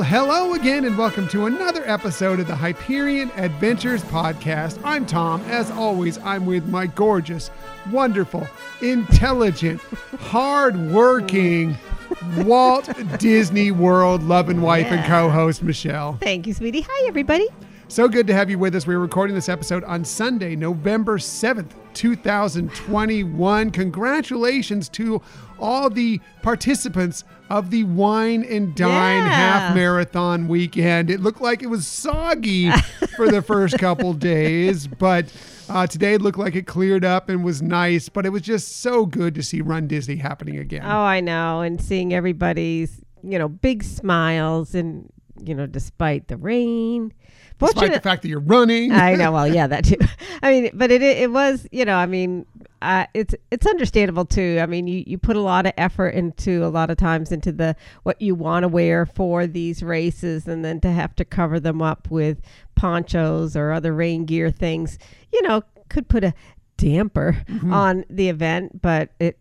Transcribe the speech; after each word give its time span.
Well, 0.00 0.08
hello 0.08 0.54
again, 0.54 0.86
and 0.86 0.96
welcome 0.96 1.28
to 1.28 1.44
another 1.44 1.82
episode 1.84 2.40
of 2.40 2.46
the 2.46 2.56
Hyperion 2.56 3.30
Adventures 3.36 4.02
Podcast. 4.04 4.80
I'm 4.82 5.04
Tom. 5.04 5.42
As 5.42 5.70
always, 5.72 6.16
I'm 6.20 6.46
with 6.46 6.66
my 6.70 6.86
gorgeous, 6.86 7.50
wonderful, 7.90 8.48
intelligent, 8.80 9.78
hardworking 10.18 11.76
Walt 12.38 12.88
Disney 13.18 13.72
World 13.72 14.22
loving 14.22 14.56
and 14.56 14.64
wife 14.64 14.86
and 14.86 15.04
co 15.04 15.28
host, 15.28 15.62
Michelle. 15.62 16.14
Thank 16.14 16.46
you, 16.46 16.54
sweetie. 16.54 16.86
Hi, 16.88 17.06
everybody. 17.06 17.48
So 17.90 18.06
good 18.08 18.28
to 18.28 18.34
have 18.34 18.48
you 18.48 18.56
with 18.56 18.76
us. 18.76 18.86
We're 18.86 19.00
recording 19.00 19.34
this 19.34 19.48
episode 19.48 19.82
on 19.82 20.04
Sunday, 20.04 20.54
November 20.54 21.18
7th, 21.18 21.72
2021. 21.92 23.70
Congratulations 23.72 24.88
to 24.90 25.20
all 25.58 25.90
the 25.90 26.20
participants 26.42 27.24
of 27.50 27.70
the 27.70 27.82
Wine 27.82 28.44
and 28.44 28.76
Dine 28.76 29.24
Yeah. 29.24 29.28
half 29.32 29.74
marathon 29.74 30.46
weekend. 30.46 31.10
It 31.10 31.18
looked 31.18 31.40
like 31.40 31.64
it 31.64 31.66
was 31.66 31.84
soggy 31.84 32.70
for 33.16 33.28
the 33.28 33.42
first 33.42 33.76
couple 33.80 34.12
days, 34.12 34.86
but 34.86 35.26
uh, 35.68 35.88
today 35.88 36.14
it 36.14 36.22
looked 36.22 36.38
like 36.38 36.54
it 36.54 36.68
cleared 36.68 37.04
up 37.04 37.28
and 37.28 37.42
was 37.42 37.60
nice. 37.60 38.08
But 38.08 38.24
it 38.24 38.28
was 38.30 38.42
just 38.42 38.78
so 38.82 39.04
good 39.04 39.34
to 39.34 39.42
see 39.42 39.62
Run 39.62 39.88
Disney 39.88 40.14
happening 40.14 40.58
again. 40.58 40.82
Oh, 40.84 41.00
I 41.00 41.18
know. 41.18 41.60
And 41.62 41.82
seeing 41.82 42.14
everybody's, 42.14 43.00
you 43.24 43.36
know, 43.36 43.48
big 43.48 43.82
smiles 43.82 44.76
and, 44.76 45.12
you 45.42 45.56
know, 45.56 45.66
despite 45.66 46.28
the 46.28 46.36
rain. 46.36 47.12
Despite 47.60 47.92
the 47.92 48.00
fact 48.00 48.22
that 48.22 48.28
you're 48.28 48.40
running. 48.40 48.92
I 48.92 49.14
know. 49.14 49.32
Well, 49.32 49.46
yeah, 49.46 49.66
that 49.66 49.84
too. 49.84 49.96
I 50.42 50.50
mean, 50.50 50.70
but 50.74 50.90
it 50.90 51.02
it 51.02 51.30
was, 51.30 51.66
you 51.70 51.84
know, 51.84 51.96
I 51.96 52.06
mean, 52.06 52.46
uh, 52.82 53.06
it's 53.14 53.34
it's 53.50 53.66
understandable 53.66 54.24
too. 54.24 54.58
I 54.60 54.66
mean, 54.66 54.86
you, 54.86 55.04
you 55.06 55.18
put 55.18 55.36
a 55.36 55.40
lot 55.40 55.66
of 55.66 55.72
effort 55.76 56.10
into 56.10 56.64
a 56.64 56.68
lot 56.68 56.90
of 56.90 56.96
times 56.96 57.30
into 57.32 57.52
the 57.52 57.76
what 58.02 58.20
you 58.20 58.34
want 58.34 58.64
to 58.64 58.68
wear 58.68 59.06
for 59.06 59.46
these 59.46 59.82
races, 59.82 60.48
and 60.48 60.64
then 60.64 60.80
to 60.80 60.90
have 60.90 61.14
to 61.16 61.24
cover 61.24 61.60
them 61.60 61.82
up 61.82 62.10
with 62.10 62.40
ponchos 62.74 63.56
or 63.56 63.72
other 63.72 63.94
rain 63.94 64.24
gear 64.24 64.50
things, 64.50 64.98
you 65.32 65.42
know, 65.42 65.62
could 65.88 66.08
put 66.08 66.24
a 66.24 66.32
damper 66.76 67.44
on 67.70 68.04
the 68.08 68.28
event. 68.28 68.80
But 68.80 69.10
it, 69.18 69.38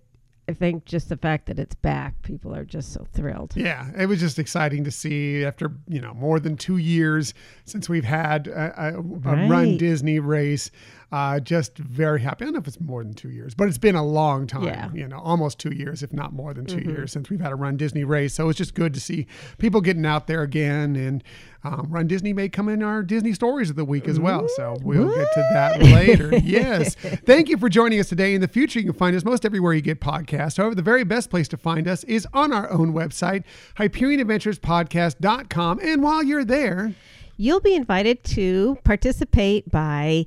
I 0.49 0.53
think, 0.53 0.85
just 0.85 1.09
the 1.09 1.17
fact 1.17 1.45
that 1.45 1.59
it's 1.59 1.75
back, 1.75 2.19
people 2.23 2.55
are 2.55 2.65
just 2.65 2.91
so 2.91 3.05
thrilled. 3.13 3.53
Yeah, 3.55 3.91
it 3.95 4.07
was 4.07 4.19
just 4.19 4.39
exciting 4.39 4.83
to 4.83 4.89
see 4.89 5.45
after 5.45 5.71
you 5.87 6.01
know 6.01 6.15
more 6.15 6.39
than 6.39 6.57
two 6.57 6.77
years 6.77 7.35
since 7.65 7.87
we've 7.87 8.03
had 8.03 8.47
a, 8.47 8.73
a, 8.75 8.97
a 8.97 9.01
Run 9.47 9.77
Disney 9.77 10.17
race. 10.17 10.71
Uh, 11.11 11.39
just 11.39 11.75
very 11.77 12.21
happy. 12.21 12.43
I 12.43 12.45
don't 12.45 12.53
know 12.53 12.59
if 12.59 12.67
it's 12.67 12.79
more 12.79 13.03
than 13.03 13.15
two 13.15 13.31
years, 13.31 13.55
but 13.55 13.67
it's 13.67 13.79
been 13.79 13.95
a 13.95 14.05
long 14.05 14.45
time. 14.45 14.63
Yeah. 14.63 14.85
Mm-hmm. 14.85 14.97
You 14.97 15.07
know, 15.07 15.19
almost 15.19 15.57
two 15.57 15.71
years, 15.71 16.03
if 16.03 16.13
not 16.13 16.33
more 16.33 16.53
than 16.53 16.65
2 16.65 16.81
years, 16.81 17.11
since 17.11 17.31
we've 17.31 17.39
had 17.39 17.51
a 17.51 17.55
Run 17.55 17.77
Disney 17.77 18.03
race. 18.03 18.35
So 18.35 18.47
it's 18.49 18.57
just 18.57 18.75
good 18.75 18.93
to 18.93 18.99
see 18.99 19.25
people 19.57 19.81
getting 19.81 20.05
out 20.05 20.27
there 20.27 20.43
again. 20.43 20.95
And 20.95 21.23
um, 21.63 21.87
Run 21.89 22.05
Disney 22.05 22.31
may 22.31 22.47
come 22.47 22.69
in 22.69 22.83
our 22.83 23.01
Disney 23.01 23.33
stories 23.33 23.71
of 23.71 23.75
the 23.75 23.85
week 23.85 24.07
as 24.07 24.19
well. 24.19 24.47
So 24.55 24.77
we'll 24.83 25.15
get 25.15 25.33
to 25.33 25.49
that 25.51 25.81
later. 25.81 26.37
yes. 26.43 26.93
Thank 26.95 27.49
you 27.49 27.57
for 27.57 27.69
joining 27.69 27.99
us 27.99 28.09
today. 28.09 28.35
In 28.35 28.41
the 28.41 28.47
future, 28.47 28.79
you 28.79 28.85
can 28.85 28.93
find 28.93 29.15
us 29.15 29.25
most 29.25 29.45
everywhere 29.45 29.73
you 29.73 29.81
get 29.81 29.99
podcasts. 29.99 30.57
However, 30.57 30.75
the 30.75 30.83
very 30.83 31.03
best 31.03 31.31
place 31.31 31.47
to 31.49 31.57
find 31.57 31.87
us 31.87 32.03
is 32.03 32.27
on 32.33 32.53
our 32.53 32.69
own 32.69 32.93
website, 32.93 33.45
HyperionAdventuresPodcast.com. 33.77 35.79
And 35.81 36.03
while 36.03 36.21
you're 36.21 36.45
there, 36.45 36.93
You'll 37.41 37.61
be 37.61 37.73
invited 37.73 38.21
to 38.25 38.77
participate 38.83 39.71
by 39.71 40.25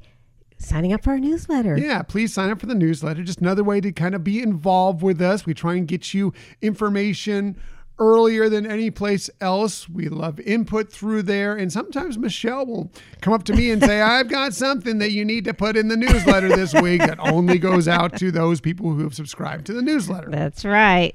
signing 0.64 0.92
up 0.92 1.02
for 1.02 1.10
our 1.10 1.18
newsletter. 1.18 1.76
Yeah, 1.78 2.02
please 2.02 2.32
sign 2.32 2.50
up 2.50 2.60
for 2.60 2.66
the 2.66 2.74
newsletter. 2.74 3.22
Just 3.22 3.40
another 3.40 3.64
way 3.64 3.80
to 3.80 3.92
kind 3.92 4.14
of 4.14 4.24
be 4.24 4.42
involved 4.42 5.02
with 5.02 5.20
us. 5.20 5.46
We 5.46 5.54
try 5.54 5.74
and 5.74 5.86
get 5.86 6.14
you 6.14 6.32
information 6.60 7.56
earlier 7.98 8.48
than 8.48 8.66
any 8.66 8.90
place 8.90 9.30
else. 9.40 9.88
We 9.88 10.08
love 10.08 10.40
input 10.40 10.92
through 10.92 11.22
there. 11.22 11.54
And 11.56 11.72
sometimes 11.72 12.18
Michelle 12.18 12.66
will 12.66 12.90
come 13.20 13.32
up 13.32 13.44
to 13.44 13.54
me 13.54 13.70
and 13.70 13.82
say, 13.82 14.00
I've 14.00 14.28
got 14.28 14.54
something 14.54 14.98
that 14.98 15.12
you 15.12 15.24
need 15.24 15.44
to 15.44 15.54
put 15.54 15.76
in 15.76 15.88
the 15.88 15.96
newsletter 15.96 16.48
this 16.48 16.74
week 16.74 17.00
that 17.00 17.18
only 17.20 17.58
goes 17.58 17.88
out 17.88 18.16
to 18.18 18.30
those 18.30 18.60
people 18.60 18.92
who 18.92 19.02
have 19.02 19.14
subscribed 19.14 19.66
to 19.66 19.72
the 19.72 19.82
newsletter. 19.82 20.30
That's 20.30 20.64
right. 20.64 21.14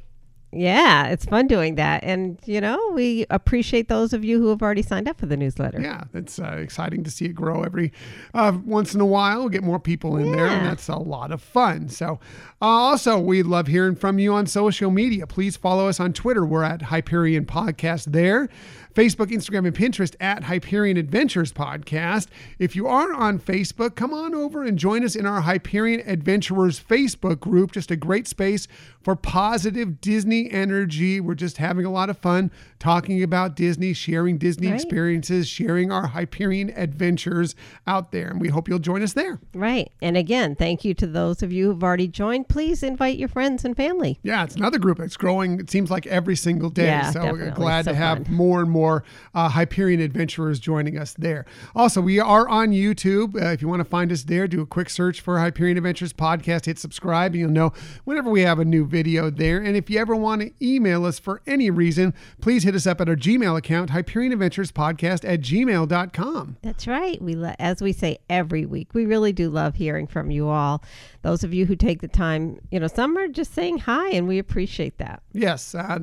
Yeah, 0.53 1.08
it's 1.08 1.25
fun 1.25 1.47
doing 1.47 1.75
that. 1.75 2.06
And, 2.06 2.40
you 2.46 2.62
know, 2.62 2.91
we 2.94 3.25
appreciate 3.30 3.90
those 3.90 4.13
of 4.13 4.24
you 4.24 4.40
who 4.40 4.47
have 4.47 4.62
already 4.62 4.81
signed 4.81 5.09
up 5.09 5.19
for 5.19 5.25
the 5.25 5.35
newsletter. 5.35 5.81
Yeah, 5.81 6.06
it's 6.13 6.40
uh, 6.40 6.58
exciting 6.58 7.03
to 7.03 7.12
see 7.12 7.25
it 7.25 7.34
grow 7.35 7.63
every 7.63 7.91
uh, 8.34 8.58
once 8.66 8.96
in 8.96 9.02
a 9.02 9.06
while. 9.06 9.41
We'll 9.41 9.50
get 9.50 9.63
more 9.63 9.80
people 9.80 10.16
in 10.16 10.31
there, 10.31 10.47
and 10.47 10.66
that's 10.66 10.88
a 10.88 10.96
lot 10.96 11.34
of 11.34 11.41
fun. 11.41 11.90
So, 11.90 12.19
uh, 12.62 12.66
also, 12.66 13.19
we 13.19 13.44
love 13.44 13.68
hearing 13.68 13.96
from 13.96 14.19
you 14.19 14.34
on 14.34 14.47
social 14.47 14.90
media. 14.90 15.28
Please 15.28 15.58
follow 15.58 15.90
us 15.90 16.00
on 16.00 16.13
Twitter. 16.13 16.46
We're 16.46 16.64
at 16.64 16.84
Hyperion 16.84 17.46
Podcast 17.46 18.06
there. 18.14 18.47
Facebook, 18.96 19.28
Instagram, 19.28 19.68
and 19.68 19.75
Pinterest 19.75 20.16
at 20.19 20.46
Hyperion 20.46 20.97
Adventures 20.97 21.53
Podcast. 21.53 22.29
If 22.58 22.75
you 22.75 22.88
are 22.88 23.14
on 23.14 23.38
Facebook, 23.38 23.94
come 23.94 24.12
on 24.12 24.34
over 24.34 24.64
and 24.64 24.75
join 24.75 25.06
us 25.06 25.16
in 25.16 25.28
our 25.28 25.41
Hyperion 25.41 26.02
Adventurers 26.08 26.79
Facebook 26.84 27.40
group. 27.40 27.74
Just 27.74 27.91
a 27.91 27.96
great 27.96 28.28
space 28.28 28.68
for 29.00 29.16
positive 29.16 30.02
Disney 30.02 30.36
energy. 30.45 31.19
We're 31.19 31.35
just 31.35 31.57
having 31.57 31.85
a 31.85 31.91
lot 31.91 32.09
of 32.09 32.17
fun 32.17 32.51
talking 32.79 33.23
about 33.23 33.55
Disney, 33.55 33.93
sharing 33.93 34.37
Disney 34.37 34.67
Right. 34.67 34.75
experiences, 34.75 35.47
sharing 35.47 35.91
our 35.91 36.07
Hyperion 36.07 36.71
adventures 36.75 37.55
out 37.87 38.11
there. 38.11 38.29
And 38.29 38.39
we 38.39 38.49
hope 38.49 38.69
you'll 38.69 38.79
join 38.79 39.01
us 39.01 39.13
there. 39.13 39.39
Right. 39.53 39.91
And 40.01 40.15
again, 40.15 40.55
thank 40.55 40.85
you 40.85 40.93
to 40.95 41.07
those 41.07 41.41
of 41.41 41.51
you 41.51 41.67
who've 41.71 41.83
already 41.83 42.07
joined. 42.07 42.47
Please 42.49 42.83
invite 42.83 43.17
your 43.17 43.27
friends 43.29 43.65
and 43.65 43.75
family. 43.75 44.19
Yeah, 44.23 44.43
it's 44.43 44.55
another 44.55 44.77
group 44.79 44.99
that's 44.99 45.17
growing. 45.17 45.59
It 45.59 45.69
seems 45.71 45.89
like 45.89 46.05
every 46.07 46.35
single 46.35 46.69
day. 46.69 46.85
Yeah, 46.85 47.11
so 47.11 47.21
we're 47.21 47.31
definitely. 47.37 47.51
glad 47.63 47.85
So 47.85 47.91
to 47.91 47.97
have 47.97 48.25
fun. 48.27 48.35
more 48.35 48.61
and 48.61 48.69
more 48.69 49.03
uh, 49.33 49.49
Hyperion 49.49 49.99
adventurers 50.01 50.59
joining 50.59 50.97
us 50.97 51.13
there. 51.17 51.45
Also, 51.75 52.01
we 52.01 52.19
are 52.19 52.47
on 52.47 52.69
YouTube. 52.69 53.35
Uh, 53.41 53.47
if 53.47 53.61
you 53.61 53.67
want 53.67 53.79
to 53.79 53.85
find 53.85 54.11
us 54.11 54.23
there, 54.23 54.47
do 54.47 54.61
a 54.61 54.65
quick 54.65 54.89
search 54.89 55.21
for 55.21 55.39
Hyperion 55.39 55.77
Adventures 55.77 56.13
Podcast. 56.13 56.65
Hit 56.65 56.77
subscribe, 56.77 57.31
and 57.33 57.39
you'll 57.41 57.49
know 57.49 57.73
whenever 58.03 58.29
we 58.29 58.41
have 58.41 58.59
a 58.59 58.65
new 58.65 58.85
video 58.85 59.29
there. 59.29 59.59
And 59.59 59.75
if 59.77 59.89
you 59.89 59.99
ever 59.99 60.15
want 60.15 60.26
to 60.35 60.51
email 60.61 61.05
us 61.05 61.19
for 61.19 61.41
any 61.47 61.69
reason, 61.69 62.13
please 62.41 62.63
hit 62.63 62.75
us 62.75 62.85
up 62.85 63.01
at 63.01 63.09
our 63.09 63.15
Gmail 63.15 63.57
account, 63.57 63.91
Hyperion 63.91 64.33
Adventures 64.33 64.57
HyperionAdventuresPodcast 64.57 65.27
at 65.27 65.41
gmail.com. 65.41 66.57
That's 66.61 66.88
right. 66.88 67.21
We 67.21 67.35
lo- 67.35 67.55
as 67.59 67.81
we 67.81 67.93
say 67.93 68.19
every 68.29 68.66
week, 68.66 68.93
we 68.93 69.05
really 69.05 69.33
do 69.33 69.49
love 69.49 69.75
hearing 69.75 70.07
from 70.07 70.31
you 70.31 70.47
all. 70.47 70.83
Those 71.21 71.43
of 71.43 71.53
you 71.53 71.66
who 71.66 71.75
take 71.75 72.01
the 72.01 72.07
time, 72.07 72.59
you 72.71 72.79
know, 72.79 72.87
some 72.87 73.17
are 73.17 73.27
just 73.27 73.53
saying 73.53 73.79
hi 73.79 74.09
and 74.11 74.27
we 74.27 74.39
appreciate 74.39 74.97
that. 74.97 75.21
Yes, 75.33 75.75
uh, 75.75 75.99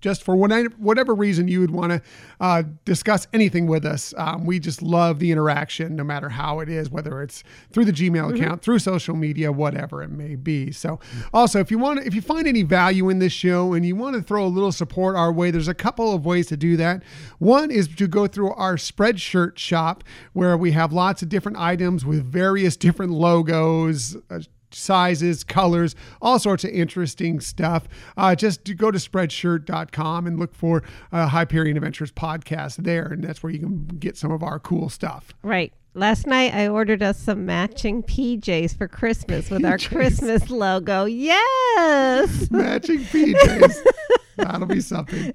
just 0.00 0.22
for 0.22 0.36
whatever, 0.36 0.68
whatever 0.76 1.14
reason 1.14 1.48
you 1.48 1.60
would 1.60 1.70
want 1.70 1.92
to 1.92 2.02
uh, 2.40 2.62
discuss 2.84 3.26
anything 3.32 3.66
with 3.66 3.84
us, 3.84 4.12
um, 4.16 4.44
we 4.44 4.58
just 4.58 4.82
love 4.82 5.18
the 5.18 5.32
interaction, 5.32 5.96
no 5.96 6.04
matter 6.04 6.28
how 6.28 6.60
it 6.60 6.68
is, 6.68 6.90
whether 6.90 7.22
it's 7.22 7.42
through 7.72 7.84
the 7.84 7.92
Gmail 7.92 8.34
account, 8.34 8.62
through 8.62 8.78
social 8.78 9.16
media, 9.16 9.50
whatever 9.50 10.02
it 10.02 10.10
may 10.10 10.36
be. 10.36 10.70
So, 10.72 11.00
also, 11.32 11.58
if 11.60 11.70
you 11.70 11.78
want, 11.78 12.00
if 12.06 12.14
you 12.14 12.20
find 12.20 12.46
any 12.46 12.62
value 12.62 13.08
in 13.08 13.18
this 13.18 13.32
show 13.32 13.49
and 13.50 13.84
you 13.84 13.96
want 13.96 14.16
to 14.16 14.22
throw 14.22 14.44
a 14.44 14.48
little 14.48 14.72
support 14.72 15.16
our 15.16 15.32
way, 15.32 15.50
there's 15.50 15.68
a 15.68 15.74
couple 15.74 16.14
of 16.14 16.24
ways 16.24 16.46
to 16.48 16.56
do 16.56 16.76
that. 16.76 17.02
One 17.38 17.70
is 17.70 17.88
to 17.96 18.06
go 18.06 18.26
through 18.26 18.52
our 18.54 18.76
Spreadshirt 18.76 19.58
shop, 19.58 20.04
where 20.32 20.56
we 20.56 20.72
have 20.72 20.92
lots 20.92 21.22
of 21.22 21.28
different 21.28 21.58
items 21.58 22.04
with 22.04 22.24
various 22.24 22.76
different 22.76 23.12
logos. 23.12 24.16
Uh, 24.30 24.40
sizes, 24.72 25.42
colors, 25.42 25.96
all 26.22 26.38
sorts 26.38 26.62
of 26.62 26.70
interesting 26.70 27.40
stuff. 27.40 27.88
Uh, 28.16 28.34
just 28.36 28.76
go 28.76 28.90
to 28.90 28.98
spreadshirt.com 28.98 30.26
and 30.28 30.38
look 30.38 30.54
for 30.54 30.84
uh, 31.10 31.26
Hyperion 31.26 31.76
Adventures 31.76 32.12
podcast 32.12 32.76
there, 32.76 33.06
and 33.06 33.24
that's 33.24 33.42
where 33.42 33.52
you 33.52 33.58
can 33.58 33.86
get 33.98 34.16
some 34.16 34.30
of 34.30 34.44
our 34.44 34.60
cool 34.60 34.88
stuff. 34.88 35.34
Right. 35.42 35.72
Last 35.94 36.24
night 36.24 36.54
I 36.54 36.68
ordered 36.68 37.02
us 37.02 37.18
some 37.18 37.44
matching 37.44 38.04
PJs 38.04 38.78
for 38.78 38.86
Christmas 38.86 39.50
with 39.50 39.64
our 39.64 39.76
PJs. 39.76 39.88
Christmas 39.88 40.48
logo. 40.48 41.04
Yes. 41.04 42.48
Matching 42.50 43.00
PJs. 43.00 43.76
That'll 44.36 44.66
be 44.66 44.80
something. 44.80 45.32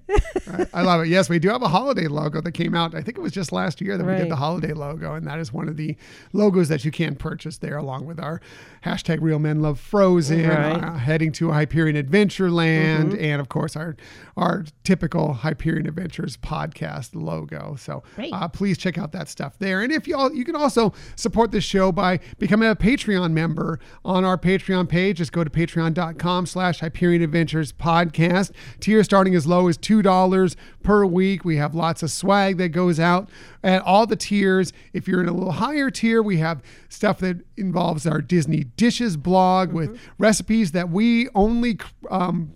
Right. 0.47 0.67
I 0.73 0.81
love 0.81 1.01
it. 1.01 1.07
Yes, 1.07 1.29
we 1.29 1.39
do 1.39 1.49
have 1.49 1.61
a 1.61 1.67
holiday 1.67 2.07
logo 2.07 2.41
that 2.41 2.51
came 2.53 2.73
out. 2.75 2.95
I 2.95 3.01
think 3.01 3.17
it 3.17 3.21
was 3.21 3.31
just 3.31 3.51
last 3.51 3.81
year 3.81 3.97
that 3.97 4.03
we 4.05 4.15
did 4.15 4.29
the 4.29 4.35
holiday 4.35 4.73
logo, 4.73 5.13
and 5.13 5.25
that 5.27 5.39
is 5.39 5.51
one 5.53 5.67
of 5.67 5.77
the 5.77 5.95
logos 6.33 6.69
that 6.69 6.85
you 6.85 6.91
can 6.91 7.15
purchase 7.15 7.57
there, 7.57 7.77
along 7.77 8.05
with 8.05 8.19
our 8.19 8.41
hashtag 8.83 9.19
Real 9.21 9.39
Men 9.39 9.61
Love 9.61 9.79
Frozen, 9.79 10.47
Right. 10.47 10.83
uh, 10.83 10.93
heading 10.97 11.31
to 11.33 11.51
Hyperion 11.51 11.95
Adventureland, 11.95 13.19
and 13.19 13.41
of 13.41 13.49
course 13.49 13.75
our 13.75 13.95
our 14.37 14.65
typical 14.83 15.33
Hyperion 15.33 15.87
Adventures 15.87 16.35
podcast 16.37 17.11
logo. 17.13 17.75
So 17.79 18.03
uh, 18.33 18.47
please 18.49 18.77
check 18.77 18.97
out 18.97 19.11
that 19.13 19.29
stuff 19.29 19.57
there. 19.59 19.81
And 19.81 19.91
if 19.91 20.07
you 20.07 20.15
all, 20.17 20.33
you 20.33 20.43
can 20.43 20.55
also 20.55 20.93
support 21.15 21.51
this 21.51 21.63
show 21.63 21.91
by 21.91 22.19
becoming 22.37 22.69
a 22.69 22.75
Patreon 22.75 23.31
member 23.31 23.79
on 24.03 24.25
our 24.25 24.37
Patreon 24.37 24.89
page. 24.89 25.17
Just 25.17 25.31
go 25.31 25.43
to 25.43 25.49
patreon.com 25.49 26.45
slash 26.47 26.79
Hyperion 26.81 27.21
Adventures 27.21 27.71
podcast. 27.71 28.51
Tier 28.85 29.03
starting 29.03 29.33
as 29.33 29.47
low 29.47 29.67
as 29.67 29.79
$2 29.79 30.55
per 30.83 31.07
week. 31.07 31.43
We 31.43 31.57
have 31.57 31.73
lots 31.73 32.03
of 32.03 32.11
swag 32.11 32.57
that 32.57 32.69
goes 32.69 32.99
out 32.99 33.31
at 33.63 33.81
all 33.81 34.05
the 34.05 34.15
tiers. 34.15 34.73
If 34.93 35.07
you're 35.07 35.23
in 35.23 35.27
a 35.27 35.33
little 35.33 35.53
higher 35.53 35.89
tier, 35.89 36.21
we 36.21 36.37
have 36.37 36.61
stuff 36.87 37.17
that 37.21 37.37
involves 37.57 38.05
our 38.05 38.21
Disney 38.21 38.65
dishes 38.77 39.17
blog 39.17 39.73
with 39.73 39.99
recipes 40.19 40.71
that 40.73 40.89
we 40.89 41.29
only 41.33 41.79
um, 42.11 42.53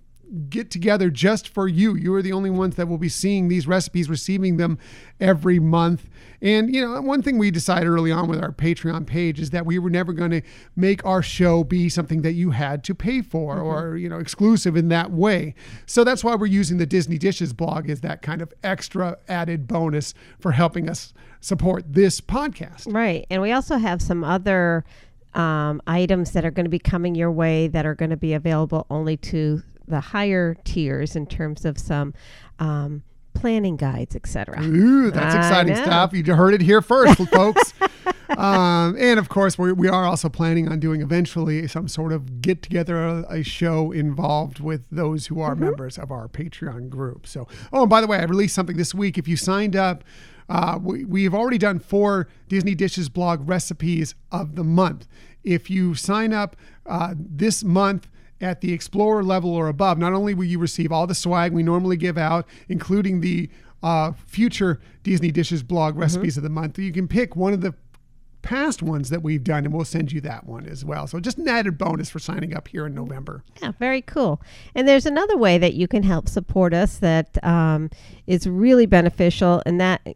get 0.49 0.69
together 0.69 1.09
just 1.09 1.47
for 1.47 1.67
you. 1.67 1.95
You 1.95 2.13
are 2.13 2.21
the 2.21 2.33
only 2.33 2.49
ones 2.49 2.75
that 2.75 2.87
will 2.87 2.97
be 2.97 3.09
seeing 3.09 3.47
these 3.47 3.67
recipes, 3.67 4.09
receiving 4.09 4.57
them 4.57 4.77
every 5.19 5.59
month. 5.59 6.09
And, 6.41 6.73
you 6.73 6.81
know, 6.81 7.01
one 7.01 7.21
thing 7.21 7.37
we 7.37 7.51
decided 7.51 7.87
early 7.87 8.11
on 8.11 8.29
with 8.29 8.41
our 8.41 8.51
Patreon 8.51 9.05
page 9.05 9.39
is 9.39 9.49
that 9.49 9.65
we 9.65 9.77
were 9.77 9.89
never 9.89 10.13
going 10.13 10.31
to 10.31 10.41
make 10.75 11.05
our 11.05 11.21
show 11.21 11.63
be 11.63 11.89
something 11.89 12.21
that 12.21 12.33
you 12.33 12.51
had 12.51 12.83
to 12.85 12.95
pay 12.95 13.21
for 13.21 13.57
mm-hmm. 13.57 13.65
or, 13.65 13.97
you 13.97 14.07
know, 14.07 14.19
exclusive 14.19 14.77
in 14.77 14.87
that 14.89 15.11
way. 15.11 15.53
So 15.85 16.03
that's 16.03 16.23
why 16.23 16.35
we're 16.35 16.45
using 16.45 16.77
the 16.77 16.85
Disney 16.85 17.17
Dishes 17.17 17.51
blog 17.51 17.89
as 17.89 18.01
that 18.01 18.21
kind 18.21 18.41
of 18.41 18.53
extra 18.63 19.17
added 19.27 19.67
bonus 19.67 20.13
for 20.39 20.53
helping 20.53 20.89
us 20.89 21.13
support 21.41 21.93
this 21.93 22.21
podcast. 22.21 22.93
Right. 22.93 23.25
And 23.29 23.41
we 23.41 23.51
also 23.51 23.77
have 23.77 24.01
some 24.01 24.23
other 24.23 24.85
um, 25.33 25.81
items 25.87 26.31
that 26.31 26.45
are 26.45 26.51
going 26.51 26.65
to 26.65 26.69
be 26.69 26.79
coming 26.79 27.15
your 27.15 27.31
way 27.31 27.67
that 27.67 27.85
are 27.85 27.95
going 27.95 28.09
to 28.09 28.17
be 28.17 28.33
available 28.33 28.85
only 28.89 29.17
to 29.17 29.61
the 29.89 29.99
higher 29.99 30.55
tiers 30.63 31.15
in 31.15 31.25
terms 31.25 31.65
of 31.65 31.77
some 31.77 32.13
um, 32.59 33.03
planning 33.33 33.77
guides, 33.77 34.15
etc. 34.15 34.61
Ooh, 34.63 35.11
that's 35.11 35.35
I 35.35 35.39
exciting 35.39 35.73
know. 35.75 35.83
stuff. 35.83 36.13
You 36.13 36.23
heard 36.33 36.53
it 36.53 36.61
here 36.61 36.81
first, 36.81 37.17
folks. 37.31 37.73
Um, 38.37 38.95
and 38.99 39.19
of 39.19 39.29
course, 39.29 39.57
we, 39.57 39.71
we 39.73 39.87
are 39.87 40.05
also 40.05 40.29
planning 40.29 40.69
on 40.69 40.79
doing 40.79 41.01
eventually 41.01 41.67
some 41.67 41.87
sort 41.87 42.11
of 42.11 42.41
get 42.41 42.61
together, 42.61 42.97
a, 42.97 43.25
a 43.29 43.43
show 43.43 43.91
involved 43.91 44.59
with 44.59 44.83
those 44.91 45.27
who 45.27 45.41
are 45.41 45.53
mm-hmm. 45.53 45.65
members 45.65 45.97
of 45.97 46.11
our 46.11 46.27
Patreon 46.27 46.89
group. 46.89 47.25
So, 47.25 47.47
oh, 47.73 47.81
and 47.81 47.89
by 47.89 48.01
the 48.01 48.07
way, 48.07 48.17
I 48.17 48.23
released 48.25 48.55
something 48.55 48.77
this 48.77 48.93
week. 48.93 49.17
If 49.17 49.27
you 49.27 49.35
signed 49.35 49.75
up, 49.75 50.03
uh, 50.47 50.79
we, 50.81 51.05
we've 51.05 51.33
already 51.33 51.57
done 51.57 51.79
four 51.79 52.27
Disney 52.47 52.75
Dishes 52.75 53.09
blog 53.09 53.47
recipes 53.47 54.15
of 54.31 54.55
the 54.55 54.63
month. 54.63 55.07
If 55.43 55.69
you 55.69 55.95
sign 55.95 56.33
up 56.33 56.55
uh, 56.85 57.15
this 57.17 57.63
month, 57.63 58.09
at 58.41 58.61
the 58.61 58.73
Explorer 58.73 59.23
level 59.23 59.53
or 59.53 59.67
above, 59.67 59.97
not 59.97 60.13
only 60.13 60.33
will 60.33 60.45
you 60.45 60.59
receive 60.59 60.91
all 60.91 61.07
the 61.07 61.15
swag 61.15 61.51
we 61.51 61.63
normally 61.63 61.97
give 61.97 62.17
out, 62.17 62.47
including 62.67 63.21
the 63.21 63.49
uh, 63.83 64.11
future 64.25 64.79
Disney 65.03 65.31
Dishes 65.31 65.63
blog 65.63 65.93
mm-hmm. 65.93 66.01
recipes 66.01 66.33
mm-hmm. 66.33 66.39
of 66.39 66.43
the 66.43 66.49
month, 66.49 66.79
you 66.79 66.91
can 66.91 67.07
pick 67.07 67.35
one 67.35 67.53
of 67.53 67.61
the 67.61 67.73
past 68.41 68.81
ones 68.81 69.09
that 69.09 69.21
we've 69.21 69.43
done 69.43 69.65
and 69.65 69.73
we'll 69.73 69.85
send 69.85 70.11
you 70.11 70.21
that 70.21 70.45
one 70.45 70.65
as 70.65 70.85
well. 70.85 71.07
So 71.07 71.19
just 71.19 71.37
an 71.37 71.47
added 71.47 71.77
bonus 71.77 72.09
for 72.09 72.19
signing 72.19 72.55
up 72.55 72.69
here 72.69 72.85
in 72.85 72.93
November. 72.93 73.43
Yeah, 73.61 73.73
very 73.79 74.01
cool. 74.01 74.41
And 74.75 74.87
there's 74.87 75.05
another 75.05 75.37
way 75.37 75.57
that 75.57 75.73
you 75.73 75.87
can 75.87 76.03
help 76.03 76.29
support 76.29 76.73
us 76.73 76.97
that 76.99 77.43
um, 77.43 77.89
is 78.27 78.47
really 78.47 78.85
beneficial 78.85 79.61
and 79.65 79.79
that 79.81 80.15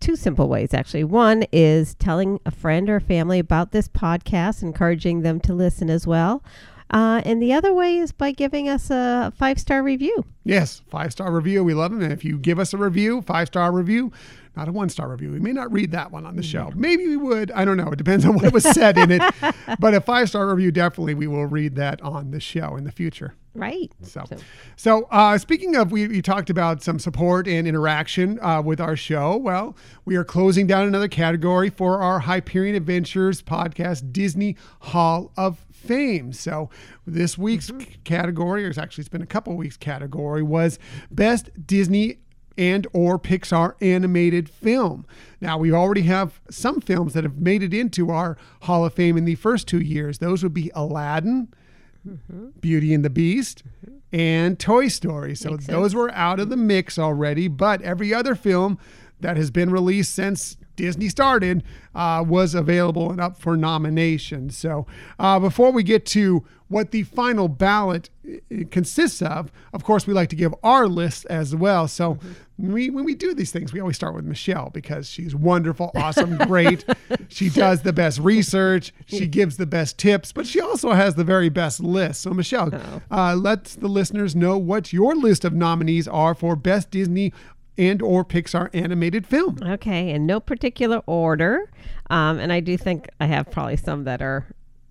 two 0.00 0.16
simple 0.16 0.48
ways 0.48 0.72
actually. 0.72 1.04
One 1.04 1.44
is 1.50 1.94
telling 1.96 2.38
a 2.46 2.50
friend 2.50 2.88
or 2.88 3.00
family 3.00 3.38
about 3.38 3.72
this 3.72 3.88
podcast, 3.88 4.62
encouraging 4.62 5.22
them 5.22 5.40
to 5.40 5.54
listen 5.54 5.90
as 5.90 6.06
well. 6.06 6.44
Uh, 6.90 7.22
and 7.24 7.42
the 7.42 7.52
other 7.52 7.72
way 7.72 7.96
is 7.96 8.12
by 8.12 8.30
giving 8.30 8.68
us 8.68 8.90
a 8.90 9.32
five 9.36 9.58
star 9.58 9.82
review. 9.82 10.24
Yes, 10.44 10.82
five 10.90 11.12
star 11.12 11.32
review. 11.32 11.64
We 11.64 11.74
love 11.74 11.90
them. 11.90 12.02
And 12.02 12.12
if 12.12 12.24
you 12.24 12.38
give 12.38 12.58
us 12.58 12.72
a 12.72 12.78
review, 12.78 13.22
five 13.22 13.48
star 13.48 13.72
review, 13.72 14.12
not 14.56 14.68
a 14.68 14.72
one 14.72 14.88
star 14.88 15.08
review. 15.08 15.32
We 15.32 15.40
may 15.40 15.52
not 15.52 15.72
read 15.72 15.90
that 15.92 16.12
one 16.12 16.26
on 16.26 16.36
the 16.36 16.42
show. 16.42 16.70
Maybe 16.74 17.08
we 17.08 17.16
would. 17.16 17.50
I 17.52 17.64
don't 17.64 17.76
know. 17.76 17.90
It 17.90 17.96
depends 17.96 18.24
on 18.24 18.34
what 18.34 18.52
was 18.52 18.64
said 18.64 18.96
in 18.98 19.10
it. 19.10 19.22
But 19.80 19.94
a 19.94 20.00
five 20.00 20.28
star 20.28 20.48
review, 20.48 20.70
definitely 20.70 21.14
we 21.14 21.26
will 21.26 21.46
read 21.46 21.74
that 21.76 22.00
on 22.02 22.30
the 22.30 22.40
show 22.40 22.76
in 22.76 22.84
the 22.84 22.92
future. 22.92 23.34
Right. 23.54 23.90
So, 24.02 24.24
so 24.76 25.06
uh, 25.10 25.38
speaking 25.38 25.76
of, 25.76 25.92
we, 25.92 26.08
we 26.08 26.22
talked 26.22 26.50
about 26.50 26.82
some 26.82 26.98
support 26.98 27.46
and 27.46 27.66
interaction 27.66 28.38
uh, 28.40 28.62
with 28.62 28.80
our 28.80 28.96
show. 28.96 29.36
Well, 29.36 29.76
we 30.04 30.16
are 30.16 30.24
closing 30.24 30.66
down 30.66 30.86
another 30.86 31.08
category 31.08 31.70
for 31.70 32.00
our 32.02 32.20
Hyperion 32.20 32.74
Adventures 32.74 33.42
podcast, 33.42 34.12
Disney 34.12 34.56
Hall 34.80 35.32
of 35.36 35.63
Fame. 35.84 36.32
So, 36.32 36.70
this 37.06 37.38
week's 37.38 37.70
mm-hmm. 37.70 38.02
category, 38.04 38.64
or 38.66 38.72
actually 38.78 39.02
it's 39.02 39.08
been 39.08 39.22
a 39.22 39.26
couple 39.26 39.54
weeks 39.56 39.76
category, 39.76 40.42
was 40.42 40.78
Best 41.10 41.50
Disney 41.66 42.18
and 42.56 42.86
or 42.92 43.18
Pixar 43.18 43.74
animated 43.80 44.48
film. 44.48 45.06
Now 45.40 45.58
we 45.58 45.72
already 45.72 46.02
have 46.02 46.40
some 46.50 46.80
films 46.80 47.14
that 47.14 47.24
have 47.24 47.38
made 47.38 47.62
it 47.62 47.74
into 47.74 48.10
our 48.10 48.36
Hall 48.62 48.84
of 48.84 48.94
Fame 48.94 49.16
in 49.16 49.24
the 49.24 49.34
first 49.34 49.68
two 49.68 49.80
years. 49.80 50.18
Those 50.18 50.42
would 50.42 50.54
be 50.54 50.70
Aladdin, 50.74 51.48
mm-hmm. 52.06 52.48
Beauty 52.60 52.94
and 52.94 53.04
the 53.04 53.10
Beast, 53.10 53.62
mm-hmm. 53.84 53.96
and 54.12 54.58
Toy 54.58 54.88
Story. 54.88 55.34
So 55.34 55.50
Makes 55.50 55.66
those 55.66 55.90
sense. 55.90 55.94
were 55.94 56.12
out 56.12 56.40
of 56.40 56.48
the 56.48 56.56
mix 56.56 56.98
already, 56.98 57.48
but 57.48 57.82
every 57.82 58.14
other 58.14 58.34
film 58.34 58.78
that 59.20 59.36
has 59.36 59.50
been 59.50 59.70
released 59.70 60.14
since 60.14 60.56
Disney 60.76 61.08
started 61.08 61.62
uh, 61.94 62.24
was 62.26 62.54
available 62.54 63.10
and 63.10 63.20
up 63.20 63.40
for 63.40 63.56
nomination. 63.56 64.50
So 64.50 64.86
uh, 65.18 65.38
before 65.38 65.70
we 65.70 65.82
get 65.82 66.06
to 66.06 66.44
what 66.68 66.90
the 66.90 67.02
final 67.02 67.46
ballot 67.46 68.10
uh, 68.26 68.64
consists 68.70 69.22
of, 69.22 69.52
of 69.72 69.84
course, 69.84 70.06
we 70.06 70.14
like 70.14 70.30
to 70.30 70.36
give 70.36 70.54
our 70.62 70.88
list 70.88 71.26
as 71.26 71.54
well. 71.54 71.86
So 71.86 72.14
mm-hmm. 72.14 72.72
we, 72.72 72.90
when 72.90 73.04
we 73.04 73.14
do 73.14 73.34
these 73.34 73.52
things, 73.52 73.72
we 73.72 73.80
always 73.80 73.96
start 73.96 74.14
with 74.14 74.24
Michelle 74.24 74.70
because 74.70 75.08
she's 75.08 75.34
wonderful, 75.34 75.92
awesome, 75.94 76.36
great. 76.38 76.84
she 77.28 77.50
does 77.50 77.82
the 77.82 77.92
best 77.92 78.18
research, 78.18 78.92
she 79.06 79.26
gives 79.28 79.56
the 79.56 79.66
best 79.66 79.98
tips, 79.98 80.32
but 80.32 80.46
she 80.46 80.60
also 80.60 80.92
has 80.92 81.14
the 81.14 81.22
very 81.22 81.48
best 81.50 81.80
list. 81.80 82.22
So 82.22 82.30
Michelle, 82.30 82.70
oh. 82.72 83.02
uh, 83.10 83.36
let 83.36 83.64
the 83.64 83.88
listeners 83.88 84.34
know 84.34 84.56
what 84.56 84.92
your 84.92 85.14
list 85.14 85.44
of 85.44 85.52
nominees 85.52 86.08
are 86.08 86.34
for 86.34 86.56
Best 86.56 86.90
Disney 86.90 87.32
and 87.76 88.02
or 88.02 88.24
Pixar 88.24 88.70
animated 88.72 89.26
film. 89.26 89.58
Okay, 89.62 90.10
in 90.10 90.26
no 90.26 90.40
particular 90.40 91.02
order. 91.06 91.70
Um, 92.10 92.38
and 92.38 92.52
I 92.52 92.60
do 92.60 92.76
think 92.76 93.08
I 93.20 93.26
have 93.26 93.50
probably 93.50 93.76
some 93.76 94.04
that 94.04 94.22
are 94.22 94.46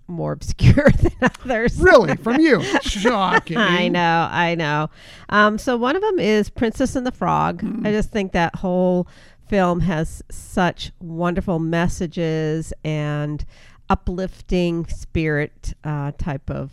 more 0.06 0.32
obscure 0.32 0.90
than 1.02 1.12
others. 1.22 1.78
Really, 1.78 2.16
from 2.22 2.40
you? 2.40 2.62
Shocking. 2.82 3.56
I 3.56 3.88
know, 3.88 4.28
I 4.30 4.54
know. 4.54 4.90
Um, 5.28 5.58
so 5.58 5.76
one 5.76 5.96
of 5.96 6.02
them 6.02 6.18
is 6.18 6.50
Princess 6.50 6.96
and 6.96 7.06
the 7.06 7.12
Frog. 7.12 7.62
Mm. 7.62 7.86
I 7.86 7.92
just 7.92 8.10
think 8.10 8.32
that 8.32 8.56
whole 8.56 9.06
film 9.48 9.80
has 9.80 10.22
such 10.30 10.92
wonderful 11.00 11.58
messages 11.58 12.72
and 12.84 13.44
uplifting 13.88 14.86
spirit 14.86 15.74
uh, 15.84 16.12
type 16.18 16.50
of 16.50 16.72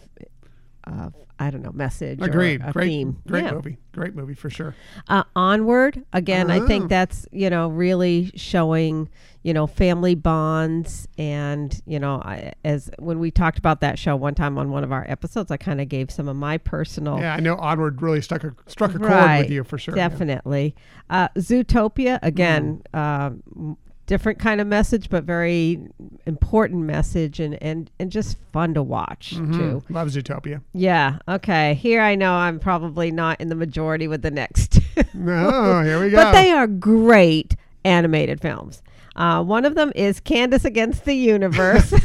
uh, 0.85 1.09
I 1.41 1.49
don't 1.49 1.63
know, 1.63 1.71
message. 1.71 2.19
Agreed. 2.21 2.61
great, 2.71 2.87
theme. 2.87 3.19
great 3.27 3.45
yeah. 3.45 3.51
movie. 3.51 3.77
Great 3.93 4.15
movie 4.15 4.35
for 4.35 4.51
sure. 4.51 4.75
Uh, 5.07 5.23
Onward 5.35 6.05
again. 6.13 6.51
I 6.51 6.65
think 6.67 6.85
ah. 6.85 6.87
that's 6.87 7.25
you 7.31 7.49
know 7.49 7.67
really 7.69 8.31
showing 8.35 9.09
you 9.41 9.51
know 9.51 9.65
family 9.65 10.13
bonds 10.13 11.07
and 11.17 11.81
you 11.87 11.99
know 11.99 12.21
I, 12.23 12.53
as 12.63 12.91
when 12.99 13.19
we 13.19 13.31
talked 13.31 13.57
about 13.57 13.81
that 13.81 13.97
show 13.97 14.15
one 14.15 14.35
time 14.35 14.59
on 14.59 14.69
one 14.69 14.83
of 14.83 14.91
our 14.91 15.03
episodes, 15.09 15.49
I 15.49 15.57
kind 15.57 15.81
of 15.81 15.89
gave 15.89 16.11
some 16.11 16.27
of 16.27 16.35
my 16.35 16.59
personal. 16.59 17.19
Yeah, 17.19 17.33
I 17.33 17.39
know 17.39 17.55
Onward 17.55 18.03
really 18.03 18.21
stuck 18.21 18.43
a 18.43 18.53
struck 18.67 18.93
a 18.93 18.99
right, 18.99 19.09
chord 19.09 19.39
with 19.39 19.49
you 19.49 19.63
for 19.63 19.79
sure. 19.79 19.95
Definitely. 19.95 20.75
Yeah. 21.09 21.23
Uh, 21.23 21.27
Zootopia 21.39 22.19
again. 22.21 22.83
Mm. 22.93 23.73
Uh, 23.73 23.75
different 24.05 24.39
kind 24.39 24.59
of 24.61 24.67
message, 24.67 25.09
but 25.09 25.23
very 25.23 25.79
important 26.25 26.83
message 26.83 27.39
and 27.39 27.61
and 27.61 27.89
and 27.99 28.11
just 28.11 28.37
fun 28.51 28.73
to 28.73 28.83
watch 28.83 29.33
mm-hmm. 29.35 29.57
too. 29.57 29.83
Love 29.89 30.09
Zootopia. 30.09 30.61
Yeah. 30.73 31.19
Okay. 31.27 31.75
Here 31.75 32.01
I 32.01 32.15
know 32.15 32.33
I'm 32.33 32.59
probably 32.59 33.11
not 33.11 33.39
in 33.39 33.49
the 33.49 33.55
majority 33.55 34.07
with 34.07 34.21
the 34.21 34.31
next. 34.31 34.79
no. 35.13 35.81
Here 35.85 35.99
we 35.99 36.09
go. 36.09 36.17
But 36.17 36.33
they 36.33 36.51
are 36.51 36.67
great 36.67 37.55
animated 37.83 38.41
films. 38.41 38.81
Uh, 39.15 39.43
one 39.43 39.65
of 39.65 39.75
them 39.75 39.91
is 39.95 40.19
Candace 40.19 40.65
Against 40.65 41.05
the 41.05 41.13
Universe. 41.13 41.93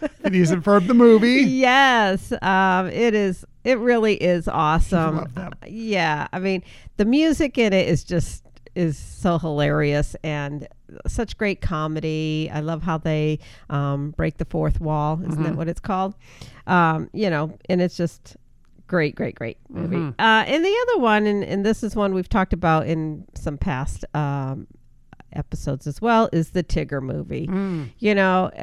it 0.24 0.34
isn't 0.34 0.62
from 0.62 0.86
the 0.86 0.94
movie. 0.94 1.42
Yes, 1.42 2.32
um, 2.42 2.88
it 2.88 3.14
is. 3.14 3.44
It 3.64 3.78
really 3.78 4.14
is 4.14 4.48
awesome. 4.48 5.30
Uh, 5.36 5.50
yeah, 5.66 6.28
I 6.32 6.38
mean, 6.38 6.62
the 6.96 7.04
music 7.04 7.58
in 7.58 7.72
it 7.72 7.86
is 7.88 8.02
just 8.02 8.44
is 8.78 8.96
so 8.96 9.40
hilarious 9.40 10.14
and 10.22 10.68
such 11.08 11.36
great 11.36 11.60
comedy. 11.60 12.48
I 12.52 12.60
love 12.60 12.82
how 12.82 12.96
they 12.96 13.40
um, 13.68 14.12
break 14.12 14.38
the 14.38 14.44
fourth 14.44 14.80
wall. 14.80 15.18
Isn't 15.18 15.32
mm-hmm. 15.32 15.42
that 15.42 15.56
what 15.56 15.68
it's 15.68 15.80
called? 15.80 16.14
Um, 16.68 17.10
you 17.12 17.28
know, 17.28 17.58
and 17.68 17.82
it's 17.82 17.96
just 17.96 18.36
great, 18.86 19.16
great, 19.16 19.34
great 19.34 19.58
movie. 19.68 19.96
Mm-hmm. 19.96 20.20
Uh, 20.20 20.44
and 20.46 20.64
the 20.64 20.86
other 20.86 21.02
one, 21.02 21.26
and, 21.26 21.42
and 21.42 21.66
this 21.66 21.82
is 21.82 21.96
one 21.96 22.14
we've 22.14 22.28
talked 22.28 22.52
about 22.52 22.86
in 22.86 23.24
some 23.34 23.58
past 23.58 24.04
um, 24.14 24.68
episodes 25.32 25.88
as 25.88 26.00
well, 26.00 26.30
is 26.32 26.50
the 26.50 26.62
Tigger 26.62 27.02
movie. 27.02 27.48
Mm. 27.48 27.90
You 27.98 28.14
know. 28.14 28.50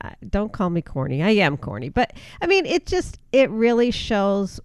Uh, 0.00 0.10
don't 0.30 0.52
call 0.52 0.70
me 0.70 0.80
corny. 0.80 1.24
I 1.24 1.30
am 1.30 1.56
corny, 1.56 1.88
but 1.88 2.12
I 2.40 2.46
mean, 2.46 2.66
it 2.66 2.86
just 2.86 3.18
it 3.32 3.50
really 3.50 3.90
shows 3.90 4.60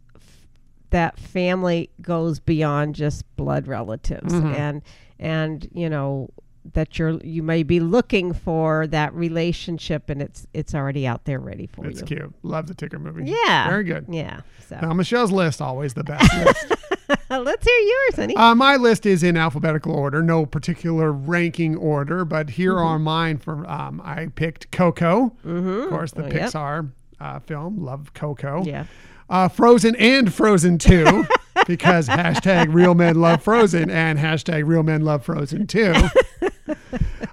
that 0.93 1.17
family 1.17 1.89
goes 2.03 2.39
beyond 2.39 2.93
just 2.93 3.23
blood 3.35 3.67
relatives 3.67 4.31
mm-hmm. 4.31 4.53
and 4.53 4.81
and 5.19 5.67
you 5.73 5.89
know 5.89 6.29
that 6.73 7.00
you're 7.00 7.17
you 7.23 7.41
may 7.41 7.63
be 7.63 7.79
looking 7.79 8.31
for 8.31 8.85
that 8.85 9.12
relationship 9.15 10.07
and 10.07 10.21
it's 10.21 10.45
it's 10.53 10.75
already 10.75 11.07
out 11.07 11.25
there 11.25 11.39
ready 11.39 11.65
for 11.65 11.88
it's 11.88 11.95
you. 11.95 12.01
It's 12.01 12.07
cute. 12.09 12.33
Love 12.43 12.67
the 12.67 12.75
Tigger 12.75 13.01
movie. 13.01 13.25
Yeah. 13.25 13.67
Very 13.67 13.83
good. 13.83 14.05
Yeah. 14.07 14.41
So 14.69 14.79
now 14.81 14.93
Michelle's 14.93 15.31
list 15.31 15.62
always 15.62 15.95
the 15.95 16.03
best 16.03 16.31
list. 16.35 17.19
Let's 17.29 17.67
hear 17.67 17.79
yours, 17.79 18.15
honey. 18.15 18.35
Uh, 18.35 18.53
my 18.53 18.75
list 18.75 19.07
is 19.07 19.23
in 19.23 19.35
alphabetical 19.35 19.93
order, 19.93 20.21
no 20.21 20.45
particular 20.45 21.12
ranking 21.12 21.75
order, 21.75 22.23
but 22.23 22.51
here 22.51 22.75
mm-hmm. 22.75 22.85
are 22.85 23.00
mine. 23.00 23.39
For 23.39 23.67
um, 23.67 24.00
I 24.05 24.27
picked 24.27 24.71
Coco, 24.71 25.35
mm-hmm. 25.43 25.67
of 25.67 25.89
course, 25.89 26.12
the 26.12 26.23
Pixar 26.23 26.83
yep. 26.83 26.91
uh, 27.19 27.39
film. 27.39 27.83
Love 27.83 28.13
Coco. 28.13 28.63
Yeah. 28.63 28.85
Uh, 29.30 29.48
Frozen 29.48 29.96
and 29.96 30.34
Frozen 30.34 30.77
2 30.80 31.25
because 31.68 32.08
hashtag 32.08 32.74
real 32.74 32.96
men 32.96 33.20
love 33.22 33.44
Frozen 33.44 33.89
and 33.89 34.20
hashtag 34.20 34.65
real 34.68 34.84
men 34.84 35.01
love 35.03 35.24
Frozen 35.25 35.68
2. 35.68 35.94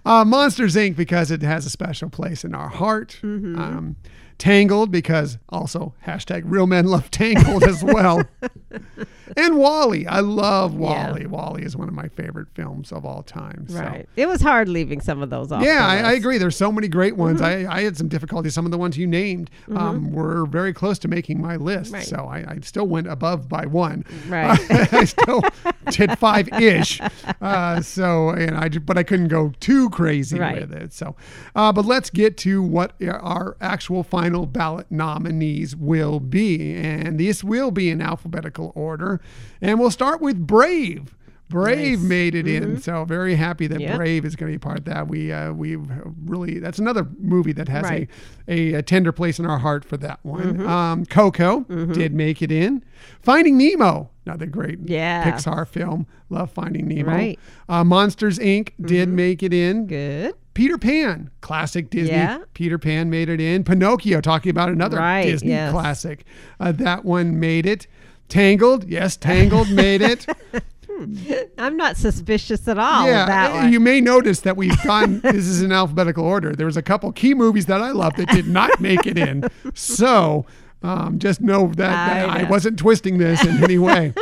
Uh, 0.05 0.25
Monsters 0.25 0.77
Inc. 0.77 0.97
because 0.97 1.31
it 1.31 1.43
has 1.43 1.67
a 1.67 1.71
special 1.71 2.09
place 2.09 2.43
in 2.43 2.55
our 2.55 2.69
heart. 2.69 3.21
Um, 3.23 3.97
Tangled 4.41 4.91
because 4.91 5.37
also 5.51 5.95
hashtag 6.07 6.43
real 6.47 6.67
men 6.67 6.87
love 6.87 7.11
Tangled 7.11 7.63
as 7.63 7.85
well. 7.85 8.23
and 9.37 9.59
WALL-E. 9.59 10.07
I 10.07 10.21
love 10.21 10.73
Yeah. 10.73 10.79
WALL-E. 11.11 11.27
WALL-E 11.27 11.63
is 11.63 11.77
one 11.77 11.89
of 11.89 11.95
my 11.95 12.09
favorite 12.09 12.49
films 12.55 12.91
of 12.91 13.05
all 13.05 13.23
time. 13.23 13.67
So. 13.69 13.79
Right. 13.79 14.09
It 14.17 14.27
was 14.27 14.41
hard 14.41 14.67
leaving 14.69 15.01
some 15.03 15.23
of 15.23 15.29
those 15.29 15.53
off. 15.53 15.63
Yeah, 15.63 15.87
I, 15.87 15.97
I 15.99 16.13
agree. 16.13 16.39
There's 16.39 16.57
so 16.57 16.73
many 16.73 16.89
great 16.89 17.17
ones. 17.17 17.41
Mm-hmm. 17.43 17.71
I, 17.71 17.77
I 17.77 17.83
had 17.83 17.99
some 17.99 18.09
difficulty. 18.09 18.49
Some 18.49 18.65
of 18.65 18.71
the 18.73 18.79
ones 18.79 18.97
you 18.97 19.07
named 19.07 19.51
um, 19.77 20.11
were 20.11 20.47
very 20.47 20.73
close 20.73 20.99
to 21.01 21.09
making 21.09 21.41
my 21.41 21.57
list. 21.57 21.93
Right. 21.93 22.03
So 22.05 22.17
I, 22.25 22.39
I 22.49 22.59
still 22.63 22.87
went 22.87 23.09
above 23.09 23.47
by 23.47 23.67
one. 23.67 24.07
Right. 24.27 24.59
I 24.95 25.05
still 25.05 25.43
did 25.91 26.19
five 26.19 26.49
ish. 26.61 26.99
Uh, 27.43 27.83
so, 27.83 28.31
and 28.31 28.57
I, 28.57 28.69
but 28.71 28.97
I 28.97 29.03
couldn't 29.03 29.29
go 29.29 29.53
too 29.61 29.91
crazy 29.91 30.39
Right. 30.39 30.61
with 30.63 30.73
it. 30.73 30.95
So, 30.95 31.15
uh, 31.55 31.73
but 31.73 31.85
let's 31.85 32.09
get 32.09 32.39
to 32.39 32.63
what 32.63 32.95
our 33.07 33.57
actual 33.61 34.03
final 34.03 34.30
ballot 34.47 34.91
nominees 34.91 35.77
will 35.77 36.21
be. 36.21 36.75
And 36.75 37.19
this 37.19 37.45
will 37.45 37.71
be 37.71 37.91
in 37.91 38.01
alphabetical 38.01 38.73
order. 38.75 39.21
And 39.61 39.79
we'll 39.79 39.91
start 39.91 40.21
with 40.21 40.47
Brave. 40.47 41.17
Brave 41.51 41.99
Nice. 41.99 42.09
made 42.09 42.35
it 42.35 42.47
in, 42.49 42.81
so 42.81 43.05
very 43.05 43.35
happy 43.35 43.67
that 43.67 43.81
Yep. 43.81 43.97
Brave 43.97 44.25
is 44.25 44.37
going 44.37 44.51
to 44.51 44.55
be 44.55 44.59
part 44.59 44.79
of 44.79 44.85
that. 44.87 45.09
We 45.09 45.31
uh, 45.33 45.53
we 45.53 45.77
really 46.25 46.59
that's 46.61 46.79
another 46.79 47.07
movie 47.19 47.53
that 47.53 47.69
has 47.69 47.83
Right. 47.83 48.09
a, 48.49 48.75
a 48.75 48.79
a 48.79 48.83
tender 48.83 49.13
place 49.13 49.39
in 49.39 49.45
our 49.47 49.59
heart 49.59 49.85
for 49.85 49.97
that 49.99 50.21
one. 50.23 50.67
Um, 50.67 51.05
Coco 51.07 51.61
did 51.93 52.15
make 52.15 52.41
it 52.41 52.51
in. 52.51 52.83
Finding 53.21 53.59
Nemo, 53.59 54.11
another 54.25 54.47
great 54.47 54.79
Yeah. 54.85 55.31
Pixar 55.31 55.67
film. 55.69 56.07
Love 56.31 56.51
Finding 56.51 56.87
Nemo. 56.89 57.11
Right. 57.11 57.39
Uh, 57.69 57.83
Monsters 57.85 58.39
Inc. 58.39 58.71
did 58.81 59.09
make 59.09 59.43
it 59.43 59.53
in. 59.53 59.87
Good. 59.87 60.35
Peter 60.55 60.79
Pan, 60.79 61.31
classic 61.41 61.91
Disney. 61.91 62.15
Yeah. 62.17 62.39
Peter 62.55 62.79
Pan 62.79 63.09
made 63.11 63.29
it 63.29 63.41
in. 63.41 63.65
Pinocchio, 63.65 64.21
talking 64.21 64.51
about 64.51 64.69
another 64.69 64.99
Right, 64.99 65.25
Disney 65.27 65.51
yes. 65.51 65.73
classic. 65.73 66.25
Uh, 66.59 66.73
that 66.73 67.05
one 67.05 67.39
made 67.41 67.67
it. 67.67 67.87
Tangled, 68.29 68.89
yes, 68.89 69.17
Tangled 69.17 69.71
made 69.71 70.03
it. 70.03 70.27
I'm 71.59 71.77
not 71.77 71.97
suspicious 71.97 72.67
at 72.69 72.79
all 72.79 73.07
yeah, 73.07 73.63
one. 73.63 73.73
you 73.73 73.81
may 73.81 74.01
notice 74.01 74.41
that 74.41 74.57
we've 74.57 74.81
gone. 74.83 75.21
this 75.25 75.47
is 75.47 75.63
in 75.63 75.73
alphabetical 75.73 76.25
order. 76.25 76.55
There 76.55 76.67
was 76.67 76.77
a 76.77 76.83
couple 76.83 77.11
key 77.13 77.35
movies 77.35 77.67
that 77.67 77.81
I 77.81 77.91
love 77.91 78.15
that 78.17 78.29
did 78.29 78.47
not 78.47 78.81
make 78.81 79.07
it 79.07 79.19
in. 79.19 79.45
So 79.75 80.47
um, 80.83 81.19
just 81.19 81.41
know 81.41 81.69
that, 81.69 81.77
that 81.77 82.29
I 82.29 82.41
I, 82.41 82.51
wasn't 82.51 82.79
twisting 82.79 83.19
this 83.19 83.45
in 83.45 83.63
any 83.63 83.79
way. 83.79 84.15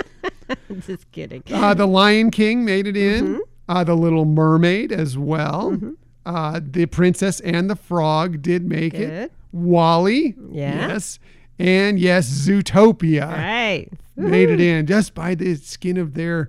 Just 0.86 1.10
kidding. 1.12 1.42
Uh, 1.50 1.74
the 1.74 1.86
Lion 1.86 2.30
King 2.30 2.64
made 2.64 2.86
it 2.86 2.96
in. 2.96 3.24
Mm-hmm. 3.24 3.40
Uh, 3.68 3.84
the 3.84 3.94
Little 3.94 4.24
Mermaid 4.24 4.92
as 4.92 5.16
well. 5.16 5.78
Uh, 6.24 6.60
the 6.62 6.86
Princess 6.86 7.40
and 7.40 7.70
the 7.70 7.76
Frog 7.76 8.42
did 8.42 8.66
make 8.66 8.94
it. 8.94 9.32
WALL-E, 9.52 10.34
Yeah. 10.50 10.88
yes, 10.88 11.18
and 11.58 11.98
yes, 11.98 12.28
Zootopia 12.28 13.28
right. 13.28 13.88
made 14.16 14.50
it 14.50 14.60
in 14.60 14.86
just 14.86 15.14
by 15.14 15.34
the 15.34 15.54
skin 15.56 15.96
of 15.96 16.14
their 16.14 16.48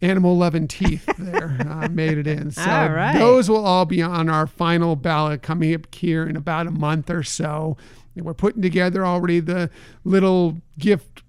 animal 0.00 0.36
loving 0.36 0.68
teeth 0.68 1.08
there 1.18 1.56
uh, 1.68 1.88
made 1.92 2.18
it 2.18 2.26
in 2.26 2.50
so 2.50 2.62
All 2.62 2.88
right. 2.90 3.18
those 3.18 3.48
will 3.50 3.64
all 3.64 3.84
be 3.84 4.00
on 4.00 4.28
our 4.28 4.46
final 4.46 4.94
ballot 4.96 5.42
coming 5.42 5.74
up 5.74 5.92
here 5.94 6.24
in 6.26 6.36
about 6.36 6.66
a 6.66 6.70
month 6.70 7.10
or 7.10 7.22
so 7.22 7.76
and 8.14 8.24
we're 8.24 8.34
putting 8.34 8.62
together 8.62 9.04
already 9.04 9.40
the 9.40 9.70
little 10.04 10.58
gift 10.78 11.22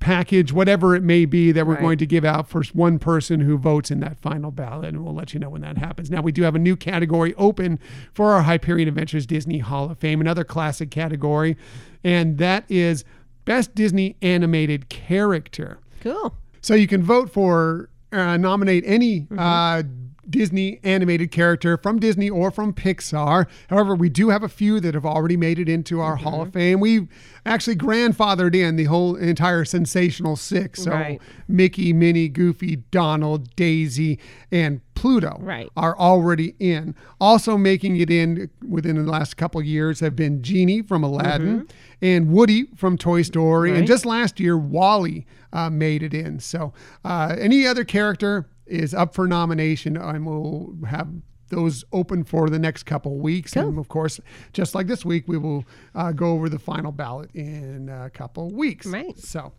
package 0.00 0.52
whatever 0.52 0.96
it 0.96 1.02
may 1.02 1.24
be 1.24 1.52
that 1.52 1.64
we're 1.64 1.74
Right. 1.74 1.80
going 1.80 1.98
to 1.98 2.06
give 2.06 2.24
out 2.24 2.48
for 2.48 2.64
one 2.72 2.98
person 2.98 3.38
who 3.40 3.56
votes 3.56 3.88
in 3.88 4.00
that 4.00 4.18
final 4.18 4.50
ballot 4.50 4.88
and 4.88 5.04
we'll 5.04 5.14
let 5.14 5.32
you 5.32 5.38
know 5.38 5.48
when 5.50 5.62
that 5.62 5.78
happens 5.78 6.10
now 6.10 6.20
we 6.20 6.32
do 6.32 6.42
have 6.42 6.56
a 6.56 6.58
new 6.58 6.74
category 6.74 7.34
open 7.36 7.78
for 8.12 8.32
our 8.32 8.42
hyperion 8.42 8.88
adventures 8.88 9.26
disney 9.26 9.58
hall 9.58 9.88
of 9.92 9.98
fame 9.98 10.20
another 10.20 10.42
classic 10.42 10.90
category 10.90 11.56
and 12.02 12.38
that 12.38 12.64
is 12.68 13.04
best 13.44 13.74
disney 13.76 14.16
animated 14.22 14.88
character 14.88 15.78
Cool. 16.00 16.34
So 16.62 16.74
you 16.74 16.86
can 16.86 17.02
vote 17.02 17.30
for 17.30 17.90
uh, 18.12 18.36
nominate 18.36 18.84
any 18.86 19.26
uh, 19.36 19.82
Disney 20.32 20.80
animated 20.82 21.30
character 21.30 21.76
from 21.76 22.00
Disney 22.00 22.28
or 22.28 22.50
from 22.50 22.72
Pixar. 22.72 23.46
However, 23.68 23.94
we 23.94 24.08
do 24.08 24.30
have 24.30 24.42
a 24.42 24.48
few 24.48 24.80
that 24.80 24.94
have 24.94 25.06
already 25.06 25.36
made 25.36 25.58
it 25.60 25.68
into 25.68 26.00
our 26.00 26.16
Hall 26.16 26.42
of 26.42 26.52
Fame. 26.54 26.80
We 26.80 27.06
actually 27.46 27.76
grandfathered 27.76 28.54
in 28.56 28.76
the 28.76 28.84
whole 28.84 29.14
entire 29.14 29.64
sensational 29.64 30.34
six. 30.36 30.82
So 30.82 30.90
Right. 30.90 31.20
Mickey, 31.48 31.92
Minnie, 31.92 32.28
Goofy, 32.28 32.76
Donald, 32.90 33.54
Daisy, 33.56 34.18
and 34.50 34.80
Pluto 34.94 35.36
Right. 35.40 35.68
are 35.76 35.96
already 35.98 36.54
in. 36.58 36.94
Also 37.20 37.58
making 37.58 37.96
it 37.96 38.10
in 38.10 38.48
within 38.66 38.96
the 38.96 39.10
last 39.10 39.36
couple 39.36 39.60
of 39.60 39.66
years 39.66 40.00
have 40.00 40.16
been 40.16 40.42
Genie 40.42 40.80
from 40.82 41.04
Aladdin 41.04 41.66
and 42.00 42.30
Woody 42.30 42.66
from 42.76 42.96
Toy 42.96 43.22
Story, 43.22 43.76
and 43.76 43.86
just 43.86 44.06
last 44.06 44.40
year 44.40 44.56
WALL-E 44.56 45.26
uh, 45.52 45.68
made 45.68 46.02
it 46.02 46.14
in. 46.14 46.38
So 46.40 46.72
uh, 47.04 47.36
any 47.38 47.66
other 47.66 47.84
character 47.84 48.46
is 48.72 48.94
up 48.94 49.14
for 49.14 49.28
nomination, 49.28 49.96
and 49.96 50.26
we'll 50.26 50.74
have 50.88 51.08
those 51.52 51.84
open 51.92 52.24
for 52.24 52.48
the 52.48 52.58
next 52.58 52.84
couple 52.84 53.18
weeks. 53.18 53.54
And 53.54 53.78
of 53.78 53.88
course, 53.88 54.18
just 54.54 54.74
like 54.74 54.86
this 54.86 55.04
week, 55.04 55.28
we 55.28 55.36
will 55.36 55.64
uh, 55.94 56.10
go 56.12 56.32
over 56.32 56.48
the 56.48 56.58
final 56.58 56.90
ballot 56.90 57.30
in 57.34 57.90
a 57.90 58.08
couple 58.10 58.50
weeks. 58.50 58.86
Right. 58.86 59.16
So, 59.18 59.52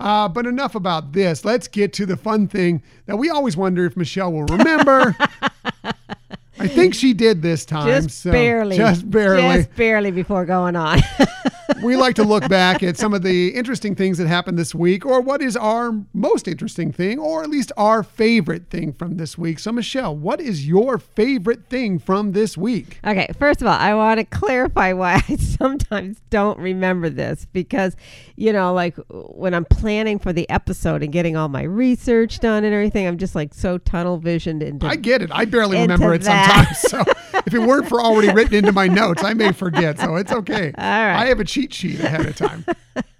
uh, 0.00 0.28
but 0.28 0.46
enough 0.46 0.74
about 0.74 1.12
this. 1.12 1.44
Let's 1.44 1.68
get 1.68 1.92
to 1.94 2.06
the 2.06 2.16
fun 2.16 2.48
thing 2.48 2.82
that 3.06 3.16
we 3.16 3.30
always 3.30 3.56
wonder 3.56 3.86
if 3.86 3.96
Michelle 3.96 4.32
will 4.32 4.44
remember. 4.44 5.16
I 6.58 6.68
think 6.68 6.94
she 6.94 7.12
did 7.12 7.42
this 7.42 7.64
time. 7.64 7.86
Just 7.86 8.22
so- 8.22 8.32
barely. 8.32 8.76
Just 8.76 9.08
barely. 9.10 9.42
Just 9.42 9.74
barely 9.76 10.10
before 10.10 10.44
going 10.44 10.76
on. 10.76 11.00
we 11.82 11.96
like 11.96 12.14
to 12.16 12.24
look 12.24 12.48
back 12.48 12.82
at 12.82 12.96
some 12.96 13.14
of 13.14 13.22
the 13.22 13.48
interesting 13.48 13.94
things 13.94 14.18
that 14.18 14.26
happened 14.26 14.58
this 14.58 14.74
week, 14.74 15.04
or 15.04 15.20
what 15.20 15.42
is 15.42 15.56
our 15.56 15.92
most 16.14 16.48
interesting 16.48 16.92
thing, 16.92 17.18
or 17.18 17.42
at 17.42 17.50
least 17.50 17.72
our 17.76 18.02
favorite 18.02 18.68
thing 18.70 18.92
from 18.92 19.16
this 19.16 19.36
week. 19.36 19.58
So, 19.58 19.72
Michelle, 19.72 20.16
what 20.16 20.40
is 20.40 20.66
your 20.66 20.98
favorite 20.98 21.68
thing 21.68 21.98
from 21.98 22.32
this 22.32 22.56
week? 22.56 23.00
Okay, 23.06 23.28
first 23.38 23.60
of 23.60 23.66
all, 23.66 23.78
I 23.78 23.94
want 23.94 24.18
to 24.18 24.24
clarify 24.24 24.92
why 24.92 25.22
I 25.28 25.36
sometimes 25.36 26.20
don't 26.30 26.58
remember 26.58 27.10
this 27.10 27.46
because, 27.52 27.96
you 28.36 28.52
know, 28.52 28.72
like 28.72 28.96
when 29.08 29.54
I'm 29.54 29.64
planning 29.64 30.18
for 30.18 30.32
the 30.32 30.48
episode 30.50 31.02
and 31.02 31.12
getting 31.12 31.36
all 31.36 31.48
my 31.48 31.62
research 31.62 32.40
done 32.40 32.64
and 32.64 32.74
everything, 32.74 33.06
I'm 33.06 33.18
just 33.18 33.34
like 33.34 33.54
so 33.54 33.78
tunnel 33.78 34.18
visioned 34.18 34.62
into. 34.62 34.86
I 34.86 34.96
get 34.96 35.22
it. 35.22 35.30
I 35.32 35.44
barely 35.44 35.78
remember 35.78 36.14
it 36.14 36.22
that. 36.22 36.24
sometimes. 36.24 36.45
So, 36.76 37.02
if 37.46 37.54
it 37.54 37.58
weren't 37.58 37.88
for 37.88 38.00
already 38.00 38.32
written 38.32 38.54
into 38.54 38.72
my 38.72 38.86
notes, 38.86 39.24
I 39.24 39.34
may 39.34 39.52
forget. 39.52 39.98
So, 39.98 40.16
it's 40.16 40.32
okay. 40.32 40.72
All 40.76 40.84
right. 40.84 41.14
I 41.22 41.26
have 41.26 41.40
a 41.40 41.44
cheat 41.44 41.72
sheet 41.72 42.00
ahead 42.00 42.26
of 42.26 42.36
time. 42.36 42.64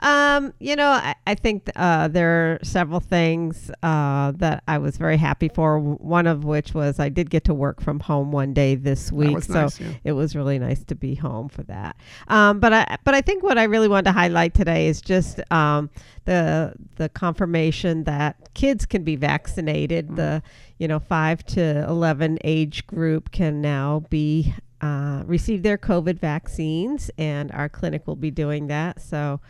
Um, 0.00 0.52
you 0.60 0.76
know, 0.76 0.88
I, 0.88 1.14
I 1.26 1.34
think 1.34 1.70
uh, 1.74 2.08
there 2.08 2.28
are 2.30 2.58
several 2.62 3.00
things 3.00 3.70
uh, 3.82 4.32
that 4.36 4.62
I 4.68 4.78
was 4.78 4.98
very 4.98 5.16
happy 5.16 5.48
for. 5.48 5.78
One 5.78 6.26
of 6.26 6.44
which 6.44 6.74
was 6.74 7.00
I 7.00 7.08
did 7.08 7.30
get 7.30 7.44
to 7.44 7.54
work 7.54 7.80
from 7.80 8.00
home 8.00 8.30
one 8.30 8.52
day 8.52 8.74
this 8.74 9.10
week, 9.10 9.42
so 9.42 9.62
nice, 9.62 9.80
yeah. 9.80 9.92
it 10.04 10.12
was 10.12 10.36
really 10.36 10.58
nice 10.58 10.84
to 10.84 10.94
be 10.94 11.14
home 11.14 11.48
for 11.48 11.62
that. 11.64 11.96
Um, 12.28 12.60
but 12.60 12.72
I 12.72 12.98
but 13.04 13.14
I 13.14 13.22
think 13.22 13.42
what 13.42 13.56
I 13.56 13.64
really 13.64 13.88
wanted 13.88 14.04
to 14.04 14.12
highlight 14.12 14.54
today 14.54 14.86
is 14.86 15.00
just 15.00 15.40
um, 15.50 15.88
the 16.26 16.74
the 16.96 17.08
confirmation 17.08 18.04
that 18.04 18.52
kids 18.54 18.84
can 18.84 19.02
be 19.02 19.16
vaccinated. 19.16 20.16
The 20.16 20.42
you 20.78 20.88
know 20.88 20.98
five 20.98 21.44
to 21.46 21.86
eleven 21.88 22.38
age 22.44 22.86
group 22.86 23.30
can 23.30 23.62
now 23.62 24.04
be 24.10 24.52
uh, 24.82 25.22
receive 25.24 25.62
their 25.62 25.78
COVID 25.78 26.18
vaccines, 26.18 27.10
and 27.16 27.50
our 27.52 27.70
clinic 27.70 28.06
will 28.06 28.16
be 28.16 28.30
doing 28.30 28.66
that. 28.66 29.00
So. 29.00 29.40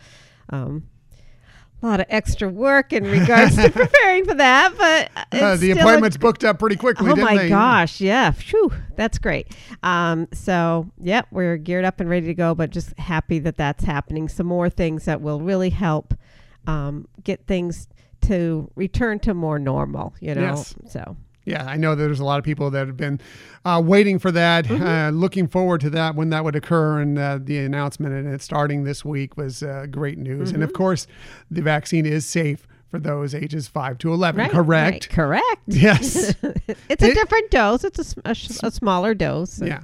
Um, 0.50 0.88
a 1.82 1.86
lot 1.86 2.00
of 2.00 2.06
extra 2.08 2.48
work 2.48 2.92
in 2.94 3.04
regards 3.04 3.54
to 3.56 3.70
preparing 3.72 4.24
for 4.24 4.34
that, 4.34 4.72
but 4.78 5.10
Uh, 5.30 5.56
the 5.56 5.72
still 5.72 5.76
a 5.76 5.80
appointments 5.80 6.16
booked 6.16 6.42
up 6.42 6.58
pretty 6.58 6.76
quickly, 6.76 7.10
Oh 7.12 7.16
my 7.16 7.36
they? 7.36 7.48
gosh, 7.50 8.00
yeah. 8.00 8.30
Phew, 8.30 8.72
that's 8.96 9.18
great. 9.18 9.54
Um, 9.82 10.26
so, 10.32 10.90
yep, 11.02 11.26
we're 11.30 11.58
geared 11.58 11.84
up 11.84 12.00
and 12.00 12.08
ready 12.08 12.26
to 12.28 12.34
go, 12.34 12.54
but 12.54 12.70
just 12.70 12.98
happy 12.98 13.38
that 13.40 13.56
that's 13.58 13.84
happening. 13.84 14.26
Some 14.28 14.46
more 14.46 14.70
things 14.70 15.04
that 15.04 15.20
will 15.20 15.40
really 15.42 15.68
help 15.70 16.14
um, 16.66 17.06
get 17.22 17.46
things 17.46 17.88
to 18.22 18.70
return 18.74 19.18
to 19.20 19.34
more 19.34 19.58
normal, 19.58 20.14
you 20.20 20.34
know? 20.34 20.40
Yes. 20.40 20.74
So, 20.88 21.16
Yeah, 21.46 21.64
I 21.64 21.76
know 21.76 21.94
there's 21.94 22.20
a 22.20 22.24
lot 22.24 22.38
of 22.38 22.44
people 22.44 22.70
that 22.72 22.86
have 22.86 22.96
been 22.96 23.18
uh, 23.64 23.80
waiting 23.84 24.18
for 24.18 24.30
that, 24.32 24.66
Mm-hmm. 24.66 24.84
uh, 24.86 25.10
looking 25.10 25.46
forward 25.48 25.80
to 25.82 25.90
that 25.90 26.14
when 26.16 26.28
that 26.30 26.44
would 26.44 26.56
occur. 26.56 27.00
And 27.00 27.18
uh, 27.18 27.38
the 27.42 27.58
announcement 27.58 28.12
and 28.14 28.26
it 28.34 28.42
starting 28.42 28.84
this 28.84 29.04
week 29.04 29.36
was 29.38 29.62
uh, 29.62 29.86
great 29.90 30.18
news. 30.18 30.50
And 30.50 30.62
of 30.62 30.70
Mm-hmm. 30.70 30.76
course, 30.76 31.06
the 31.50 31.62
vaccine 31.62 32.04
is 32.04 32.26
safe 32.26 32.66
for 32.90 32.98
those 33.00 33.34
ages 33.34 33.66
5 33.68 33.98
to 33.98 34.12
11, 34.12 34.38
right. 34.40 34.50
correct? 34.50 35.06
right, 35.06 35.08
correct. 35.08 35.62
Yes. 35.66 36.34
it's 36.88 37.02
a 37.02 37.14
different 37.14 37.50
dose, 37.50 37.82
it's 37.84 38.14
a, 38.16 38.20
a, 38.24 38.30
a 38.66 38.70
smaller 38.70 39.14
dose. 39.14 39.60
yeah. 39.62 39.80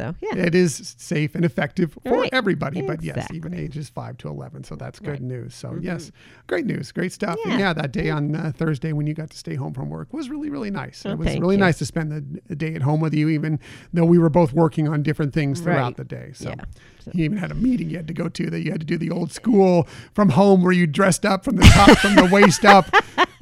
So 0.00 0.14
yeah, 0.22 0.36
it 0.46 0.54
is 0.54 0.94
safe 0.98 1.34
and 1.34 1.44
effective 1.44 1.92
for 2.04 2.20
Right. 2.20 2.30
everybody. 2.32 2.80
But 2.82 3.02
yes, 3.02 3.26
even 3.32 3.52
ages 3.54 3.88
five 3.90 4.16
to 4.18 4.28
eleven. 4.28 4.64
So 4.64 4.76
that's 4.76 4.98
good 4.98 5.10
Right. 5.10 5.20
news. 5.22 5.54
So 5.54 5.76
yes, 5.80 6.10
great 6.46 6.64
news, 6.66 6.90
great 6.92 7.12
stuff. 7.12 7.36
And 7.44 7.52
Yeah. 7.54 7.58
yeah, 7.58 7.72
that 7.74 7.92
day 7.92 8.08
on 8.10 8.34
uh, 8.34 8.52
Thursday 8.56 8.92
when 8.92 9.06
you 9.06 9.14
got 9.14 9.30
to 9.30 9.36
stay 9.38 9.54
home 9.56 9.74
from 9.74 9.88
work 9.90 10.12
was 10.12 10.30
really 10.30 10.48
really 10.50 10.70
nice. 10.70 11.02
Oh, 11.04 11.10
it 11.10 11.18
was 11.18 11.38
really 11.38 11.56
you. 11.56 11.60
nice 11.60 11.78
to 11.78 11.86
spend 11.86 12.10
the, 12.12 12.40
the 12.48 12.56
day 12.56 12.74
at 12.74 12.82
home 12.82 13.00
with 13.00 13.12
you, 13.14 13.28
even 13.28 13.58
though 13.92 14.04
we 14.06 14.18
were 14.18 14.30
both 14.30 14.52
working 14.52 14.88
on 14.88 15.02
different 15.02 15.32
things 15.34 15.60
throughout 15.60 15.84
Right. 15.84 15.96
the 15.98 16.04
day. 16.04 16.30
So. 16.34 16.48
Yeah. 16.50 16.64
So- 17.04 17.10
You 17.14 17.24
even 17.24 17.38
had 17.38 17.50
a 17.50 17.54
meeting 17.54 17.88
you 17.90 17.96
had 17.96 18.06
to 18.08 18.14
go 18.14 18.28
to 18.28 18.50
that 18.50 18.60
you 18.60 18.70
had 18.70 18.80
to 18.80 18.86
do 18.86 18.98
the 18.98 19.10
old 19.10 19.32
school 19.32 19.88
from 20.14 20.28
home 20.30 20.62
where 20.62 20.72
you 20.72 20.86
dressed 20.86 21.24
up 21.24 21.44
from 21.44 21.56
the 21.56 21.62
top, 21.62 21.96
from 21.98 22.14
the 22.14 22.26
waist 22.30 22.64
up, 22.64 22.86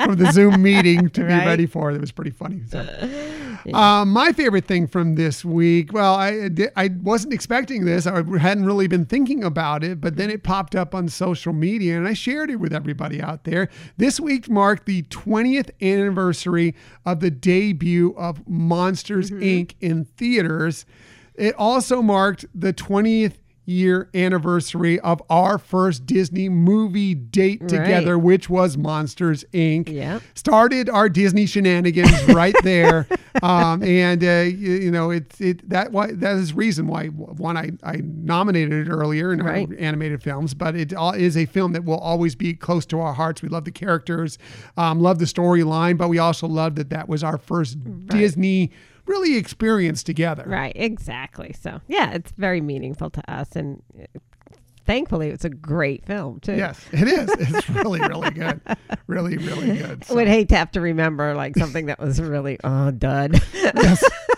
from 0.05 0.15
the 0.17 0.31
Zoom 0.33 0.63
meeting 0.63 1.09
to 1.11 1.21
be 1.23 1.27
ready 1.51 1.67
for 1.67 1.91
it. 1.91 1.95
It 1.97 2.01
was 2.01 2.13
pretty 2.13 2.31
funny. 2.31 2.63
So. 2.69 2.87
Um, 3.73 4.11
my 4.11 4.33
favorite 4.33 4.67
thing 4.67 4.87
from 4.87 5.15
this 5.15 5.45
week, 5.45 5.93
well, 5.93 6.15
I 6.15 6.51
I 6.77 6.91
wasn't 7.03 7.33
expecting 7.33 7.85
this. 7.85 8.07
I 8.07 8.17
hadn't 8.39 8.67
really 8.67 8.87
been 8.87 9.05
thinking 9.05 9.45
about 9.45 9.85
it, 9.85 10.01
but 10.01 10.17
then 10.17 10.31
it 10.31 10.43
popped 10.43 10.75
up 10.75 10.95
on 10.95 11.09
social 11.09 11.53
media 11.53 11.97
and 11.97 12.07
I 12.07 12.15
shared 12.15 12.51
it 12.51 12.57
with 12.57 12.73
everybody 12.73 13.21
out 13.21 13.45
there. 13.45 13.69
This 13.97 14.21
week 14.21 14.49
marked 14.49 14.87
the 14.87 15.03
20th 15.03 15.71
anniversary 15.81 16.75
of 17.05 17.21
the 17.21 17.31
debut 17.31 18.15
of 18.17 18.47
Monsters 18.49 19.31
Inc. 19.31 19.75
in 19.81 20.05
theaters. 20.17 20.87
It 21.35 21.55
also 21.55 22.03
marked 22.03 22.47
the 22.55 22.73
20th 22.73 23.35
year 23.69 24.09
anniversary 24.15 24.99
of 25.01 25.23
our 25.29 25.59
first 25.59 26.07
Disney 26.07 26.49
movie 26.49 27.15
date 27.15 27.61
Right. 27.61 27.69
together, 27.71 28.19
which 28.19 28.49
was 28.49 28.77
Monsters 28.79 29.45
Inc 29.53 29.89
Yep. 29.93 30.23
started 30.35 30.89
our 30.89 31.09
Disney 31.09 31.45
shenanigans 31.47 32.25
right 32.29 32.55
there. 32.63 33.07
Um, 33.41 33.85
and 33.85 34.25
uh, 34.25 34.47
you, 34.49 34.73
you 34.73 34.91
know, 34.91 35.13
it's 35.13 35.41
it 35.41 35.69
that 35.71 35.93
why 35.93 36.09
that 36.11 36.35
is 36.39 36.53
reason 36.55 36.89
why 36.89 37.07
one 37.07 37.57
I, 37.57 37.71
I 37.85 38.01
nominated 38.03 38.89
it 38.89 38.91
earlier 38.91 39.33
in 39.33 39.41
Right. 39.41 39.69
our 39.71 39.77
animated 39.79 40.25
films, 40.25 40.55
but 40.55 40.75
it 40.75 40.93
all 40.93 41.13
is 41.13 41.37
a 41.37 41.47
film 41.47 41.71
that 41.75 41.85
will 41.85 41.99
always 41.99 42.35
be 42.35 42.55
close 42.55 42.85
to 42.87 42.99
our 42.99 43.13
hearts. 43.13 43.41
We 43.41 43.49
love 43.49 43.65
the 43.65 43.71
characters, 43.71 44.39
um, 44.77 44.99
love 44.99 45.21
the 45.21 45.25
storyline, 45.25 45.97
but 45.97 46.09
we 46.09 46.19
also 46.19 46.49
love 46.49 46.75
that 46.77 46.91
that 46.91 47.09
was 47.09 47.23
our 47.23 47.39
first 47.39 47.79
Disney 48.09 48.73
really 49.09 49.37
experience 49.37 50.03
together. 50.03 50.45
Right, 50.47 50.73
exactly. 50.77 51.55
So 51.61 51.81
yeah, 51.89 52.13
it's 52.13 52.33
very 52.33 52.61
meaningful 52.61 53.11
to 53.11 53.31
us, 53.33 53.57
and 53.57 53.83
uh, 53.99 54.19
thankfully, 54.87 55.29
it's 55.29 55.45
a 55.45 55.51
great 55.51 56.05
film 56.05 56.41
too. 56.41 56.55
Yes, 56.57 56.85
it 56.93 57.09
is. 57.09 57.29
It's 57.39 57.69
really, 57.71 58.01
really 58.01 58.31
good. 58.31 58.61
Really, 59.07 59.37
really 59.37 59.77
good. 59.79 60.05
I 60.09 60.13
would 60.15 60.29
hate 60.29 60.49
to 60.51 60.57
have 60.57 60.71
to 60.73 60.81
remember 60.81 61.35
like 61.35 61.57
something 61.57 61.87
that 61.87 61.99
was 61.99 62.21
really 62.21 62.59
oh 62.65 62.91
dud. 62.91 63.41
Yes. 63.55 64.05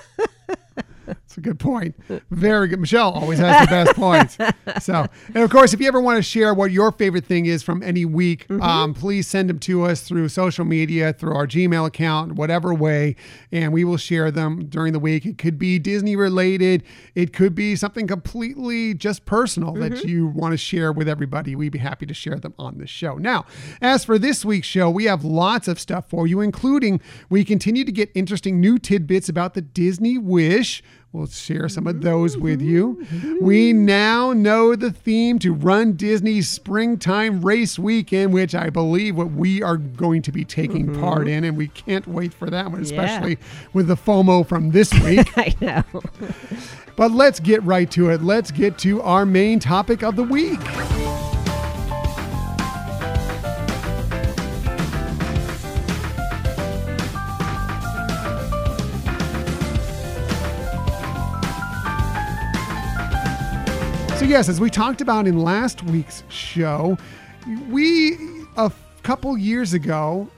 That's 1.30 1.38
a 1.38 1.42
good 1.42 1.60
point. 1.60 1.94
Very 2.32 2.66
good. 2.66 2.80
Michelle 2.80 3.12
always 3.12 3.38
has 3.38 3.68
the 3.68 3.70
best 3.70 3.94
points. 3.96 4.36
So, 4.80 5.06
and 5.34 5.38
of 5.38 5.50
course, 5.50 5.74
if 5.74 5.80
you 5.80 5.88
ever 5.88 6.00
want 6.00 6.16
to 6.16 6.22
share 6.22 6.54
what 6.54 6.70
your 6.70 6.92
favorite 6.92 7.24
thing 7.24 7.46
is 7.46 7.62
from 7.62 7.82
any 7.82 8.04
week, 8.04 8.48
um, 8.50 8.94
please 8.94 9.26
send 9.26 9.50
them 9.50 9.58
to 9.60 9.84
us 9.84 10.00
through 10.02 10.28
social 10.28 10.64
media, 10.64 11.12
through 11.12 11.34
our 11.34 11.46
Gmail 11.46 11.86
account, 11.86 12.34
whatever 12.34 12.72
way, 12.72 13.16
and 13.50 13.72
we 13.72 13.84
will 13.84 13.96
share 13.96 14.30
them 14.30 14.66
during 14.66 14.92
the 14.92 14.98
week. 15.00 15.26
It 15.26 15.38
could 15.38 15.58
be 15.58 15.78
Disney 15.78 16.14
related, 16.14 16.84
it 17.14 17.32
could 17.32 17.54
be 17.54 17.74
something 17.74 18.06
completely 18.06 18.94
just 18.94 19.26
personal 19.26 19.74
that 19.74 20.04
you 20.04 20.28
want 20.28 20.52
to 20.52 20.56
share 20.56 20.92
with 20.92 21.08
everybody. 21.08 21.56
We'd 21.56 21.72
be 21.72 21.78
happy 21.78 22.06
to 22.06 22.14
share 22.14 22.36
them 22.36 22.54
on 22.58 22.78
the 22.78 22.86
show. 22.86 23.16
Now, 23.16 23.44
as 23.82 24.04
for 24.04 24.18
this 24.18 24.44
week's 24.44 24.68
show, 24.68 24.88
we 24.88 25.04
have 25.04 25.24
lots 25.24 25.66
of 25.68 25.80
stuff 25.80 26.08
for 26.08 26.26
you, 26.26 26.40
including 26.40 27.00
we 27.28 27.44
continue 27.44 27.84
to 27.84 27.92
get 27.92 28.10
interesting 28.14 28.60
new 28.60 28.78
tidbits 28.78 29.28
about 29.28 29.54
the 29.54 29.62
Disney 29.62 30.16
Wish. 30.16 30.82
We'll 31.12 31.26
share 31.26 31.68
some 31.68 31.88
of 31.88 31.96
mm-hmm. 31.96 32.04
those 32.04 32.38
with 32.38 32.60
you. 32.60 32.98
Mm-hmm. 33.02 33.44
We 33.44 33.72
now 33.72 34.32
know 34.32 34.76
the 34.76 34.92
theme 34.92 35.40
to 35.40 35.52
Run 35.52 35.94
Disney's 35.94 36.48
Springtime 36.48 37.40
Race 37.40 37.80
Weekend, 37.80 38.32
which 38.32 38.54
I 38.54 38.70
believe 38.70 39.16
what 39.16 39.32
we 39.32 39.60
are 39.60 39.76
going 39.76 40.22
to 40.22 40.30
be 40.30 40.44
taking 40.44 40.86
mm-hmm. 40.86 41.00
part 41.00 41.26
in, 41.26 41.42
and 41.42 41.56
we 41.56 41.66
can't 41.66 42.06
wait 42.06 42.32
for 42.32 42.48
that 42.50 42.70
one, 42.70 42.84
Yeah. 42.84 42.84
especially 42.84 43.38
with 43.72 43.88
the 43.88 43.96
FOMO 43.96 44.46
from 44.46 44.70
this 44.70 44.94
week. 45.04 45.36
I 45.36 45.52
know. 45.60 45.82
but 46.94 47.10
let's 47.10 47.40
get 47.40 47.60
right 47.64 47.90
to 47.90 48.10
it. 48.10 48.22
Let's 48.22 48.52
get 48.52 48.78
to 48.78 49.02
our 49.02 49.26
main 49.26 49.58
topic 49.58 50.04
of 50.04 50.14
the 50.14 50.22
week. 50.22 50.60
Yes, 64.30 64.48
as 64.48 64.60
we 64.60 64.70
talked 64.70 65.00
about 65.00 65.26
in 65.26 65.40
last 65.40 65.82
week's 65.82 66.22
show, 66.28 66.96
we, 67.68 68.16
a 68.56 68.70
couple 69.02 69.36
years 69.36 69.74
ago 69.74 70.30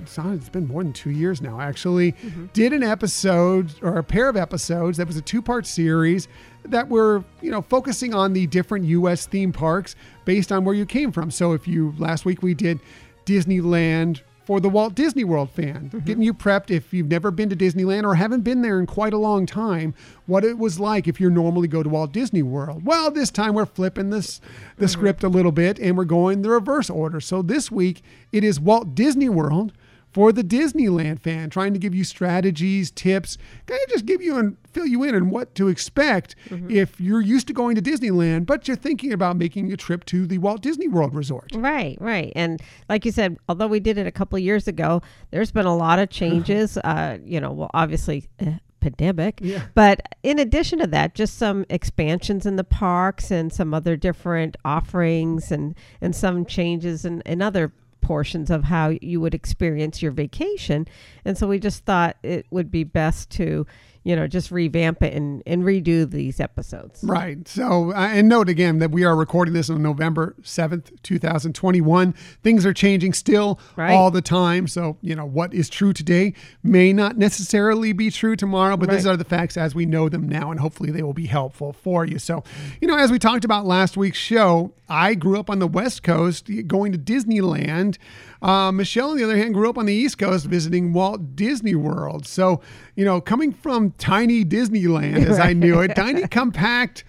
it's 0.00 0.48
been 0.48 0.66
more 0.66 0.82
than 0.82 0.94
two 0.94 1.10
years 1.10 1.42
now, 1.42 1.60
actually, 1.60 2.12
mm-hmm. 2.12 2.46
did 2.54 2.72
an 2.72 2.82
episode 2.82 3.74
or 3.82 3.98
a 3.98 4.04
pair 4.04 4.30
of 4.30 4.36
episodes 4.36 4.96
that 4.96 5.06
was 5.06 5.16
a 5.16 5.20
two 5.20 5.42
part 5.42 5.66
series 5.66 6.26
that 6.64 6.88
were, 6.88 7.22
you 7.42 7.50
know, 7.50 7.60
focusing 7.60 8.14
on 8.14 8.32
the 8.32 8.46
different 8.46 8.86
U.S. 8.86 9.26
theme 9.26 9.52
parks 9.52 9.94
based 10.24 10.50
on 10.50 10.64
where 10.64 10.74
you 10.74 10.86
came 10.86 11.12
from. 11.12 11.30
So, 11.30 11.52
if 11.52 11.68
you, 11.68 11.94
last 11.98 12.24
week 12.24 12.42
we 12.42 12.54
did 12.54 12.80
Disneyland 13.26 14.22
for 14.48 14.60
the 14.60 14.68
Walt 14.70 14.94
Disney 14.94 15.24
World 15.24 15.50
fan, 15.50 15.90
mm-hmm. 15.90 15.98
getting 16.06 16.22
you 16.22 16.32
prepped 16.32 16.70
if 16.70 16.94
you've 16.94 17.10
never 17.10 17.30
been 17.30 17.50
to 17.50 17.54
Disneyland 17.54 18.04
or 18.04 18.14
haven't 18.14 18.44
been 18.44 18.62
there 18.62 18.80
in 18.80 18.86
quite 18.86 19.12
a 19.12 19.18
long 19.18 19.44
time, 19.44 19.92
what 20.24 20.42
it 20.42 20.56
was 20.56 20.80
like 20.80 21.06
if 21.06 21.20
you 21.20 21.28
normally 21.28 21.68
go 21.68 21.82
to 21.82 21.88
Walt 21.90 22.12
Disney 22.12 22.42
World. 22.42 22.86
Well, 22.86 23.10
this 23.10 23.30
time 23.30 23.52
we're 23.52 23.66
flipping 23.66 24.08
this 24.08 24.40
the 24.78 24.86
mm-hmm. 24.86 24.86
script 24.86 25.22
a 25.22 25.28
little 25.28 25.52
bit 25.52 25.78
and 25.78 25.98
we're 25.98 26.06
going 26.06 26.40
the 26.40 26.48
reverse 26.48 26.88
order. 26.88 27.20
So 27.20 27.42
this 27.42 27.70
week 27.70 28.00
it 28.32 28.42
is 28.42 28.58
Walt 28.58 28.94
Disney 28.94 29.28
World 29.28 29.74
for 30.12 30.32
the 30.32 30.42
Disneyland 30.42 31.20
fan, 31.20 31.50
trying 31.50 31.72
to 31.74 31.78
give 31.78 31.94
you 31.94 32.04
strategies, 32.04 32.90
tips, 32.90 33.36
kind 33.66 33.80
of 33.84 33.90
just 33.90 34.06
give 34.06 34.22
you 34.22 34.36
and 34.36 34.56
fill 34.72 34.86
you 34.86 35.02
in 35.04 35.14
on 35.14 35.30
what 35.30 35.54
to 35.54 35.68
expect 35.68 36.34
if 36.68 37.00
you're 37.00 37.20
used 37.20 37.46
to 37.48 37.52
going 37.52 37.74
to 37.74 37.82
Disneyland, 37.82 38.46
but 38.46 38.66
you're 38.66 38.76
thinking 38.76 39.12
about 39.12 39.36
making 39.36 39.72
a 39.72 39.76
trip 39.76 40.04
to 40.06 40.26
the 40.26 40.38
Walt 40.38 40.62
Disney 40.62 40.88
World 40.88 41.14
Resort. 41.14 41.50
Right, 41.54 41.96
right. 42.00 42.32
And 42.34 42.60
like 42.88 43.04
you 43.04 43.12
said, 43.12 43.38
although 43.48 43.66
we 43.66 43.80
did 43.80 43.98
it 43.98 44.06
a 44.06 44.12
couple 44.12 44.36
of 44.36 44.42
years 44.42 44.66
ago, 44.68 45.02
there's 45.30 45.50
been 45.50 45.66
a 45.66 45.76
lot 45.76 45.98
of 45.98 46.10
changes. 46.10 46.78
uh, 46.78 47.18
you 47.24 47.40
know, 47.40 47.52
well, 47.52 47.70
obviously, 47.74 48.26
uh, 48.40 48.52
pandemic. 48.80 49.40
Yeah. 49.42 49.66
But 49.74 50.02
in 50.22 50.38
addition 50.38 50.78
to 50.78 50.86
that, 50.88 51.14
just 51.14 51.36
some 51.36 51.66
expansions 51.68 52.46
in 52.46 52.56
the 52.56 52.64
parks 52.64 53.30
and 53.30 53.52
some 53.52 53.74
other 53.74 53.96
different 53.96 54.56
offerings 54.64 55.50
and, 55.50 55.74
and 56.00 56.14
some 56.14 56.44
changes 56.46 57.04
in, 57.04 57.20
in 57.22 57.42
other 57.42 57.72
portions 58.08 58.50
of 58.50 58.64
how 58.64 58.96
you 59.02 59.20
would 59.20 59.34
experience 59.34 60.00
your 60.00 60.12
vacation. 60.12 60.88
And 61.26 61.36
so 61.36 61.46
we 61.46 61.58
just 61.58 61.84
thought 61.84 62.16
it 62.22 62.46
would 62.50 62.70
be 62.70 62.82
best 62.82 63.28
to, 63.32 63.66
you 64.08 64.16
know, 64.16 64.26
just 64.26 64.50
revamp 64.50 65.02
it 65.02 65.12
and, 65.12 65.42
and 65.46 65.64
redo 65.64 66.10
these 66.10 66.40
episodes. 66.40 67.04
Right. 67.04 67.46
So, 67.46 67.92
uh, 67.92 68.08
and 68.10 68.26
note 68.26 68.48
again 68.48 68.78
that 68.78 68.90
we 68.90 69.04
are 69.04 69.14
recording 69.14 69.52
this 69.52 69.68
on 69.68 69.82
November 69.82 70.34
7th, 70.40 70.90
2021. 71.02 72.14
Things 72.42 72.64
are 72.64 72.72
changing 72.72 73.12
still 73.12 73.60
Right. 73.76 73.92
all 73.92 74.10
the 74.10 74.22
time. 74.22 74.66
So, 74.66 74.96
you 75.02 75.14
know, 75.14 75.26
what 75.26 75.52
is 75.52 75.68
true 75.68 75.92
today 75.92 76.32
may 76.62 76.94
not 76.94 77.18
necessarily 77.18 77.92
be 77.92 78.10
true 78.10 78.34
tomorrow, 78.34 78.78
but 78.78 78.88
these 78.88 79.06
are 79.06 79.14
the 79.14 79.24
facts 79.24 79.58
as 79.58 79.74
we 79.74 79.84
know 79.84 80.08
them 80.08 80.26
now, 80.26 80.50
and 80.50 80.58
hopefully 80.58 80.90
they 80.90 81.02
will 81.02 81.12
be 81.12 81.26
helpful 81.26 81.74
for 81.74 82.06
you. 82.06 82.18
So, 82.18 82.42
you 82.80 82.88
know, 82.88 82.96
as 82.96 83.10
we 83.10 83.18
talked 83.18 83.44
about 83.44 83.66
last 83.66 83.98
week's 83.98 84.16
show, 84.16 84.72
I 84.88 85.16
grew 85.16 85.38
up 85.38 85.50
on 85.50 85.58
the 85.58 85.66
West 85.66 86.02
Coast 86.02 86.48
going 86.66 86.92
to 86.92 86.98
Disneyland. 86.98 87.98
Uh, 88.40 88.72
Michelle, 88.72 89.10
on 89.10 89.18
the 89.18 89.24
other 89.24 89.36
hand, 89.36 89.52
grew 89.52 89.68
up 89.68 89.76
on 89.76 89.84
the 89.84 89.92
East 89.92 90.16
Coast 90.16 90.46
visiting 90.46 90.94
Walt 90.94 91.36
Disney 91.36 91.74
World. 91.74 92.26
So, 92.26 92.62
you 92.94 93.04
know, 93.04 93.20
coming 93.20 93.52
from 93.52 93.92
tiny 93.98 94.44
Disneyland, 94.44 95.26
as 95.26 95.38
I 95.38 95.52
knew 95.52 95.80
it, 95.80 95.88
tiny, 95.96 96.26
compact 96.28 97.04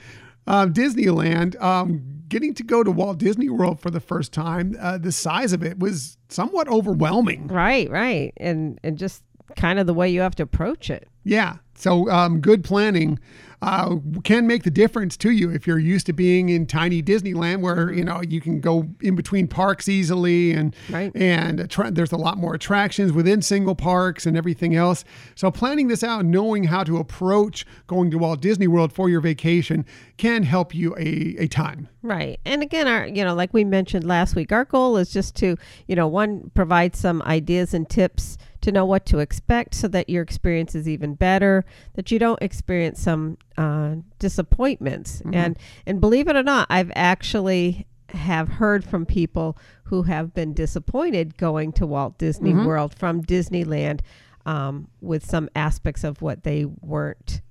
uh, 0.47 0.65
Disneyland, 0.65 1.60
um, 1.62 2.04
getting 2.28 2.54
to 2.56 2.63
go 2.63 2.84
to 2.84 2.91
Walt 2.91 3.17
Disney 3.17 3.49
World 3.49 3.80
for 3.80 3.89
the 3.89 3.99
first 3.99 4.34
time, 4.34 4.75
uh, 4.80 4.97
the 4.97 5.12
size 5.12 5.54
of 5.54 5.63
it 5.63 5.80
was 5.80 6.17
somewhat 6.30 6.67
overwhelming. 6.67 7.47
Right, 7.47 7.89
right. 7.89 8.34
And 8.38 8.80
and 8.84 8.97
just 8.97 9.23
kind 9.56 9.80
of 9.80 9.88
the 9.88 9.93
way 9.93 10.10
you 10.10 10.21
have 10.21 10.36
to 10.36 10.43
approach 10.43 10.89
it. 10.89 11.08
Yeah. 11.23 11.58
So 11.75 12.10
um, 12.10 12.41
good 12.41 12.63
planning 12.63 13.19
uh, 13.61 13.97
can 14.23 14.47
make 14.47 14.63
the 14.63 14.71
difference 14.71 15.17
to 15.17 15.31
you 15.31 15.49
if 15.49 15.67
you're 15.67 15.79
used 15.79 16.05
to 16.05 16.13
being 16.13 16.47
in 16.49 16.65
tiny 16.65 17.03
Disneyland, 17.03 17.61
where 17.61 17.91
you 17.91 18.03
know 18.03 18.21
you 18.21 18.39
can 18.39 18.61
go 18.61 18.87
in 19.01 19.15
between 19.15 19.47
parks 19.47 19.89
easily, 19.89 20.53
and 20.53 20.75
Right. 20.89 21.11
and 21.15 21.59
there's 21.91 22.11
a 22.13 22.17
lot 22.17 22.37
more 22.37 22.53
attractions 22.53 23.11
within 23.11 23.41
single 23.41 23.75
parks 23.75 24.25
and 24.25 24.37
everything 24.37 24.75
else. 24.75 25.03
So 25.35 25.51
planning 25.51 25.87
this 25.89 26.03
out, 26.03 26.23
knowing 26.25 26.65
how 26.65 26.83
to 26.85 26.97
approach 26.97 27.65
going 27.87 28.11
to 28.11 28.17
Walt 28.17 28.41
Disney 28.41 28.67
World 28.67 28.93
for 28.93 29.09
your 29.09 29.21
vacation, 29.21 29.85
can 30.17 30.43
help 30.43 30.73
you 30.73 30.95
a, 30.97 31.35
a 31.39 31.47
ton. 31.47 31.89
Right. 32.01 32.39
And 32.45 32.63
again, 32.63 32.87
our, 32.87 33.07
you 33.07 33.25
know, 33.25 33.33
like 33.33 33.53
we 33.53 33.65
mentioned 33.65 34.05
last 34.05 34.35
week, 34.35 34.53
our 34.53 34.63
goal 34.63 34.95
is 34.95 35.11
just 35.11 35.35
to, 35.37 35.57
you 35.85 35.95
know, 35.95 36.07
one, 36.07 36.49
provide 36.53 36.95
some 36.95 37.21
ideas 37.23 37.73
and 37.73 37.89
tips 37.89 38.37
to 38.61 38.71
know 38.71 38.85
what 38.85 39.05
to 39.07 39.19
expect 39.19 39.73
so 39.75 39.87
that 39.87 40.09
your 40.09 40.21
experience 40.23 40.75
is 40.75 40.87
even 40.87 41.13
better. 41.15 41.63
that 41.95 42.11
you 42.11 42.19
don't 42.19 42.41
experience 42.41 43.01
some 43.01 43.37
uh, 43.57 43.95
disappointments. 44.19 45.21
Mhm. 45.23 45.35
And 45.35 45.57
and 45.85 45.99
believe 46.01 46.27
it 46.27 46.35
or 46.35 46.43
not, 46.43 46.67
I've 46.69 46.91
actually 46.95 47.85
have 48.09 48.47
heard 48.49 48.83
from 48.83 49.05
people 49.05 49.57
who 49.83 50.03
have 50.03 50.33
been 50.33 50.53
disappointed 50.53 51.37
going 51.37 51.71
to 51.73 51.85
Walt 51.85 52.17
Disney 52.17 52.53
Mhm. 52.53 52.65
World 52.65 52.93
from 52.95 53.21
Disneyland 53.23 53.99
um, 54.45 54.87
with 55.01 55.25
some 55.25 55.49
aspects 55.55 56.03
of 56.03 56.21
what 56.21 56.43
they 56.43 56.65
weren't 56.65 57.41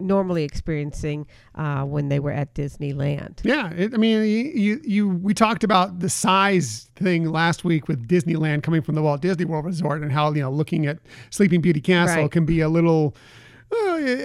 normally 0.00 0.44
experiencing 0.44 1.26
uh, 1.54 1.84
when 1.84 2.08
they 2.08 2.18
were 2.18 2.30
at 2.32 2.54
Disneyland. 2.54 3.40
Yeah, 3.44 3.70
it, 3.72 3.94
I 3.94 3.96
mean, 3.96 4.22
you, 4.24 4.80
you 4.84 5.08
we 5.08 5.34
talked 5.34 5.64
about 5.64 6.00
the 6.00 6.08
size 6.08 6.90
thing 6.96 7.30
last 7.30 7.64
week 7.64 7.88
with 7.88 8.08
Disneyland 8.08 8.62
coming 8.62 8.82
from 8.82 8.94
the 8.94 9.02
Walt 9.02 9.20
Disney 9.22 9.44
World 9.44 9.64
Resort 9.64 10.02
and 10.02 10.10
how 10.12 10.32
you 10.32 10.42
know 10.42 10.50
looking 10.50 10.86
at 10.86 10.98
Sleeping 11.30 11.60
Beauty 11.60 11.80
Castle 11.80 12.22
Right. 12.22 12.30
can 12.30 12.44
be 12.44 12.60
a 12.60 12.68
little 12.68 13.14
uh, 13.70 13.76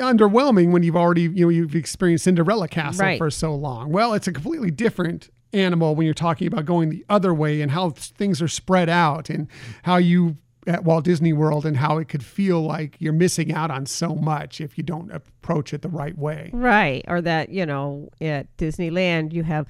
underwhelming 0.02 0.72
when 0.72 0.84
you've 0.84 0.96
already 0.96 1.24
you 1.24 1.46
know 1.46 1.50
you've 1.50 1.76
experienced 1.76 2.24
Cinderella 2.24 2.68
Castle 2.68 3.06
Right. 3.06 3.18
for 3.18 3.30
so 3.30 3.54
long. 3.54 3.92
Well, 3.92 4.14
it's 4.14 4.28
a 4.28 4.32
completely 4.34 4.72
different 4.72 5.30
animal 5.54 5.94
when 5.96 6.06
you're 6.06 6.16
talking 6.16 6.48
about 6.48 6.66
going 6.66 6.90
the 6.90 7.06
other 7.10 7.32
way 7.34 7.62
and 7.62 7.70
how 7.72 7.92
things 7.92 8.42
are 8.42 8.48
spread 8.48 8.90
out 8.90 9.30
and 9.30 9.48
how 9.84 9.98
you 9.98 10.36
at 10.68 10.84
Walt 10.84 11.04
Disney 11.06 11.34
World 11.34 11.66
and 11.66 11.78
how 11.78 11.98
it 11.98 12.08
could 12.10 12.24
feel 12.24 12.62
like 12.62 12.96
you're 13.00 13.14
missing 13.14 13.54
out 13.54 13.72
on 13.72 13.86
so 13.86 14.16
much 14.16 14.62
if 14.62 14.78
you 14.78 14.84
don't 14.84 15.12
approach 15.12 15.74
it 15.74 15.82
the 15.82 15.90
right 15.90 16.18
way. 16.18 16.50
Right. 16.54 17.04
Or 17.08 17.22
that, 17.22 17.50
you 17.50 17.66
know, 17.66 18.10
at 18.22 18.56
Disneyland, 18.58 19.34
you 19.34 19.44
have, 19.44 19.68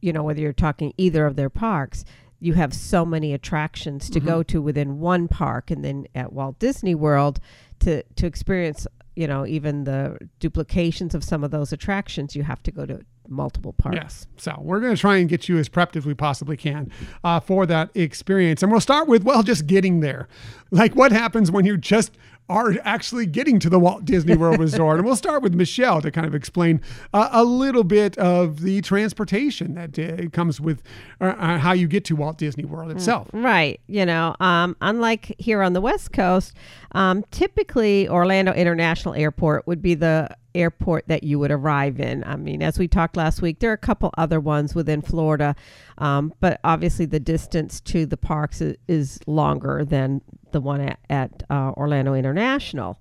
you 0.00 0.12
know, 0.12 0.22
whether 0.22 0.40
you're 0.40 0.52
talking 0.52 0.92
either 0.96 1.26
of 1.26 1.36
their 1.36 1.50
parks, 1.50 2.04
you 2.40 2.54
have 2.54 2.72
so 2.72 3.04
many 3.04 3.32
attractions 3.34 4.08
to 4.10 4.20
go 4.20 4.40
mm-hmm. 4.40 4.52
to 4.52 4.62
within 4.62 5.00
one 5.00 5.26
park. 5.26 5.70
And 5.70 5.84
then 5.84 6.06
at 6.14 6.32
Walt 6.32 6.58
Disney 6.58 6.94
World, 6.94 7.40
to, 7.80 8.02
to 8.02 8.26
experience, 8.26 8.86
you 9.16 9.26
know, 9.26 9.44
even 9.44 9.84
the 9.84 10.18
duplications 10.38 11.14
of 11.14 11.24
some 11.24 11.42
of 11.42 11.50
those 11.50 11.72
attractions, 11.72 12.36
you 12.36 12.44
have 12.44 12.62
to 12.62 12.70
go 12.70 12.86
to 12.86 13.00
multiple 13.28 13.72
parts. 13.72 13.96
Yes. 13.96 14.26
So 14.36 14.54
we're 14.60 14.80
going 14.80 14.94
to 14.94 15.00
try 15.00 15.16
and 15.16 15.28
get 15.28 15.48
you 15.48 15.58
as 15.58 15.68
prepped 15.68 15.96
as 15.96 16.06
we 16.06 16.14
possibly 16.14 16.56
can 16.56 16.90
uh, 17.24 17.40
for 17.40 17.66
that 17.66 17.90
experience. 17.94 18.62
And 18.62 18.72
we'll 18.72 18.80
start 18.80 19.08
with, 19.08 19.24
well, 19.24 19.42
just 19.42 19.66
getting 19.66 20.00
there. 20.00 20.28
Like 20.70 20.94
what 20.94 21.12
happens 21.12 21.50
when 21.50 21.64
you 21.64 21.76
just 21.76 22.12
are 22.48 22.74
actually 22.82 23.26
getting 23.26 23.58
to 23.58 23.68
the 23.68 23.78
Walt 23.78 24.04
Disney 24.04 24.36
World 24.36 24.58
Resort. 24.60 24.98
And 24.98 25.06
we'll 25.06 25.16
start 25.16 25.42
with 25.42 25.54
Michelle 25.54 26.00
to 26.00 26.10
kind 26.10 26.26
of 26.26 26.34
explain 26.34 26.80
uh, 27.12 27.28
a 27.32 27.44
little 27.44 27.84
bit 27.84 28.16
of 28.16 28.60
the 28.60 28.80
transportation 28.80 29.74
that 29.74 29.98
uh, 29.98 30.28
comes 30.30 30.60
with 30.60 30.82
uh, 31.20 31.26
uh, 31.26 31.58
how 31.58 31.72
you 31.72 31.86
get 31.86 32.04
to 32.06 32.16
Walt 32.16 32.38
Disney 32.38 32.64
World 32.64 32.90
itself. 32.90 33.28
Right. 33.32 33.80
You 33.86 34.06
know, 34.06 34.34
um, 34.40 34.76
unlike 34.80 35.34
here 35.38 35.62
on 35.62 35.74
the 35.74 35.80
West 35.80 36.12
Coast, 36.12 36.54
um, 36.92 37.24
typically 37.30 38.08
Orlando 38.08 38.52
International 38.52 39.14
Airport 39.14 39.66
would 39.66 39.82
be 39.82 39.94
the 39.94 40.28
airport 40.54 41.06
that 41.08 41.22
you 41.22 41.38
would 41.38 41.50
arrive 41.50 42.00
in. 42.00 42.24
I 42.24 42.36
mean, 42.36 42.62
as 42.62 42.78
we 42.78 42.88
talked 42.88 43.16
last 43.16 43.42
week, 43.42 43.60
there 43.60 43.70
are 43.70 43.74
a 43.74 43.78
couple 43.78 44.10
other 44.18 44.40
ones 44.40 44.74
within 44.74 45.02
Florida, 45.02 45.54
um, 45.98 46.32
but 46.40 46.60
obviously 46.64 47.06
the 47.06 47.20
distance 47.20 47.80
to 47.82 48.06
the 48.06 48.16
parks 48.16 48.60
is, 48.60 48.76
is 48.88 49.20
longer 49.26 49.84
than 49.84 50.20
the 50.52 50.60
one 50.60 50.80
at, 50.80 50.98
at 51.10 51.42
uh, 51.50 51.72
Orlando 51.76 52.14
International. 52.14 52.98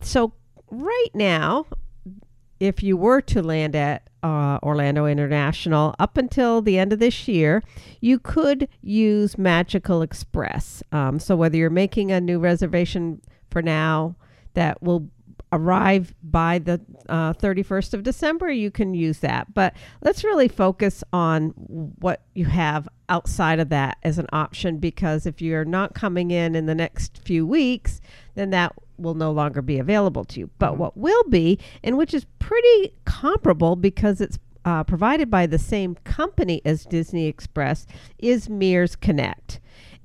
So, 0.00 0.32
right 0.70 1.10
now, 1.14 1.66
if 2.60 2.82
you 2.82 2.96
were 2.96 3.20
to 3.22 3.42
land 3.42 3.74
at 3.76 4.08
uh, 4.22 4.58
Orlando 4.62 5.06
International 5.06 5.94
up 5.98 6.16
until 6.16 6.62
the 6.62 6.78
end 6.78 6.92
of 6.92 6.98
this 6.98 7.28
year, 7.28 7.62
you 8.00 8.18
could 8.18 8.68
use 8.80 9.36
Magical 9.36 10.02
Express. 10.02 10.82
Um, 10.92 11.18
so 11.18 11.36
whether 11.36 11.56
you're 11.56 11.70
making 11.70 12.10
a 12.10 12.20
new 12.20 12.38
reservation 12.38 13.20
for 13.50 13.60
now 13.60 14.16
that 14.54 14.82
will 14.82 15.08
arrive 15.52 16.14
by 16.22 16.58
the 16.58 16.80
uh, 17.08 17.32
31st 17.34 17.94
of 17.94 18.02
December, 18.02 18.50
you 18.50 18.70
can 18.70 18.94
use 18.94 19.18
that. 19.18 19.54
But 19.54 19.74
let's 20.02 20.24
really 20.24 20.48
focus 20.48 21.04
on 21.12 21.48
what 22.00 22.22
you 22.34 22.46
have 22.46 22.88
outside 23.08 23.60
of 23.60 23.68
that 23.68 23.98
as 24.02 24.18
an 24.18 24.26
option 24.32 24.78
because 24.78 25.26
if 25.26 25.40
you're 25.40 25.64
not 25.64 25.94
coming 25.94 26.30
in 26.30 26.54
in 26.54 26.66
the 26.66 26.74
next 26.74 27.18
few 27.18 27.46
weeks, 27.46 28.00
then 28.34 28.50
that 28.50 28.74
will 28.98 29.14
no 29.14 29.30
longer 29.32 29.62
be 29.62 29.78
available 29.78 30.24
to 30.24 30.40
you. 30.40 30.50
But 30.58 30.76
what 30.76 30.96
will 30.96 31.24
be, 31.24 31.58
and 31.82 31.96
which 31.96 32.14
is 32.14 32.26
pretty 32.38 32.94
comparable 33.04 33.76
because 33.76 34.20
it's 34.20 34.38
uh, 34.64 34.84
provided 34.84 35.30
by 35.30 35.46
the 35.46 35.58
same 35.58 35.94
company 36.04 36.62
as 36.64 36.84
Disney 36.86 37.26
Express, 37.26 37.86
is 38.18 38.48
Mears 38.48 38.96
Connect. 38.96 39.60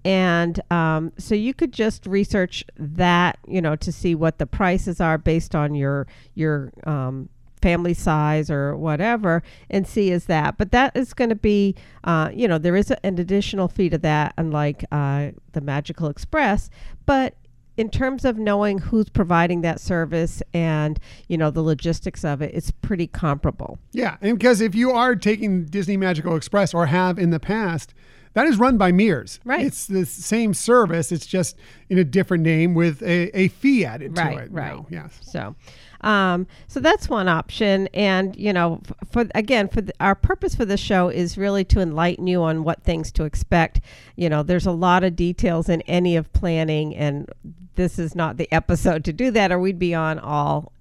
And 0.05 0.61
um, 0.71 1.11
so 1.17 1.35
you 1.35 1.53
could 1.53 1.73
just 1.73 2.05
research 2.05 2.63
that, 2.77 3.37
you 3.47 3.61
know, 3.61 3.75
to 3.77 3.91
see 3.91 4.15
what 4.15 4.37
the 4.37 4.45
prices 4.45 5.01
are 5.01 5.17
based 5.17 5.55
on 5.55 5.75
your 5.75 6.07
your 6.35 6.71
um, 6.85 7.29
family 7.61 7.93
size 7.93 8.49
or 8.49 8.77
whatever, 8.77 9.43
and 9.69 9.85
see 9.85 10.11
is 10.11 10.25
that. 10.25 10.57
But 10.57 10.71
that 10.71 10.95
is 10.95 11.13
going 11.13 11.29
to 11.29 11.35
be, 11.35 11.75
uh, 12.05 12.29
you 12.33 12.47
know, 12.47 12.57
there 12.57 12.77
is 12.77 12.89
a, 12.91 13.05
an 13.05 13.19
additional 13.19 13.67
fee 13.67 13.89
to 13.89 13.97
that, 13.97 14.33
unlike 14.37 14.85
uh, 14.91 15.31
the 15.51 15.61
Magical 15.61 16.07
Express. 16.07 16.69
But 17.05 17.35
in 17.79 17.89
terms 17.89 18.25
of 18.25 18.37
knowing 18.37 18.77
who's 18.77 19.07
providing 19.07 19.61
that 19.61 19.79
service 19.79 20.43
and 20.53 20.99
you 21.29 21.37
know 21.37 21.49
the 21.49 21.61
logistics 21.61 22.25
of 22.25 22.41
it, 22.41 22.53
it's 22.53 22.71
pretty 22.71 23.07
comparable. 23.07 23.79
Yeah, 23.93 24.17
and 24.19 24.37
because 24.37 24.59
if 24.59 24.75
you 24.75 24.91
are 24.91 25.15
taking 25.15 25.63
Disney 25.63 25.95
Magical 25.95 26.35
Express 26.35 26.73
or 26.73 26.87
have 26.87 27.17
in 27.17 27.29
the 27.29 27.39
past, 27.39 27.93
that 28.33 28.45
is 28.47 28.57
run 28.57 28.77
by 28.77 28.91
Mears. 28.91 29.39
Right. 29.43 29.65
It's 29.65 29.87
the 29.87 30.05
same 30.05 30.53
service. 30.53 31.11
It's 31.11 31.25
just 31.25 31.57
in 31.89 31.97
a 31.97 32.03
different 32.03 32.43
name 32.43 32.73
with 32.73 33.01
a, 33.01 33.35
a 33.37 33.47
fee 33.49 33.85
added 33.85 34.17
Right, 34.17 34.37
to 34.37 34.43
it. 34.43 34.51
right. 34.51 34.73
now. 34.75 34.85
Yes. 34.89 35.17
So, 35.21 35.55
um, 36.01 36.47
so 36.67 36.79
that's 36.79 37.09
one 37.09 37.27
option. 37.27 37.87
And 37.93 38.35
you 38.35 38.53
know, 38.53 38.81
for 39.11 39.25
again, 39.35 39.67
for 39.67 39.81
the, 39.81 39.93
our 39.99 40.15
purpose 40.15 40.55
for 40.55 40.65
this 40.65 40.79
show 40.79 41.09
is 41.09 41.37
really 41.37 41.63
to 41.65 41.79
enlighten 41.81 42.27
you 42.27 42.41
on 42.43 42.63
what 42.63 42.83
things 42.83 43.11
to 43.13 43.23
expect. 43.23 43.81
You 44.15 44.29
know, 44.29 44.43
there's 44.43 44.65
a 44.67 44.71
lot 44.71 45.03
of 45.03 45.15
details 45.15 45.67
in 45.69 45.81
any 45.83 46.15
of 46.15 46.31
planning, 46.33 46.95
and 46.95 47.29
this 47.75 47.99
is 47.99 48.15
not 48.15 48.37
the 48.37 48.49
episode 48.53 49.03
to 49.05 49.13
do 49.13 49.31
that, 49.31 49.51
or 49.51 49.59
we'd 49.59 49.79
be 49.79 49.93
on 49.95 50.19
all 50.19 50.71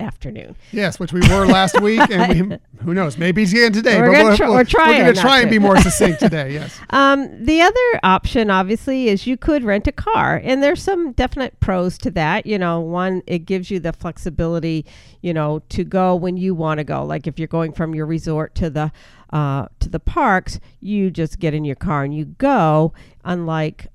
afternoon. 0.00 0.56
Yes, 0.72 0.98
which 0.98 1.12
we 1.12 1.20
were 1.28 1.46
last 1.46 1.80
week, 1.80 2.00
and 2.10 2.50
we, 2.50 2.58
who 2.84 2.94
knows, 2.94 3.16
maybe 3.16 3.42
it's 3.42 3.52
again 3.52 3.72
today. 3.72 4.00
We're 4.00 4.08
but 4.08 4.12
gonna 4.12 4.24
we'll, 4.28 4.36
try- 4.36 4.46
we'll- 4.48 4.56
we're 4.56 4.64
trying 4.64 4.98
We're 4.98 5.02
going 5.04 5.14
to 5.14 5.20
try 5.20 5.40
and 5.40 5.48
to. 5.48 5.50
be 5.50 5.58
more 5.58 5.76
succinct 5.80 6.20
today. 6.20 6.52
Yes. 6.52 6.78
Um, 6.90 7.44
the 7.44 7.62
other 7.62 8.00
option, 8.02 8.50
obviously, 8.50 9.08
is 9.08 9.26
you 9.26 9.36
could 9.36 9.64
rent 9.64 9.86
a 9.86 9.92
car, 9.92 10.40
and 10.42 10.62
there's 10.62 10.82
some 10.82 11.12
definite 11.12 11.58
pros 11.60 11.96
to 11.98 12.10
that. 12.12 12.46
You 12.46 12.58
know, 12.58 12.80
one, 12.80 13.22
it 13.26 13.40
gives 13.40 13.70
you 13.70 13.80
the 13.80 13.92
flexibility, 13.92 14.84
you 15.22 15.32
know, 15.32 15.60
to 15.70 15.84
go 15.84 16.14
when 16.16 16.36
you 16.36 16.54
want 16.54 16.78
to 16.78 16.84
go. 16.84 17.04
Like 17.04 17.26
if 17.26 17.38
you're 17.38 17.48
going 17.48 17.72
from 17.72 17.94
your 17.94 18.06
resort 18.06 18.54
to 18.56 18.70
the 18.70 18.92
uh, 19.32 19.66
to 19.80 19.88
the 19.88 20.00
parks, 20.00 20.60
you 20.80 21.10
just 21.10 21.38
get 21.38 21.54
in 21.54 21.64
your 21.64 21.74
car 21.76 22.04
and 22.04 22.14
you 22.14 22.24
go. 22.24 22.92
Unlike 23.24 23.86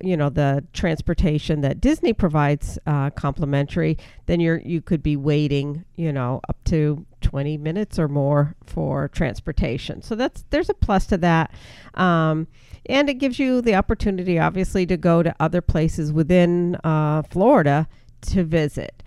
you 0.00 0.16
know 0.16 0.28
the 0.28 0.64
transportation 0.72 1.60
that 1.62 1.80
Disney 1.80 2.12
provides 2.12 2.78
uh, 2.86 3.10
complimentary, 3.10 3.98
then 4.26 4.40
you're 4.40 4.60
you 4.60 4.80
could 4.80 5.02
be 5.02 5.16
waiting 5.16 5.84
you 5.96 6.12
know 6.12 6.40
up 6.48 6.62
to 6.64 7.04
20 7.20 7.56
minutes 7.58 7.98
or 7.98 8.08
more 8.08 8.54
for 8.64 9.08
transportation. 9.08 10.02
So 10.02 10.14
that's 10.14 10.44
there's 10.50 10.70
a 10.70 10.74
plus 10.74 11.06
to 11.06 11.16
that, 11.18 11.52
um, 11.94 12.46
and 12.86 13.08
it 13.08 13.14
gives 13.14 13.38
you 13.38 13.60
the 13.60 13.74
opportunity, 13.74 14.38
obviously, 14.38 14.86
to 14.86 14.96
go 14.96 15.22
to 15.22 15.34
other 15.40 15.60
places 15.60 16.12
within 16.12 16.76
uh, 16.84 17.22
Florida 17.22 17.88
to 18.22 18.44
visit. 18.44 19.02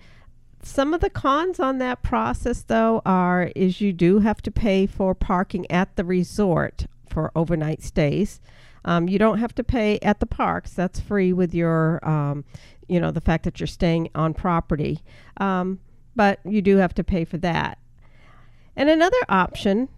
Some 0.62 0.94
of 0.94 1.00
the 1.00 1.10
cons 1.10 1.58
on 1.58 1.78
that 1.78 2.02
process, 2.02 2.62
though, 2.62 3.02
are 3.04 3.50
is 3.56 3.80
you 3.80 3.92
do 3.92 4.20
have 4.20 4.40
to 4.42 4.50
pay 4.50 4.86
for 4.86 5.14
parking 5.14 5.68
at 5.70 5.96
the 5.96 6.04
resort 6.04 6.86
for 7.10 7.32
overnight 7.34 7.82
stays. 7.82 8.40
Um, 8.84 9.08
you 9.08 9.18
don't 9.18 9.38
have 9.38 9.54
to 9.56 9.64
pay 9.64 9.98
at 10.00 10.20
the 10.20 10.26
parks. 10.26 10.72
That's 10.72 11.00
free 11.00 11.32
with 11.32 11.54
your, 11.54 12.06
um, 12.08 12.44
you 12.88 13.00
know, 13.00 13.10
the 13.10 13.20
fact 13.20 13.44
that 13.44 13.60
you're 13.60 13.66
staying 13.66 14.10
on 14.14 14.34
property. 14.34 15.00
Um, 15.38 15.80
but 16.14 16.40
you 16.44 16.62
do 16.62 16.76
have 16.76 16.94
to 16.94 17.04
pay 17.04 17.24
for 17.24 17.38
that. 17.38 17.78
And 18.76 18.88
another 18.88 19.18
option 19.28 19.88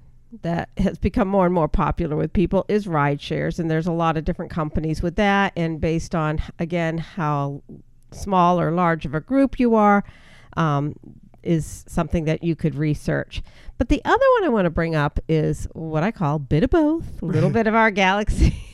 that 0.43 0.69
has 0.79 0.99
become 0.99 1.29
more 1.29 1.47
and 1.47 1.55
more 1.55 1.69
popular 1.69 2.17
with 2.17 2.33
people 2.33 2.65
is 2.69 2.89
ride 2.89 3.21
shares. 3.21 3.59
And 3.59 3.71
there's 3.71 3.87
a 3.87 3.93
lot 3.93 4.17
of 4.17 4.25
different 4.25 4.51
companies 4.51 5.03
with 5.03 5.17
that. 5.17 5.53
And 5.57 5.81
based 5.81 6.15
on, 6.15 6.41
again, 6.59 6.99
how 6.99 7.63
small 8.11 8.61
or 8.61 8.71
large 8.73 9.07
of 9.07 9.15
a 9.15 9.21
group 9.21 9.61
you 9.61 9.75
are, 9.75 10.05
um, 10.57 10.97
is 11.43 11.85
something 11.87 12.25
that 12.25 12.43
you 12.43 12.57
could 12.57 12.75
research. 12.75 13.43
But 13.79 13.89
the 13.89 14.03
other 14.05 14.25
one 14.37 14.45
I 14.45 14.49
want 14.49 14.65
to 14.67 14.71
bring 14.71 14.95
up 14.95 15.21
is 15.29 15.69
what 15.73 16.03
I 16.03 16.11
call 16.11 16.39
bit 16.39 16.65
of 16.65 16.71
both, 16.71 17.23
a 17.23 17.27
little 17.27 17.51
bit 17.59 17.67
of 17.67 17.75
our 17.75 17.91
galaxy. 17.91 18.74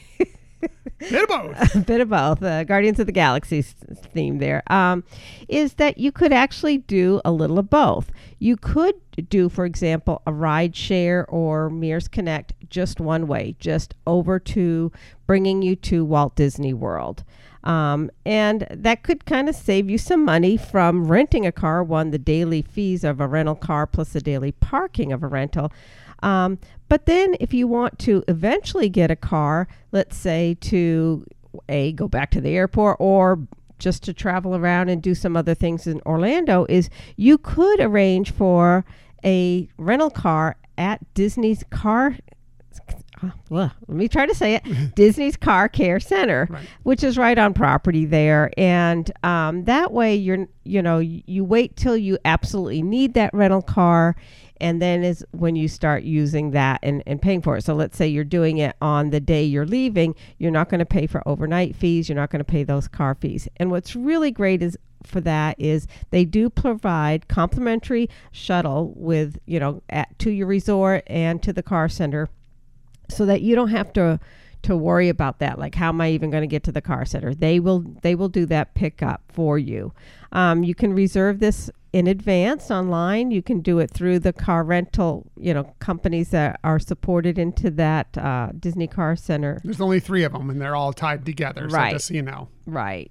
Bit 0.99 1.23
of 1.23 1.29
both. 1.29 1.75
a 1.75 1.79
bit 1.79 2.01
of 2.03 2.11
both, 2.11 2.43
uh, 2.43 2.65
Guardians 2.65 3.01
of 3.01 3.07
the 3.07 3.13
Galaxy 3.13 3.63
theme 3.63 4.37
there, 4.37 4.63
um, 4.71 5.03
is 5.49 5.75
that 5.75 5.97
you 5.97 6.13
could 6.13 6.33
actually 6.33 6.77
do 6.77 7.23
a 7.25 7.33
little 7.33 7.59
of 7.59 7.71
both. 7.71 8.11
You 8.39 8.57
could 8.59 8.95
do, 9.31 9.49
for 9.49 9.65
example, 9.65 10.21
a 10.27 10.33
ride 10.33 10.77
share 10.77 11.25
or 11.27 11.71
Mears 11.71 12.07
Connect 12.07 12.53
just 12.69 13.01
one 13.01 13.27
way, 13.27 13.57
just 13.59 13.95
over 14.07 14.39
to 14.39 14.93
bringing 15.27 15.63
you 15.63 15.75
to 15.77 16.05
Walt 16.05 16.37
Disney 16.37 16.75
World. 16.75 17.25
Um, 17.65 18.11
and 18.25 18.67
that 18.71 19.03
could 19.03 19.27
kind 19.27 19.49
of 19.49 19.55
save 19.55 19.91
you 19.91 19.99
some 19.99 20.25
money 20.25 20.57
from 20.57 21.11
renting 21.11 21.47
a 21.47 21.53
car, 21.53 21.83
one, 21.83 22.11
the 22.11 22.19
daily 22.19 22.63
fees 22.63 23.05
of 23.05 23.21
a 23.21 23.27
rental 23.27 23.55
car 23.55 23.87
plus 23.87 24.13
the 24.13 24.21
daily 24.21 24.53
parking 24.53 25.13
of 25.13 25.23
a 25.23 25.27
rental. 25.27 25.73
Um, 26.23 26.59
but 26.89 27.07
then 27.07 27.37
if 27.41 27.55
you 27.55 27.67
want 27.67 27.99
to 28.01 28.25
eventually 28.29 28.89
get 28.89 29.11
a 29.11 29.17
car, 29.17 29.69
let's 29.93 30.17
say 30.17 30.57
to 30.63 31.25
a 31.69 31.93
go 31.93 32.09
back 32.09 32.31
to 32.33 32.41
the 32.41 32.51
airport 32.57 32.97
or 33.01 33.41
just 33.79 34.03
to 34.05 34.13
travel 34.13 34.55
around 34.55 34.89
and 34.89 35.03
do 35.03 35.15
some 35.15 35.37
other 35.37 35.55
things 35.55 35.87
in 35.87 36.01
Orlando 36.07 36.67
is 36.69 36.91
you 37.17 37.39
could 37.39 37.81
arrange 37.81 38.31
for 38.31 38.85
a 39.25 39.69
rental 39.79 40.11
car 40.11 40.57
at 40.79 41.03
Disney's 41.15 41.65
car 41.71 42.17
uh, 43.23 43.31
well, 43.49 43.73
let 43.89 43.97
me 43.97 44.09
try 44.09 44.27
to 44.27 44.35
say 44.35 44.55
it 44.55 44.95
Disney's 44.95 45.37
Car 45.37 45.69
Care 45.69 46.01
Center, 46.01 46.47
Right. 46.51 46.67
which 46.85 47.03
is 47.05 47.19
right 47.19 47.39
on 47.39 47.55
property 47.55 48.05
there. 48.07 48.51
And 48.57 49.11
um, 49.25 49.65
that 49.65 49.93
way, 49.93 50.15
you're, 50.17 50.47
you 50.65 50.83
know, 50.83 50.99
you, 50.99 51.23
you 51.27 51.45
wait 51.45 51.77
till 51.77 51.97
you 51.97 52.19
absolutely 52.25 52.83
need 52.83 53.15
that 53.15 53.33
rental 53.35 53.63
car. 53.63 54.17
And 54.63 54.81
then 54.83 55.03
is 55.03 55.25
when 55.31 55.57
you 55.57 55.69
start 55.69 56.03
using 56.03 56.51
that 56.51 56.81
and, 56.83 57.03
and 57.07 57.21
paying 57.23 57.41
for 57.41 57.57
it. 57.57 57.65
So 57.65 57.75
let's 57.75 57.97
say 57.97 58.07
you're 58.09 58.25
doing 58.25 58.59
it 58.59 58.77
on 58.83 59.09
the 59.09 59.19
day 59.21 59.43
you're 59.43 59.65
leaving, 59.65 60.15
you're 60.39 60.51
not 60.51 60.69
going 60.69 60.81
to 60.81 60.85
pay 60.87 61.07
for 61.07 61.27
overnight 61.27 61.75
fees, 61.77 62.11
you're 62.11 62.17
not 62.17 62.29
going 62.31 62.41
to 62.41 62.45
pay 62.51 62.63
those 62.63 62.87
car 62.87 63.15
fees. 63.15 63.49
And 63.57 63.71
what's 63.71 63.97
really 63.97 64.31
great 64.31 64.61
is 64.63 64.77
for 65.03 65.23
that 65.23 65.59
is 65.59 65.87
they 66.11 66.27
do 66.27 66.51
provide 66.51 67.27
complimentary 67.27 68.11
shuttle 68.33 68.93
with, 68.97 69.39
you 69.47 69.59
know, 69.59 69.83
at, 69.89 70.19
to 70.19 70.31
your 70.31 70.47
resort 70.47 71.05
and 71.07 71.43
to 71.43 71.55
the 71.55 71.63
car 71.63 71.89
center 71.89 72.29
so 73.11 73.27
that 73.27 73.43
you 73.43 73.55
don't 73.55 73.69
have 73.69 73.93
to 73.95 74.21
to 74.63 74.77
worry 74.77 75.09
about 75.09 75.39
that. 75.39 75.59
Like 75.59 75.75
how 75.75 75.89
am 75.89 76.01
i 76.01 76.11
even 76.11 76.31
going 76.31 76.43
to 76.43 76.47
get 76.47 76.63
to 76.65 76.73
the 76.73 76.83
car 76.83 77.05
center? 77.05 77.35
They 77.35 77.61
will 77.61 77.85
they 78.03 78.15
will 78.15 78.29
do 78.29 78.47
that 78.47 78.75
pickup 78.75 79.23
for 79.29 79.59
you. 79.59 79.93
Um, 80.33 80.63
you 80.63 80.75
can 80.75 80.93
reserve 80.93 81.41
this 81.41 81.71
in 81.93 82.07
advance 82.07 82.71
online 82.71 83.31
you 83.31 83.43
can 83.43 83.61
do 83.61 83.79
it 83.79 83.91
through 83.91 84.19
the 84.19 84.33
car 84.33 84.63
rental 84.63 85.27
you 85.37 85.53
know 85.53 85.65
companies 85.81 86.31
that 86.31 86.59
are 86.63 86.79
supported 86.79 87.39
into 87.39 87.71
that 87.71 88.17
uh, 88.19 88.49
disney 88.59 88.87
car 88.87 89.17
center 89.17 89.61
There's 89.65 89.81
only 89.81 90.01
three 90.01 90.25
of 90.25 90.33
them, 90.33 90.51
and 90.51 90.61
they're 90.61 90.77
all 90.77 90.93
tied 90.93 91.25
together. 91.25 91.67
Right. 91.67 91.91
So 91.91 91.95
just 91.97 92.09
so 92.09 92.15
you 92.15 92.23
know. 92.23 92.49
Right. 92.67 93.11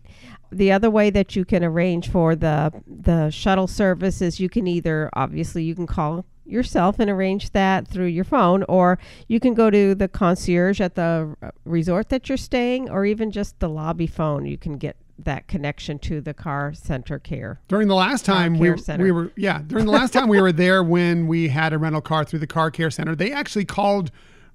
The 0.52 0.72
other 0.72 0.89
way 0.89 1.10
that 1.10 1.36
you 1.36 1.46
can 1.46 1.63
arrange 1.63 2.10
for 2.10 2.36
the 2.36 2.72
the 2.88 3.30
shuttle 3.30 3.68
service 3.68 4.22
is 4.22 4.39
you 4.39 4.50
can 4.50 4.68
either 4.68 5.10
obviously 5.13 5.63
you 5.63 5.76
can 5.76 5.88
call 5.88 6.26
yourself 6.46 7.00
and 7.00 7.10
arrange 7.10 7.52
that 7.52 7.88
through 7.88 8.08
your 8.08 8.24
phone 8.24 8.63
or 8.68 8.98
you 9.28 9.39
can 9.39 9.54
go 9.54 9.70
to 9.70 9.94
the 9.94 10.08
concierge 10.08 10.82
at 10.82 10.96
the 10.96 11.36
uh, 11.44 11.52
resort 11.63 12.10
that 12.10 12.28
you're 12.28 12.38
staying 12.38 12.89
or 12.89 13.06
even 13.06 13.30
just 13.30 13.60
the 13.60 13.70
lobby 13.70 14.08
phone 14.08 14.46
you 14.46 14.58
can 14.58 14.76
get 14.78 14.98
that 15.25 15.47
connection 15.47 15.99
to 15.99 16.21
the 16.21 16.34
car 16.34 16.73
center 16.73 17.19
care. 17.19 17.60
During 17.67 17.88
the 17.88 17.95
last 17.95 18.25
time 18.25 18.58
we, 18.58 18.71
we 18.97 19.12
were 19.12 19.32
yeah 19.36 19.62
during 19.65 19.86
the 19.86 19.91
last 19.91 20.12
time 20.13 20.27
we 20.29 20.41
were 20.41 20.51
there 20.51 20.84
when 20.84 21.27
we 21.27 21.47
had 21.49 21.73
a 21.73 21.77
rental 21.77 22.01
car 22.01 22.23
through 22.25 22.39
the 22.39 22.47
car 22.47 22.71
care 22.71 22.89
center 22.89 23.15
they 23.15 23.32
actually 23.32 23.65
called 23.65 24.12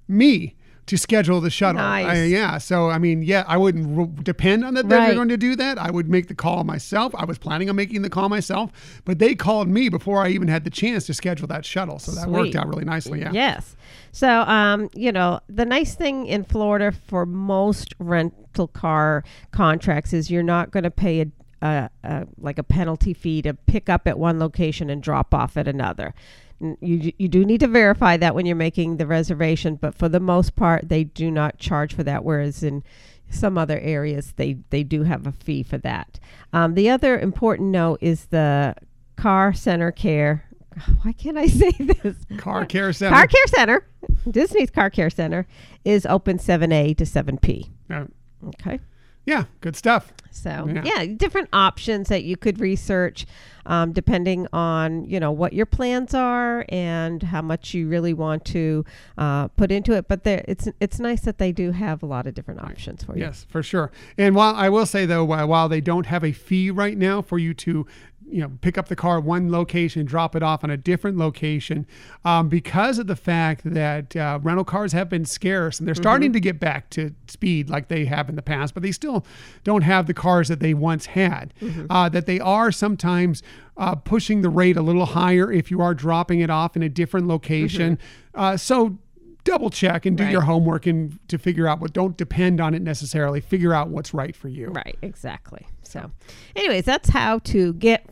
me 0.07 0.55
to 0.87 0.97
schedule 0.99 1.41
the 1.41 1.49
shuttle 1.49 1.81
Nice. 1.81 2.05
I- 2.05 2.23
yeah 2.25 2.57
so 2.59 2.89
i 2.91 2.99
mean 2.99 3.23
yeah 3.23 3.43
i 3.47 3.57
wouldn't 3.57 3.97
r- 3.97 4.05
depend 4.23 4.63
on 4.63 4.75
that 4.75 4.87
they're 4.87 4.99
Right. 4.99 5.15
going 5.15 5.29
to 5.29 5.37
do 5.37 5.55
that 5.55 5.79
i 5.79 5.89
would 5.89 6.07
make 6.09 6.27
the 6.27 6.35
call 6.35 6.63
myself 6.63 7.15
i 7.15 7.25
was 7.25 7.39
planning 7.39 7.69
on 7.71 7.75
making 7.75 8.03
the 8.03 8.09
call 8.09 8.29
myself 8.29 8.71
but 9.03 9.17
they 9.17 9.33
called 9.33 9.67
me 9.67 9.89
before 9.89 10.21
i 10.23 10.29
even 10.29 10.47
had 10.47 10.63
the 10.63 10.69
chance 10.69 11.07
to 11.07 11.13
schedule 11.15 11.47
that 11.47 11.65
shuttle 11.65 11.97
so 11.97 12.11
that 12.11 12.29
worked 12.29 12.55
out 12.55 12.67
really 12.67 12.85
nicely 12.85 13.19
yeah 13.21 13.31
Yes. 13.31 13.75
So, 14.15 14.29
um, 14.43 14.89
you 14.93 15.11
know, 15.11 15.41
the 15.49 15.65
nice 15.65 15.93
thing 15.93 16.25
in 16.25 16.45
Florida 16.45 16.93
for 16.93 17.25
most 17.25 17.93
rental 17.99 18.69
car 18.69 19.25
contracts 19.51 20.13
is 20.13 20.31
you're 20.31 20.41
not 20.41 20.71
going 20.71 20.85
to 20.85 20.89
pay 20.89 21.29
a, 21.61 21.89
a 22.01 22.25
like 22.37 22.57
a 22.57 22.63
penalty 22.63 23.13
fee 23.13 23.41
to 23.41 23.53
pick 23.53 23.89
up 23.89 24.07
at 24.07 24.17
one 24.17 24.39
location 24.39 24.89
and 24.89 25.03
drop 25.03 25.33
off 25.33 25.57
at 25.57 25.67
another. 25.67 26.13
You, 26.61 27.11
you 27.17 27.27
do 27.27 27.43
need 27.43 27.59
to 27.59 27.67
verify 27.67 28.15
that 28.15 28.33
when 28.33 28.45
you're 28.45 28.55
making 28.55 28.95
the 28.95 29.05
reservation, 29.05 29.75
but 29.75 29.93
for 29.93 30.07
the 30.07 30.21
most 30.21 30.55
part, 30.55 30.87
they 30.87 31.03
do 31.03 31.29
not 31.29 31.57
charge 31.57 31.93
for 31.93 32.03
that. 32.03 32.23
Whereas 32.23 32.63
in 32.63 32.85
some 33.29 33.57
other 33.57 33.79
areas, 33.81 34.31
they, 34.37 34.59
they 34.69 34.83
do 34.83 35.03
have 35.03 35.27
a 35.27 35.33
fee 35.33 35.61
for 35.61 35.77
that. 35.79 36.21
Um, 36.53 36.75
the 36.75 36.89
other 36.89 37.19
important 37.19 37.67
note 37.67 37.99
is 37.99 38.27
the 38.27 38.75
car 39.17 39.51
center 39.53 39.91
care. 39.91 40.44
Why 41.03 41.13
can't 41.13 41.37
I 41.37 41.47
say 41.47 41.71
this? 41.71 42.15
car 42.37 42.65
care 42.65 42.91
center 42.93 43.15
Car 43.15 43.27
Care 43.27 43.47
Center, 43.47 43.87
Disney's 44.29 44.69
Car 44.69 44.89
Care 44.89 45.09
Center, 45.09 45.47
is 45.83 46.05
open 46.05 46.37
7A 46.37 46.97
to 46.97 47.03
7P. 47.05 47.69
Yeah. 47.89 48.05
Okay. 48.47 48.79
yeah 49.25 49.45
good 49.61 49.75
stuff 49.75 50.13
So, 50.31 50.67
Yeah. 50.71 50.83
yeah, 50.83 51.05
different 51.15 51.49
options 51.53 52.09
that 52.09 52.23
you 52.25 52.35
could 52.37 52.59
research 52.59 53.25
um, 53.67 53.93
depending 53.93 54.47
on, 54.53 55.05
you 55.05 55.19
know, 55.19 55.31
what 55.31 55.53
your 55.53 55.65
plans 55.65 56.13
are 56.13 56.65
and 56.69 57.23
how 57.23 57.41
much 57.41 57.73
you 57.73 57.87
really 57.87 58.13
want 58.13 58.45
to 58.45 58.85
uh, 59.17 59.47
put 59.47 59.71
into 59.71 59.93
it. 59.93 60.07
But 60.07 60.23
there, 60.23 60.45
it's 60.47 60.67
it's 60.79 60.99
nice 60.99 61.21
that 61.21 61.39
they 61.39 61.51
do 61.51 61.71
have 61.71 62.03
a 62.03 62.05
lot 62.05 62.27
of 62.27 62.35
different 62.35 62.61
options 62.61 63.03
for 63.03 63.15
you. 63.15 63.21
Yes, 63.23 63.43
for 63.49 63.63
sure. 63.63 63.91
And 64.19 64.35
while 64.35 64.53
I 64.53 64.69
will 64.69 64.85
say 64.85 65.07
though, 65.07 65.25
while 65.25 65.47
while 65.47 65.67
they 65.67 65.81
don't 65.81 66.05
have 66.05 66.23
a 66.23 66.31
fee 66.31 66.69
right 66.69 66.95
now 66.95 67.23
for 67.23 67.39
you 67.39 67.55
to, 67.55 67.87
you 68.27 68.41
know, 68.41 68.51
pick 68.61 68.77
up 68.77 68.87
the 68.87 68.95
car 68.95 69.19
at 69.19 69.23
one 69.23 69.51
location, 69.51 70.05
drop 70.05 70.35
it 70.35 70.41
off 70.43 70.63
on 70.63 70.69
a 70.69 70.77
different 70.77 71.17
location, 71.17 71.85
um, 72.23 72.49
because 72.49 72.97
of 72.99 73.07
the 73.07 73.15
fact 73.15 73.61
that 73.63 74.15
uh, 74.15 74.39
rental 74.41 74.65
cars 74.65 74.93
have 74.93 75.09
been 75.09 75.25
scarce 75.25 75.79
and 75.79 75.87
they're 75.87 75.95
starting 75.95 76.33
to 76.33 76.39
get 76.39 76.59
back 76.59 76.89
to 76.89 77.13
speed 77.27 77.69
like 77.69 77.87
they 77.87 78.05
have 78.05 78.27
in 78.27 78.35
the 78.35 78.41
past, 78.41 78.73
but 78.73 78.81
they 78.83 78.91
still 78.91 79.25
don't 79.63 79.83
have 79.83 80.07
the 80.07 80.13
cars 80.13 80.47
that 80.47 80.59
they 80.59 80.73
once 80.73 81.05
had. 81.05 81.53
Uh, 81.89 82.09
that 82.09 82.25
they 82.25 82.39
are 82.39 82.71
sometimes. 82.71 83.43
Uh, 83.77 83.93
pushing 83.93 84.41
the 84.41 84.47
rate 84.47 84.77
a 84.77 84.81
little 84.81 85.05
higher 85.05 85.51
if 85.51 85.69
you 85.69 85.81
are 85.81 85.93
dropping 85.93 86.39
it 86.39 86.49
off 86.49 86.77
in 86.77 86.81
a 86.81 86.87
different 86.87 87.27
location. 87.27 87.99
Uh, 88.33 88.55
so 88.55 88.97
double 89.43 89.69
check 89.69 90.05
and 90.05 90.17
do 90.17 90.23
Right. 90.23 90.31
your 90.31 90.39
homework 90.43 90.85
and 90.85 91.19
to 91.27 91.37
figure 91.37 91.67
out 91.67 91.81
what 91.81 91.91
don't 91.91 92.15
depend 92.15 92.61
on 92.61 92.73
it 92.73 92.81
necessarily 92.81 93.41
figure 93.41 93.73
out 93.73 93.89
what's 93.89 94.13
right 94.13 94.33
for 94.33 94.47
you 94.47 94.69
Right, 94.69 94.97
exactly. 95.01 95.67
So, 95.83 96.09
anyways, 96.55 96.85
that's 96.85 97.09
how 97.09 97.39
to 97.39 97.73
get 97.73 98.09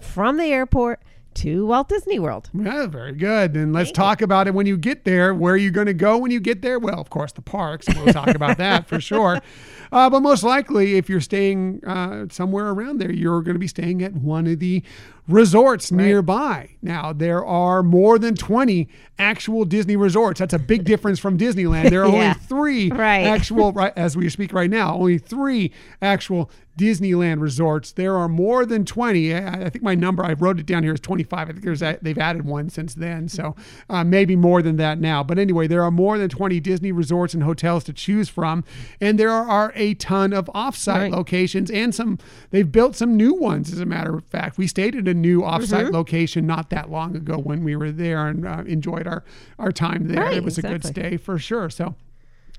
from 0.00 0.36
the 0.36 0.46
airport 0.46 1.00
to 1.32 1.64
Walt 1.64 1.88
Disney 1.88 2.18
World. 2.18 2.50
yeah 2.52 2.86
very 2.86 3.12
good. 3.12 3.54
And 3.56 3.72
let's 3.72 3.88
Thank 3.88 3.96
talk 3.96 4.22
about 4.22 4.48
it 4.48 4.54
when 4.54 4.66
you 4.66 4.76
get 4.76 5.04
there. 5.04 5.32
Where 5.32 5.54
are 5.54 5.58
you 5.58 5.70
going 5.70 5.86
to 5.86 5.94
go 5.94 6.18
when 6.18 6.30
you 6.30 6.40
get 6.40 6.60
there? 6.62 6.78
Well 6.78 7.00
of 7.00 7.08
course 7.10 7.32
the 7.32 7.42
parks. 7.42 7.86
We'll 7.94 8.12
talk 8.12 8.34
about 8.34 8.58
that 8.58 8.88
for 8.88 9.00
sure 9.00 9.40
uh, 9.92 10.08
but 10.10 10.20
most 10.20 10.42
likely 10.42 10.96
if 10.96 11.08
you're 11.08 11.20
staying 11.20 11.80
uh, 11.86 12.26
somewhere 12.30 12.68
around 12.68 12.98
there 12.98 13.12
you're 13.12 13.42
going 13.42 13.54
to 13.54 13.58
be 13.60 13.66
staying 13.68 14.02
at 14.02 14.12
one 14.14 14.46
of 14.46 14.58
the 14.58 14.82
resorts 15.28 15.92
nearby. 15.92 16.70
Now 16.82 17.12
there 17.12 17.44
are 17.44 17.82
more 17.84 18.18
than 18.18 18.34
20 18.34 18.88
actual 19.18 19.64
disney 19.64 19.94
resorts. 19.96 20.40
That's 20.40 20.54
a 20.54 20.58
big 20.58 20.84
difference 20.84 21.20
from 21.20 21.38
disneyland. 21.38 21.90
There 21.90 22.02
are 22.04 22.08
Yeah. 22.12 22.22
only 22.30 22.34
three 22.34 22.90
Right. 22.90 23.26
actual 23.26 23.72
right 23.72 23.92
as 23.96 24.16
we 24.16 24.28
speak 24.28 24.52
right 24.52 24.70
now 24.70 24.94
only 24.94 25.18
three 25.18 25.72
actual 26.02 26.50
disneyland 26.78 27.40
resorts. 27.40 27.92
There 27.92 28.16
are 28.16 28.28
more 28.28 28.64
than 28.66 28.84
20 28.84 29.34
i, 29.34 29.66
I 29.66 29.68
think 29.70 29.84
my 29.84 29.94
number 29.94 30.24
i 30.24 30.32
wrote 30.32 30.58
it 30.58 30.66
down 30.66 30.82
here 30.82 30.94
is 30.94 31.00
25 31.00 31.48
i 31.48 31.52
think 31.52 31.62
there's 31.64 31.82
a, 31.82 31.98
they've 32.02 32.18
added 32.18 32.44
one 32.44 32.68
since 32.70 32.94
then. 32.94 33.28
So 33.28 33.54
uh, 33.88 34.02
maybe 34.02 34.34
more 34.34 34.62
than 34.62 34.76
that 34.76 34.98
now. 34.98 35.22
But 35.22 35.38
anyway 35.38 35.66
there 35.68 35.84
are 35.84 35.90
more 35.92 36.18
than 36.18 36.28
20 36.28 36.58
disney 36.60 36.90
resorts 36.90 37.34
and 37.34 37.42
hotels 37.44 37.84
to 37.84 37.92
choose 37.92 38.28
from. 38.28 38.64
And 39.00 39.16
there 39.18 39.30
are 39.30 39.72
a 39.80 39.94
ton 39.94 40.32
of 40.32 40.46
offsite 40.54 40.94
Right. 40.94 41.10
locations 41.12 41.70
and 41.70 41.92
some 41.94 42.18
they've 42.50 42.70
built 42.70 42.94
some 42.94 43.16
new 43.16 43.34
ones 43.34 43.72
as 43.72 43.80
a 43.80 43.86
matter 43.86 44.14
of 44.16 44.24
fact. 44.24 44.58
We 44.58 44.66
stayed 44.66 44.94
at 44.94 45.08
a 45.08 45.14
new 45.14 45.40
offsite 45.40 45.90
location 45.92 46.46
not 46.46 46.70
that 46.70 46.90
long 46.90 47.16
ago 47.16 47.38
when 47.38 47.64
we 47.64 47.74
were 47.74 47.90
there 47.90 48.28
and 48.28 48.46
uh, 48.46 48.62
enjoyed 48.66 49.06
our 49.06 49.24
our 49.58 49.72
time 49.72 50.06
there. 50.08 50.22
Right, 50.24 50.36
it 50.36 50.44
was 50.44 50.58
a 50.58 50.62
good 50.62 50.84
stay 50.84 51.16
for 51.16 51.38
sure. 51.38 51.70
So 51.70 51.94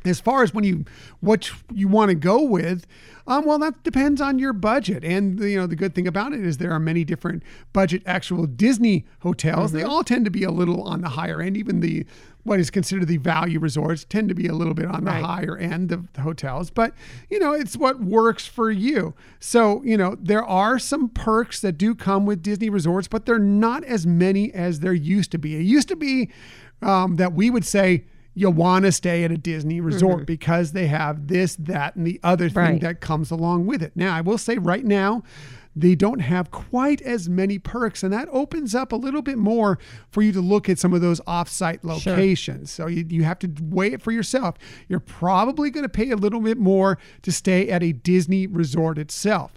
as 0.06 0.20
far 0.20 0.44
as 0.44 0.54
when 0.54 0.64
you 0.64 0.86
what 1.20 1.52
you 1.74 1.88
want 1.88 2.10
to 2.10 2.16
go 2.16 2.42
with 2.42 2.88
um, 3.28 3.46
well 3.46 3.60
that 3.60 3.84
depends 3.84 4.20
on 4.20 4.40
your 4.40 4.52
budget. 4.52 5.04
And 5.04 5.40
you 5.40 5.58
know 5.58 5.68
the 5.68 5.76
good 5.76 5.94
thing 5.94 6.08
about 6.08 6.34
it 6.34 6.44
is 6.44 6.58
there 6.58 6.72
are 6.72 6.80
many 6.80 7.04
different 7.04 7.44
budget 7.72 8.02
actual 8.06 8.46
disney 8.48 9.06
hotels. 9.20 9.72
They 9.72 9.84
all 9.84 10.04
tend 10.04 10.26
to 10.26 10.32
be 10.32 10.44
a 10.44 10.52
little 10.52 10.82
on 10.84 11.02
the 11.02 11.10
higher 11.10 11.40
end. 11.42 11.56
Even 11.56 11.80
the 11.82 12.06
what 12.44 12.60
is 12.60 12.72
considered 12.72 13.08
the 13.08 13.18
value 13.18 13.60
resorts 13.60 14.04
tend 14.04 14.28
to 14.30 14.34
be 14.36 14.48
a 14.48 14.54
little 14.54 14.74
bit 14.74 14.88
on 14.88 15.04
the 15.04 15.12
Right. 15.12 15.24
higher 15.24 15.56
end 15.56 15.92
of 15.92 16.12
the 16.14 16.22
hotels. 16.22 16.72
But 16.72 16.94
you 17.30 17.38
know 17.40 17.54
it's 17.54 17.78
what 17.78 18.02
works 18.02 18.48
for 18.48 18.72
you. 18.72 19.14
So 19.40 19.84
you 19.84 19.98
know 19.98 20.18
there 20.20 20.44
are 20.44 20.80
some 20.80 21.10
perks 21.10 21.60
that 21.62 21.74
do 21.78 21.94
come 21.94 22.26
with 22.26 22.42
disney 22.42 22.70
resorts 22.72 23.08
but 23.08 23.26
they're 23.28 23.38
not 23.40 23.84
as 23.84 24.08
many 24.08 24.52
as 24.52 24.80
there 24.80 24.94
used 24.94 25.32
to 25.32 25.38
be. 25.38 25.56
It 25.56 25.62
used 25.62 25.88
to 25.90 25.96
be 25.96 26.30
um, 26.82 27.18
that 27.18 27.34
we 27.34 27.52
would 27.52 27.66
say 27.66 28.06
you 28.34 28.50
want 28.50 28.86
to 28.86 28.91
stay 28.91 29.24
at 29.24 29.32
a 29.32 29.38
Disney 29.38 29.82
resort 29.82 30.17
mm-hmm. 30.17 30.26
because 30.26 30.72
they 30.72 30.88
have 30.88 31.28
this, 31.28 31.56
that, 31.58 31.96
and 31.96 32.08
the 32.08 32.20
other 32.24 32.50
thing 32.50 32.56
Right. 32.63 32.82
that 32.82 33.02
comes 33.02 33.32
along 33.32 33.65
with 33.65 33.82
it. 33.82 33.91
Now, 33.96 34.15
I 34.15 34.22
will 34.22 34.38
say 34.38 34.58
right 34.58 34.86
now, 34.86 35.24
they 35.76 35.96
don't 35.96 36.20
have 36.20 36.52
quite 36.52 37.02
as 37.02 37.30
many 37.30 37.58
perks, 37.58 38.04
and 38.04 38.12
that 38.12 38.28
opens 38.32 38.76
up 38.76 38.91
a 38.91 38.96
little 38.98 39.22
bit 39.22 39.38
more 39.38 39.80
for 40.10 40.22
you 40.22 40.34
to 40.34 40.41
look 40.41 40.67
at 40.67 40.78
some 40.78 40.94
of 40.94 41.00
those 41.00 41.22
off-site 41.26 41.86
locations. 41.86 42.72
So 42.72 42.88
you, 42.88 43.06
you 43.08 43.24
have 43.24 43.39
to 43.39 43.52
weigh 43.62 43.94
it 43.94 44.02
for 44.02 44.12
yourself. 44.12 44.56
You're 44.89 45.00
probably 45.00 45.70
going 45.70 45.84
to 45.84 45.89
pay 45.89 46.12
a 46.12 46.17
little 46.17 46.41
bit 46.41 46.58
more 46.58 46.98
to 47.22 47.32
stay 47.32 47.70
at 47.70 47.84
a 47.84 47.94
Disney 47.94 48.48
resort 48.48 48.98
itself. 48.98 49.54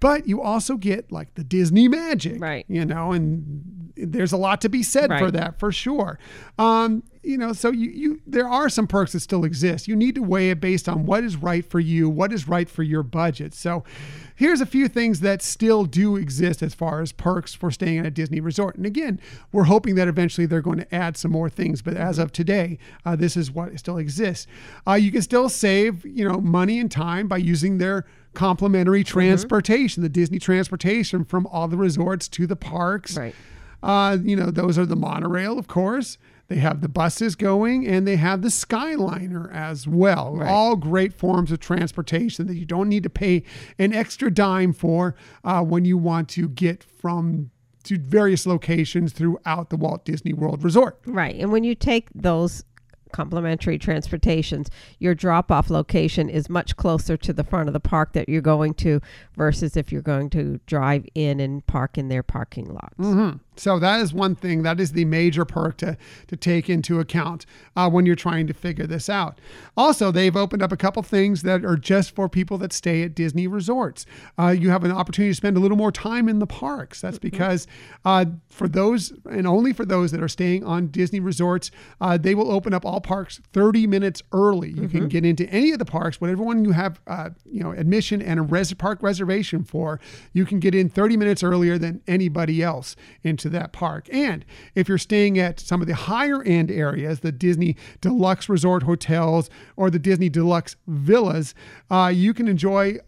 But 0.00 0.26
you 0.26 0.42
also 0.42 0.76
get 0.76 1.10
like 1.10 1.34
the 1.34 1.44
Disney 1.44 1.88
magic, 1.88 2.40
Right. 2.40 2.66
You 2.68 2.84
know, 2.84 3.12
and 3.12 3.92
there's 3.96 4.32
a 4.32 4.36
lot 4.36 4.60
to 4.60 4.68
be 4.68 4.82
said 4.82 5.10
for 5.18 5.30
that 5.30 5.58
for 5.58 5.72
sure. 5.72 6.18
Um, 6.58 7.02
you 7.22 7.38
know, 7.38 7.52
so 7.52 7.70
you, 7.70 7.90
you 7.90 8.20
there 8.26 8.46
are 8.46 8.68
some 8.68 8.86
perks 8.86 9.12
that 9.12 9.20
still 9.20 9.44
exist. 9.44 9.88
You 9.88 9.96
need 9.96 10.14
to 10.14 10.22
weigh 10.22 10.50
it 10.50 10.60
based 10.60 10.88
on 10.88 11.06
what 11.06 11.24
is 11.24 11.36
right 11.36 11.64
for 11.64 11.80
you, 11.80 12.08
what 12.08 12.32
is 12.32 12.46
right 12.46 12.68
for 12.68 12.82
your 12.82 13.02
budget. 13.02 13.54
So 13.54 13.84
here's 14.36 14.60
a 14.60 14.66
few 14.66 14.86
things 14.86 15.20
that 15.20 15.42
still 15.42 15.86
do 15.86 16.16
exist 16.16 16.62
as 16.62 16.74
far 16.74 17.00
as 17.00 17.10
perks 17.10 17.54
for 17.54 17.70
staying 17.70 17.98
at 17.98 18.06
a 18.06 18.10
Disney 18.10 18.40
resort. 18.40 18.76
And 18.76 18.86
again, 18.86 19.18
we're 19.50 19.64
hoping 19.64 19.96
that 19.96 20.08
eventually 20.08 20.46
they're 20.46 20.60
going 20.60 20.78
to 20.78 20.94
add 20.94 21.16
some 21.16 21.32
more 21.32 21.48
things. 21.48 21.82
But 21.82 21.96
as 21.96 22.18
of 22.18 22.32
today, 22.32 22.78
uh, 23.04 23.16
this 23.16 23.36
is 23.36 23.50
what 23.50 23.76
still 23.78 23.98
exists. 23.98 24.46
Uh, 24.86 24.94
you 24.94 25.10
can 25.10 25.22
still 25.22 25.48
save, 25.48 26.04
you 26.04 26.28
know, 26.28 26.40
money 26.40 26.78
and 26.78 26.90
time 26.90 27.26
by 27.28 27.38
using 27.38 27.78
their 27.78 28.04
complimentary 28.36 29.02
transportation, 29.02 30.02
the 30.04 30.08
Disney 30.08 30.38
transportation 30.38 31.24
from 31.24 31.46
all 31.48 31.66
the 31.66 31.76
resorts 31.76 32.28
to 32.28 32.46
the 32.46 32.54
parks. 32.54 33.16
Right. 33.16 33.34
Uh, 33.82 34.18
you 34.22 34.36
know, 34.36 34.50
those 34.50 34.78
are 34.78 34.86
the 34.86 34.94
monorail, 34.94 35.58
of 35.58 35.66
course. 35.66 36.18
They 36.48 36.56
have 36.56 36.80
the 36.80 36.88
buses 36.88 37.34
going 37.34 37.88
and 37.88 38.06
they 38.06 38.16
have 38.16 38.42
the 38.42 38.48
Skyliner 38.48 39.52
as 39.52 39.88
well. 39.88 40.36
Right. 40.36 40.48
All 40.48 40.76
great 40.76 41.12
forms 41.12 41.50
of 41.50 41.58
transportation 41.58 42.46
that 42.46 42.54
you 42.54 42.64
don't 42.64 42.88
need 42.88 43.02
to 43.02 43.10
pay 43.10 43.42
an 43.80 43.92
extra 43.92 44.30
dime 44.30 44.72
for 44.72 45.16
uh, 45.42 45.62
when 45.62 45.84
you 45.84 45.98
want 45.98 46.28
to 46.30 46.48
get 46.48 46.84
from 46.84 47.50
to 47.84 47.98
various 47.98 48.46
locations 48.46 49.12
throughout 49.12 49.70
the 49.70 49.76
Walt 49.76 50.04
Disney 50.04 50.32
World 50.32 50.62
Resort. 50.62 51.00
Right. 51.06 51.36
And 51.36 51.50
when 51.50 51.64
you 51.64 51.74
take 51.74 52.08
those 52.14 52.64
complimentary 53.12 53.78
transportations, 53.78 54.70
your 54.98 55.14
drop 55.14 55.50
off 55.50 55.70
location 55.70 56.28
is 56.28 56.48
much 56.48 56.76
closer 56.76 57.16
to 57.16 57.32
the 57.32 57.44
front 57.44 57.68
of 57.68 57.72
the 57.72 57.80
park 57.80 58.12
that 58.12 58.28
you're 58.28 58.40
going 58.40 58.74
to 58.74 59.00
versus 59.36 59.76
if 59.76 59.92
you're 59.92 60.02
going 60.02 60.30
to 60.30 60.60
drive 60.66 61.06
in 61.14 61.40
and 61.40 61.66
park 61.66 61.98
in 61.98 62.08
their 62.08 62.22
parking 62.22 62.72
lots. 62.72 62.98
Mm-hmm. 62.98 63.38
So 63.58 63.78
that 63.78 64.00
is 64.00 64.12
one 64.12 64.34
thing. 64.34 64.62
That 64.62 64.80
is 64.80 64.92
the 64.92 65.04
major 65.04 65.44
perk 65.44 65.76
to 65.78 65.96
to 66.28 66.36
take 66.36 66.68
into 66.68 67.00
account 67.00 67.46
uh, 67.76 67.88
when 67.90 68.06
you're 68.06 68.16
trying 68.16 68.46
to 68.46 68.54
figure 68.54 68.86
this 68.86 69.08
out. 69.08 69.40
Also, 69.76 70.10
they've 70.10 70.36
opened 70.36 70.62
up 70.62 70.72
a 70.72 70.76
couple 70.76 71.02
things 71.02 71.42
that 71.42 71.64
are 71.64 71.76
just 71.76 72.14
for 72.14 72.28
people 72.28 72.58
that 72.58 72.72
stay 72.72 73.02
at 73.02 73.14
Disney 73.14 73.46
resorts. 73.46 74.06
Uh, 74.38 74.48
you 74.48 74.70
have 74.70 74.84
an 74.84 74.92
opportunity 74.92 75.30
to 75.30 75.36
spend 75.36 75.56
a 75.56 75.60
little 75.60 75.76
more 75.76 75.92
time 75.92 76.28
in 76.28 76.38
the 76.38 76.46
parks. 76.46 77.00
That's 77.00 77.18
because 77.18 77.66
uh, 78.04 78.26
for 78.48 78.68
those 78.68 79.12
and 79.30 79.46
only 79.46 79.72
for 79.72 79.84
those 79.84 80.10
that 80.12 80.22
are 80.22 80.28
staying 80.28 80.64
on 80.64 80.88
Disney 80.88 81.20
resorts, 81.20 81.70
uh, 82.00 82.16
they 82.16 82.34
will 82.34 82.50
open 82.50 82.74
up 82.74 82.84
all 82.84 83.00
parks 83.00 83.40
30 83.52 83.86
minutes 83.86 84.22
early. 84.32 84.70
You 84.70 84.88
can 84.88 85.08
get 85.08 85.24
into 85.24 85.48
any 85.50 85.72
of 85.72 85.78
the 85.78 85.84
parks, 85.84 86.20
whatever 86.20 86.42
one 86.42 86.64
you 86.64 86.72
have, 86.72 87.00
uh, 87.06 87.30
you 87.50 87.62
know, 87.62 87.72
admission 87.72 88.20
and 88.22 88.38
a 88.40 88.42
res- 88.42 88.72
park 88.74 89.02
reservation 89.02 89.64
for. 89.64 90.00
You 90.32 90.44
can 90.44 90.60
get 90.60 90.74
in 90.74 90.88
30 90.88 91.16
minutes 91.16 91.42
earlier 91.42 91.78
than 91.78 92.02
anybody 92.06 92.62
else 92.62 92.96
into 93.22 93.45
that 93.50 93.72
park. 93.72 94.08
And 94.12 94.44
if 94.74 94.88
you're 94.88 94.98
staying 94.98 95.38
at 95.38 95.60
some 95.60 95.80
of 95.80 95.86
the 95.86 95.94
higher 95.94 96.42
end 96.42 96.70
areas, 96.70 97.20
the 97.20 97.32
Disney 97.32 97.76
Deluxe 98.00 98.48
Resort 98.48 98.82
hotels 98.82 99.50
or 99.76 99.90
the 99.90 99.98
Disney 99.98 100.28
Deluxe 100.28 100.76
Villas, 100.86 101.54
uh, 101.90 102.12
you 102.14 102.34
can 102.34 102.48
enjoy 102.48 102.98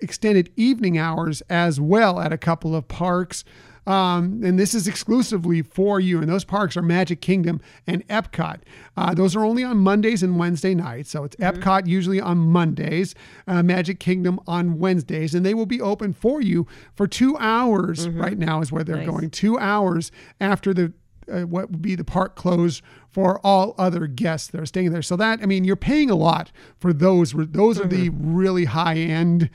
extended 0.00 0.50
evening 0.56 0.98
hours 0.98 1.42
as 1.48 1.80
well 1.80 2.20
at 2.20 2.32
a 2.32 2.38
couple 2.38 2.74
of 2.74 2.88
parks. 2.88 3.44
Um, 3.86 4.42
and 4.44 4.58
this 4.58 4.74
is 4.74 4.86
exclusively 4.86 5.62
for 5.62 5.98
you. 5.98 6.18
And 6.20 6.28
those 6.28 6.44
parks 6.44 6.76
are 6.76 6.82
Magic 6.82 7.20
Kingdom 7.20 7.60
and 7.86 8.06
Epcot. 8.08 8.60
Uh, 8.96 9.12
those 9.14 9.34
are 9.34 9.44
only 9.44 9.64
on 9.64 9.78
Mondays 9.78 10.22
and 10.22 10.38
Wednesday 10.38 10.74
nights. 10.74 11.10
So 11.10 11.24
it's 11.24 11.36
Epcot 11.36 11.86
usually 11.86 12.20
on 12.20 12.38
Mondays, 12.38 13.14
uh, 13.48 13.62
Magic 13.62 13.98
Kingdom 13.98 14.38
on 14.46 14.78
Wednesdays. 14.78 15.34
And 15.34 15.44
they 15.44 15.54
will 15.54 15.66
be 15.66 15.80
open 15.80 16.12
for 16.12 16.40
you 16.40 16.66
for 16.94 17.06
two 17.08 17.36
hours 17.38 18.08
right 18.08 18.38
now, 18.38 18.60
is 18.60 18.70
where 18.70 18.84
they're 18.84 18.98
Nice. 18.98 19.06
going. 19.08 19.30
Two 19.30 19.58
hours 19.58 20.12
after 20.40 20.72
the 20.72 20.92
uh, 21.32 21.42
what 21.42 21.70
would 21.70 21.80
be 21.80 21.94
the 21.94 22.04
park 22.04 22.34
closed 22.34 22.82
for 23.08 23.40
all 23.46 23.76
other 23.78 24.08
guests 24.08 24.48
that 24.48 24.60
are 24.60 24.66
staying 24.66 24.90
there. 24.90 25.02
So 25.02 25.16
that 25.16 25.40
I 25.40 25.46
mean, 25.46 25.64
you're 25.64 25.76
paying 25.76 26.10
a 26.10 26.16
lot 26.16 26.50
for 26.78 26.92
those. 26.92 27.32
Those 27.32 27.80
are 27.80 27.86
the 27.86 28.08
really 28.10 28.64
high 28.64 28.96
end. 28.96 29.48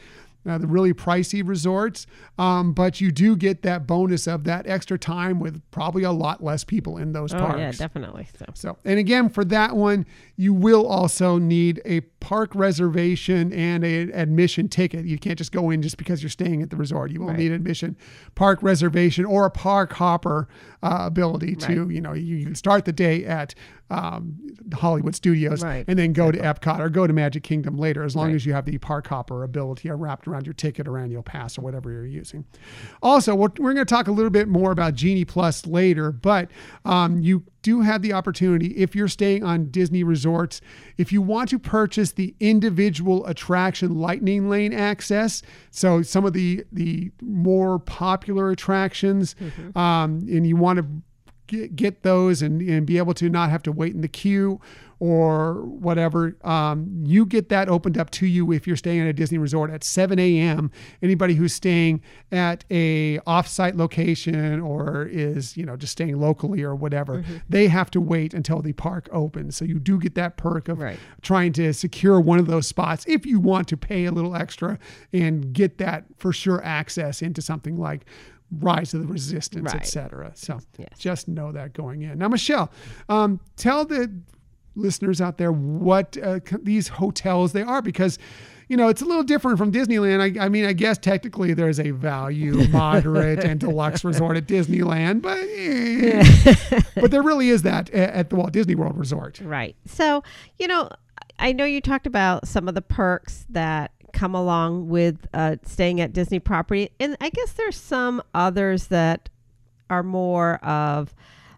Uh, 0.47 0.57
the 0.57 0.67
really 0.67 0.93
pricey 0.93 1.45
resorts, 1.45 2.07
um, 2.37 2.71
but 2.71 3.01
you 3.01 3.11
do 3.11 3.35
get 3.35 3.63
that 3.63 3.85
bonus 3.85 4.27
of 4.27 4.45
that 4.45 4.65
extra 4.65 4.97
time 4.97 5.39
with 5.39 5.61
probably 5.71 6.03
a 6.03 6.11
lot 6.11 6.41
less 6.43 6.63
people 6.63 6.97
in 6.97 7.11
those 7.11 7.33
Oh, 7.33 7.39
parks. 7.39 7.59
yeah, 7.59 7.71
definitely. 7.71 8.27
So. 8.39 8.45
So, 8.53 8.77
and 8.85 8.97
again, 8.97 9.27
for 9.29 9.43
that 9.45 9.75
one, 9.75 10.05
you 10.37 10.53
will 10.53 10.87
also 10.87 11.37
need 11.37 11.81
a 11.85 11.99
park 12.21 12.55
reservation 12.55 13.51
and 13.51 13.83
a 13.83 14.03
admission 14.11 14.69
ticket. 14.69 15.05
You 15.05 15.17
can't 15.17 15.37
just 15.37 15.51
go 15.51 15.69
in 15.69 15.81
just 15.81 15.97
because 15.97 16.23
you're 16.23 16.29
staying 16.29 16.61
at 16.61 16.69
the 16.69 16.75
resort. 16.77 17.11
You 17.11 17.19
will 17.21 17.27
Right. 17.27 17.39
need 17.39 17.51
admission, 17.51 17.97
park 18.35 18.63
reservation, 18.63 19.25
or 19.25 19.45
a 19.45 19.51
park 19.51 19.93
hopper 19.93 20.47
uh, 20.83 20.99
ability 21.01 21.55
to, 21.55 21.83
Right. 21.83 21.91
you 21.95 22.01
know, 22.01 22.13
you, 22.13 22.35
you 22.35 22.45
can 22.45 22.55
start 22.55 22.85
the 22.85 22.91
day 22.93 23.25
at 23.25 23.55
um, 23.89 24.35
Hollywood 24.73 25.15
Studios 25.15 25.63
Right. 25.63 25.85
and 25.87 25.97
then 25.97 26.13
go 26.13 26.31
to 26.31 26.37
Epcot 26.37 26.79
or 26.79 26.89
go 26.89 27.07
to 27.07 27.13
Magic 27.13 27.43
Kingdom 27.43 27.77
later, 27.77 28.03
as 28.03 28.15
long 28.15 28.27
Right. 28.27 28.35
as 28.35 28.45
you 28.45 28.53
have 28.53 28.65
the 28.65 28.77
park 28.77 29.07
hopper 29.07 29.43
ability 29.43 29.89
wrapped 29.89 30.27
around 30.27 30.45
your 30.45 30.53
ticket 30.53 30.87
or 30.87 30.97
annual 30.97 31.23
pass 31.23 31.57
or 31.57 31.61
whatever 31.61 31.91
you're 31.91 32.05
using. 32.05 32.45
Also, 33.01 33.33
we're, 33.33 33.49
we're 33.59 33.73
going 33.73 33.77
to 33.77 33.85
talk 33.85 34.07
a 34.07 34.11
little 34.11 34.29
bit 34.29 34.47
more 34.47 34.71
about 34.71 34.93
Genie 34.93 35.25
Plus 35.25 35.65
later, 35.65 36.11
but 36.11 36.49
um, 36.85 37.21
you 37.21 37.43
do 37.67 37.81
have 37.81 38.01
the 38.01 38.13
opportunity 38.13 38.67
if 38.77 38.95
you're 38.95 39.09
staying 39.09 39.43
on 39.43 39.69
Disney 39.69 40.01
resorts, 40.01 40.61
if 40.97 41.11
you 41.11 41.21
want 41.21 41.49
to 41.49 41.59
purchase 41.59 42.13
the 42.13 42.33
individual 42.39 43.25
attraction 43.25 43.99
lightning 43.99 44.47
lane 44.47 44.71
access, 44.71 45.43
so 45.69 46.01
some 46.01 46.23
of 46.23 46.31
the 46.31 46.63
the 46.71 47.11
more 47.21 47.77
popular 47.77 48.51
attractions, 48.51 49.35
um, 49.75 50.25
and 50.31 50.47
you 50.47 50.55
want 50.55 50.79
to 50.79 50.85
get, 51.47 51.75
get 51.75 52.03
those 52.03 52.41
and, 52.41 52.61
and 52.61 52.87
be 52.87 52.97
able 52.97 53.13
to 53.15 53.29
not 53.29 53.49
have 53.49 53.63
to 53.63 53.71
wait 53.73 53.93
in 53.93 53.99
the 53.99 54.07
queue 54.07 54.61
or 54.99 55.63
whatever. 55.65 56.35
Um, 56.43 56.87
you 57.05 57.25
get 57.25 57.49
that 57.49 57.69
opened 57.69 57.97
up 57.97 58.09
to 58.11 58.25
you 58.25 58.51
if 58.51 58.65
you're 58.65 58.75
staying 58.75 59.01
at 59.01 59.07
a 59.07 59.13
Disney 59.13 59.37
resort 59.37 59.69
at 59.69 59.83
7 59.83 60.17
a.m. 60.17 60.71
Anybody 61.01 61.35
who's 61.35 61.53
staying 61.53 62.01
at 62.31 62.65
a 62.71 63.19
offsite 63.19 63.75
location 63.75 64.59
or 64.59 65.03
is 65.03 65.55
you 65.55 65.65
know 65.65 65.75
just 65.77 65.91
staying 65.91 66.19
locally 66.19 66.63
or 66.63 66.75
whatever, 66.75 67.23
they 67.47 67.67
have 67.67 67.91
to 67.91 68.01
wait 68.01 68.33
until 68.33 68.61
the 68.61 68.73
park 68.73 69.07
opens. 69.11 69.55
So 69.55 69.65
you 69.65 69.79
do 69.79 69.99
get 69.99 70.15
that 70.15 70.37
perk 70.37 70.67
of 70.67 70.79
Right. 70.79 70.99
trying 71.21 71.53
to 71.53 71.73
secure 71.73 72.19
one 72.19 72.39
of 72.39 72.47
those 72.47 72.67
spots 72.67 73.05
if 73.07 73.25
you 73.25 73.39
want 73.39 73.67
to 73.69 73.77
pay 73.77 74.05
a 74.05 74.11
little 74.11 74.35
extra 74.35 74.79
and 75.13 75.53
get 75.53 75.77
that 75.77 76.05
for 76.17 76.33
sure 76.33 76.63
access 76.63 77.21
into 77.21 77.41
something 77.41 77.77
like 77.77 78.05
Rise 78.59 78.93
of 78.93 79.01
the 79.01 79.07
Resistance, 79.07 79.73
Right. 79.73 79.81
etc. 79.81 80.31
So 80.35 80.59
Yes. 80.77 80.87
just 80.97 81.27
know 81.27 81.51
that 81.51 81.73
going 81.73 82.03
in. 82.03 82.17
Now, 82.17 82.29
Michelle, 82.29 82.71
um, 83.09 83.41
tell 83.57 83.83
the 83.83 84.09
listeners 84.77 85.19
out 85.19 85.37
there 85.37 85.51
what 85.51 86.17
uh, 86.17 86.39
these 86.61 86.87
hotels 86.87 87.53
they 87.53 87.63
are 87.63 87.81
because. 87.81 88.17
You 88.69 88.75
know, 88.75 88.89
it's 88.89 89.01
a 89.01 89.05
little 89.05 89.23
different 89.23 89.57
from 89.57 89.71
Disneyland. 89.71 90.19
I, 90.19 90.43
I 90.43 90.49
mean, 90.49 90.65
I 90.65 90.73
guess 90.73 90.97
technically 90.97 91.53
there's 91.53 91.79
a 91.79 91.91
value, 91.91 92.67
moderate, 92.69 93.41
and 93.41 93.61
deluxe 93.61 94.03
resort 94.03 94.35
at 94.35 94.45
Disneyland, 94.45 95.21
but 95.21 95.37
eh. 95.37 96.81
but 97.01 97.09
there 97.09 97.23
really 97.23 97.47
is 97.47 97.61
that 97.61 97.89
at 97.91 98.29
the 98.29 98.35
Walt 98.35 98.51
Disney 98.51 98.75
World 98.75 98.97
Resort. 98.97 99.39
Right. 99.39 99.77
So, 99.85 100.21
you 100.59 100.67
know, 100.67 100.89
I 101.39 101.53
know 101.53 101.63
you 101.63 101.79
talked 101.79 102.07
about 102.07 102.45
some 102.45 102.67
of 102.67 102.75
the 102.75 102.81
perks 102.81 103.45
that 103.51 103.93
come 104.17 104.33
along 104.33 104.89
with 104.89 105.27
uh, 105.33 105.57
staying 105.63 106.01
at 106.01 106.11
Disney 106.11 106.39
property. 106.39 106.89
And 106.99 107.15
I 107.21 107.29
guess 107.29 107.53
there's 107.53 107.77
some 107.77 108.21
others 108.33 108.87
that 108.87 109.29
are 109.89 110.03
more 110.03 110.55
of 110.57 111.13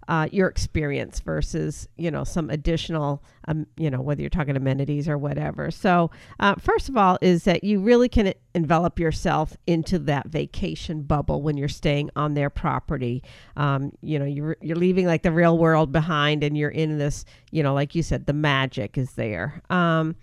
uh, 0.10 0.28
your 0.32 0.48
experience 0.48 1.20
versus, 1.20 1.88
you 1.96 2.10
know, 2.10 2.24
some 2.24 2.50
additional, 2.50 3.24
um, 3.48 3.68
you 3.78 3.92
know, 3.92 4.02
whether 4.02 4.22
you're 4.22 4.30
talking 4.30 4.58
amenities 4.58 5.08
or 5.08 5.20
whatever. 5.20 5.70
So, 5.70 6.10
uh, 6.40 6.56
first 6.56 6.90
of 6.90 6.98
all, 6.98 7.20
is 7.22 7.44
that 7.44 7.64
you 7.64 7.80
really 7.80 8.10
can 8.10 8.34
envelop 8.56 8.98
yourself 9.00 9.56
into 9.68 10.00
that 10.00 10.28
vacation 10.28 11.04
bubble 11.04 11.44
when 11.44 11.58
you're 11.58 11.68
staying 11.68 12.10
on 12.16 12.34
their 12.34 12.50
property. 12.50 13.22
Um, 13.56 13.92
you 14.02 14.18
know, 14.18 14.26
you're, 14.26 14.58
you're 14.62 14.76
leaving 14.76 15.06
like 15.06 15.22
the 15.22 15.32
real 15.32 15.60
world 15.60 15.92
behind 15.92 16.44
and 16.44 16.58
you're 16.58 16.72
in 16.72 16.98
this, 16.98 17.24
you 17.52 17.62
know, 17.62 17.76
like 17.76 17.94
you 17.94 18.02
said, 18.02 18.26
the 18.26 18.34
magic 18.34 18.98
is 18.98 19.12
there. 19.12 19.62
Um, 19.70 20.16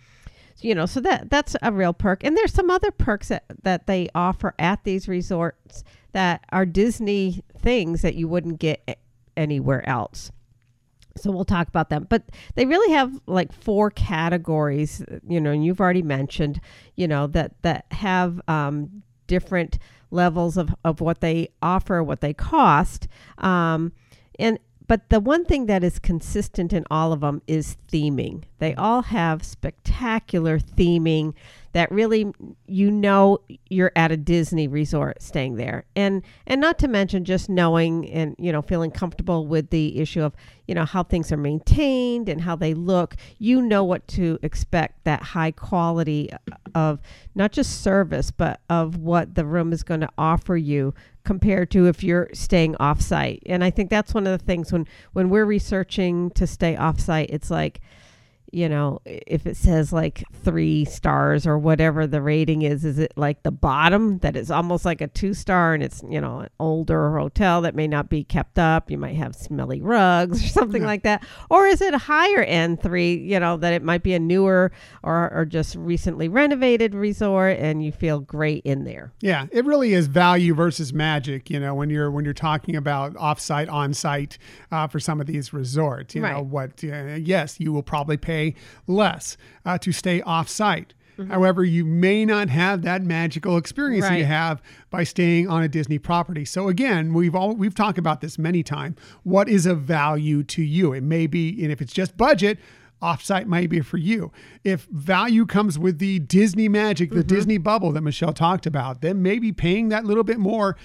you 0.62 0.74
know, 0.74 0.86
so 0.86 0.98
that 1.00 1.30
that's 1.30 1.54
a 1.62 1.70
real 1.70 1.92
perk. 1.92 2.24
And 2.24 2.36
there's 2.36 2.52
some 2.52 2.70
other 2.70 2.90
perks 2.90 3.28
that, 3.28 3.44
that 3.62 3.86
they 3.86 4.08
offer 4.16 4.52
at 4.58 4.82
these 4.82 5.06
resorts 5.06 5.84
that 6.10 6.44
are 6.50 6.66
Disney 6.66 7.44
things 7.56 8.02
that 8.02 8.16
you 8.16 8.26
wouldn't 8.26 8.58
get 8.58 8.98
anywhere 9.36 9.86
else. 9.88 10.30
So 11.16 11.30
we'll 11.30 11.44
talk 11.44 11.68
about 11.68 11.88
them. 11.88 12.06
But 12.08 12.24
they 12.54 12.66
really 12.66 12.92
have 12.92 13.20
like 13.26 13.52
four 13.52 13.90
categories, 13.90 15.02
you 15.26 15.40
know, 15.40 15.50
and 15.50 15.64
you've 15.64 15.80
already 15.80 16.02
mentioned, 16.02 16.60
you 16.94 17.08
know, 17.08 17.26
that 17.28 17.62
that 17.62 17.86
have 17.92 18.40
um, 18.48 19.02
different 19.26 19.78
levels 20.10 20.56
of, 20.56 20.74
of 20.84 21.00
what 21.00 21.20
they 21.20 21.48
offer, 21.62 22.02
what 22.02 22.20
they 22.20 22.34
cost. 22.34 23.08
Um, 23.38 23.92
and 24.38 24.58
but 24.88 25.08
the 25.08 25.18
one 25.18 25.44
thing 25.44 25.66
that 25.66 25.82
is 25.82 25.98
consistent 25.98 26.72
in 26.72 26.84
all 26.90 27.12
of 27.12 27.20
them 27.20 27.42
is 27.46 27.76
theming. 27.90 28.44
They 28.58 28.74
all 28.74 29.02
have 29.02 29.44
spectacular 29.44 30.60
theming 30.60 31.34
that 31.76 31.92
really 31.92 32.24
you 32.66 32.90
know 32.90 33.38
you're 33.68 33.92
at 33.94 34.10
a 34.10 34.16
Disney 34.16 34.66
resort 34.66 35.20
staying 35.20 35.56
there. 35.56 35.84
And 35.94 36.22
and 36.46 36.58
not 36.58 36.78
to 36.78 36.88
mention 36.88 37.26
just 37.26 37.50
knowing 37.50 38.08
and 38.08 38.34
you 38.38 38.50
know 38.50 38.62
feeling 38.62 38.90
comfortable 38.90 39.46
with 39.46 39.68
the 39.68 39.98
issue 39.98 40.22
of, 40.22 40.32
you 40.66 40.74
know, 40.74 40.86
how 40.86 41.02
things 41.02 41.30
are 41.30 41.36
maintained 41.36 42.30
and 42.30 42.40
how 42.40 42.56
they 42.56 42.72
look. 42.72 43.16
You 43.38 43.60
know 43.60 43.84
what 43.84 44.08
to 44.08 44.38
expect 44.42 45.04
that 45.04 45.22
high 45.22 45.50
quality 45.50 46.30
of 46.74 46.98
not 47.34 47.52
just 47.52 47.82
service 47.82 48.30
but 48.30 48.62
of 48.70 48.96
what 48.96 49.34
the 49.34 49.44
room 49.44 49.70
is 49.74 49.82
going 49.82 50.00
to 50.00 50.08
offer 50.16 50.56
you 50.56 50.94
compared 51.24 51.70
to 51.72 51.88
if 51.88 52.02
you're 52.02 52.30
staying 52.32 52.74
offsite. 52.76 53.40
And 53.44 53.62
I 53.62 53.68
think 53.68 53.90
that's 53.90 54.14
one 54.14 54.26
of 54.26 54.38
the 54.38 54.42
things 54.42 54.72
when 54.72 54.88
when 55.12 55.28
we're 55.28 55.44
researching 55.44 56.30
to 56.30 56.46
stay 56.46 56.74
offsite, 56.74 57.26
it's 57.28 57.50
like 57.50 57.82
you 58.52 58.68
know, 58.68 59.00
if 59.04 59.46
it 59.46 59.56
says 59.56 59.92
like 59.92 60.24
three 60.44 60.84
stars 60.84 61.46
or 61.46 61.58
whatever 61.58 62.06
the 62.06 62.22
rating 62.22 62.62
is, 62.62 62.84
is 62.84 62.98
it 62.98 63.12
like 63.16 63.42
the 63.42 63.50
bottom 63.50 64.18
that 64.18 64.36
is 64.36 64.50
almost 64.50 64.84
like 64.84 65.00
a 65.00 65.08
two 65.08 65.34
star 65.34 65.74
and 65.74 65.82
it's, 65.82 66.02
you 66.08 66.20
know, 66.20 66.40
an 66.40 66.48
older 66.60 67.18
hotel 67.18 67.60
that 67.62 67.74
may 67.74 67.88
not 67.88 68.08
be 68.08 68.24
kept 68.24 68.58
up? 68.58 68.90
You 68.90 68.98
might 68.98 69.16
have 69.16 69.34
smelly 69.34 69.80
rugs 69.80 70.44
or 70.44 70.48
something 70.48 70.82
yeah. 70.82 70.88
like 70.88 71.02
that. 71.02 71.26
Or 71.50 71.66
is 71.66 71.80
it 71.80 71.94
a 71.94 71.98
higher 71.98 72.42
end 72.42 72.80
three, 72.82 73.16
you 73.16 73.40
know, 73.40 73.56
that 73.56 73.72
it 73.72 73.82
might 73.82 74.02
be 74.02 74.14
a 74.14 74.20
newer 74.20 74.70
or, 75.02 75.32
or 75.32 75.44
just 75.44 75.74
recently 75.74 76.28
renovated 76.28 76.94
resort 76.94 77.58
and 77.58 77.84
you 77.84 77.92
feel 77.92 78.20
great 78.20 78.62
in 78.64 78.84
there? 78.84 79.12
Yeah, 79.20 79.46
it 79.50 79.64
really 79.64 79.92
is 79.92 80.06
value 80.06 80.54
versus 80.54 80.92
magic, 80.92 81.50
you 81.50 81.58
know, 81.58 81.74
when 81.74 81.90
you're 81.90 82.10
when 82.10 82.24
you're 82.24 82.34
talking 82.34 82.76
about 82.76 83.14
offsite, 83.14 83.70
on-site 83.70 84.38
uh, 84.70 84.86
for 84.86 85.00
some 85.00 85.20
of 85.20 85.26
these 85.26 85.52
resorts. 85.52 86.14
You 86.14 86.22
right. 86.22 86.32
know, 86.32 86.42
what, 86.42 86.84
uh, 86.84 87.16
yes, 87.16 87.58
you 87.58 87.72
will 87.72 87.82
probably 87.82 88.16
pay 88.16 88.35
pay 88.36 88.54
less 88.86 89.36
uh, 89.64 89.78
to 89.78 89.92
stay 89.92 90.20
off 90.22 90.48
site. 90.48 90.94
Mm-hmm. 91.18 91.30
However, 91.30 91.64
you 91.64 91.84
may 91.84 92.26
not 92.26 92.50
have 92.50 92.82
that 92.82 93.02
magical 93.02 93.56
experience 93.56 94.04
right. 94.04 94.18
you 94.18 94.24
have 94.26 94.60
by 94.90 95.02
staying 95.02 95.48
on 95.48 95.62
a 95.62 95.68
Disney 95.68 95.98
property. 95.98 96.44
So 96.44 96.68
again, 96.68 97.14
we've 97.14 97.34
all 97.34 97.54
we've 97.54 97.74
talked 97.74 97.98
about 97.98 98.20
this 98.20 98.38
many 98.38 98.62
times. 98.62 98.96
What 99.22 99.48
is 99.48 99.64
of 99.64 99.80
value 99.80 100.42
to 100.44 100.62
you? 100.62 100.92
It 100.92 101.02
may 101.02 101.26
be, 101.26 101.62
and 101.62 101.72
if 101.72 101.80
it's 101.80 101.94
just 101.94 102.16
budget, 102.18 102.58
offsite 103.02 103.46
might 103.46 103.70
be 103.70 103.80
for 103.80 103.96
you. 103.96 104.30
If 104.62 104.86
value 104.90 105.46
comes 105.46 105.78
with 105.78 105.98
the 105.98 106.18
Disney 106.18 106.68
magic, 106.68 107.10
the 107.10 107.16
mm-hmm. 107.16 107.34
Disney 107.34 107.58
bubble 107.58 107.92
that 107.92 108.02
Michelle 108.02 108.34
talked 108.34 108.66
about, 108.66 109.00
then 109.00 109.22
maybe 109.22 109.52
paying 109.52 109.88
that 109.88 110.04
little 110.04 110.24
bit 110.24 110.38
more 110.38 110.76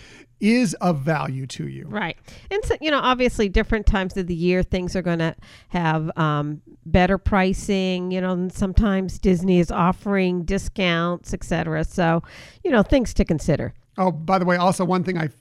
is 0.41 0.73
of 0.75 0.99
value 0.99 1.47
to 1.47 1.67
you. 1.67 1.85
Right. 1.87 2.17
And 2.49 2.63
so, 2.65 2.75
you 2.81 2.91
know, 2.91 2.99
obviously 2.99 3.47
different 3.47 3.85
times 3.85 4.17
of 4.17 4.27
the 4.27 4.35
year 4.35 4.63
things 4.63 4.95
are 4.95 5.01
going 5.01 5.19
to 5.19 5.35
have 5.69 6.15
um, 6.17 6.61
better 6.85 7.17
pricing, 7.17 8.11
you 8.11 8.19
know, 8.19 8.33
and 8.33 8.51
sometimes 8.51 9.19
Disney 9.19 9.59
is 9.59 9.71
offering 9.71 10.43
discounts, 10.43 11.33
etc. 11.33 11.83
So, 11.85 12.23
you 12.63 12.71
know, 12.71 12.83
things 12.83 13.13
to 13.15 13.25
consider. 13.25 13.73
Oh, 13.97 14.09
by 14.09 14.39
the 14.39 14.45
way, 14.45 14.55
also 14.55 14.85
one 14.85 15.03
thing 15.03 15.17
I 15.17 15.25
f- 15.25 15.31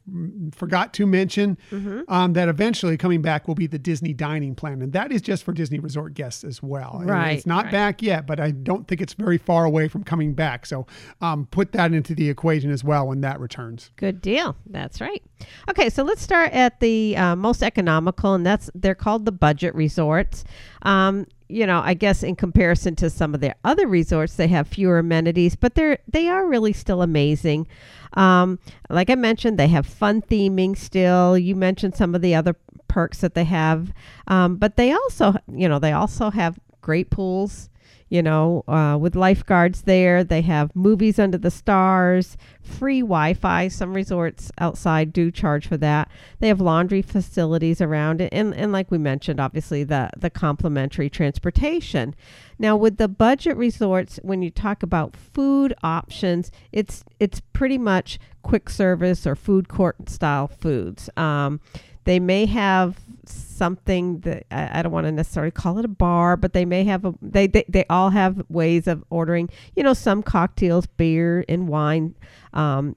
forgot 0.52 0.92
to 0.94 1.06
mention 1.06 1.56
mm-hmm. 1.70 2.00
um, 2.08 2.32
that 2.32 2.48
eventually 2.48 2.96
coming 2.96 3.22
back 3.22 3.46
will 3.46 3.54
be 3.54 3.68
the 3.68 3.78
Disney 3.78 4.12
dining 4.12 4.56
plan, 4.56 4.82
and 4.82 4.92
that 4.92 5.12
is 5.12 5.22
just 5.22 5.44
for 5.44 5.52
Disney 5.52 5.78
resort 5.78 6.14
guests 6.14 6.42
as 6.42 6.60
well. 6.60 7.00
Right, 7.04 7.28
and 7.28 7.38
it's 7.38 7.46
not 7.46 7.66
right. 7.66 7.72
back 7.72 8.02
yet, 8.02 8.26
but 8.26 8.40
I 8.40 8.50
don't 8.50 8.88
think 8.88 9.00
it's 9.00 9.14
very 9.14 9.38
far 9.38 9.64
away 9.64 9.86
from 9.86 10.02
coming 10.02 10.34
back. 10.34 10.66
So 10.66 10.86
um, 11.20 11.46
put 11.50 11.72
that 11.72 11.92
into 11.92 12.14
the 12.14 12.28
equation 12.28 12.72
as 12.72 12.82
well 12.82 13.06
when 13.06 13.20
that 13.20 13.38
returns. 13.38 13.92
Good 13.96 14.20
deal. 14.20 14.56
That's 14.66 15.00
right. 15.00 15.22
Okay, 15.68 15.88
so 15.88 16.02
let's 16.02 16.22
start 16.22 16.52
at 16.52 16.80
the 16.80 17.16
uh, 17.16 17.36
most 17.36 17.62
economical, 17.62 18.34
and 18.34 18.44
that's 18.44 18.68
they're 18.74 18.96
called 18.96 19.26
the 19.26 19.32
budget 19.32 19.74
resorts. 19.76 20.44
Um, 20.82 21.26
you 21.50 21.66
know, 21.66 21.80
I 21.84 21.94
guess 21.94 22.22
in 22.22 22.36
comparison 22.36 22.96
to 22.96 23.10
some 23.10 23.34
of 23.34 23.40
their 23.40 23.54
other 23.64 23.86
resorts, 23.86 24.36
they 24.36 24.48
have 24.48 24.68
fewer 24.68 24.98
amenities, 24.98 25.56
but 25.56 25.74
they're 25.74 25.98
they 26.08 26.28
are 26.28 26.46
really 26.46 26.72
still 26.72 27.02
amazing. 27.02 27.66
Um, 28.14 28.58
like 28.88 29.10
I 29.10 29.14
mentioned, 29.14 29.58
they 29.58 29.68
have 29.68 29.86
fun 29.86 30.22
theming 30.22 30.76
still. 30.76 31.38
You 31.38 31.56
mentioned 31.56 31.94
some 31.94 32.14
of 32.14 32.22
the 32.22 32.34
other 32.34 32.56
perks 32.88 33.20
that 33.20 33.34
they 33.34 33.44
have, 33.44 33.92
um, 34.26 34.56
but 34.56 34.76
they 34.76 34.92
also, 34.92 35.34
you 35.52 35.68
know, 35.68 35.78
they 35.78 35.92
also 35.92 36.30
have 36.30 36.58
great 36.80 37.10
pools 37.10 37.69
you 38.10 38.22
know, 38.22 38.64
uh, 38.66 38.98
with 39.00 39.14
lifeguards 39.14 39.82
there. 39.82 40.22
They 40.24 40.42
have 40.42 40.74
movies 40.74 41.18
under 41.18 41.38
the 41.38 41.50
stars, 41.50 42.36
free 42.60 43.00
Wi 43.00 43.34
Fi. 43.34 43.68
Some 43.68 43.94
resorts 43.94 44.50
outside 44.58 45.12
do 45.12 45.30
charge 45.30 45.66
for 45.66 45.76
that. 45.78 46.10
They 46.40 46.48
have 46.48 46.60
laundry 46.60 47.02
facilities 47.02 47.80
around 47.80 48.20
it. 48.20 48.32
And, 48.32 48.52
and 48.54 48.72
like 48.72 48.90
we 48.90 48.98
mentioned, 48.98 49.40
obviously, 49.40 49.84
the, 49.84 50.10
the 50.16 50.28
complimentary 50.28 51.08
transportation. 51.08 52.16
Now, 52.58 52.76
with 52.76 52.98
the 52.98 53.08
budget 53.08 53.56
resorts, 53.56 54.18
when 54.22 54.42
you 54.42 54.50
talk 54.50 54.82
about 54.82 55.16
food 55.16 55.72
options, 55.82 56.50
it's, 56.72 57.04
it's 57.20 57.40
pretty 57.52 57.78
much 57.78 58.18
quick 58.42 58.68
service 58.68 59.24
or 59.24 59.36
food 59.36 59.68
court 59.68 60.08
style 60.08 60.48
foods. 60.48 61.08
Um, 61.16 61.60
they 62.04 62.18
may 62.18 62.46
have 62.46 62.98
something 63.32 64.20
that 64.20 64.46
I, 64.50 64.78
I 64.78 64.82
don't 64.82 64.92
want 64.92 65.06
to 65.06 65.12
necessarily 65.12 65.50
call 65.50 65.78
it 65.78 65.84
a 65.84 65.88
bar, 65.88 66.36
but 66.36 66.52
they 66.52 66.64
may 66.64 66.84
have 66.84 67.04
a 67.04 67.14
they, 67.20 67.46
they 67.46 67.64
they 67.68 67.84
all 67.90 68.10
have 68.10 68.42
ways 68.48 68.86
of 68.86 69.04
ordering. 69.10 69.50
You 69.76 69.82
know, 69.82 69.94
some 69.94 70.22
cocktails, 70.22 70.86
beer 70.86 71.44
and 71.48 71.68
wine, 71.68 72.14
um, 72.52 72.96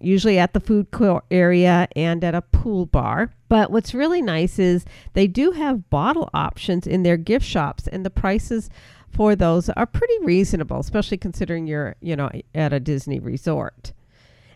usually 0.00 0.38
at 0.38 0.52
the 0.52 0.60
food 0.60 0.90
court 0.90 1.24
area 1.30 1.88
and 1.96 2.22
at 2.24 2.34
a 2.34 2.42
pool 2.42 2.86
bar. 2.86 3.32
But 3.48 3.70
what's 3.70 3.94
really 3.94 4.22
nice 4.22 4.58
is 4.58 4.84
they 5.12 5.26
do 5.26 5.52
have 5.52 5.88
bottle 5.90 6.28
options 6.34 6.86
in 6.86 7.02
their 7.02 7.16
gift 7.16 7.46
shops, 7.46 7.86
and 7.86 8.04
the 8.04 8.10
prices 8.10 8.68
for 9.10 9.34
those 9.34 9.70
are 9.70 9.86
pretty 9.86 10.18
reasonable, 10.22 10.78
especially 10.78 11.16
considering 11.16 11.66
you're 11.66 11.96
you 12.00 12.16
know 12.16 12.30
at 12.54 12.72
a 12.72 12.80
Disney 12.80 13.18
resort. 13.18 13.92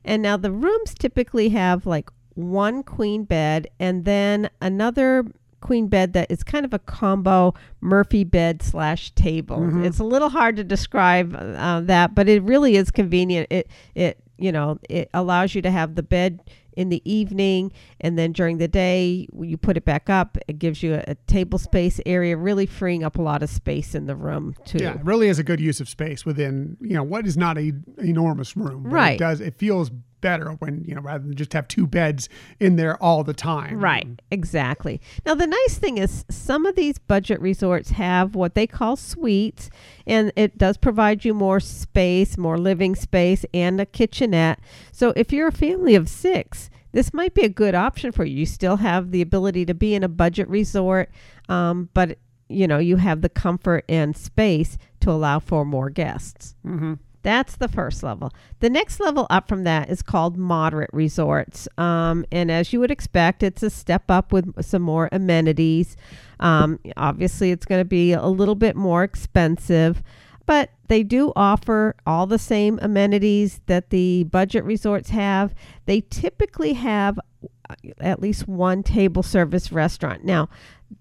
And 0.04 0.22
now 0.22 0.36
the 0.36 0.52
rooms 0.52 0.94
typically 0.94 1.50
have 1.50 1.86
like 1.86 2.10
one 2.34 2.82
queen 2.82 3.24
bed 3.24 3.68
and 3.78 4.04
then 4.04 4.50
another 4.60 5.24
queen 5.60 5.88
bed 5.88 6.12
that 6.14 6.30
is 6.30 6.42
kind 6.42 6.64
of 6.64 6.72
a 6.72 6.78
combo 6.78 7.54
Murphy 7.80 8.24
bed 8.24 8.62
slash 8.62 9.10
table. 9.12 9.58
Mm-hmm. 9.58 9.84
It's 9.84 9.98
a 9.98 10.04
little 10.04 10.30
hard 10.30 10.56
to 10.56 10.64
describe 10.64 11.34
uh, 11.36 11.80
that, 11.82 12.14
but 12.14 12.28
it 12.28 12.42
really 12.42 12.76
is 12.76 12.90
convenient. 12.90 13.46
It 13.50 13.68
it 13.94 14.22
you 14.38 14.50
know 14.50 14.78
it 14.88 15.08
allows 15.14 15.54
you 15.54 15.62
to 15.62 15.70
have 15.70 15.94
the 15.94 16.02
bed 16.02 16.40
in 16.74 16.88
the 16.88 17.02
evening 17.10 17.72
and 18.00 18.18
then 18.18 18.32
during 18.32 18.58
the 18.58 18.68
day 18.68 19.26
you 19.38 19.56
put 19.56 19.76
it 19.76 19.84
back 19.84 20.08
up 20.08 20.38
it 20.48 20.58
gives 20.58 20.82
you 20.82 20.94
a, 20.94 21.04
a, 21.08 21.14
table 21.26 21.58
space 21.58 22.00
area 22.06 22.36
really 22.36 22.64
freeing 22.64 23.02
up 23.02 23.18
a 23.18 23.22
lot 23.22 23.42
of 23.42 23.50
space 23.50 23.94
in 23.94 24.06
the 24.06 24.14
room 24.14 24.54
too 24.64 24.78
yeah 24.78 24.94
it 24.94 25.04
really 25.04 25.28
is 25.28 25.38
a 25.38 25.42
good 25.42 25.60
use 25.60 25.80
of 25.80 25.88
space 25.88 26.24
within 26.24 26.76
you 26.80 26.94
know 26.94 27.02
what 27.02 27.26
is 27.26 27.36
not 27.36 27.58
a 27.58 27.72
enormous 27.98 28.56
room 28.56 28.84
right 28.84 29.14
it 29.14 29.18
does 29.18 29.40
it 29.40 29.54
feels 29.58 29.90
better 30.20 30.50
when 30.58 30.84
you 30.86 30.94
know 30.94 31.00
rather 31.00 31.24
than 31.24 31.34
just 31.34 31.52
have 31.52 31.68
two 31.68 31.86
beds 31.86 32.28
in 32.58 32.76
there 32.76 33.00
all 33.02 33.24
the 33.24 33.34
time. 33.34 33.78
Right, 33.80 34.08
exactly. 34.30 35.00
Now 35.24 35.34
the 35.34 35.46
nice 35.46 35.78
thing 35.78 35.98
is 35.98 36.24
some 36.30 36.66
of 36.66 36.76
these 36.76 36.98
budget 36.98 37.40
resorts 37.40 37.90
have 37.90 38.34
what 38.34 38.54
they 38.54 38.66
call 38.66 38.96
suites 38.96 39.70
and 40.06 40.32
it 40.36 40.58
does 40.58 40.76
provide 40.76 41.24
you 41.24 41.34
more 41.34 41.60
space, 41.60 42.36
more 42.36 42.58
living 42.58 42.94
space 42.94 43.44
and 43.52 43.80
a 43.80 43.86
kitchenette. 43.86 44.60
So 44.92 45.12
if 45.16 45.32
you're 45.32 45.48
a 45.48 45.52
family 45.52 45.94
of 45.94 46.08
6, 46.08 46.70
this 46.92 47.14
might 47.14 47.34
be 47.34 47.42
a 47.42 47.48
good 47.48 47.74
option 47.74 48.12
for 48.12 48.24
you. 48.24 48.38
You 48.38 48.46
still 48.46 48.76
have 48.76 49.10
the 49.10 49.22
ability 49.22 49.64
to 49.66 49.74
be 49.74 49.94
in 49.94 50.02
a 50.02 50.08
budget 50.08 50.48
resort, 50.48 51.10
um, 51.48 51.88
but 51.94 52.18
you 52.48 52.66
know 52.66 52.78
you 52.78 52.96
have 52.96 53.22
the 53.22 53.28
comfort 53.28 53.84
and 53.88 54.16
space 54.16 54.76
to 55.00 55.10
allow 55.10 55.38
for 55.38 55.64
more 55.64 55.90
guests. 55.90 56.54
Mm-hmm. 56.66 56.94
That's 57.22 57.56
the 57.56 57.68
first 57.68 58.02
level. 58.02 58.32
The 58.60 58.70
next 58.70 58.98
level 58.98 59.26
up 59.28 59.46
from 59.46 59.64
that 59.64 59.90
is 59.90 60.02
called 60.02 60.38
moderate 60.38 60.90
resorts. 60.92 61.68
Um, 61.76 62.24
and 62.32 62.50
as 62.50 62.72
you 62.72 62.80
would 62.80 62.90
expect, 62.90 63.42
it's 63.42 63.62
a 63.62 63.70
step 63.70 64.10
up 64.10 64.32
with 64.32 64.64
some 64.64 64.82
more 64.82 65.08
amenities. 65.12 65.96
Um, 66.38 66.78
obviously, 66.96 67.50
it's 67.50 67.66
going 67.66 67.80
to 67.80 67.84
be 67.84 68.12
a 68.12 68.26
little 68.26 68.54
bit 68.54 68.74
more 68.74 69.04
expensive, 69.04 70.02
but 70.46 70.70
they 70.88 71.02
do 71.02 71.32
offer 71.36 71.94
all 72.06 72.26
the 72.26 72.38
same 72.38 72.78
amenities 72.80 73.60
that 73.66 73.90
the 73.90 74.24
budget 74.24 74.64
resorts 74.64 75.10
have. 75.10 75.54
They 75.84 76.00
typically 76.08 76.72
have 76.72 77.20
uh, 77.68 77.74
at 78.00 78.20
least 78.20 78.48
one 78.48 78.82
table 78.82 79.22
service 79.22 79.70
restaurant. 79.70 80.24
Now, 80.24 80.48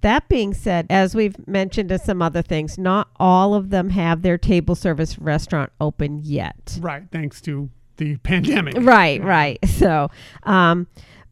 that 0.02 0.28
being 0.30 0.54
said, 0.54 0.86
as 0.90 1.16
we've 1.16 1.36
mentioned 1.48 1.90
to 1.90 2.00
some 2.00 2.22
other 2.22 2.42
things, 2.42 2.78
not 2.78 3.10
all 3.20 3.54
of 3.54 3.70
them 3.70 3.90
have 3.92 4.22
their 4.22 4.38
table 4.38 4.76
service 4.76 5.18
restaurant 5.20 5.72
open 5.82 6.20
yet. 6.24 6.78
Right, 6.82 7.04
thanks 7.12 7.42
to 7.42 7.70
the 7.98 8.18
pandemic. 8.24 8.76
Right, 8.78 9.22
right. 9.24 9.60
So, 9.80 10.12
um, 10.44 10.88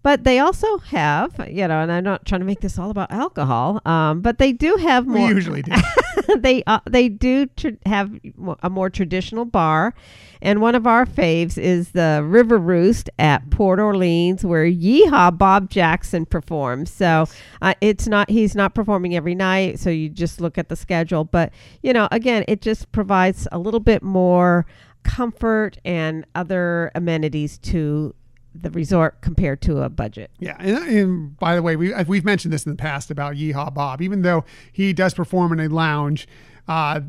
but 0.08 0.24
they 0.24 0.40
also 0.40 0.78
have, 0.78 1.36
you 1.52 1.68
know, 1.68 1.82
and 1.82 1.92
I'm 1.92 2.06
not 2.06 2.26
trying 2.26 2.40
to 2.40 2.46
make 2.46 2.62
this 2.62 2.80
all 2.80 2.92
about 2.92 3.12
alcohol, 3.12 3.82
um, 3.86 4.22
but 4.22 4.38
they 4.38 4.54
do 4.54 4.78
have 4.78 5.06
We 5.06 5.20
more. 5.20 5.34
usually 5.34 5.64
do. 5.64 5.74
they 6.38 6.64
uh, 6.66 6.80
they 6.90 7.10
do 7.10 7.48
tr- 7.48 7.76
have 7.86 8.18
a 8.64 8.70
more 8.70 8.90
traditional 8.90 9.44
bar, 9.44 9.94
and 10.42 10.62
one 10.62 10.76
of 10.76 10.88
our 10.88 11.06
faves 11.06 11.58
is 11.58 11.92
the 11.92 12.24
River 12.26 12.58
Roost 12.58 13.10
at 13.20 13.50
Port 13.50 13.82
Orleans, 13.82 14.46
where 14.46 14.66
Yeehaw 14.66 15.38
Bob 15.38 15.70
Jackson 15.70 16.26
performs. 16.26 16.90
So 16.90 17.26
uh, 17.62 17.74
it's 17.82 18.08
not 18.08 18.30
he's 18.30 18.56
not 18.56 18.74
performing 18.74 19.14
every 19.14 19.36
night, 19.36 19.78
so 19.78 19.90
you 19.90 20.08
just 20.08 20.40
look 20.40 20.58
at 20.58 20.70
the 20.70 20.78
schedule. 20.78 21.26
But 21.26 21.52
you 21.84 21.92
know, 21.92 22.08
again, 22.14 22.46
it 22.48 22.62
just 22.62 22.94
provides 22.94 23.46
a 23.52 23.60
little 23.60 23.82
bit 23.82 24.02
more 24.02 24.66
comfort 25.04 25.78
and 25.84 26.26
other 26.34 26.94
amenities 26.96 27.58
to 27.58 28.16
the 28.62 28.72
resort 28.72 29.22
compared 29.22 29.62
to 29.64 29.82
a 29.82 29.90
budget. 29.90 30.32
Yeah, 30.40 30.56
and, 30.60 30.78
and 30.78 31.40
by 31.40 31.56
the 31.56 31.62
way, 31.62 31.76
we 31.76 31.94
we've 32.04 32.26
mentioned 32.26 32.54
this 32.54 32.66
in 32.66 32.72
the 32.72 32.78
past 32.78 33.12
about 33.12 33.36
Yeehaw 33.36 33.74
Bob. 33.74 34.02
Even 34.02 34.22
though 34.22 34.46
he 34.72 34.94
does 34.94 35.14
perform 35.14 35.54
in 35.54 35.60
a 35.60 35.68
lounge, 35.68 36.28
uh, 36.68 37.02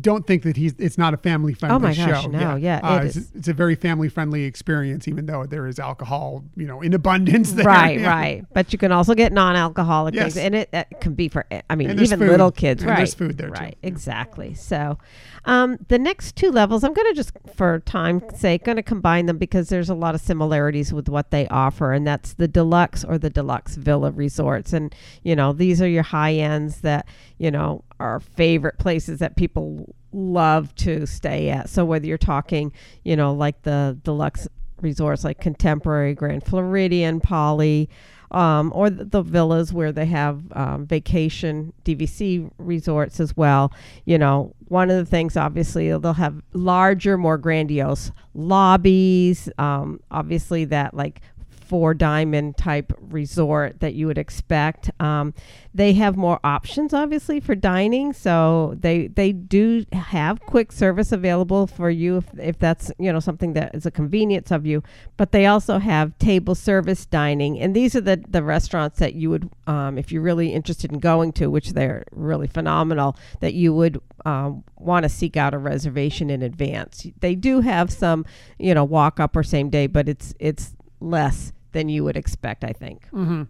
don't 0.00 0.26
think 0.26 0.42
that 0.44 0.56
he's 0.56 0.74
it's 0.78 0.96
not 0.98 1.14
a 1.14 1.16
family 1.16 1.54
friendly 1.54 1.76
Oh 1.76 1.78
my 1.78 1.92
show. 1.92 2.06
gosh, 2.06 2.26
no, 2.28 2.56
yeah, 2.56 2.80
Uh, 2.82 2.98
it 3.00 3.06
it's, 3.06 3.16
is. 3.16 3.30
it's 3.34 3.48
a 3.48 3.52
very 3.52 3.74
family 3.74 4.08
friendly 4.08 4.44
experience, 4.44 5.06
even 5.08 5.26
though 5.26 5.44
there 5.46 5.66
is 5.66 5.78
alcohol, 5.78 6.44
you 6.56 6.66
know, 6.66 6.80
in 6.80 6.94
abundance. 6.94 7.52
There. 7.52 7.64
Right, 7.64 8.00
Yeah. 8.04 8.08
right. 8.08 8.44
But 8.52 8.72
you 8.72 8.78
can 8.78 8.92
also 8.92 9.14
get 9.14 9.32
non-alcoholic 9.32 10.14
Yes. 10.14 10.34
things, 10.34 10.36
and 10.44 10.54
it, 10.54 10.68
it 10.72 10.86
can 11.00 11.14
be 11.14 11.28
for. 11.28 11.46
I 11.70 11.74
mean, 11.74 11.90
even 11.98 12.18
food. 12.18 12.28
little 12.28 12.50
kids. 12.50 12.82
And 12.82 12.90
right. 12.90 12.96
there's 12.98 13.14
food 13.14 13.38
there, 13.38 13.48
too. 13.48 13.52
Right. 13.60 13.78
Yeah. 13.82 13.88
Exactly. 13.88 14.54
So, 14.54 14.98
um, 15.44 15.78
the 15.88 15.98
next 15.98 16.36
two 16.36 16.50
levels, 16.50 16.84
I'm 16.84 16.92
going 16.94 17.08
to 17.08 17.14
just, 17.14 17.32
for 17.54 17.80
time's 17.80 18.38
sake, 18.38 18.64
going 18.64 18.76
to 18.76 18.82
combine 18.82 19.26
them 19.26 19.38
because 19.38 19.68
there's 19.68 19.90
a 19.90 19.94
lot 19.94 20.14
of 20.14 20.20
similarities 20.20 20.92
with 20.92 21.08
what 21.08 21.30
they 21.30 21.46
offer, 21.48 21.92
and 21.92 22.06
that's 22.06 22.34
the 22.34 22.48
deluxe 22.48 23.04
or 23.04 23.18
the 23.18 23.30
deluxe 23.30 23.76
villa 23.76 24.10
resorts. 24.10 24.72
And 24.72 24.94
you 25.22 25.36
know, 25.36 25.52
these 25.52 25.80
are 25.82 25.88
your 25.88 26.02
high 26.02 26.34
ends 26.34 26.80
that 26.80 27.06
you 27.38 27.50
know 27.50 27.84
are 28.00 28.20
favorite 28.20 28.78
places 28.78 29.18
that 29.20 29.36
people 29.36 29.94
love 30.12 30.74
to 30.76 31.06
stay 31.06 31.50
at. 31.50 31.68
So 31.68 31.84
whether 31.84 32.06
you're 32.06 32.18
talking, 32.18 32.72
you 33.02 33.16
know, 33.16 33.32
like 33.32 33.62
the 33.62 33.98
deluxe 34.02 34.48
resorts 34.80 35.24
like 35.24 35.40
Contemporary, 35.40 36.14
Grand 36.14 36.44
Floridian, 36.44 37.20
Poly, 37.20 37.88
um, 38.30 38.72
or 38.74 38.90
the, 38.90 39.04
the 39.04 39.22
villas 39.22 39.72
where 39.72 39.92
they 39.92 40.06
have 40.06 40.42
um, 40.52 40.86
vacation 40.86 41.72
DVC 41.84 42.50
resorts 42.58 43.20
as 43.20 43.36
well. 43.36 43.72
You 44.06 44.18
know, 44.18 44.54
one 44.66 44.90
of 44.90 44.96
the 44.96 45.04
things 45.04 45.36
obviously 45.36 45.88
they'll 45.88 46.12
have 46.14 46.42
larger, 46.52 47.16
more 47.16 47.38
grandiose 47.38 48.10
lobbies. 48.34 49.48
Um, 49.58 50.00
obviously, 50.10 50.64
that 50.66 50.94
like 50.94 51.20
four 51.64 51.94
diamond 51.94 52.56
type 52.56 52.92
resort 53.00 53.80
that 53.80 53.94
you 53.94 54.06
would 54.06 54.18
expect. 54.18 54.90
Um, 55.00 55.34
they 55.72 55.94
have 55.94 56.16
more 56.16 56.38
options, 56.44 56.94
obviously, 56.94 57.40
for 57.40 57.54
dining. 57.54 58.12
So 58.12 58.76
they 58.78 59.08
they 59.08 59.32
do 59.32 59.84
have 59.92 60.40
quick 60.40 60.70
service 60.72 61.10
available 61.10 61.66
for 61.66 61.90
you 61.90 62.18
if, 62.18 62.26
if 62.38 62.58
that's 62.58 62.92
you 62.98 63.12
know 63.12 63.20
something 63.20 63.54
that 63.54 63.74
is 63.74 63.86
a 63.86 63.90
convenience 63.90 64.50
of 64.50 64.66
you. 64.66 64.82
But 65.16 65.32
they 65.32 65.46
also 65.46 65.78
have 65.78 66.16
table 66.18 66.54
service 66.54 67.06
dining, 67.06 67.58
and 67.58 67.74
these 67.74 67.96
are 67.96 68.00
the 68.00 68.22
the 68.28 68.42
restaurants 68.42 68.98
that 68.98 69.14
you 69.14 69.30
would, 69.30 69.50
um, 69.66 69.98
if 69.98 70.12
you're 70.12 70.22
really 70.22 70.52
interested 70.52 70.92
in 70.92 70.98
going 70.98 71.32
to, 71.32 71.48
which 71.48 71.72
they're 71.72 72.04
really 72.12 72.46
phenomenal, 72.46 73.16
that 73.40 73.54
you 73.54 73.74
would 73.74 74.00
um, 74.24 74.64
want 74.78 75.02
to 75.04 75.08
seek 75.08 75.36
out 75.36 75.54
a 75.54 75.58
reservation 75.58 76.30
in 76.30 76.42
advance. 76.42 77.06
They 77.20 77.34
do 77.34 77.60
have 77.60 77.90
some, 77.90 78.24
you 78.58 78.74
know, 78.74 78.84
walk 78.84 79.20
up 79.20 79.36
or 79.36 79.42
same 79.42 79.70
day, 79.70 79.86
but 79.86 80.08
it's 80.08 80.34
it's 80.38 80.74
less 81.04 81.52
than 81.74 81.88
you 81.88 82.04
would 82.04 82.16
expect, 82.16 82.64
I 82.64 82.72
think. 82.72 83.06
hmm 83.08 83.42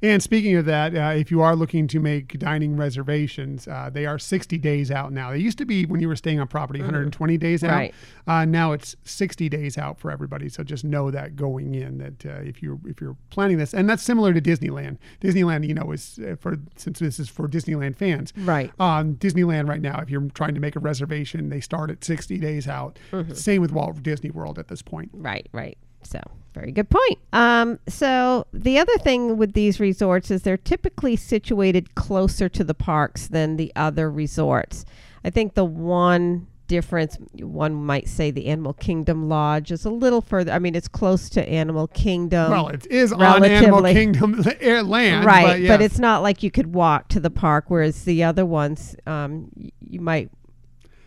And 0.00 0.22
speaking 0.22 0.56
of 0.56 0.64
that, 0.66 0.94
uh, 0.96 1.12
if 1.16 1.30
you 1.30 1.42
are 1.42 1.54
looking 1.54 1.88
to 1.88 2.00
make 2.00 2.38
dining 2.38 2.76
reservations, 2.76 3.68
uh, 3.68 3.90
they 3.92 4.06
are 4.06 4.18
60 4.18 4.56
days 4.58 4.90
out 4.90 5.12
now. 5.12 5.32
They 5.32 5.38
used 5.38 5.58
to 5.58 5.66
be 5.66 5.84
when 5.84 6.00
you 6.00 6.08
were 6.08 6.16
staying 6.16 6.40
on 6.40 6.46
property, 6.46 6.78
120 6.78 7.36
days 7.36 7.62
out. 7.62 7.70
Mm-hmm. 7.70 7.76
Right. 7.76 7.94
Uh, 8.26 8.44
now 8.44 8.70
it's 8.70 8.94
60 9.04 9.48
days 9.48 9.76
out 9.76 9.98
for 9.98 10.10
everybody. 10.12 10.48
So 10.48 10.62
just 10.62 10.84
know 10.84 11.10
that 11.10 11.34
going 11.34 11.74
in 11.74 11.98
that 11.98 12.24
uh, 12.24 12.40
if 12.42 12.62
you 12.62 12.80
if 12.86 13.00
you're 13.00 13.16
planning 13.30 13.58
this, 13.58 13.74
and 13.74 13.90
that's 13.90 14.02
similar 14.02 14.32
to 14.32 14.40
Disneyland. 14.40 14.98
Disneyland, 15.20 15.66
you 15.66 15.74
know, 15.74 15.90
is 15.90 16.20
uh, 16.20 16.36
for 16.40 16.56
since 16.76 17.00
this 17.00 17.18
is 17.18 17.28
for 17.28 17.48
Disneyland 17.48 17.96
fans. 17.96 18.32
Right. 18.36 18.70
Um, 18.78 19.16
Disneyland 19.16 19.68
right 19.68 19.82
now, 19.82 19.98
if 20.00 20.08
you're 20.08 20.28
trying 20.34 20.54
to 20.54 20.60
make 20.60 20.76
a 20.76 20.80
reservation, 20.80 21.48
they 21.48 21.60
start 21.60 21.90
at 21.90 22.04
60 22.04 22.38
days 22.38 22.68
out. 22.68 23.00
Mm-hmm. 23.10 23.32
Same 23.32 23.60
with 23.60 23.72
Walt 23.72 24.00
Disney 24.04 24.30
World 24.30 24.58
at 24.60 24.68
this 24.68 24.82
point. 24.82 25.10
Right, 25.12 25.48
right. 25.52 25.76
So, 26.02 26.20
very 26.54 26.72
good 26.72 26.90
point. 26.90 27.18
Um, 27.32 27.78
so, 27.88 28.46
the 28.52 28.78
other 28.78 28.96
thing 28.98 29.36
with 29.36 29.52
these 29.54 29.80
resorts 29.80 30.30
is 30.30 30.42
they're 30.42 30.56
typically 30.56 31.16
situated 31.16 31.94
closer 31.94 32.48
to 32.50 32.64
the 32.64 32.74
parks 32.74 33.26
than 33.28 33.56
the 33.56 33.72
other 33.76 34.10
resorts. 34.10 34.84
I 35.24 35.30
think 35.30 35.54
the 35.54 35.64
one 35.64 36.48
difference, 36.72 37.18
one 37.34 37.74
might 37.74 38.08
say 38.08 38.30
the 38.30 38.46
Animal 38.46 38.72
Kingdom 38.72 39.28
Lodge 39.28 39.70
is 39.70 39.84
a 39.84 39.90
little 39.90 40.22
further. 40.22 40.52
I 40.52 40.58
mean, 40.58 40.74
it's 40.74 40.88
close 40.88 41.28
to 41.30 41.46
Animal 41.48 41.86
Kingdom. 41.88 42.50
well, 42.50 42.68
it 42.68 42.86
is 42.86 43.12
on 43.12 43.44
Animal 43.44 43.82
Kingdom 43.82 44.32
land, 44.62 45.24
right, 45.24 45.46
But, 45.46 45.60
yes. 45.60 45.80
it's 45.82 45.98
not 45.98 46.22
like 46.22 46.42
you 46.42 46.50
could 46.50 46.74
walk 46.74 47.08
to 47.08 47.20
the 47.20 47.30
park, 47.30 47.66
whereas 47.68 48.04
the 48.04 48.24
other 48.24 48.46
ones, 48.46 48.96
um, 49.06 49.50
you 49.80 50.00
might 50.00 50.30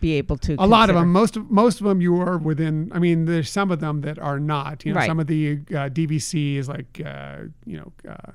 be 0.00 0.12
able 0.14 0.36
to. 0.36 0.54
a 0.58 0.66
lot 0.66 0.90
of 0.90 0.96
them 0.96 1.10
most 1.12 1.36
of 1.36 1.50
most 1.50 1.80
of 1.80 1.86
them 1.86 2.00
you 2.00 2.20
are 2.20 2.36
within 2.38 2.90
i 2.94 2.98
mean 2.98 3.24
there's 3.24 3.50
some 3.50 3.70
of 3.70 3.80
them 3.80 4.02
that 4.02 4.18
are 4.18 4.38
not 4.38 4.84
you 4.84 4.92
know 4.92 4.98
Right. 5.00 5.06
some 5.06 5.18
of 5.18 5.26
the 5.26 5.52
uh, 5.70 5.88
dvc 5.88 6.56
is 6.56 6.68
like 6.68 7.00
uh, 7.04 7.38
you 7.64 7.78
know 7.78 7.92
uh, 8.10 8.32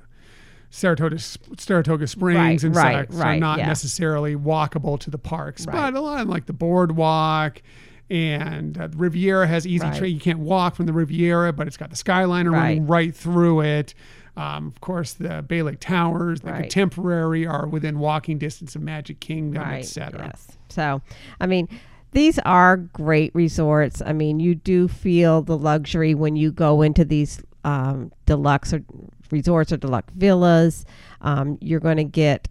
Saratoga, 0.70 1.18
Saratoga 1.58 2.06
Springs 2.06 2.36
Right, 2.38 2.64
and 2.64 2.74
right, 2.76 3.12
such 3.12 3.20
are 3.20 3.36
not 3.36 3.58
yeah. 3.58 3.66
necessarily 3.66 4.34
walkable 4.34 4.98
to 5.00 5.10
the 5.10 5.18
parks, 5.18 5.66
Right. 5.66 5.74
but 5.92 5.94
a 5.94 6.00
lot 6.00 6.22
of 6.22 6.28
like 6.28 6.46
the 6.46 6.54
boardwalk 6.54 7.60
and 8.08 8.78
uh, 8.78 8.86
the 8.88 8.96
Riviera 8.96 9.46
has 9.46 9.66
easy 9.66 9.84
Right. 9.84 9.96
train. 9.98 10.14
You 10.14 10.20
can't 10.20 10.38
walk 10.38 10.74
from 10.74 10.86
the 10.86 10.92
Riviera, 10.94 11.52
but 11.52 11.66
it's 11.66 11.76
got 11.76 11.90
the 11.90 11.96
Skyliner 11.96 12.52
running 12.52 12.86
right 12.86 13.14
through 13.14 13.60
it. 13.62 13.94
Um, 14.36 14.68
of 14.68 14.80
course, 14.80 15.12
the 15.12 15.42
Bay 15.46 15.62
Lake 15.62 15.80
Towers, 15.80 16.40
the 16.40 16.52
Right. 16.52 16.62
Contemporary 16.62 17.46
are 17.46 17.66
within 17.66 17.98
walking 17.98 18.38
distance 18.38 18.74
of 18.74 18.82
Magic 18.82 19.20
Kingdom, 19.20 19.62
right, 19.62 19.80
etc. 19.80 20.30
Yes. 20.32 20.56
So, 20.68 21.02
I 21.40 21.46
mean, 21.46 21.68
these 22.12 22.38
are 22.40 22.76
great 22.76 23.34
resorts. 23.34 24.00
I 24.04 24.12
mean, 24.12 24.40
you 24.40 24.54
do 24.54 24.88
feel 24.88 25.42
the 25.42 25.56
luxury 25.56 26.14
when 26.14 26.36
you 26.36 26.50
go 26.50 26.82
into 26.82 27.04
these 27.04 27.42
um, 27.64 28.12
deluxe 28.26 28.72
or 28.72 28.82
resorts 29.30 29.72
or 29.72 29.76
deluxe 29.76 30.12
villas. 30.14 30.84
Um, 31.20 31.58
you're 31.60 31.80
going 31.80 31.96
to 31.98 32.04
get 32.04 32.48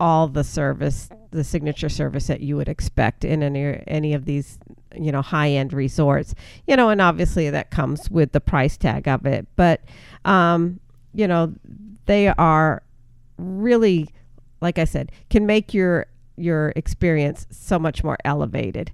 all 0.00 0.28
the 0.28 0.44
service, 0.44 1.08
the 1.30 1.42
signature 1.44 1.88
service 1.88 2.26
that 2.28 2.40
you 2.40 2.56
would 2.56 2.68
expect 2.68 3.24
in 3.24 3.42
any 3.42 3.82
any 3.86 4.14
of 4.14 4.24
these, 4.24 4.58
you 4.94 5.10
know, 5.10 5.22
high 5.22 5.50
end 5.50 5.72
resorts. 5.72 6.34
You 6.66 6.76
know, 6.76 6.88
and 6.88 7.00
obviously 7.00 7.50
that 7.50 7.70
comes 7.70 8.10
with 8.10 8.32
the 8.32 8.40
price 8.40 8.76
tag 8.76 9.08
of 9.08 9.26
it. 9.26 9.46
But, 9.56 9.82
um, 10.24 10.80
you 11.18 11.26
know, 11.26 11.52
they 12.06 12.28
are 12.28 12.82
really, 13.38 14.08
like 14.60 14.78
I 14.78 14.84
said, 14.84 15.10
can 15.28 15.44
make 15.44 15.74
your 15.74 16.06
your 16.36 16.72
experience 16.76 17.44
so 17.50 17.76
much 17.80 18.04
more 18.04 18.16
elevated. 18.24 18.92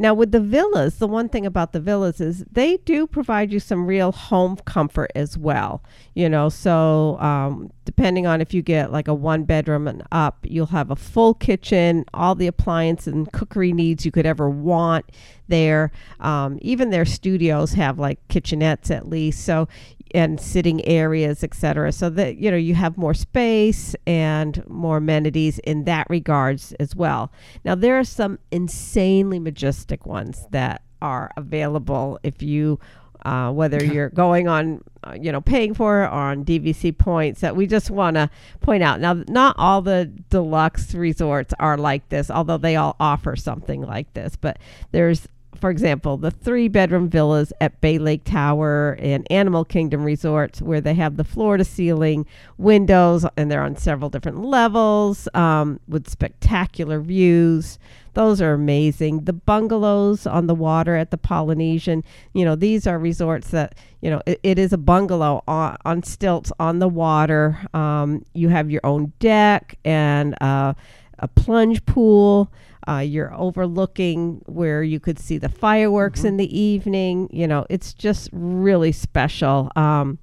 Now, 0.00 0.14
with 0.14 0.32
the 0.32 0.40
villas, 0.40 0.98
the 0.98 1.06
one 1.06 1.28
thing 1.28 1.46
about 1.46 1.72
the 1.72 1.78
villas 1.78 2.20
is 2.20 2.44
they 2.50 2.78
do 2.78 3.06
provide 3.06 3.52
you 3.52 3.60
some 3.60 3.86
real 3.86 4.10
home 4.10 4.56
comfort 4.64 5.12
as 5.14 5.38
well. 5.38 5.84
You 6.14 6.28
know, 6.28 6.48
so 6.48 7.20
um, 7.20 7.70
depending 7.84 8.26
on 8.26 8.40
if 8.40 8.52
you 8.52 8.62
get 8.62 8.90
like 8.90 9.06
a 9.06 9.14
one 9.14 9.44
bedroom 9.44 9.86
and 9.86 10.02
up, 10.10 10.38
you'll 10.42 10.66
have 10.66 10.90
a 10.90 10.96
full 10.96 11.34
kitchen, 11.34 12.04
all 12.12 12.34
the 12.34 12.48
appliance 12.48 13.06
and 13.06 13.30
cookery 13.30 13.72
needs 13.72 14.04
you 14.04 14.10
could 14.10 14.26
ever 14.26 14.50
want 14.50 15.04
there. 15.46 15.92
Um, 16.18 16.58
even 16.62 16.90
their 16.90 17.04
studios 17.04 17.74
have 17.74 18.00
like 18.00 18.18
kitchenettes 18.26 18.90
at 18.90 19.08
least. 19.08 19.44
So 19.44 19.68
and 20.14 20.40
sitting 20.40 20.84
areas, 20.84 21.42
etc. 21.42 21.92
So 21.92 22.10
that 22.10 22.36
you 22.36 22.50
know 22.50 22.56
you 22.56 22.74
have 22.74 22.96
more 22.96 23.14
space 23.14 23.94
and 24.06 24.62
more 24.68 24.98
amenities 24.98 25.58
in 25.60 25.84
that 25.84 26.08
regards 26.10 26.72
as 26.74 26.94
well. 26.94 27.32
Now 27.64 27.74
there 27.74 27.98
are 27.98 28.04
some 28.04 28.38
insanely 28.50 29.38
majestic 29.38 30.06
ones 30.06 30.46
that 30.50 30.82
are 31.00 31.30
available 31.36 32.18
if 32.22 32.42
you. 32.42 32.78
Uh, 33.24 33.52
whether 33.52 33.84
you're 33.84 34.08
going 34.08 34.48
on, 34.48 34.82
uh, 35.04 35.16
you 35.16 35.30
know, 35.30 35.40
paying 35.40 35.74
for 35.74 36.02
it 36.02 36.06
or 36.06 36.08
on 36.08 36.44
DVC 36.44 36.98
points, 36.98 37.40
that 37.40 37.54
we 37.54 37.68
just 37.68 37.88
want 37.88 38.16
to 38.16 38.28
point 38.60 38.82
out. 38.82 38.98
Now, 38.98 39.22
not 39.28 39.54
all 39.58 39.80
the 39.80 40.06
deluxe 40.28 40.92
resorts 40.92 41.54
are 41.60 41.78
like 41.78 42.08
this, 42.08 42.32
although 42.32 42.58
they 42.58 42.74
all 42.74 42.96
offer 42.98 43.36
something 43.36 43.82
like 43.82 44.12
this. 44.14 44.34
But 44.34 44.58
there's 44.90 45.28
for 45.60 45.70
example, 45.70 46.16
the 46.16 46.30
three 46.30 46.68
bedroom 46.68 47.08
villas 47.08 47.52
at 47.60 47.80
Bay 47.80 47.98
Lake 47.98 48.24
Tower 48.24 48.96
and 48.98 49.26
Animal 49.30 49.64
Kingdom 49.64 50.04
Resorts, 50.04 50.60
where 50.60 50.80
they 50.80 50.94
have 50.94 51.16
the 51.16 51.24
floor 51.24 51.56
to 51.56 51.64
ceiling 51.64 52.26
windows 52.58 53.24
and 53.36 53.50
they're 53.50 53.62
on 53.62 53.76
several 53.76 54.10
different 54.10 54.44
levels 54.44 55.28
um, 55.34 55.78
with 55.86 56.08
spectacular 56.08 57.00
views. 57.00 57.78
Those 58.14 58.42
are 58.42 58.52
amazing. 58.52 59.24
The 59.24 59.32
bungalows 59.32 60.26
on 60.26 60.46
the 60.46 60.54
water 60.54 60.96
at 60.96 61.10
the 61.10 61.16
Polynesian, 61.16 62.04
you 62.34 62.44
know, 62.44 62.54
these 62.54 62.86
are 62.86 62.98
resorts 62.98 63.50
that, 63.52 63.74
you 64.00 64.10
know, 64.10 64.20
it, 64.26 64.40
it 64.42 64.58
is 64.58 64.72
a 64.72 64.78
bungalow 64.78 65.42
on, 65.48 65.76
on 65.84 66.02
stilts 66.02 66.52
on 66.58 66.78
the 66.78 66.88
water. 66.88 67.58
Um, 67.72 68.24
you 68.34 68.48
have 68.48 68.70
your 68.70 68.82
own 68.84 69.12
deck 69.18 69.78
and 69.84 70.34
uh, 70.42 70.74
a 71.18 71.28
plunge 71.28 71.84
pool. 71.86 72.50
Uh, 72.88 72.98
you're 72.98 73.32
overlooking 73.34 74.42
where 74.46 74.82
you 74.82 74.98
could 75.00 75.18
see 75.18 75.38
the 75.38 75.48
fireworks 75.48 76.20
Mm-hmm. 76.20 76.28
in 76.28 76.36
the 76.38 76.58
evening. 76.58 77.28
You 77.32 77.46
know, 77.46 77.66
it's 77.70 77.92
just 77.94 78.28
really 78.32 78.92
special. 78.92 79.70
Um, 79.76 80.18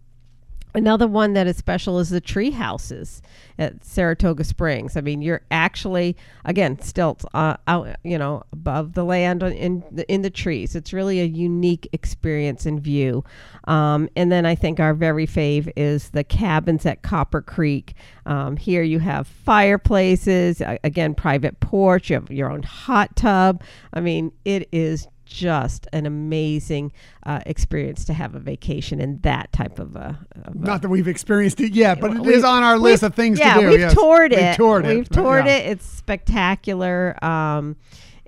Another 0.76 1.07
one 1.07 1.34
that 1.34 1.47
is 1.47 1.57
special 1.57 1.97
is 1.97 2.09
the 2.09 2.22
tree 2.22 2.51
houses 2.51 3.24
at 3.57 3.84
Saratoga 3.84 4.43
Springs. 4.43 4.95
I 4.95 5.01
mean, 5.01 5.22
you're 5.22 5.41
actually 5.49 6.15
again 6.45 6.80
stilts 6.80 7.26
uh, 7.34 7.57
out, 7.67 7.89
you 8.03 8.20
know, 8.20 8.43
above 8.53 8.93
the 8.93 9.03
land 9.03 9.41
in 9.41 9.84
the, 9.91 10.11
in 10.11 10.22
the 10.22 10.30
trees. 10.30 10.76
It's 10.76 10.93
really 10.93 11.22
a 11.22 11.26
unique 11.26 11.89
experience 11.91 12.67
and 12.67 12.80
view. 12.80 13.24
Um, 13.63 14.09
and 14.15 14.32
then 14.32 14.45
I 14.45 14.53
think 14.53 14.80
our 14.80 14.93
very 14.93 15.26
fave 15.26 15.72
is 15.76 16.11
the 16.11 16.24
cabins 16.24 16.86
at 16.86 17.01
Copper 17.01 17.41
Creek. 17.41 17.93
Um, 18.28 18.55
here 18.55 18.84
you 18.84 18.99
have 18.99 19.28
fireplaces, 19.28 20.61
again, 20.84 21.15
private 21.15 21.59
porch. 21.59 22.11
You 22.11 22.15
have 22.15 22.30
your 22.30 22.51
own 22.51 22.61
hot 22.61 23.15
tub. 23.15 23.63
I 23.91 24.01
mean, 24.01 24.32
it 24.45 24.70
is 24.72 25.07
just 25.30 25.88
an 25.93 26.05
amazing 26.05 26.91
uh, 27.25 27.39
experience 27.45 28.03
to 28.05 28.13
have 28.13 28.36
a 28.36 28.39
vacation 28.39 28.99
in 28.99 29.19
that 29.19 29.51
type 29.51 29.80
of 29.80 29.95
a. 29.95 30.19
Of 30.43 30.55
a 30.55 30.57
Not 30.57 30.82
that 30.82 30.89
we've 30.89 31.07
experienced 31.07 31.61
it 31.61 31.73
yet, 31.73 32.01
but 32.01 32.11
it 32.11 32.21
we- 32.21 32.43
on 32.43 32.63
our 32.63 32.77
list 32.77 33.03
of 33.03 33.13
things 33.13 33.39
yeah, 33.39 33.55
to 33.55 33.61
do. 33.61 33.69
we've 33.69 33.80
yes. 33.80 33.93
toured 33.93 34.34
it. 34.34 34.39
We've 34.39 34.55
toured 34.57 34.86
it. 34.86 34.95
We've 34.95 35.09
toured 35.09 35.45
yeah. 35.45 35.57
it. 35.57 35.71
It's 35.71 35.86
spectacular. 35.86 37.23
Um, 37.23 37.75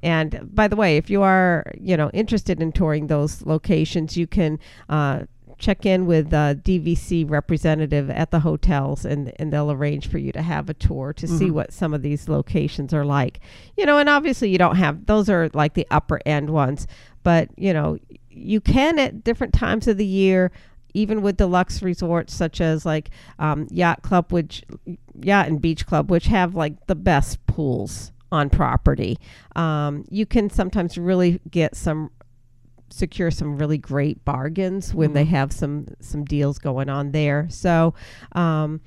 and 0.03 0.49
by 0.53 0.67
the 0.67 0.75
way, 0.75 0.97
if 0.97 1.09
you 1.09 1.21
are 1.21 1.71
you 1.79 1.97
know 1.97 2.09
interested 2.13 2.61
in 2.61 2.71
touring 2.71 3.07
those 3.07 3.45
locations, 3.45 4.15
you 4.15 4.27
can. 4.27 4.59
Uh, 4.87 5.23
Check 5.61 5.85
in 5.85 6.07
with 6.07 6.33
a 6.33 6.59
DVC 6.61 7.23
representative 7.29 8.09
at 8.09 8.31
the 8.31 8.39
hotels, 8.41 9.05
and 9.05 9.31
and 9.37 9.53
they'll 9.53 9.71
arrange 9.71 10.09
for 10.09 10.17
you 10.17 10.31
to 10.31 10.41
have 10.41 10.69
a 10.69 10.73
tour 10.73 11.13
to 11.13 11.27
see 11.27 11.49
Mhm. 11.49 11.51
what 11.53 11.71
some 11.71 11.93
of 11.93 12.01
these 12.01 12.27
locations 12.27 12.93
are 12.93 13.05
like. 13.05 13.39
You 13.77 13.85
know, 13.85 13.99
and 13.99 14.09
obviously 14.09 14.49
you 14.49 14.57
don't 14.57 14.77
have 14.77 15.05
those 15.05 15.29
are 15.29 15.49
like 15.53 15.75
the 15.75 15.85
upper 15.91 16.19
end 16.25 16.49
ones, 16.49 16.87
but 17.23 17.49
you 17.57 17.71
know 17.73 17.97
you 18.31 18.59
can 18.59 18.97
at 18.97 19.23
different 19.23 19.53
times 19.53 19.87
of 19.87 19.97
the 19.97 20.05
year 20.05 20.51
even 20.93 21.21
with 21.21 21.37
deluxe 21.37 21.81
resorts 21.83 22.33
such 22.33 22.59
as 22.59 22.85
like 22.85 23.09
um, 23.39 23.67
yacht 23.69 24.01
club 24.01 24.31
which 24.31 24.63
yacht 25.21 25.47
and 25.47 25.61
beach 25.61 25.85
club 25.85 26.09
which 26.09 26.25
have 26.27 26.55
like 26.55 26.73
the 26.87 26.95
best 26.95 27.45
pools 27.45 28.11
on 28.31 28.49
property 28.49 29.17
um, 29.55 30.03
you 30.09 30.25
can 30.25 30.49
sometimes 30.49 30.97
really 30.97 31.39
get 31.49 31.75
some 31.75 32.09
secure 32.91 33.31
some 33.31 33.57
really 33.57 33.77
great 33.77 34.23
bargains 34.25 34.93
when 34.93 35.13
they 35.13 35.25
have 35.25 35.51
some 35.51 35.87
some 35.99 36.23
deals 36.25 36.57
going 36.59 36.89
on 36.89 37.11
there 37.11 37.47
so 37.49 37.93
um, 38.33 38.81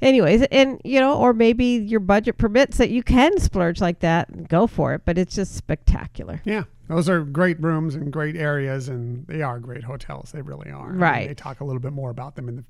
anyways 0.00 0.42
and 0.50 0.80
you 0.84 0.98
know 1.00 1.16
or 1.16 1.32
maybe 1.32 1.64
your 1.64 2.00
budget 2.00 2.38
permits 2.38 2.76
that 2.78 2.90
you 2.90 3.02
can 3.02 3.38
splurge 3.38 3.80
like 3.80 4.00
that 4.00 4.28
and 4.28 4.48
go 4.48 4.66
for 4.66 4.94
it 4.94 5.02
but 5.04 5.16
it's 5.18 5.34
just 5.34 5.54
spectacular 5.54 6.40
Yeah, 6.44 6.64
those 6.88 7.08
are 7.08 7.20
great 7.22 7.60
rooms 7.62 7.94
and 7.94 8.12
great 8.12 8.36
areas, 8.36 8.88
and 8.88 9.26
they 9.26 9.40
are 9.40 9.58
great 9.58 9.82
hotels. 9.84 10.30
They 10.32 10.42
really 10.42 10.70
are. 10.70 10.90
Right. 10.92 11.28
they 11.28 11.34
talk 11.34 11.60
a 11.60 11.64
little 11.64 11.80
bit 11.80 11.92
more 11.92 12.10
about 12.10 12.34
them 12.36 12.48
in 12.50 12.56
the 12.56 12.64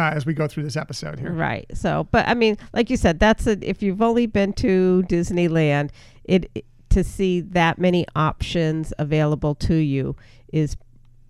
uh, 0.00 0.10
as 0.10 0.24
we 0.24 0.32
go 0.32 0.46
through 0.48 0.62
this 0.62 0.76
episode 0.76 1.18
here. 1.18 1.32
Right. 1.32 1.66
So, 1.74 2.08
but 2.10 2.26
I 2.26 2.32
mean, 2.34 2.56
like 2.72 2.88
you 2.88 2.96
said, 2.96 3.18
that's 3.18 3.46
a, 3.46 3.58
if 3.68 3.82
you've 3.82 4.00
only 4.00 4.24
been 4.26 4.54
to 4.54 5.04
Disneyland, 5.08 5.90
it, 6.24 6.50
it- 6.54 6.64
to 6.90 7.04
see 7.04 7.40
that 7.40 7.78
many 7.78 8.06
options 8.16 8.92
available 8.98 9.54
to 9.54 9.74
you 9.74 10.16
is 10.52 10.76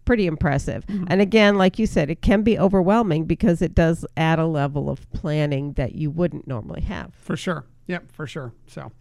pretty 0.04 0.26
impressive. 0.26 0.86
Mm-hmm. 0.86 1.04
And 1.08 1.20
again, 1.20 1.56
like 1.56 1.78
you 1.78 1.86
said, 1.86 2.08
it 2.10 2.22
can 2.22 2.42
be 2.42 2.58
overwhelming 2.58 3.26
because 3.26 3.60
it 3.60 3.74
does 3.74 4.06
add 4.16 4.38
a 4.38 4.46
level 4.46 4.88
of 4.88 5.10
planning 5.10 5.74
that 5.74 5.94
you 5.94 6.10
wouldn't 6.10 6.48
normally 6.48 6.80
have. 6.82 7.12
For 7.14 7.36
sure. 7.36 7.66
Yep, 7.88 8.12
for 8.12 8.26
sure. 8.26 8.52
So 8.66 8.92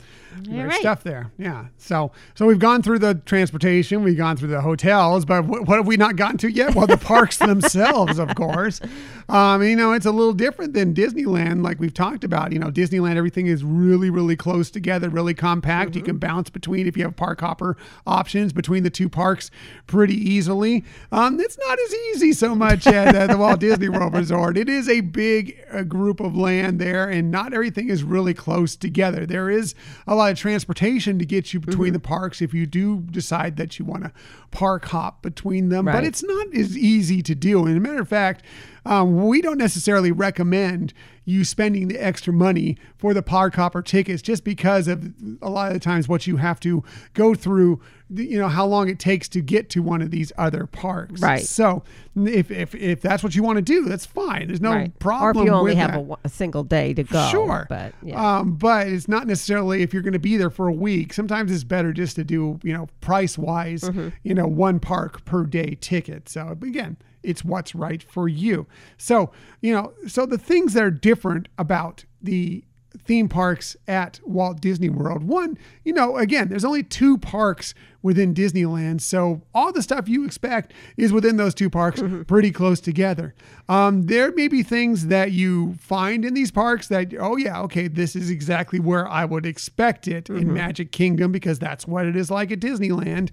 great 0.45 0.63
right. 0.63 0.79
stuff 0.79 1.03
there. 1.03 1.29
Yeah. 1.37 1.65
So 1.77 2.13
so 2.35 2.45
we've 2.45 2.57
gone 2.57 2.81
through 2.81 2.99
the 2.99 3.15
transportation, 3.25 4.01
we've 4.01 4.17
gone 4.17 4.37
through 4.37 4.47
the 4.47 4.61
hotels, 4.61 5.25
but 5.25 5.41
wh- 5.41 5.67
what 5.67 5.75
have 5.75 5.85
we 5.85 5.97
not 5.97 6.15
gotten 6.15 6.37
to 6.37 6.49
yet? 6.49 6.73
Well, 6.73 6.87
the 6.87 6.95
parks 6.97 7.37
themselves, 7.37 8.17
of 8.17 8.33
course. 8.35 8.79
Um, 9.27 9.61
you 9.61 9.75
know, 9.75 9.91
it's 9.91 10.05
a 10.05 10.11
little 10.11 10.31
different 10.31 10.73
than 10.73 10.93
Disneyland, 10.93 11.65
like 11.65 11.81
we've 11.81 11.93
talked 11.93 12.23
about. 12.23 12.53
You 12.53 12.59
know, 12.59 12.71
Disneyland, 12.71 13.17
everything 13.17 13.47
is 13.47 13.61
really, 13.61 14.09
really 14.09 14.37
close 14.37 14.71
together, 14.71 15.09
really 15.09 15.33
compact. 15.33 15.97
You 15.97 16.01
can 16.01 16.17
bounce 16.17 16.49
between 16.49 16.87
if 16.87 16.95
you 16.95 17.03
have 17.03 17.17
park 17.17 17.41
hopper 17.41 17.75
options 18.05 18.53
between 18.53 18.83
the 18.83 18.89
two 18.89 19.09
parks 19.09 19.51
pretty 19.85 20.15
easily. 20.15 20.85
Um, 21.11 21.41
it's 21.41 21.57
not 21.57 21.77
as 21.77 21.93
easy 21.93 22.31
so 22.31 22.55
much 22.55 22.87
at 22.87 23.13
uh, 23.13 23.27
the 23.27 23.37
Walt 23.37 23.59
Disney 23.59 23.89
World 23.89 24.13
Resort. 24.13 24.57
It 24.57 24.69
is 24.69 24.87
a 24.87 25.01
big 25.01 25.61
uh, 25.73 25.83
group 25.83 26.21
of 26.21 26.37
land 26.37 26.79
there, 26.79 27.09
and 27.09 27.29
not 27.29 27.53
everything 27.53 27.89
is 27.89 28.03
really 28.03 28.33
close 28.33 28.76
together. 28.77 29.25
There 29.25 29.49
is 29.49 29.75
a 30.05 30.15
lot 30.15 30.31
of 30.31 30.37
transportation 30.37 31.19
to 31.19 31.25
get 31.25 31.53
you 31.53 31.59
between 31.59 31.93
the 31.93 31.99
parks 31.99 32.41
if 32.41 32.53
you 32.53 32.65
do 32.65 33.01
decide 33.11 33.57
that 33.57 33.79
you 33.79 33.85
want 33.85 34.03
to 34.03 34.11
park 34.51 34.85
hop 34.85 35.21
between 35.21 35.69
them, 35.69 35.85
but 35.85 36.03
it's 36.03 36.23
not 36.23 36.53
as 36.53 36.77
easy 36.77 37.21
to 37.23 37.35
do. 37.35 37.65
And 37.65 37.77
a 37.77 37.79
matter 37.79 38.01
of 38.01 38.09
fact, 38.09 38.43
um, 38.85 39.27
we 39.27 39.41
don't 39.41 39.57
necessarily 39.57 40.11
recommend 40.11 40.93
you 41.27 41.43
spending 41.43 41.89
the 41.89 41.97
extra 41.97 42.31
money 42.31 42.77
for 42.95 43.13
the 43.13 43.21
park 43.21 43.55
hopper 43.55 43.81
tickets 43.81 44.21
just 44.21 44.45
because 44.45 44.87
of 44.87 45.13
a 45.41 45.49
lot 45.49 45.67
of 45.67 45.73
the 45.73 45.79
times 45.79 46.07
what 46.07 46.25
you 46.25 46.37
have 46.37 46.57
to 46.57 46.81
go 47.13 47.35
through, 47.35 47.81
you 48.09 48.39
know, 48.39 48.47
how 48.47 48.65
long 48.65 48.87
it 48.87 48.97
takes 48.97 49.27
to 49.27 49.41
get 49.41 49.69
to 49.69 49.81
one 49.81 50.01
of 50.01 50.09
these 50.09 50.31
other 50.37 50.65
parks. 50.65 51.21
Right. 51.21 51.41
So 51.43 51.83
if, 52.15 52.49
if, 52.49 52.73
if 52.73 53.01
that's 53.01 53.23
what 53.23 53.35
you 53.35 53.43
want 53.43 53.57
to 53.57 53.61
do, 53.61 53.83
that's 53.83 54.05
fine. 54.05 54.47
There's 54.47 54.61
no 54.61 54.71
right. 54.71 54.99
problem 54.99 55.43
Or 55.43 55.47
if 55.47 55.51
you 55.51 55.53
only 55.53 55.75
have 55.75 55.95
a, 55.95 56.17
a 56.23 56.29
single 56.29 56.63
day 56.63 56.93
to 56.93 57.03
go. 57.03 57.27
Sure. 57.27 57.65
But 57.67 57.93
yeah. 58.01 58.37
Um, 58.37 58.53
but 58.55 58.87
it's 58.87 59.09
not 59.09 59.27
necessarily 59.27 59.81
if 59.81 59.93
you're 59.93 60.03
going 60.03 60.13
to 60.13 60.19
be 60.19 60.37
there 60.37 60.49
for 60.49 60.69
a 60.69 60.73
week. 60.73 61.11
Sometimes 61.11 61.51
it's 61.51 61.65
better 61.65 61.91
just 61.91 62.15
to 62.15 62.23
do, 62.23 62.57
you 62.63 62.71
know, 62.71 62.87
price 63.01 63.37
wise, 63.37 63.81
Mm-hmm. 63.81 64.09
you 64.23 64.33
know, 64.33 64.47
one 64.47 64.79
park 64.79 65.25
per 65.25 65.43
day 65.43 65.77
ticket. 65.81 66.29
So 66.29 66.57
again, 66.61 66.95
it's 67.23 67.43
what's 67.43 67.75
right 67.75 68.01
for 68.03 68.27
you. 68.27 68.67
So, 68.97 69.31
you 69.61 69.73
know, 69.73 69.93
so 70.07 70.25
the 70.25 70.37
things 70.37 70.73
that 70.73 70.83
are 70.83 70.91
different 70.91 71.47
about 71.57 72.05
the 72.21 72.63
theme 73.05 73.29
parks 73.29 73.75
at 73.87 74.19
Walt 74.25 74.59
Disney 74.61 74.89
World. 74.89 75.23
One, 75.23 75.57
you 75.83 75.93
know, 75.93 76.17
again, 76.17 76.49
there's 76.49 76.65
only 76.65 76.83
two 76.83 77.17
parks 77.17 77.73
within 78.01 78.33
Disneyland. 78.33 79.01
So 79.01 79.41
all 79.53 79.71
the 79.71 79.81
stuff 79.81 80.07
you 80.07 80.25
expect 80.25 80.73
is 80.95 81.11
within 81.11 81.37
those 81.37 81.53
two 81.53 81.69
parks, 81.69 82.01
pretty 82.27 82.51
close 82.51 82.79
together. 82.79 83.35
Um, 83.67 84.03
there 84.03 84.31
may 84.31 84.47
be 84.47 84.63
things 84.63 85.07
that 85.07 85.31
you 85.31 85.75
find 85.75 86.23
in 86.23 86.33
these 86.33 86.51
parks 86.51 86.87
that, 86.87 87.13
oh, 87.19 87.37
yeah, 87.37 87.61
okay, 87.61 87.87
this 87.87 88.15
is 88.15 88.29
exactly 88.29 88.79
where 88.79 89.07
I 89.07 89.25
would 89.25 89.45
expect 89.45 90.07
it 90.07 90.29
in 90.29 90.53
Magic 90.53 90.91
Kingdom 90.91 91.31
because 91.31 91.59
that's 91.59 91.85
what 91.87 92.05
it 92.05 92.15
is 92.15 92.31
like 92.31 92.51
at 92.51 92.59
Disneyland. 92.59 93.29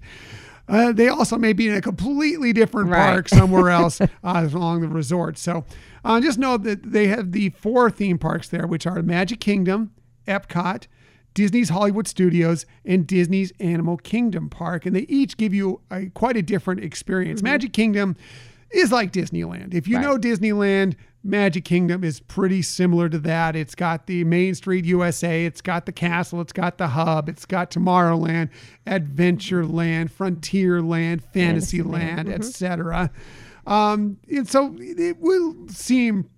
Uh, 0.67 0.91
they 0.91 1.07
also 1.07 1.37
may 1.37 1.53
be 1.53 1.67
in 1.69 1.75
a 1.75 1.81
completely 1.81 2.51
different 2.53 2.89
Right. 2.89 3.11
park 3.13 3.29
somewhere 3.29 3.69
else 3.81 4.01
uh, 4.01 4.07
along 4.23 4.81
the 4.81 4.87
resort. 4.87 5.37
So 5.37 5.63
uh, 6.03 6.19
just 6.21 6.39
know 6.39 6.57
that 6.57 6.91
they 6.91 7.07
have 7.07 7.31
the 7.33 7.49
four 7.51 7.89
theme 7.91 8.17
parks 8.17 8.49
there, 8.49 8.65
which 8.65 8.87
are 8.87 9.01
Magic 9.03 9.39
Kingdom, 9.39 9.91
Epcot, 10.27 10.87
Disney's 11.35 11.69
Hollywood 11.69 12.07
Studios, 12.07 12.65
and 12.85 13.05
Disney's 13.05 13.51
Animal 13.59 13.97
Kingdom 13.97 14.49
Park. 14.49 14.85
And 14.85 14.95
they 14.95 15.01
each 15.01 15.37
give 15.37 15.53
you 15.53 15.81
a, 15.91 16.07
quite 16.07 16.37
a 16.37 16.41
different 16.41 16.83
experience. 16.83 17.43
Magic 17.43 17.73
Kingdom 17.73 18.15
is 18.71 18.91
like 18.91 19.11
Disneyland. 19.11 19.73
If 19.73 19.87
you 19.87 19.97
Right. 19.97 20.03
know 20.03 20.17
Disneyland, 20.17 20.95
Magic 21.25 21.65
Kingdom 21.65 22.03
is 22.03 22.19
pretty 22.19 22.61
similar 22.61 23.09
to 23.09 23.17
that. 23.19 23.55
It's 23.55 23.73
got 23.73 24.05
the 24.05 24.23
Main 24.23 24.53
Street 24.53 24.85
USA, 24.85 25.43
it's 25.45 25.59
got 25.59 25.87
the 25.87 25.91
castle, 25.91 26.39
it's 26.39 26.53
got 26.53 26.77
the 26.77 26.89
hub, 26.89 27.27
it's 27.27 27.45
got 27.45 27.71
Tomorrowland, 27.71 28.49
Adventureland, 28.85 30.11
Frontierland, 30.11 31.23
Fantasyland, 31.33 32.29
etc. 32.29 33.09
Um, 33.65 34.17
and 34.29 34.47
so 34.47 34.75
it 34.79 35.17
will 35.19 35.55
seem 35.67 36.29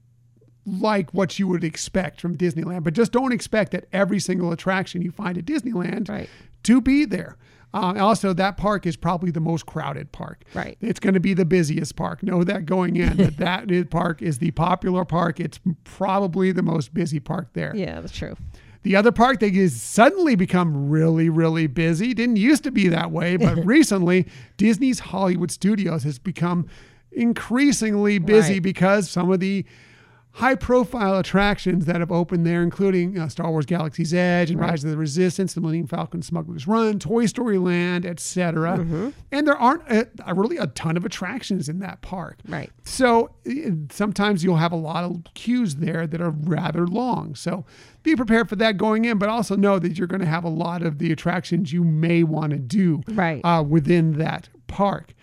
like 0.66 1.14
what 1.14 1.38
you 1.40 1.48
would 1.48 1.64
expect 1.64 2.22
from 2.22 2.38
Disneyland, 2.38 2.84
but 2.84 2.94
just 2.94 3.12
don't 3.12 3.32
expect 3.34 3.72
that 3.74 3.86
every 3.92 4.20
single 4.20 4.52
attraction 4.52 5.02
you 5.02 5.12
find 5.12 5.38
at 5.38 5.46
Disneyland 5.46 6.10
Right. 6.10 6.30
to 6.64 6.82
be 6.82 7.06
there. 7.06 7.38
Um, 7.84 7.98
also, 8.00 8.34
that 8.34 8.58
park 8.58 8.86
is 8.86 8.96
probably 8.96 9.32
the 9.32 9.40
most 9.40 9.66
crowded 9.66 10.12
park. 10.12 10.44
Right. 10.54 10.78
It's 10.82 11.00
going 11.00 11.14
to 11.14 11.20
be 11.20 11.34
the 11.34 11.46
busiest 11.46 11.96
park. 11.96 12.24
Know 12.24 12.44
that 12.44 12.66
going 12.66 12.96
in. 12.96 13.18
that 13.18 13.38
that 13.38 13.72
is- 13.72 13.86
park 13.90 14.22
is 14.22 14.40
the 14.40 14.52
popular 14.52 15.06
park. 15.06 15.40
It's 15.40 15.60
probably 15.84 16.52
the 16.52 16.64
most 16.64 16.94
busy 16.94 17.20
park 17.20 17.50
there. 17.54 17.74
yeah, 17.76 18.00
that's 18.02 18.16
true. 18.16 18.36
The 18.84 18.96
other 18.96 19.12
park 19.12 19.40
that 19.42 19.54
has 19.54 19.82
suddenly 19.82 20.36
become 20.36 20.90
really, 20.90 21.28
really 21.30 21.68
busy. 21.68 22.14
Didn't 22.14 22.38
used 22.38 22.64
to 22.64 22.72
be 22.72 22.88
that 22.88 23.12
way, 23.12 23.36
but 23.36 23.58
recently 23.66 24.28
Disney's 24.56 25.00
Hollywood 25.00 25.52
Studios 25.52 26.04
has 26.04 26.20
become 26.20 26.68
increasingly 27.12 28.18
busy 28.20 28.54
Right. 28.54 28.64
because 28.64 29.10
some 29.10 29.32
of 29.32 29.40
the 29.40 29.66
high 30.38 30.54
profile 30.54 31.18
attractions 31.18 31.86
that 31.86 32.00
have 32.00 32.12
opened 32.12 32.46
there, 32.46 32.62
including 32.62 33.18
uh, 33.18 33.28
Star 33.28 33.50
Wars 33.50 33.66
Galaxy's 33.66 34.14
Edge 34.14 34.52
and 34.52 34.60
Right. 34.60 34.70
Rise 34.70 34.84
of 34.84 34.92
the 34.92 34.98
Resistance, 34.98 35.56
the 35.56 35.62
Millennium 35.62 35.88
Falcon 35.88 36.22
Smuggler's 36.22 36.68
Run, 36.68 37.00
Toy 37.00 37.26
Story 37.26 37.58
Land, 37.58 38.06
etc. 38.06 38.78
Mm-hmm. 38.78 39.10
And 39.32 39.48
there 39.48 39.58
aren't 39.58 39.82
a, 39.92 40.08
a 40.28 40.36
really 40.36 40.58
a 40.58 40.68
ton 40.68 40.96
of 40.96 41.06
attractions 41.06 41.68
in 41.70 41.80
that 41.80 42.02
park. 42.04 42.38
Right. 42.48 42.70
So 42.84 43.32
sometimes 43.90 44.44
you'll 44.44 44.58
have 44.58 44.72
a 44.72 44.76
lot 44.78 45.04
of 45.04 45.24
queues 45.34 45.78
there 45.78 46.06
that 46.06 46.22
are 46.22 46.30
rather 46.32 46.86
long. 46.86 47.34
So 47.34 47.66
be 48.04 48.16
prepared 48.16 48.48
for 48.48 48.56
that 48.58 48.78
going 48.78 49.06
in, 49.06 49.18
but 49.18 49.30
also 49.30 49.56
know 49.56 49.80
that 49.80 49.98
you're 49.98 50.06
going 50.08 50.22
to 50.22 50.28
have 50.28 50.44
a 50.44 50.50
lot 50.50 50.84
of 50.84 51.00
the 51.00 51.12
attractions 51.12 51.74
you 51.74 51.84
may 51.84 52.22
want 52.24 52.52
to 52.52 52.60
do 52.60 53.02
Right. 53.08 53.42
uh, 53.44 53.64
within 53.64 54.20
that 54.20 54.50
park. 54.68 55.14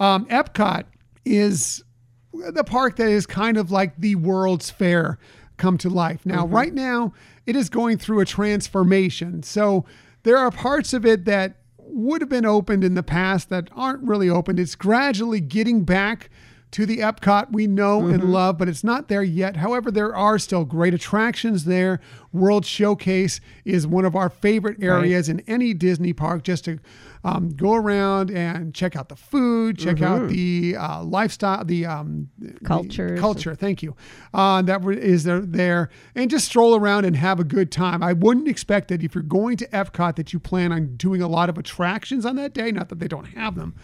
Um, 0.00 0.24
Epcot 0.26 0.84
is 1.26 1.84
the 2.32 2.64
park 2.64 2.96
that 2.96 3.08
is 3.08 3.26
kind 3.26 3.56
of 3.56 3.70
like 3.70 3.96
the 3.98 4.14
World's 4.16 4.70
Fair 4.70 5.18
come 5.56 5.78
to 5.78 5.88
life. 5.88 6.24
Now, 6.24 6.44
mm-hmm. 6.44 6.54
right 6.54 6.74
now, 6.74 7.12
it 7.46 7.56
is 7.56 7.68
going 7.68 7.98
through 7.98 8.20
a 8.20 8.24
transformation. 8.24 9.42
So 9.42 9.84
there 10.22 10.38
are 10.38 10.50
parts 10.50 10.92
of 10.92 11.04
it 11.04 11.24
that 11.26 11.56
would 11.78 12.20
have 12.20 12.30
been 12.30 12.46
opened 12.46 12.84
in 12.84 12.94
the 12.94 13.02
past 13.02 13.48
that 13.50 13.68
aren't 13.72 14.02
really 14.02 14.28
opened. 14.28 14.58
It's 14.58 14.74
gradually 14.74 15.40
getting 15.40 15.84
back 15.84 16.30
to 16.72 16.86
the 16.86 16.98
Epcot 16.98 17.52
we 17.52 17.66
know 17.66 18.06
and 18.06 18.32
love, 18.32 18.58
but 18.58 18.68
it's 18.68 18.82
not 18.82 19.08
there 19.08 19.22
yet. 19.22 19.56
However, 19.56 19.90
there 19.90 20.14
are 20.14 20.38
still 20.38 20.64
great 20.64 20.94
attractions 20.94 21.64
there. 21.64 22.00
World 22.32 22.64
Showcase 22.64 23.40
is 23.64 23.86
one 23.86 24.06
of 24.06 24.16
our 24.16 24.30
favorite 24.30 24.82
areas 24.82 25.28
in 25.28 25.40
any 25.40 25.74
Disney 25.74 26.14
park 26.14 26.42
just 26.42 26.64
to 26.64 26.78
um, 27.24 27.50
go 27.50 27.74
around 27.74 28.30
and 28.30 28.74
check 28.74 28.96
out 28.96 29.08
the 29.08 29.16
food, 29.16 29.78
check 29.78 30.00
out 30.02 30.28
the 30.28 30.74
uh, 30.76 31.04
lifestyle, 31.04 31.64
the 31.64 31.86
um, 31.86 32.30
the 32.38 32.52
culture. 33.16 33.54
Thank 33.54 33.82
you. 33.82 33.94
Uh, 34.32 34.62
that 34.62 34.82
is 34.84 35.24
there, 35.24 35.40
there, 35.40 35.90
and 36.14 36.30
just 36.30 36.46
stroll 36.46 36.74
around 36.74 37.04
and 37.04 37.14
have 37.16 37.38
a 37.38 37.44
good 37.44 37.70
time. 37.70 38.02
I 38.02 38.14
wouldn't 38.14 38.48
expect 38.48 38.88
that 38.88 39.02
if 39.02 39.14
you're 39.14 39.22
going 39.22 39.56
to 39.58 39.68
Epcot 39.68 40.16
that 40.16 40.32
you 40.32 40.40
plan 40.40 40.72
on 40.72 40.96
doing 40.96 41.22
a 41.22 41.28
lot 41.28 41.48
of 41.48 41.58
attractions 41.58 42.24
on 42.26 42.36
that 42.36 42.54
day. 42.54 42.72
Not 42.72 42.88
that 42.88 42.98
they 42.98 43.08
don't 43.08 43.26
have 43.26 43.56
them, 43.56 43.74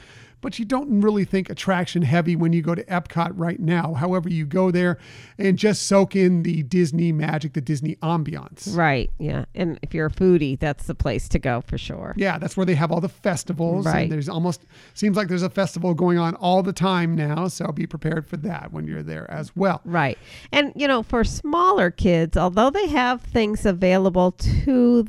but 0.40 0.58
you 0.58 0.64
don't 0.64 1.00
really 1.00 1.24
think 1.24 1.50
attraction 1.50 2.02
heavy 2.02 2.36
when 2.36 2.52
you 2.52 2.62
go 2.62 2.74
to 2.74 2.84
Epcot 2.84 3.32
right 3.34 3.60
now. 3.60 3.94
However, 3.94 4.28
you 4.28 4.46
go 4.46 4.70
there 4.70 4.98
and 5.38 5.58
just 5.58 5.86
soak 5.86 6.14
in 6.14 6.42
the 6.42 6.62
Disney 6.64 7.12
magic, 7.12 7.54
the 7.54 7.60
Disney 7.60 7.96
ambiance. 7.96 8.76
Right. 8.76 9.10
Yeah. 9.18 9.46
And 9.54 9.78
if 9.82 9.94
you're 9.94 10.06
a 10.06 10.10
foodie, 10.10 10.58
that's 10.58 10.86
the 10.86 10.94
place 10.94 11.28
to 11.30 11.38
go 11.38 11.60
for 11.62 11.78
sure. 11.78 12.14
Yeah, 12.16 12.38
that's 12.38 12.56
where 12.56 12.66
they 12.66 12.74
have 12.74 12.92
all 12.92 13.00
the 13.00 13.08
festivals. 13.08 13.86
Right. 13.86 14.02
And 14.02 14.12
there's 14.12 14.28
almost 14.28 14.62
seems 14.94 15.16
like 15.16 15.28
there's 15.28 15.42
a 15.42 15.50
festival 15.50 15.94
going 15.94 16.18
on 16.18 16.34
all 16.36 16.62
the 16.62 16.72
time 16.72 17.14
now. 17.14 17.48
So 17.48 17.72
be 17.72 17.86
prepared 17.86 18.26
for 18.26 18.36
that 18.38 18.72
when 18.72 18.86
you're 18.86 19.02
there 19.02 19.30
as 19.30 19.54
well. 19.56 19.80
Right. 19.84 20.18
And, 20.52 20.72
you 20.76 20.86
know, 20.88 21.02
for 21.02 21.24
smaller 21.24 21.90
kids, 21.90 22.36
although 22.36 22.70
they 22.70 22.88
have 22.88 23.22
things 23.22 23.66
available 23.66 24.32
to 24.32 25.06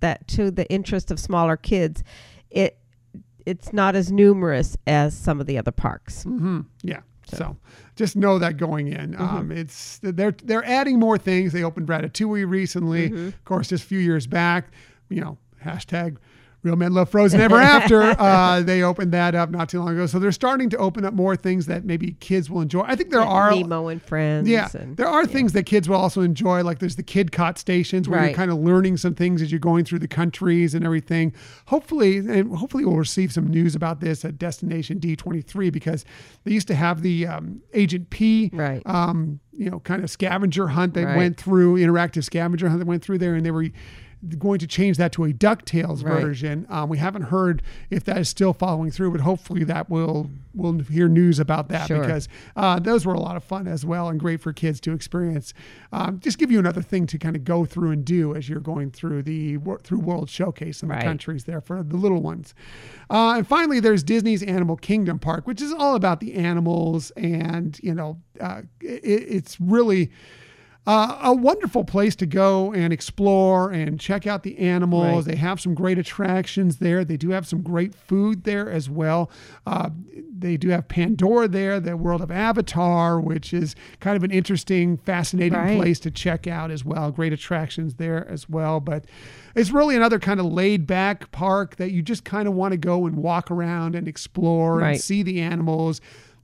that 0.00 0.26
to 0.28 0.50
the 0.50 0.66
interest 0.70 1.10
of 1.10 1.20
smaller 1.20 1.56
kids, 1.56 2.02
it 2.50 2.78
it's 3.46 3.72
not 3.72 3.94
as 3.96 4.10
numerous 4.12 4.76
as 4.86 5.16
some 5.16 5.40
of 5.40 5.46
the 5.46 5.58
other 5.58 5.72
parks. 5.72 6.22
hmm 6.24 6.60
Yeah. 6.82 7.00
So. 7.26 7.56
just 7.94 8.16
know 8.16 8.40
that 8.40 8.56
going 8.56 8.88
in. 8.88 9.12
Mm-hmm. 9.12 9.22
Um, 9.22 9.52
it's 9.52 10.00
they're 10.02 10.32
they're 10.32 10.64
adding 10.64 10.98
more 10.98 11.16
things. 11.16 11.52
They 11.52 11.62
opened 11.62 11.86
Ratatouille 11.86 12.48
recently. 12.48 13.10
Mm-hmm. 13.10 13.28
Of 13.28 13.44
course, 13.44 13.68
just 13.68 13.84
a 13.84 13.86
few 13.86 14.00
years 14.00 14.26
back, 14.26 14.72
you 15.10 15.20
know, 15.20 15.38
hashtag 15.64 16.16
Real 16.62 16.76
Men 16.76 16.92
Love 16.92 17.08
Frozen 17.08 17.40
Ever 17.40 17.56
After. 17.56 18.00
Uh, 18.20 18.60
they 18.62 18.82
opened 18.82 19.12
that 19.12 19.34
up 19.34 19.50
not 19.50 19.68
too 19.68 19.78
long 19.78 19.88
ago. 19.94 20.04
So 20.06 20.18
they're 20.18 20.30
starting 20.32 20.68
to 20.70 20.76
open 20.76 21.04
up 21.04 21.14
more 21.14 21.36
things 21.36 21.66
that 21.66 21.84
maybe 21.84 22.12
kids 22.20 22.50
will 22.50 22.60
enjoy. 22.60 22.82
I 22.86 22.96
think 22.96 23.10
there 23.10 23.22
are 23.22 23.50
Nemo 23.50 23.88
and 23.88 24.02
Friends. 24.02 24.48
Yeah, 24.48 24.68
and, 24.74 24.96
there 24.96 25.06
are 25.06 25.26
things 25.26 25.52
that 25.54 25.64
kids 25.64 25.88
will 25.88 25.96
also 25.96 26.20
enjoy. 26.20 26.62
Like 26.62 26.78
there's 26.80 26.96
the 26.96 27.02
Kidcot 27.02 27.56
stations 27.58 28.08
where 28.08 28.24
you're 28.26 28.34
kind 28.34 28.50
of 28.50 28.58
learning 28.58 28.98
some 28.98 29.14
things 29.14 29.40
as 29.42 29.50
you're 29.50 29.58
going 29.58 29.84
through 29.84 30.00
the 30.00 30.08
countries 30.08 30.74
and 30.74 30.84
everything. 30.84 31.32
Hopefully, 31.66 32.18
and 32.18 32.54
hopefully 32.56 32.84
we'll 32.84 32.96
receive 32.96 33.32
some 33.32 33.46
news 33.46 33.74
about 33.74 34.00
this 34.00 34.24
at 34.24 34.38
Destination 34.38 35.00
D23 35.00 35.72
because 35.72 36.04
they 36.44 36.52
used 36.52 36.68
to 36.68 36.74
have 36.74 37.02
the 37.02 37.26
um, 37.26 37.60
Agent 37.72 38.10
P, 38.10 38.50
Right. 38.52 38.82
um, 38.86 39.40
you 39.52 39.70
know, 39.70 39.80
kind 39.80 40.02
of 40.04 40.10
scavenger 40.10 40.68
hunt 40.68 40.94
that 40.94 41.04
Right. 41.06 41.16
went 41.16 41.36
through 41.38 41.76
interactive 41.76 42.24
scavenger 42.24 42.68
hunt 42.68 42.80
that 42.80 42.86
went 42.86 43.02
through 43.02 43.18
there, 43.18 43.34
and 43.34 43.44
they 43.46 43.50
were 43.50 43.68
going 44.38 44.58
to 44.58 44.66
change 44.66 44.96
that 44.98 45.12
to 45.12 45.24
a 45.24 45.32
Ducktales 45.32 46.04
Right. 46.04 46.20
version. 46.20 46.66
Um, 46.68 46.88
we 46.90 46.98
haven't 46.98 47.22
heard 47.22 47.62
if 47.88 48.04
that 48.04 48.18
is 48.18 48.28
still 48.28 48.52
following 48.52 48.90
through, 48.90 49.12
but 49.12 49.20
hopefully 49.22 49.64
that 49.64 49.88
will 49.88 50.30
we'll 50.52 50.80
hear 50.80 51.08
news 51.08 51.38
about 51.38 51.68
that 51.68 51.86
Sure. 51.86 52.00
because 52.00 52.28
uh, 52.56 52.78
those 52.80 53.06
were 53.06 53.14
a 53.14 53.20
lot 53.20 53.36
of 53.36 53.44
fun 53.44 53.68
as 53.68 53.86
well 53.86 54.08
and 54.08 54.18
great 54.18 54.40
for 54.40 54.52
kids 54.52 54.80
to 54.80 54.92
experience. 54.92 55.54
Um, 55.92 56.18
just 56.18 56.38
give 56.38 56.50
you 56.50 56.58
another 56.58 56.82
thing 56.82 57.06
to 57.06 57.18
kind 57.18 57.36
of 57.36 57.44
go 57.44 57.64
through 57.64 57.92
and 57.92 58.04
do 58.04 58.34
as 58.34 58.48
you're 58.48 58.58
going 58.60 58.90
through 58.90 59.22
the 59.22 59.58
through 59.84 60.00
World 60.00 60.28
Showcase 60.28 60.82
in 60.82 60.88
Right. 60.88 60.98
the 61.00 61.04
countries 61.06 61.44
there 61.44 61.60
for 61.60 61.82
the 61.84 61.96
little 61.96 62.20
ones. 62.20 62.52
Uh, 63.08 63.34
and 63.38 63.46
finally, 63.46 63.78
there's 63.80 64.02
Disney's 64.02 64.42
Animal 64.42 64.76
Kingdom 64.76 65.18
Park, 65.20 65.46
which 65.46 65.62
is 65.62 65.72
all 65.72 65.94
about 65.94 66.18
the 66.20 66.34
animals, 66.34 67.10
and 67.12 67.78
you 67.82 67.94
know, 67.94 68.18
uh, 68.40 68.62
it, 68.80 69.00
it's 69.04 69.60
really. 69.60 70.10
Uh, 70.86 71.18
a 71.22 71.32
wonderful 71.34 71.84
place 71.84 72.16
to 72.16 72.24
go 72.26 72.72
and 72.72 72.90
explore 72.92 73.70
and 73.70 74.00
check 74.00 74.26
out 74.26 74.42
the 74.42 74.58
animals. 74.58 75.26
Right. 75.26 75.34
They 75.34 75.38
have 75.38 75.60
some 75.60 75.74
great 75.74 75.98
attractions 75.98 76.78
there. 76.78 77.04
They 77.04 77.18
do 77.18 77.30
have 77.30 77.46
some 77.46 77.60
great 77.60 77.94
food 77.94 78.44
there 78.44 78.68
as 78.68 78.88
well. 78.88 79.30
Uh, 79.66 79.90
they 80.36 80.56
do 80.56 80.70
have 80.70 80.88
Pandora 80.88 81.48
there, 81.48 81.80
the 81.80 81.98
world 81.98 82.22
of 82.22 82.30
Avatar, 82.30 83.20
which 83.20 83.52
is 83.52 83.76
kind 84.00 84.16
of 84.16 84.24
an 84.24 84.30
interesting, 84.30 84.96
fascinating 84.96 85.52
Right. 85.58 85.76
place 85.78 86.00
to 86.00 86.10
check 86.10 86.46
out 86.46 86.70
as 86.70 86.82
well. 86.82 87.12
Great 87.12 87.34
attractions 87.34 87.96
there 87.96 88.26
as 88.26 88.48
well. 88.48 88.80
But 88.80 89.04
it's 89.54 89.70
really 89.70 89.96
another 89.96 90.18
kind 90.18 90.40
of 90.40 90.46
laid 90.46 90.86
back 90.86 91.30
park 91.30 91.76
that 91.76 91.90
you 91.92 92.00
just 92.00 92.24
kind 92.24 92.48
of 92.48 92.54
want 92.54 92.72
to 92.72 92.78
go 92.78 93.04
and 93.04 93.16
walk 93.16 93.50
around 93.50 93.94
and 93.94 94.08
explore 94.08 94.80
and 94.80 95.00
see 95.00 95.22
the 95.22 95.40
animals. 95.42 96.00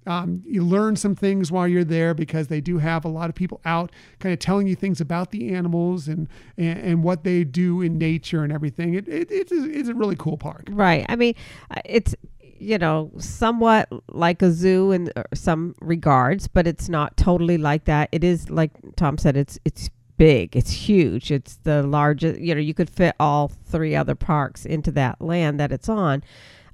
Um, 0.07 0.42
you 0.46 0.62
learn 0.64 0.96
some 0.96 1.14
things 1.14 1.50
while 1.50 1.66
you're 1.66 1.84
there 1.84 2.14
because 2.14 2.48
they 2.48 2.61
do 2.61 2.78
have 2.78 3.04
a 3.04 3.09
lot 3.09 3.28
of 3.28 3.34
people 3.34 3.61
out 3.64 3.90
kind 4.20 4.32
of 4.32 4.38
telling 4.38 4.66
you 4.66 4.76
things 4.76 5.00
about 5.00 5.30
the 5.30 5.52
animals 5.54 6.09
and, 6.09 6.28
and, 6.57 6.78
and 6.78 7.02
what 7.02 7.24
they 7.24 7.44
do 7.44 7.82
in 7.82 7.98
nature 7.98 8.44
and 8.44 8.52
everything. 8.52 8.94
It, 8.94 9.09
it, 9.09 9.30
it's, 9.30 9.52
a, 9.52 9.64
it's 9.70 9.88
a 9.88 9.94
really 9.94 10.16
cool 10.16 10.36
park. 10.36 10.68
Right. 10.70 11.04
I 11.09 11.16
mean, 11.16 11.34
uh, 11.70 11.80
it's 11.84 12.14
you 12.59 12.78
know 12.78 13.11
somewhat 13.18 13.88
like 14.09 14.40
a 14.42 14.50
zoo 14.50 14.92
in 14.92 15.11
uh, 15.16 15.24
some 15.34 15.74
regards, 15.80 16.48
but 16.48 16.66
it's 16.66 16.88
not 16.88 17.16
totally 17.16 17.59
like 17.59 17.84
that. 17.84 18.09
It 18.12 18.24
is 18.24 18.50
like 18.50 18.70
Tom 18.96 19.18
said. 19.18 19.36
It's 19.36 19.59
it's 19.64 19.90
big. 20.16 20.57
It's 20.57 20.70
huge. 20.70 21.30
It's 21.30 21.57
the 21.64 21.82
largest. 21.82 22.40
You 22.40 22.54
know, 22.54 22.61
you 22.61 22.74
could 22.74 22.90
fit 22.90 23.14
all 23.20 23.48
three 23.48 23.94
other 23.94 24.14
parks 24.14 24.64
into 24.64 24.90
that 24.92 25.20
land 25.20 25.61
that 25.61 25.72
it's 25.72 25.88
on. 25.88 26.22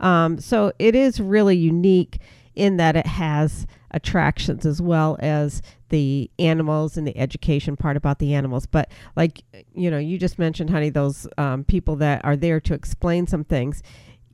Um, 0.01 0.39
so 0.41 0.73
it 0.79 0.95
is 0.95 1.21
really 1.21 1.57
unique 1.57 2.19
in 2.55 2.77
that 2.77 2.97
it 2.97 3.07
has 3.07 3.67
attractions 3.91 4.65
as 4.65 4.81
well 4.81 5.17
as 5.21 5.63
the 5.91 6.31
animals 6.39 6.97
and 6.97 7.07
the 7.07 7.17
education 7.17 7.77
part 7.77 7.97
about 7.97 8.19
the 8.19 8.35
animals. 8.35 8.67
But 8.67 8.91
like 9.17 9.43
you 9.75 9.91
know, 9.91 9.99
you 9.99 10.19
just 10.19 10.39
mentioned, 10.39 10.71
honey, 10.71 10.91
those 10.91 11.27
um, 11.39 11.65
people 11.65 11.97
that 11.97 12.25
are 12.25 12.37
there 12.37 12.61
to 12.61 12.75
explain 12.75 13.27
some 13.27 13.45
things. 13.45 13.83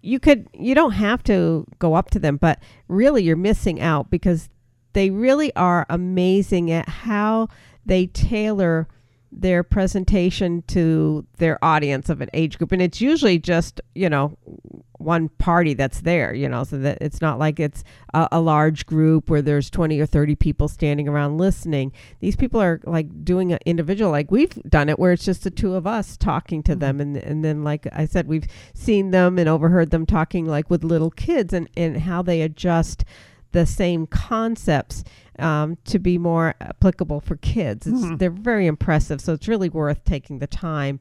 You 0.01 0.21
could, 0.21 0.47
you 0.55 0.77
don't 0.77 0.93
have 0.93 1.25
to 1.25 1.67
go 1.81 1.95
up 1.95 2.11
to 2.11 2.21
them, 2.21 2.37
but 2.37 2.61
really 2.87 3.25
you're 3.25 3.37
missing 3.37 3.81
out 3.81 4.11
because 4.11 4.49
they 4.93 5.11
really 5.11 5.55
are 5.57 5.87
amazing 5.91 6.71
at 6.71 6.89
how 6.89 7.49
they 7.85 8.07
tailor 8.07 8.87
their 9.31 9.63
presentation 9.63 10.63
to 10.69 11.27
their 11.37 11.63
audience 11.63 12.09
of 12.09 12.21
an 12.21 12.31
age 12.33 12.59
group. 12.59 12.73
And 12.73 12.83
it's 12.83 13.01
usually 13.01 13.39
just 13.39 13.81
you 13.95 14.09
know 14.09 14.37
one 14.99 15.29
party 15.29 15.75
that's 15.75 16.01
there 16.01 16.35
you 16.35 16.49
know 16.49 16.65
so 16.65 16.77
that 16.77 16.99
it's 17.01 17.21
not 17.21 17.39
like 17.39 17.61
it's 17.61 17.85
a, 18.15 18.29
a 18.33 18.41
large 18.41 18.85
group 18.85 19.31
where 19.31 19.41
there's 19.41 19.71
20 19.71 20.01
or 20.01 20.07
30 20.07 20.35
people 20.35 20.69
standing 20.69 21.09
around 21.09 21.39
listening. 21.39 21.93
These 22.21 22.37
people 22.37 22.61
are 22.61 22.81
like 22.85 23.25
doing 23.25 23.53
an 23.53 23.59
individual 23.65 24.11
like 24.11 24.31
we've 24.31 24.55
done 24.65 24.89
it 24.89 24.99
where 24.99 25.13
it's 25.13 25.25
just 25.25 25.45
the 25.45 25.51
two 25.51 25.75
of 25.75 25.87
us 25.87 26.17
talking 26.17 26.63
to 26.65 26.75
them. 26.75 26.99
Mm-hmm. 26.99 27.17
And 27.17 27.17
and 27.19 27.45
then 27.45 27.63
like 27.63 27.87
i 27.93 28.05
said 28.05 28.27
we've 28.27 28.47
seen 28.75 29.11
them 29.11 29.39
and 29.39 29.49
overheard 29.49 29.91
them 29.91 30.07
talking 30.07 30.47
like 30.47 30.71
with 30.71 30.83
little 30.83 31.11
kids 31.11 31.53
and 31.53 31.69
and 31.77 31.99
how 31.99 32.23
they 32.23 32.41
adjust 32.41 33.05
the 33.53 33.67
same 33.67 34.07
concepts 34.07 35.05
um, 35.39 35.79
to 35.85 35.99
be 35.99 36.19
more 36.19 36.55
applicable 36.61 37.21
for 37.21 37.37
kids. 37.37 37.87
It's, 37.87 38.01
Mhm. 38.01 38.19
They're 38.19 38.31
very 38.31 38.67
impressive, 38.67 39.21
so 39.21 39.33
it's 39.33 39.47
really 39.49 39.69
worth 39.69 40.05
taking 40.05 40.39
the 40.39 40.49
time 40.49 41.01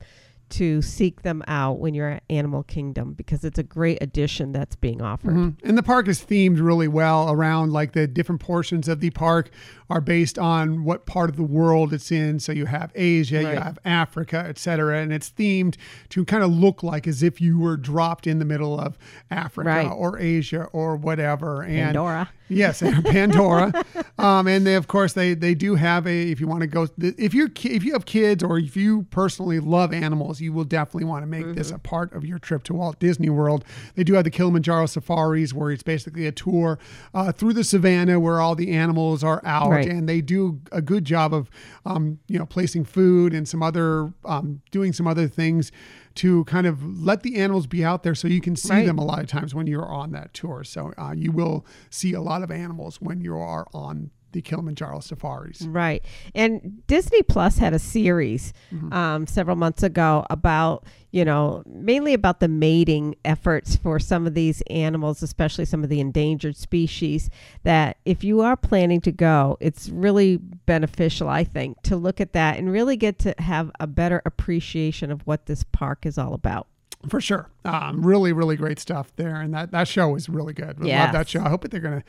to 0.49 0.81
seek 0.81 1.23
them 1.23 1.43
out 1.47 1.79
when 1.79 1.93
you're 1.93 2.09
at 2.09 2.23
Animal 2.29 2.63
Kingdom 2.63 3.13
because 3.13 3.43
it's 3.43 3.59
a 3.59 3.63
great 3.63 3.97
addition 4.01 4.53
that's 4.53 4.75
being 4.75 5.01
offered. 5.01 5.33
Mm-hmm. 5.33 5.67
And 5.67 5.77
the 5.77 5.83
park 5.83 6.07
is 6.07 6.23
themed 6.23 6.61
really 6.61 6.87
well 6.87 7.29
around 7.29 7.73
like 7.73 7.91
the 7.91 8.07
different 8.07 8.39
portions 8.39 8.87
of 8.87 9.01
the 9.01 9.09
park 9.09 9.49
are 9.89 9.99
based 9.99 10.39
on 10.39 10.85
what 10.85 11.05
part 11.05 11.29
of 11.29 11.35
the 11.35 11.43
world 11.43 11.93
it's 11.93 12.11
in. 12.11 12.39
So 12.39 12.53
you 12.53 12.65
have 12.65 12.91
Asia, 12.95 13.43
right. 13.43 13.55
you 13.55 13.59
have 13.59 13.77
Africa, 13.83 14.37
etc., 14.37 14.99
and 14.99 15.11
it's 15.11 15.29
themed 15.29 15.75
to 16.09 16.23
kind 16.23 16.43
of 16.43 16.51
look 16.51 16.81
like 16.81 17.07
as 17.07 17.23
if 17.23 17.41
you 17.41 17.59
were 17.59 17.75
dropped 17.75 18.25
in 18.25 18.39
the 18.39 18.45
middle 18.45 18.79
of 18.79 18.97
Africa 19.29 19.69
right. 19.69 19.91
or 19.91 20.17
Asia 20.17 20.63
or 20.71 20.95
whatever. 20.95 21.61
And 21.63 21.87
Pandora. 21.87 22.29
Yes, 22.49 22.81
Pandora. 23.05 23.73
um, 24.17 24.47
and 24.47 24.65
they, 24.65 24.75
of 24.75 24.87
course, 24.87 25.13
they 25.13 25.33
they 25.33 25.53
do 25.53 25.75
have 25.75 26.07
a. 26.07 26.31
If 26.31 26.39
you 26.39 26.47
want 26.47 26.61
to 26.61 26.67
go, 26.67 26.87
if 26.99 27.33
you 27.33 27.49
if 27.63 27.83
you 27.83 27.93
have 27.93 28.05
kids 28.05 28.43
or 28.43 28.57
if 28.57 28.75
you 28.75 29.03
personally 29.09 29.59
love 29.59 29.93
animals, 29.93 30.39
you 30.39 30.53
will 30.53 30.63
definitely 30.63 31.05
want 31.05 31.23
to 31.23 31.27
make 31.27 31.43
mm-hmm. 31.43 31.53
this 31.53 31.71
a 31.71 31.79
part 31.79 32.13
of 32.13 32.25
your 32.25 32.39
trip 32.39 32.63
to 32.63 32.73
Walt 32.73 32.99
Disney 32.99 33.29
World. 33.29 33.65
They 33.95 34.03
do 34.03 34.13
have 34.13 34.23
the 34.23 34.31
Kilimanjaro 34.31 34.85
safaris, 34.85 35.53
where 35.53 35.71
it's 35.71 35.83
basically 35.83 36.25
a 36.25 36.31
tour 36.31 36.79
uh, 37.13 37.31
through 37.31 37.53
the 37.53 37.63
savannah 37.63 38.19
where 38.19 38.39
all 38.39 38.55
the 38.55 38.71
animals 38.71 39.23
are 39.23 39.41
out, 39.45 39.69
right. 39.69 39.87
and 39.87 40.07
they 40.07 40.21
do 40.21 40.61
a 40.71 40.81
good 40.81 41.05
job 41.05 41.33
of, 41.33 41.49
um, 41.85 42.19
you 42.27 42.39
know, 42.39 42.45
placing 42.45 42.85
food 42.85 43.33
and 43.33 43.47
some 43.47 43.61
other, 43.61 44.13
um, 44.25 44.61
doing 44.71 44.93
some 44.93 45.07
other 45.07 45.27
things 45.27 45.71
to 46.17 46.43
kind 46.45 46.65
of 46.65 46.83
let 46.99 47.23
the 47.23 47.37
animals 47.37 47.67
be 47.67 47.85
out 47.85 48.03
there 48.03 48.15
so 48.15 48.27
you 48.27 48.41
can 48.41 48.55
see 48.55 48.73
right. 48.73 48.85
them 48.85 48.97
a 48.97 49.05
lot 49.05 49.19
of 49.19 49.27
times 49.27 49.53
when 49.53 49.67
you're 49.67 49.87
on 49.87 50.11
that 50.11 50.33
tour. 50.33 50.63
So 50.63 50.93
uh, 50.97 51.13
you 51.15 51.31
will 51.31 51.65
see 51.89 52.13
a 52.13 52.21
lot 52.21 52.41
of 52.41 52.51
animals 52.51 52.99
when 52.99 53.21
you 53.21 53.37
are 53.37 53.67
on 53.73 54.11
the 54.37 54.41
Kilimanjaro 54.43 54.99
safaris. 54.99 55.63
Right. 55.63 56.05
And 56.35 56.85
Disney 56.85 57.23
Plus 57.23 57.57
had 57.57 57.73
a 57.73 57.79
series 57.79 58.53
mm-hmm. 58.71 58.93
um, 58.93 59.25
several 59.25 59.55
months 59.55 59.81
ago 59.81 60.27
about, 60.29 60.85
you 61.09 61.25
know, 61.25 61.63
mainly 61.65 62.13
about 62.13 62.39
the 62.39 62.47
mating 62.47 63.15
efforts 63.25 63.75
for 63.77 63.97
some 63.97 64.27
of 64.27 64.35
these 64.35 64.61
animals, 64.69 65.23
especially 65.23 65.65
some 65.65 65.83
of 65.83 65.89
the 65.89 65.99
endangered 65.99 66.55
species. 66.55 67.31
That 67.63 67.97
if 68.05 68.23
you 68.23 68.41
are 68.41 68.55
planning 68.55 69.01
to 69.01 69.11
go, 69.11 69.57
it's 69.59 69.89
really 69.89 70.37
beneficial, 70.37 71.27
I 71.29 71.43
think, 71.43 71.81
to 71.81 71.95
look 71.95 72.21
at 72.21 72.33
that 72.33 72.59
and 72.59 72.71
really 72.71 72.95
get 72.95 73.17
to 73.19 73.33
have 73.39 73.71
a 73.79 73.87
better 73.87 74.21
appreciation 74.23 75.09
of 75.09 75.25
what 75.25 75.47
this 75.47 75.63
park 75.63 76.05
is 76.05 76.19
all 76.19 76.35
about. 76.35 76.67
For 77.09 77.21
sure. 77.21 77.49
Um, 77.63 78.05
really, 78.05 78.33
really 78.33 78.55
great 78.55 78.79
stuff 78.79 79.13
there. 79.15 79.35
And 79.35 79.53
that, 79.53 79.71
that 79.71 79.87
show 79.87 80.15
is 80.15 80.29
really 80.29 80.53
good. 80.53 80.77
Yes. 80.81 81.05
love 81.05 81.13
that 81.13 81.29
show. 81.29 81.41
I 81.41 81.49
hope 81.49 81.61
that 81.61 81.71
they're 81.71 81.79
going 81.79 81.99
to 81.99 82.05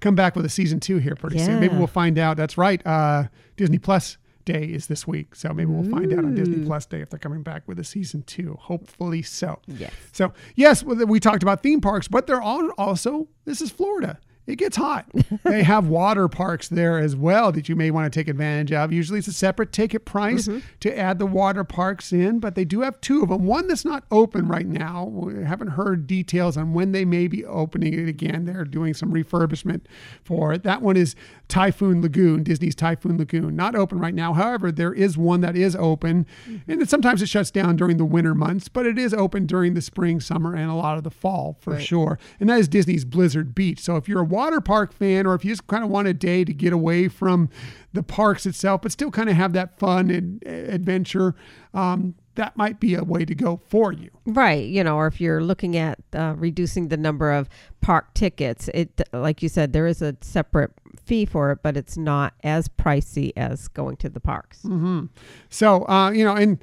come 0.00 0.14
back 0.14 0.36
with 0.36 0.44
a 0.44 0.48
season 0.48 0.80
two 0.80 0.98
here 0.98 1.16
pretty 1.16 1.38
yeah. 1.38 1.46
soon. 1.46 1.60
Maybe 1.60 1.76
we'll 1.76 1.86
find 1.86 2.18
out. 2.18 2.36
That's 2.36 2.58
right. 2.58 2.84
Uh, 2.86 3.24
Disney 3.56 3.78
Plus 3.78 4.18
Day 4.44 4.64
is 4.66 4.86
this 4.86 5.08
week, 5.08 5.34
so 5.34 5.52
maybe 5.52 5.72
we'll 5.72 5.90
find 5.90 6.12
out 6.12 6.20
on 6.20 6.36
Disney 6.36 6.64
Plus 6.64 6.86
Day 6.86 7.00
if 7.00 7.10
they're 7.10 7.18
coming 7.18 7.42
back 7.42 7.66
with 7.66 7.80
a 7.80 7.84
season 7.84 8.22
two. 8.22 8.56
Hopefully 8.60 9.20
so. 9.20 9.58
Yes. 9.66 9.92
So 10.12 10.32
yes, 10.54 10.84
we 10.84 11.18
talked 11.18 11.42
about 11.42 11.64
theme 11.64 11.80
parks, 11.80 12.06
but 12.06 12.28
they're 12.28 12.40
all 12.40 12.70
also 12.78 13.26
this 13.44 13.60
is 13.60 13.72
Florida 13.72 14.20
it 14.46 14.56
gets 14.56 14.76
hot. 14.76 15.06
they 15.44 15.62
have 15.62 15.88
water 15.88 16.28
parks 16.28 16.68
there 16.68 16.98
as 16.98 17.16
well 17.16 17.52
that 17.52 17.68
you 17.68 17.76
may 17.76 17.90
want 17.90 18.10
to 18.10 18.18
take 18.18 18.28
advantage 18.28 18.72
of. 18.72 18.92
Usually 18.92 19.18
it's 19.18 19.28
a 19.28 19.32
separate 19.32 19.72
ticket 19.72 20.04
price 20.04 20.46
mm-hmm. 20.46 20.60
to 20.80 20.98
add 20.98 21.18
the 21.18 21.26
water 21.26 21.64
parks 21.64 22.12
in, 22.12 22.38
but 22.38 22.54
they 22.54 22.64
do 22.64 22.80
have 22.82 23.00
two 23.00 23.22
of 23.22 23.28
them. 23.28 23.44
One 23.44 23.66
that's 23.68 23.84
not 23.84 24.04
open 24.10 24.46
right 24.46 24.66
now. 24.66 25.04
We 25.04 25.42
haven't 25.42 25.68
heard 25.68 26.06
details 26.06 26.56
on 26.56 26.74
when 26.74 26.92
they 26.92 27.04
may 27.04 27.26
be 27.26 27.44
opening 27.44 27.94
it 27.94 28.08
again. 28.08 28.44
They're 28.44 28.64
doing 28.64 28.94
some 28.94 29.12
refurbishment 29.12 29.82
for 30.22 30.52
it. 30.52 30.62
That 30.62 30.82
one 30.82 30.96
is 30.96 31.16
Typhoon 31.48 32.02
Lagoon, 32.02 32.42
Disney's 32.42 32.74
Typhoon 32.74 33.18
Lagoon. 33.18 33.54
Not 33.54 33.74
open 33.74 33.98
right 33.98 34.14
now. 34.14 34.32
However, 34.32 34.72
there 34.72 34.92
is 34.92 35.16
one 35.16 35.40
that 35.42 35.56
is 35.56 35.76
open, 35.76 36.26
mm-hmm. 36.48 36.70
and 36.70 36.82
it, 36.82 36.90
sometimes 36.90 37.22
it 37.22 37.28
shuts 37.28 37.50
down 37.50 37.76
during 37.76 37.96
the 37.96 38.04
winter 38.04 38.34
months, 38.34 38.68
but 38.68 38.86
it 38.86 38.98
is 38.98 39.14
open 39.14 39.46
during 39.46 39.74
the 39.74 39.80
spring, 39.80 40.20
summer, 40.20 40.54
and 40.54 40.70
a 40.70 40.74
lot 40.74 40.98
of 40.98 41.04
the 41.04 41.10
fall 41.10 41.56
for 41.60 41.74
right. 41.74 41.82
sure. 41.82 42.18
And 42.40 42.50
that 42.50 42.58
is 42.58 42.68
Disney's 42.68 43.04
Blizzard 43.04 43.54
Beach. 43.54 43.80
So 43.80 43.96
if 43.96 44.08
you're 44.08 44.22
a 44.22 44.24
water 44.24 44.60
park 44.60 44.92
fan, 44.92 45.26
or 45.26 45.34
if 45.34 45.44
you 45.44 45.52
just 45.52 45.66
kind 45.66 45.84
of 45.84 45.90
want 45.90 46.08
a 46.08 46.14
day 46.14 46.44
to 46.44 46.52
get 46.52 46.72
away 46.72 47.08
from 47.08 47.48
the 47.92 48.02
parks 48.02 48.44
itself, 48.46 48.82
but 48.82 48.92
still 48.92 49.10
kind 49.10 49.30
of 49.30 49.36
have 49.36 49.52
that 49.52 49.78
fun 49.78 50.10
and 50.10 50.42
adventure, 50.46 51.34
um, 51.74 52.14
that 52.34 52.56
might 52.56 52.80
be 52.80 52.94
a 52.94 53.02
way 53.02 53.24
to 53.24 53.34
go 53.34 53.60
for 53.66 53.92
you. 53.92 54.10
Right. 54.26 54.66
You 54.66 54.84
know, 54.84 54.96
or 54.96 55.06
if 55.06 55.20
you're 55.20 55.42
looking 55.42 55.76
at 55.76 55.98
uh, 56.12 56.34
reducing 56.36 56.88
the 56.88 56.96
number 56.96 57.32
of 57.32 57.48
park 57.80 58.12
tickets, 58.14 58.68
it, 58.74 59.00
like 59.12 59.42
you 59.42 59.48
said, 59.48 59.72
there 59.72 59.86
is 59.86 60.02
a 60.02 60.16
separate 60.20 60.72
fee 60.96 61.24
for 61.24 61.50
it, 61.52 61.58
but 61.62 61.76
it's 61.76 61.96
not 61.96 62.34
as 62.42 62.68
pricey 62.68 63.32
as 63.36 63.68
going 63.68 63.96
to 63.98 64.08
the 64.08 64.20
parks. 64.20 64.62
Mm-hmm. 64.62 65.06
So, 65.50 65.86
uh, 65.88 66.10
you 66.10 66.24
know, 66.24 66.34
and 66.34 66.58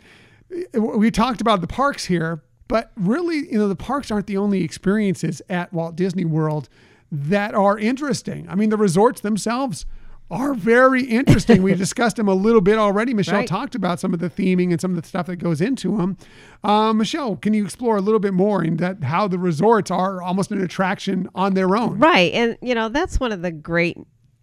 we 0.73 1.11
talked 1.11 1.41
about 1.41 1.61
the 1.61 1.67
parks 1.67 2.05
here, 2.05 2.43
but 2.67 2.91
really, 2.95 3.51
you 3.51 3.57
know, 3.57 3.67
the 3.67 3.75
parks 3.75 4.11
aren't 4.11 4.27
the 4.27 4.37
only 4.37 4.63
experiences 4.63 5.41
at 5.49 5.73
Walt 5.73 5.95
Disney 5.95 6.25
World 6.25 6.69
that 7.11 7.53
are 7.53 7.77
interesting. 7.77 8.47
I 8.49 8.55
mean, 8.55 8.69
the 8.69 8.77
resorts 8.77 9.21
themselves 9.21 9.85
are 10.31 10.53
very 10.53 11.03
interesting. 11.03 11.61
we 11.61 11.73
discussed 11.75 12.15
them 12.15 12.27
a 12.27 12.33
little 12.33 12.61
bit 12.61 12.77
already. 12.77 13.13
Michelle 13.13 13.39
right. 13.39 13.47
talked 13.47 13.75
about 13.75 13.99
some 13.99 14.13
of 14.13 14.19
the 14.19 14.29
theming 14.29 14.71
and 14.71 14.81
some 14.81 14.95
of 14.95 15.01
the 15.01 15.07
stuff 15.07 15.27
that 15.27 15.35
goes 15.35 15.61
into 15.61 15.97
them. 15.97 16.17
Uh, 16.63 16.93
Michelle, 16.93 17.35
can 17.35 17.53
you 17.53 17.63
explore 17.63 17.97
a 17.97 18.01
little 18.01 18.19
bit 18.19 18.33
more 18.33 18.63
in 18.63 18.77
that 18.77 19.03
how 19.03 19.27
the 19.27 19.37
resorts 19.37 19.91
are 19.91 20.21
almost 20.21 20.51
an 20.51 20.61
attraction 20.61 21.29
on 21.35 21.53
their 21.53 21.75
own? 21.75 21.99
Right, 21.99 22.33
and 22.33 22.57
you 22.61 22.73
know 22.73 22.89
that's 22.89 23.19
one 23.19 23.31
of 23.31 23.41
the 23.41 23.51
great 23.51 23.97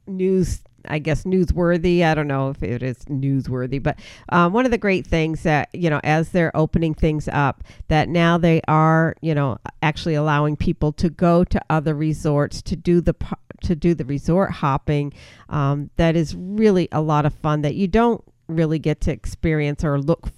news 0.06 0.62
I 0.88 0.98
guess 0.98 1.24
newsworthy. 1.24 2.02
I 2.02 2.14
don't 2.14 2.28
know 2.28 2.50
if 2.50 2.62
it 2.62 2.82
is 2.82 2.98
newsworthy, 3.06 3.82
but 3.82 3.98
um, 4.30 4.52
one 4.52 4.64
of 4.64 4.70
the 4.70 4.78
great 4.78 5.06
things 5.06 5.42
that 5.42 5.68
you 5.72 5.90
know, 5.90 6.00
as 6.04 6.30
they're 6.30 6.56
opening 6.56 6.94
things 6.94 7.28
up, 7.28 7.62
that 7.88 8.08
now 8.08 8.38
they 8.38 8.62
are 8.68 9.14
you 9.20 9.34
know 9.34 9.58
actually 9.82 10.14
allowing 10.14 10.56
people 10.56 10.92
to 10.92 11.10
go 11.10 11.44
to 11.44 11.60
other 11.68 11.94
resorts 11.94 12.62
to 12.62 12.76
do 12.76 13.00
the 13.00 13.14
to 13.62 13.76
do 13.76 13.94
the 13.94 14.04
resort 14.04 14.50
hopping. 14.50 15.12
Um, 15.48 15.90
that 15.96 16.16
is 16.16 16.34
really 16.34 16.88
a 16.92 17.00
lot 17.00 17.26
of 17.26 17.34
fun 17.34 17.62
that 17.62 17.74
you 17.74 17.88
don't 17.88 18.24
really 18.48 18.78
get 18.78 19.00
to 19.02 19.12
experience 19.12 19.84
or 19.84 20.00
look 20.00 20.28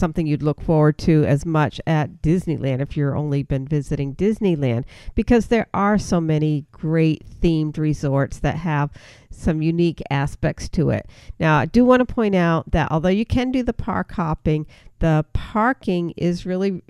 something 0.00 0.26
you'd 0.26 0.42
look 0.42 0.60
forward 0.60 0.98
to 0.98 1.24
as 1.26 1.46
much 1.46 1.80
at 1.86 2.20
Disneyland 2.22 2.80
if 2.80 2.96
you're 2.96 3.16
only 3.16 3.44
been 3.44 3.68
visiting 3.68 4.16
Disneyland 4.16 4.84
because 5.14 5.46
there 5.46 5.68
are 5.72 5.98
so 5.98 6.20
many 6.20 6.66
great 6.72 7.24
themed 7.40 7.78
resorts 7.78 8.40
that 8.40 8.56
have 8.56 8.90
some 9.30 9.62
unique 9.62 10.02
aspects 10.10 10.68
to 10.70 10.90
it. 10.90 11.06
Now, 11.38 11.58
I 11.58 11.66
do 11.66 11.84
want 11.84 12.06
to 12.06 12.12
point 12.14 12.34
out 12.34 12.72
that 12.72 12.90
although 12.90 13.08
you 13.08 13.24
can 13.24 13.52
do 13.52 13.62
the 13.62 13.72
park 13.72 14.12
hopping, 14.12 14.66
the 14.98 15.24
parking 15.32 16.10
is 16.16 16.44
really 16.44 16.82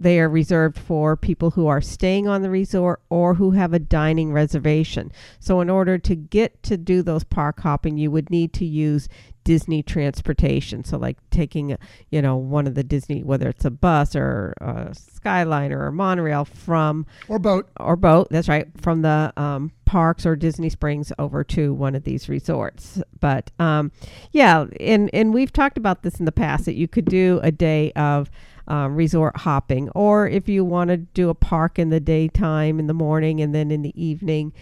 they 0.00 0.20
are 0.20 0.28
reserved 0.28 0.78
for 0.78 1.16
people 1.16 1.50
who 1.50 1.66
are 1.66 1.80
staying 1.80 2.28
on 2.28 2.42
the 2.42 2.50
resort 2.50 3.02
or 3.10 3.34
who 3.34 3.52
have 3.52 3.72
a 3.72 3.78
dining 3.78 4.32
reservation. 4.32 5.10
So, 5.40 5.60
in 5.60 5.68
order 5.68 5.98
to 5.98 6.14
get 6.14 6.62
to 6.64 6.76
do 6.76 7.02
those 7.02 7.24
park 7.24 7.60
hopping, 7.60 7.98
you 7.98 8.10
would 8.10 8.30
need 8.30 8.52
to 8.54 8.64
use 8.64 9.08
Disney 9.44 9.82
transportation. 9.82 10.84
So, 10.84 10.98
like 10.98 11.18
taking, 11.30 11.76
you 12.10 12.22
know, 12.22 12.36
one 12.36 12.66
of 12.66 12.74
the 12.74 12.84
Disney, 12.84 13.24
whether 13.24 13.48
it's 13.48 13.64
a 13.64 13.70
bus 13.70 14.14
or 14.14 14.54
a 14.60 14.94
Skyliner 14.94 15.76
or 15.76 15.86
a 15.88 15.92
monorail 15.92 16.44
from 16.44 17.06
or 17.28 17.38
boat 17.38 17.68
or 17.78 17.96
boat. 17.96 18.28
That's 18.30 18.48
right, 18.48 18.68
from 18.80 19.02
the 19.02 19.32
um, 19.36 19.72
parks 19.84 20.24
or 20.24 20.36
Disney 20.36 20.68
Springs 20.68 21.12
over 21.18 21.42
to 21.44 21.74
one 21.74 21.94
of 21.94 22.04
these 22.04 22.28
resorts. 22.28 23.02
But 23.18 23.50
um, 23.58 23.90
yeah, 24.30 24.66
and 24.78 25.10
and 25.12 25.34
we've 25.34 25.52
talked 25.52 25.78
about 25.78 26.02
this 26.02 26.20
in 26.20 26.24
the 26.24 26.32
past 26.32 26.66
that 26.66 26.74
you 26.74 26.86
could 26.86 27.06
do 27.06 27.40
a 27.42 27.50
day 27.50 27.90
of 27.92 28.30
um, 28.68 28.94
resort 28.94 29.36
hopping, 29.38 29.88
or 29.90 30.28
if 30.28 30.48
you 30.48 30.64
want 30.64 30.88
to 30.88 30.96
do 30.96 31.28
a 31.28 31.34
park 31.34 31.78
in 31.78 31.90
the 31.90 32.00
daytime 32.00 32.78
in 32.78 32.86
the 32.86 32.94
morning 32.94 33.40
and 33.40 33.54
then 33.54 33.70
in 33.70 33.82
the 33.82 34.02
evening, 34.02 34.52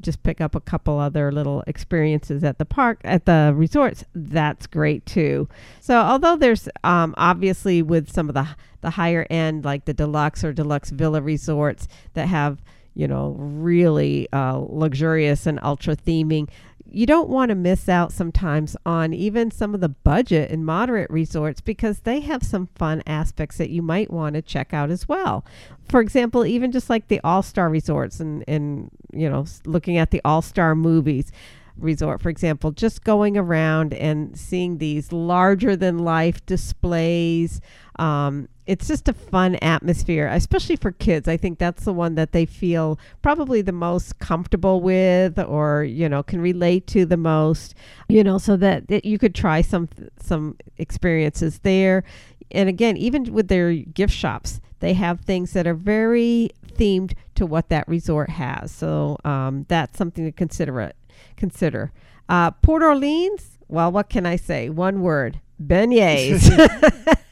just 0.00 0.22
pick 0.22 0.40
up 0.40 0.54
a 0.54 0.60
couple 0.60 0.98
other 0.98 1.32
little 1.32 1.64
experiences 1.66 2.44
at 2.44 2.58
the 2.58 2.64
park 2.64 3.00
at 3.04 3.24
the 3.24 3.52
resorts 3.56 4.04
that's 4.14 4.66
great 4.66 5.04
too. 5.06 5.48
So 5.80 5.96
although 5.96 6.36
there's 6.36 6.68
um, 6.84 7.14
obviously 7.16 7.82
with 7.82 8.12
some 8.12 8.28
of 8.28 8.34
the 8.34 8.46
the 8.82 8.90
higher 8.90 9.26
end 9.30 9.64
like 9.64 9.86
the 9.86 9.94
deluxe 9.94 10.44
or 10.44 10.52
deluxe 10.52 10.90
villa 10.90 11.22
resorts 11.22 11.88
that 12.12 12.28
have 12.28 12.62
you 12.94 13.08
know 13.08 13.34
really 13.38 14.28
uh, 14.32 14.58
luxurious 14.68 15.46
and 15.46 15.58
ultra 15.62 15.96
theming 15.96 16.48
you 16.94 17.06
don't 17.06 17.28
want 17.28 17.48
to 17.50 17.54
miss 17.54 17.88
out 17.88 18.12
sometimes 18.12 18.76
on 18.86 19.12
even 19.12 19.50
some 19.50 19.74
of 19.74 19.80
the 19.80 19.88
budget 19.88 20.50
and 20.50 20.64
moderate 20.64 21.10
resorts 21.10 21.60
because 21.60 22.00
they 22.00 22.20
have 22.20 22.42
some 22.42 22.68
fun 22.74 23.02
aspects 23.06 23.58
that 23.58 23.70
you 23.70 23.82
might 23.82 24.10
want 24.10 24.34
to 24.34 24.42
check 24.42 24.72
out 24.72 24.90
as 24.90 25.08
well. 25.08 25.44
For 25.88 26.00
example, 26.00 26.46
even 26.46 26.72
just 26.72 26.88
like 26.88 27.08
the 27.08 27.20
All 27.22 27.42
Star 27.42 27.68
resorts 27.68 28.20
and, 28.20 28.44
and, 28.46 28.90
you 29.12 29.28
know, 29.28 29.44
looking 29.64 29.98
at 29.98 30.10
the 30.10 30.20
All 30.24 30.42
Star 30.42 30.74
movies 30.74 31.32
resort, 31.76 32.22
for 32.22 32.28
example, 32.28 32.70
just 32.70 33.04
going 33.04 33.36
around 33.36 33.92
and 33.94 34.38
seeing 34.38 34.78
these 34.78 35.12
larger 35.12 35.76
than 35.76 35.98
life 35.98 36.44
displays 36.46 37.60
um, 37.98 38.48
it's 38.66 38.88
just 38.88 39.08
a 39.08 39.12
fun 39.12 39.56
atmosphere, 39.56 40.26
especially 40.26 40.76
for 40.76 40.92
kids. 40.92 41.28
I 41.28 41.36
think 41.36 41.58
that's 41.58 41.84
the 41.84 41.92
one 41.92 42.14
that 42.14 42.32
they 42.32 42.46
feel 42.46 42.98
probably 43.20 43.60
the 43.60 43.72
most 43.72 44.18
comfortable 44.18 44.80
with, 44.80 45.38
or 45.38 45.84
you 45.84 46.08
know, 46.08 46.22
can 46.22 46.40
relate 46.40 46.86
to 46.88 47.04
the 47.04 47.16
most. 47.16 47.74
You 48.08 48.24
know, 48.24 48.38
so 48.38 48.56
that, 48.56 48.88
that 48.88 49.04
you 49.04 49.18
could 49.18 49.34
try 49.34 49.60
some 49.60 49.88
some 50.18 50.56
experiences 50.78 51.58
there. 51.60 52.04
and 52.50 52.68
again, 52.68 52.96
even 52.96 53.32
with 53.34 53.48
their 53.48 53.74
gift 53.74 54.14
shops, 54.14 54.60
they 54.80 54.94
have 54.94 55.20
things 55.20 55.52
that 55.52 55.66
are 55.66 55.74
very 55.74 56.50
themed 56.66 57.14
to 57.34 57.46
what 57.46 57.68
that 57.68 57.86
resort 57.86 58.30
has. 58.30 58.70
So 58.72 59.18
um, 59.24 59.66
that's 59.68 59.98
something 59.98 60.24
to 60.24 60.32
consider. 60.32 60.80
It, 60.80 60.96
consider. 61.36 61.92
Uh, 62.28 62.50
Port 62.50 62.82
Orleans. 62.82 63.58
Well, 63.68 63.92
what 63.92 64.08
can 64.08 64.24
I 64.24 64.36
say? 64.36 64.70
One 64.70 65.02
word: 65.02 65.40
beignets. 65.62 66.48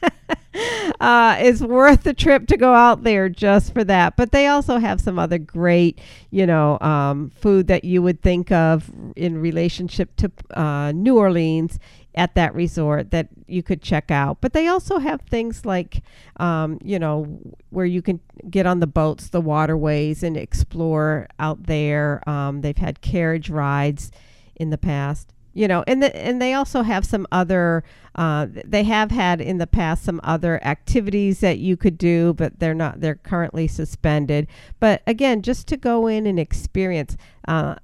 uh, 0.99 1.37
it's 1.39 1.61
worth 1.61 2.03
the 2.03 2.13
trip 2.13 2.47
to 2.47 2.57
go 2.57 2.73
out 2.73 3.03
there 3.03 3.29
just 3.29 3.73
for 3.73 3.83
that. 3.83 4.15
But 4.15 4.31
they 4.31 4.47
also 4.47 4.77
have 4.77 5.01
some 5.01 5.19
other 5.19 5.37
great, 5.37 5.99
you 6.31 6.45
know, 6.45 6.79
um, 6.79 7.31
food 7.31 7.67
that 7.67 7.83
you 7.83 8.01
would 8.01 8.21
think 8.21 8.51
of 8.51 8.89
in 9.15 9.37
relationship 9.37 10.15
to 10.17 10.31
uh, 10.51 10.91
New 10.91 11.17
Orleans 11.17 11.79
at 12.15 12.35
that 12.35 12.53
resort 12.53 13.11
that 13.11 13.29
you 13.47 13.63
could 13.63 13.81
check 13.81 14.11
out. 14.11 14.37
But 14.39 14.53
they 14.53 14.67
also 14.67 14.99
have 14.99 15.21
things 15.21 15.65
like, 15.65 16.03
um, 16.37 16.79
you 16.83 16.99
know, 16.99 17.39
where 17.69 17.85
you 17.85 18.01
can 18.01 18.19
get 18.49 18.65
on 18.65 18.79
the 18.79 18.87
boats, 18.87 19.29
the 19.29 19.41
waterways, 19.41 20.21
and 20.23 20.37
explore 20.37 21.27
out 21.39 21.63
there. 21.63 22.27
Um, 22.29 22.61
they've 22.61 22.77
had 22.77 23.01
carriage 23.01 23.49
rides 23.49 24.11
in 24.55 24.69
the 24.69 24.77
past 24.77 25.33
you 25.53 25.67
know 25.67 25.83
and 25.87 26.01
the, 26.01 26.15
and 26.15 26.41
they 26.41 26.53
also 26.53 26.81
have 26.81 27.05
some 27.05 27.27
other 27.31 27.83
uh, 28.15 28.47
they 28.65 28.83
have 28.83 29.11
had 29.11 29.41
in 29.41 29.57
the 29.57 29.67
past 29.67 30.03
some 30.03 30.21
other 30.23 30.63
activities 30.63 31.39
that 31.39 31.59
you 31.59 31.75
could 31.77 31.97
do 31.97 32.33
but 32.33 32.59
they're 32.59 32.73
not 32.73 33.01
they're 33.01 33.15
currently 33.15 33.67
suspended. 33.67 34.47
But 34.79 35.01
again 35.07 35.41
just 35.41 35.67
to 35.67 35.77
go 35.77 36.07
in 36.07 36.25
and 36.27 36.39
experience 36.39 37.17
uh, 37.47 37.75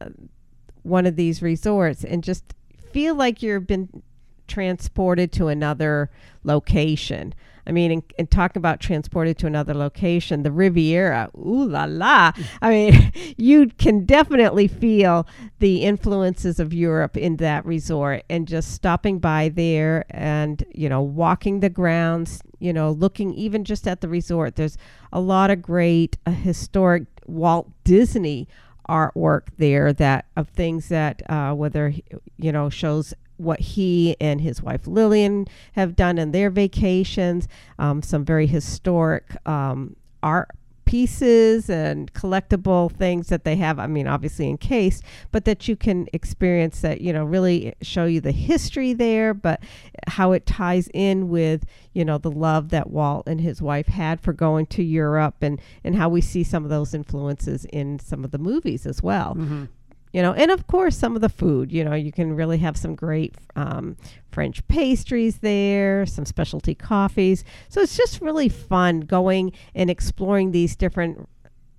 one 0.84 1.06
of 1.06 1.16
these 1.16 1.42
resorts 1.42 2.04
and 2.04 2.24
just 2.24 2.54
feel 2.92 3.16
like 3.16 3.42
you've 3.42 3.68
been 3.68 4.04
transported 4.48 5.32
to 5.32 5.48
another 5.48 6.10
location 6.44 7.34
I 7.70 7.72
mean, 7.72 7.92
and, 7.92 8.04
and 8.18 8.32
talking 8.32 8.60
about 8.60 8.80
transported 8.80 9.38
to 9.38 9.48
another 9.48 9.76
location, 9.76 10.42
the 10.42 10.52
Riviera, 10.52 11.30
ooh 11.38 11.66
la 11.66 11.86
la. 11.88 12.32
I 12.64 12.70
mean, 12.70 13.12
you 13.38 13.68
can 13.68 14.06
definitely 14.06 14.68
feel 14.68 15.28
the 15.60 15.84
influences 15.84 16.60
of 16.60 16.74
Europe 16.74 17.16
in 17.16 17.38
that 17.38 17.64
resort 17.66 18.24
and 18.28 18.48
just 18.48 18.72
stopping 18.72 19.20
by 19.20 19.50
there 19.50 20.04
and, 20.10 20.64
you 20.74 20.90
know, 20.90 21.02
walking 21.02 21.60
the 21.60 21.70
grounds, 21.70 22.42
you 22.58 22.74
know, 22.74 22.90
looking 22.90 23.36
even 23.36 23.64
just 23.64 23.88
at 23.88 24.02
the 24.02 24.10
resort. 24.10 24.56
There's 24.56 24.78
a 25.14 25.20
lot 25.22 25.52
of 25.52 25.62
great 25.62 26.18
uh, 26.26 26.32
historic 26.32 27.04
Walt 27.28 27.70
Disney 27.84 28.48
artwork 28.90 29.50
there 29.58 29.94
that 29.94 30.26
of 30.36 30.50
things 30.50 30.90
that 30.90 31.22
uh, 31.30 31.54
whether 31.54 31.94
you 32.38 32.52
know 32.52 32.72
shows 32.72 33.14
what 33.40 33.60
he 33.60 34.16
and 34.20 34.42
his 34.42 34.62
wife 34.62 34.86
Lillian 34.86 35.48
have 35.74 35.96
done 35.96 36.18
in 36.18 36.32
their 36.32 36.50
vacations, 36.50 37.48
um, 37.78 38.02
some 38.02 38.26
very 38.26 38.48
historic 38.48 39.26
um, 39.48 39.96
art 40.22 40.50
pieces 40.90 41.70
and 41.70 42.12
collectible 42.14 42.92
things 42.92 43.28
that 43.28 43.44
they 43.44 43.56
have. 43.56 43.78
I 43.78 43.86
mean, 43.86 44.08
obviously 44.08 44.50
encased, 44.50 45.04
but 45.32 45.46
that 45.46 45.68
you 45.68 45.76
can 45.76 46.08
experience 46.14 46.82
that, 46.82 47.00
you 47.00 47.14
know, 47.14 47.24
really 47.24 47.76
show 47.84 48.06
you 48.06 48.20
the 48.20 48.32
history 48.32 48.94
there, 48.94 49.36
but 49.36 49.62
how 50.08 50.32
it 50.32 50.48
ties 50.48 50.90
in 50.92 51.30
with, 51.30 51.64
you 51.94 52.04
know, 52.04 52.18
the 52.18 52.32
love 52.32 52.70
that 52.70 52.90
Walt 52.90 53.28
and 53.28 53.40
his 53.40 53.62
wife 53.62 53.86
had 53.86 54.20
for 54.20 54.34
going 54.34 54.66
to 54.66 54.82
Europe 54.82 55.36
and, 55.42 55.62
and 55.84 55.96
how 55.96 56.10
we 56.10 56.22
see 56.22 56.44
some 56.44 56.64
of 56.64 56.72
those 56.72 56.96
influences 56.96 57.66
in 57.66 58.00
some 58.00 58.26
of 58.26 58.32
the 58.32 58.40
movies 58.40 58.88
as 58.88 59.04
well. 59.04 59.36
Mm-hmm 59.36 59.66
you 60.12 60.22
know, 60.22 60.34
and 60.34 60.52
of 60.52 60.68
course 60.68 60.98
some 60.98 61.16
of 61.16 61.22
the 61.22 61.30
food. 61.30 61.72
You 61.72 61.84
know, 61.84 61.94
you 61.94 62.12
can 62.12 62.36
really 62.36 62.58
have 62.60 62.78
some 62.78 62.96
great 62.96 63.36
um, 63.56 63.98
French 64.32 64.66
pastries 64.68 65.40
there, 65.40 66.06
some 66.06 66.26
specialty 66.26 66.76
coffees. 66.76 67.44
So 67.70 67.82
it's 67.82 67.98
just 67.98 68.22
really 68.22 68.50
fun 68.50 69.02
going 69.02 69.52
and 69.76 69.90
exploring 69.90 70.52
these 70.52 70.76
different 70.76 71.28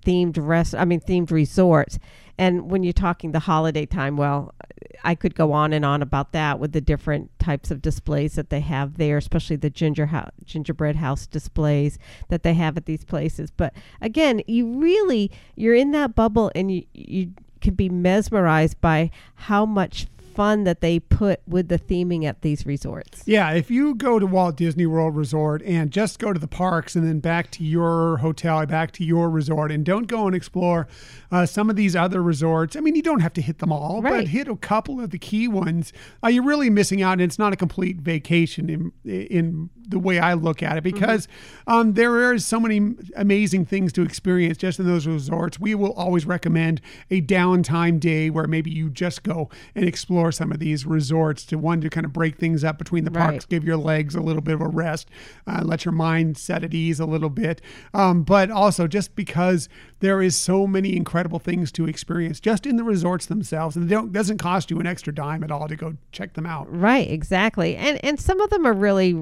themed 0.05 0.37
rest. 0.39 0.75
I 0.75 0.85
mean, 0.85 0.99
themed 0.99 1.31
resorts. 1.31 1.99
And 2.37 2.71
when 2.71 2.83
you're 2.83 2.93
talking 2.93 3.31
the 3.31 3.39
holiday 3.39 3.85
time, 3.85 4.17
well, 4.17 4.55
I 5.03 5.15
could 5.15 5.35
go 5.35 5.51
on 5.51 5.73
and 5.73 5.85
on 5.85 6.01
about 6.01 6.31
that 6.31 6.59
with 6.59 6.71
the 6.71 6.81
different 6.81 7.37
types 7.39 7.71
of 7.71 7.81
displays 7.81 8.33
that 8.35 8.49
they 8.49 8.61
have 8.61 8.97
there, 8.97 9.17
especially 9.17 9.55
the 9.55 9.69
ginger 9.69 10.09
gingerbread 10.45 10.95
house 10.95 11.27
displays 11.27 11.97
that 12.29 12.43
they 12.43 12.53
have 12.53 12.77
at 12.77 12.85
these 12.85 13.03
places. 13.03 13.51
But 13.51 13.73
again, 13.99 14.41
you 14.47 14.79
really 14.79 15.31
you're 15.55 15.75
in 15.75 15.91
that 15.91 16.15
bubble 16.15 16.51
and 16.55 16.71
you 16.71 16.85
you 16.93 17.31
can 17.61 17.75
be 17.75 17.89
mesmerized 17.89 18.79
by 18.81 19.11
how 19.35 19.65
much 19.65 20.07
fun 20.33 20.63
that 20.63 20.81
they 20.81 20.99
put 20.99 21.41
with 21.47 21.67
the 21.67 21.77
theming 21.77 22.23
at 22.23 22.41
these 22.41 22.65
resorts. 22.65 23.23
Yeah, 23.25 23.51
if 23.51 23.69
you 23.69 23.95
go 23.95 24.19
to 24.19 24.25
Walt 24.25 24.55
Disney 24.55 24.85
World 24.85 25.15
Resort 25.15 25.61
and 25.63 25.91
just 25.91 26.19
go 26.19 26.33
to 26.33 26.39
the 26.39 26.47
parks 26.47 26.95
and 26.95 27.07
then 27.07 27.19
back 27.19 27.51
to 27.51 27.63
your 27.63 28.17
hotel, 28.17 28.65
back 28.65 28.91
to 28.93 29.03
your 29.03 29.29
resort, 29.29 29.71
and 29.71 29.85
don't 29.85 30.07
go 30.07 30.27
and 30.27 30.35
explore 30.35 30.87
uh, 31.31 31.45
some 31.45 31.69
of 31.69 31.75
these 31.75 31.95
other 31.95 32.23
resorts. 32.23 32.75
I 32.75 32.79
mean, 32.79 32.95
you 32.95 33.01
don't 33.01 33.19
have 33.19 33.33
to 33.33 33.41
hit 33.41 33.59
them 33.59 33.71
all, 33.71 34.01
right. 34.01 34.21
but 34.21 34.27
hit 34.29 34.47
a 34.47 34.55
couple 34.55 34.99
of 34.99 35.09
the 35.09 35.19
key 35.19 35.47
ones. 35.47 35.93
Uh, 36.23 36.29
you're 36.29 36.43
really 36.43 36.69
missing 36.69 37.01
out, 37.01 37.13
and 37.13 37.23
it's 37.23 37.39
not 37.39 37.53
a 37.53 37.57
complete 37.57 37.97
vacation 37.97 38.69
in 38.69 38.91
in 39.05 39.69
the 39.91 39.99
way 39.99 40.19
I 40.19 40.33
look 40.33 40.63
at 40.63 40.77
it 40.77 40.83
mm-hmm. 40.83 40.99
because 40.99 41.27
mm-hmm. 41.27 41.71
um, 41.71 41.93
there 41.93 42.29
are 42.29 42.39
so 42.39 42.59
many 42.59 42.95
amazing 43.15 43.65
things 43.65 43.93
to 43.93 44.01
experience 44.01 44.57
just 44.57 44.79
in 44.79 44.85
those 44.85 45.05
resorts. 45.05 45.59
We 45.59 45.75
will 45.75 45.93
always 45.93 46.25
recommend 46.25 46.81
a 47.09 47.21
downtime 47.21 47.99
day 47.99 48.29
where 48.29 48.47
maybe 48.47 48.71
you 48.71 48.89
just 48.89 49.23
go 49.23 49.49
and 49.75 49.85
explore 49.85 50.31
some 50.31 50.51
of 50.51 50.59
these 50.59 50.85
resorts 50.85 51.45
to 51.45 51.57
one 51.57 51.81
to 51.81 51.89
kind 51.89 52.05
of 52.05 52.13
break 52.13 52.37
things 52.37 52.63
up 52.63 52.77
between 52.77 53.03
the 53.03 53.11
parks, 53.11 53.45
right. 53.45 53.49
give 53.49 53.63
your 53.63 53.77
legs 53.77 54.15
a 54.15 54.21
little 54.21 54.41
bit 54.41 54.55
of 54.55 54.61
a 54.61 54.67
rest, 54.67 55.09
uh, 55.47 55.61
let 55.63 55.85
your 55.85 55.91
mind 55.91 56.37
set 56.37 56.63
at 56.63 56.73
ease 56.73 56.99
a 56.99 57.05
little 57.05 57.29
bit, 57.29 57.61
um, 57.93 58.23
but 58.23 58.49
also 58.49 58.87
just 58.87 59.15
because 59.15 59.69
there 60.01 60.21
is 60.21 60.35
so 60.35 60.67
many 60.67 60.95
incredible 60.95 61.39
things 61.39 61.71
to 61.71 61.87
experience 61.87 62.39
just 62.39 62.65
in 62.65 62.75
the 62.75 62.83
resorts 62.83 63.27
themselves, 63.27 63.75
and 63.75 63.89
it 63.89 64.11
doesn't 64.11 64.39
cost 64.39 64.69
you 64.69 64.79
an 64.79 64.87
extra 64.87 65.13
dime 65.13 65.43
at 65.43 65.51
all 65.51 65.67
to 65.67 65.75
go 65.75 65.95
check 66.11 66.33
them 66.33 66.45
out. 66.45 66.67
Right, 66.75 67.09
exactly, 67.09 67.75
and 67.75 68.03
and 68.03 68.19
some 68.19 68.41
of 68.41 68.49
them 68.49 68.65
are 68.65 68.73
really 68.73 69.15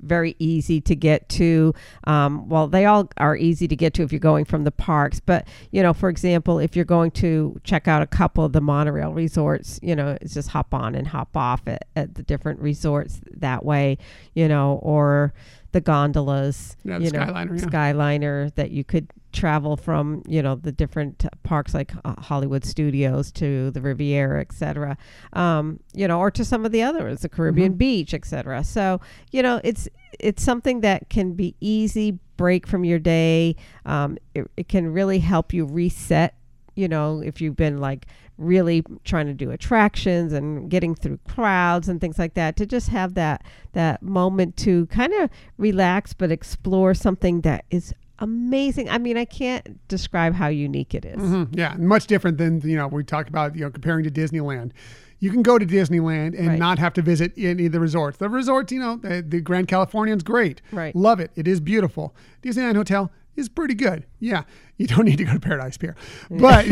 very 0.00 0.36
easy 0.38 0.80
to 0.82 0.94
get 0.94 1.28
to. 1.30 1.74
Um, 2.04 2.48
well, 2.48 2.68
they 2.68 2.84
all 2.84 3.10
are 3.16 3.36
easy 3.36 3.66
to 3.66 3.76
get 3.76 3.94
to 3.94 4.02
if 4.02 4.12
you're 4.12 4.18
going 4.18 4.44
from 4.44 4.64
the 4.64 4.70
parks, 4.70 5.20
but 5.20 5.48
you 5.72 5.82
know, 5.82 5.92
for 5.92 6.08
example, 6.08 6.58
if 6.58 6.76
you're 6.76 6.84
going 6.84 7.10
to 7.12 7.58
check 7.64 7.88
out 7.88 8.02
a 8.02 8.06
couple 8.06 8.44
of 8.44 8.52
the 8.52 8.60
monorail 8.60 9.12
resorts, 9.12 9.80
you 9.82 9.96
know, 9.96 10.16
it's 10.20 10.34
just 10.34 10.50
hop 10.50 10.74
on 10.74 10.94
and 10.94 11.08
hop 11.08 11.36
off 11.36 11.62
at, 11.66 11.86
at 11.96 12.14
the 12.14 12.22
different 12.22 12.60
resorts 12.60 13.20
that 13.30 13.64
way, 13.64 13.96
you 14.34 14.46
know, 14.46 14.78
or 14.82 15.32
the 15.76 15.80
gondolas, 15.82 16.74
yeah, 16.84 16.96
the 16.96 17.04
you 17.04 17.10
know, 17.10 17.18
Skyliner, 17.20 17.60
yeah. 17.60 17.66
Skyliner 17.66 18.54
that 18.54 18.70
you 18.70 18.82
could 18.82 19.12
travel 19.34 19.76
from, 19.76 20.22
you 20.26 20.42
know, 20.42 20.54
the 20.54 20.72
different 20.72 21.26
parks 21.42 21.74
like 21.74 21.92
uh, 22.06 22.18
Hollywood 22.18 22.64
Studios 22.64 23.30
to 23.32 23.70
the 23.72 23.82
Riviera, 23.82 24.40
etc. 24.40 24.96
Um, 25.34 25.78
you 25.92 26.08
know, 26.08 26.18
or 26.18 26.30
to 26.30 26.46
some 26.46 26.64
of 26.64 26.72
the 26.72 26.82
others, 26.82 27.20
the 27.20 27.28
Caribbean 27.28 27.72
mm-hmm. 27.72 27.78
Beach, 27.78 28.14
etc. 28.14 28.64
So, 28.64 29.02
you 29.32 29.42
know, 29.42 29.60
it's 29.64 29.86
it's 30.18 30.42
something 30.42 30.80
that 30.80 31.10
can 31.10 31.34
be 31.34 31.54
easy 31.60 32.18
break 32.38 32.66
from 32.66 32.82
your 32.86 32.98
day. 32.98 33.54
Um, 33.84 34.16
it, 34.34 34.50
it 34.56 34.68
can 34.68 34.90
really 34.90 35.18
help 35.18 35.52
you 35.52 35.66
reset. 35.66 36.36
You 36.74 36.88
know, 36.88 37.20
if 37.20 37.42
you've 37.42 37.56
been 37.56 37.80
like 37.80 38.06
really 38.38 38.84
trying 39.04 39.26
to 39.26 39.34
do 39.34 39.50
attractions 39.50 40.32
and 40.32 40.70
getting 40.70 40.94
through 40.94 41.18
crowds 41.28 41.88
and 41.88 42.00
things 42.00 42.18
like 42.18 42.34
that 42.34 42.56
to 42.56 42.66
just 42.66 42.88
have 42.88 43.14
that 43.14 43.42
that 43.72 44.02
moment 44.02 44.56
to 44.56 44.86
kind 44.86 45.12
of 45.14 45.30
relax 45.58 46.12
but 46.12 46.30
explore 46.30 46.94
something 46.94 47.40
that 47.42 47.64
is 47.70 47.94
amazing. 48.18 48.88
I 48.88 48.98
mean, 48.98 49.16
I 49.16 49.24
can't 49.24 49.86
describe 49.88 50.34
how 50.34 50.48
unique 50.48 50.94
it 50.94 51.04
is. 51.04 51.16
Mm-hmm. 51.16 51.58
Yeah, 51.58 51.74
much 51.78 52.06
different 52.06 52.38
than 52.38 52.60
you 52.62 52.76
know 52.76 52.88
we 52.88 53.04
talked 53.04 53.28
about 53.28 53.54
you 53.54 53.62
know 53.62 53.70
comparing 53.70 54.04
to 54.04 54.10
Disneyland. 54.10 54.72
You 55.18 55.30
can 55.30 55.42
go 55.42 55.58
to 55.58 55.64
Disneyland 55.64 56.38
and 56.38 56.48
right. 56.48 56.58
not 56.58 56.78
have 56.78 56.92
to 56.94 57.02
visit 57.02 57.32
any 57.38 57.66
of 57.66 57.72
the 57.72 57.80
resorts. 57.80 58.18
The 58.18 58.28
resorts, 58.28 58.70
you 58.70 58.78
know, 58.78 58.96
the, 58.96 59.24
the 59.26 59.40
Grand 59.40 59.66
Californian's 59.66 60.22
great. 60.22 60.60
Right. 60.72 60.94
Love 60.94 61.20
it. 61.20 61.30
It 61.36 61.48
is 61.48 61.58
beautiful. 61.58 62.14
Disneyland 62.42 62.76
Hotel 62.76 63.10
is 63.36 63.48
pretty 63.48 63.74
good. 63.74 64.04
Yeah, 64.18 64.42
you 64.76 64.86
don't 64.86 65.04
need 65.04 65.18
to 65.18 65.24
go 65.24 65.32
to 65.32 65.40
Paradise 65.40 65.76
Pier, 65.76 65.94
but 66.30 66.66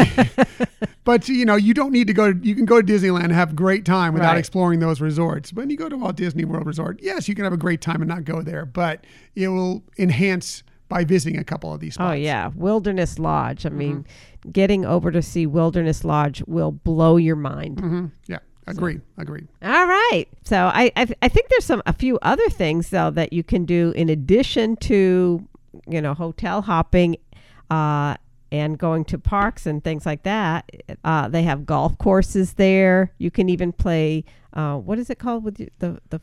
but 1.05 1.29
you 1.29 1.45
know 1.45 1.57
you 1.57 1.75
don't 1.75 1.93
need 1.93 2.07
to 2.07 2.13
go. 2.13 2.33
You 2.43 2.55
can 2.55 2.65
go 2.65 2.81
to 2.81 2.87
Disneyland 2.87 3.25
and 3.25 3.33
have 3.33 3.53
a 3.53 3.55
great 3.55 3.85
time 3.85 4.15
without 4.15 4.33
right. 4.33 4.39
exploring 4.39 4.81
those 4.81 5.01
resorts. 5.01 5.53
When 5.53 5.71
you 5.71 5.77
go 5.77 5.89
to 5.89 5.97
Walt 5.97 6.17
Disney 6.17 6.45
World 6.45 6.67
Resort, 6.67 7.01
yes, 7.03 7.29
you 7.29 7.35
can 7.35 7.45
have 7.45 7.53
a 7.53 7.59
great 7.59 7.81
time 7.81 8.03
and 8.03 8.09
not 8.09 8.25
go 8.25 8.43
there, 8.43 8.65
but 8.65 9.05
it 9.35 9.49
will 9.49 9.83
enhance 9.99 10.63
by 10.89 11.05
visiting 11.05 11.39
a 11.39 11.45
couple 11.45 11.73
of 11.73 11.81
these 11.81 11.95
oh, 11.95 12.05
spots. 12.05 12.11
Oh 12.11 12.15
yeah, 12.15 12.51
Wilderness 12.55 13.19
Lodge. 13.19 13.67
I 13.67 13.69
mm-hmm. 13.69 13.79
mean, 13.79 14.07
getting 14.53 14.85
over 14.85 15.11
to 15.11 15.23
see 15.23 15.47
Wilderness 15.47 16.05
Lodge 16.05 16.43
will 16.47 16.73
blow 16.73 17.17
your 17.17 17.37
mind. 17.37 17.79
Mm-hmm. 17.79 18.07
Yeah. 18.27 18.39
Agreed. 18.67 19.03
So. 19.17 19.23
Agreed. 19.23 19.49
All 19.63 19.87
right. 19.87 20.27
So 20.45 20.57
I 20.57 20.91
I, 20.97 21.05
th- 21.05 21.19
I 21.21 21.29
think 21.29 21.49
there's 21.49 21.65
some 21.65 21.83
a 21.87 21.93
few 21.93 22.19
other 22.23 22.49
things 22.49 22.91
though 22.91 23.11
that 23.11 23.33
you 23.33 23.43
can 23.43 23.65
do 23.65 23.93
in 23.95 24.09
addition 24.09 24.77
to 24.77 25.47
you 25.87 26.01
know, 26.01 26.15
hotel 26.15 26.63
hopping 26.63 27.17
uh, 27.71 28.17
and 28.53 28.79
going 28.79 29.05
to 29.07 29.19
parks 29.19 29.67
and 29.67 29.83
things 29.83 30.07
like 30.07 30.23
that. 30.23 30.71
Uh, 31.03 31.29
they 31.29 31.43
have 31.43 31.67
golf 31.67 31.97
courses 31.99 32.55
there. 32.55 33.13
You 33.19 33.31
can 33.31 33.49
even 33.49 33.73
play, 33.73 34.25
uh, 34.53 34.77
what 34.77 34.99
is 34.99 35.11
it 35.11 35.19
called 35.19 35.45
with 35.45 35.57
the, 35.79 36.01
the 36.11 36.21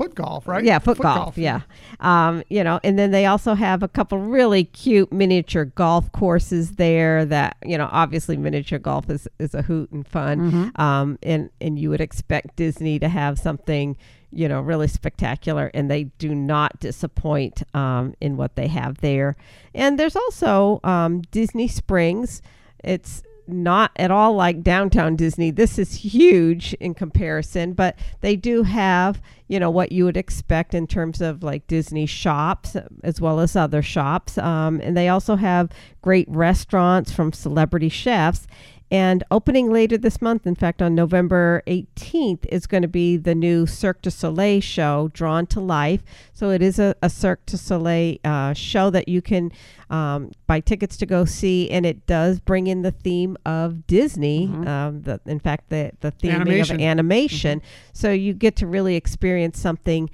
foot 0.00 0.14
golf, 0.14 0.48
right? 0.48 0.64
Yeah, 0.64 0.78
foot, 0.78 0.98
golf, 0.98 1.36
Yeah, 1.36 1.60
um, 2.00 2.42
you 2.48 2.64
know, 2.64 2.80
and 2.82 2.98
then 2.98 3.10
they 3.10 3.26
also 3.26 3.54
have 3.54 3.82
a 3.82 3.88
couple 3.88 4.18
really 4.18 4.64
cute 4.64 5.12
miniature 5.12 5.66
golf 5.66 6.10
courses 6.12 6.72
there. 6.72 7.26
That 7.26 7.56
you 7.64 7.76
know, 7.76 7.88
obviously, 7.92 8.36
miniature 8.36 8.78
golf 8.78 9.10
is 9.10 9.28
is 9.38 9.54
a 9.54 9.62
hoot 9.62 9.90
and 9.90 10.06
fun. 10.06 10.38
Mm-hmm. 10.38 10.80
Um, 10.80 11.18
and 11.22 11.50
and 11.60 11.78
you 11.78 11.90
would 11.90 12.00
expect 12.00 12.56
Disney 12.56 12.98
to 12.98 13.08
have 13.08 13.38
something 13.38 13.96
you 14.32 14.48
know 14.48 14.60
really 14.60 14.88
spectacular, 14.88 15.70
and 15.74 15.90
they 15.90 16.04
do 16.04 16.34
not 16.34 16.80
disappoint 16.80 17.62
um, 17.74 18.14
in 18.20 18.36
what 18.36 18.56
they 18.56 18.68
have 18.68 18.98
there. 18.98 19.36
And 19.74 19.98
there's 19.98 20.16
also 20.16 20.80
um, 20.84 21.22
Disney 21.30 21.68
Springs. 21.68 22.42
It's 22.82 23.22
not 23.52 23.90
at 23.96 24.10
all 24.10 24.34
like 24.34 24.62
downtown 24.62 25.16
Disney. 25.16 25.50
This 25.50 25.78
is 25.78 25.94
huge 25.94 26.72
in 26.74 26.94
comparison, 26.94 27.72
but 27.72 27.98
they 28.20 28.36
do 28.36 28.62
have, 28.62 29.20
you 29.48 29.58
know, 29.58 29.70
what 29.70 29.92
you 29.92 30.04
would 30.04 30.16
expect 30.16 30.74
in 30.74 30.86
terms 30.86 31.20
of 31.20 31.42
like 31.42 31.66
Disney 31.66 32.06
shops 32.06 32.76
as 33.02 33.20
well 33.20 33.40
as 33.40 33.56
other 33.56 33.82
shops. 33.82 34.38
Um, 34.38 34.80
and 34.80 34.96
they 34.96 35.08
also 35.08 35.36
have 35.36 35.70
great 36.02 36.28
restaurants 36.28 37.12
from 37.12 37.32
celebrity 37.32 37.88
chefs. 37.88 38.46
And 38.92 39.22
opening 39.30 39.70
later 39.70 39.96
this 39.96 40.20
month, 40.20 40.46
in 40.48 40.56
fact, 40.56 40.82
on 40.82 40.96
November 40.96 41.62
18th, 41.68 42.44
is 42.46 42.66
going 42.66 42.82
to 42.82 42.88
be 42.88 43.16
the 43.16 43.36
new 43.36 43.64
Cirque 43.66 44.02
du 44.02 44.10
Soleil 44.10 44.60
show, 44.60 45.10
Drawn 45.14 45.46
to 45.46 45.60
Life. 45.60 46.02
So 46.32 46.50
it 46.50 46.60
is 46.60 46.80
a, 46.80 46.96
a 47.00 47.08
Cirque 47.08 47.46
du 47.46 47.56
Soleil 47.56 48.18
uh, 48.24 48.52
show 48.52 48.90
that 48.90 49.06
you 49.08 49.22
can 49.22 49.52
um, 49.90 50.32
buy 50.48 50.58
tickets 50.58 50.96
to 50.98 51.06
go 51.06 51.24
see, 51.24 51.70
and 51.70 51.86
it 51.86 52.04
does 52.06 52.40
bring 52.40 52.66
in 52.66 52.82
the 52.82 52.90
theme 52.90 53.36
of 53.46 53.86
Disney. 53.86 54.48
Mhm. 54.48 54.66
Um, 54.66 55.02
the, 55.02 55.20
in 55.26 55.38
fact, 55.38 55.68
the 55.68 55.92
the 56.00 56.10
theming 56.10 56.34
Animation. 56.40 56.76
of 56.76 56.82
animation. 56.82 57.62
So 57.92 58.10
you 58.10 58.32
get 58.34 58.56
to 58.56 58.66
really 58.66 58.96
experience 58.96 59.58
something 59.60 60.10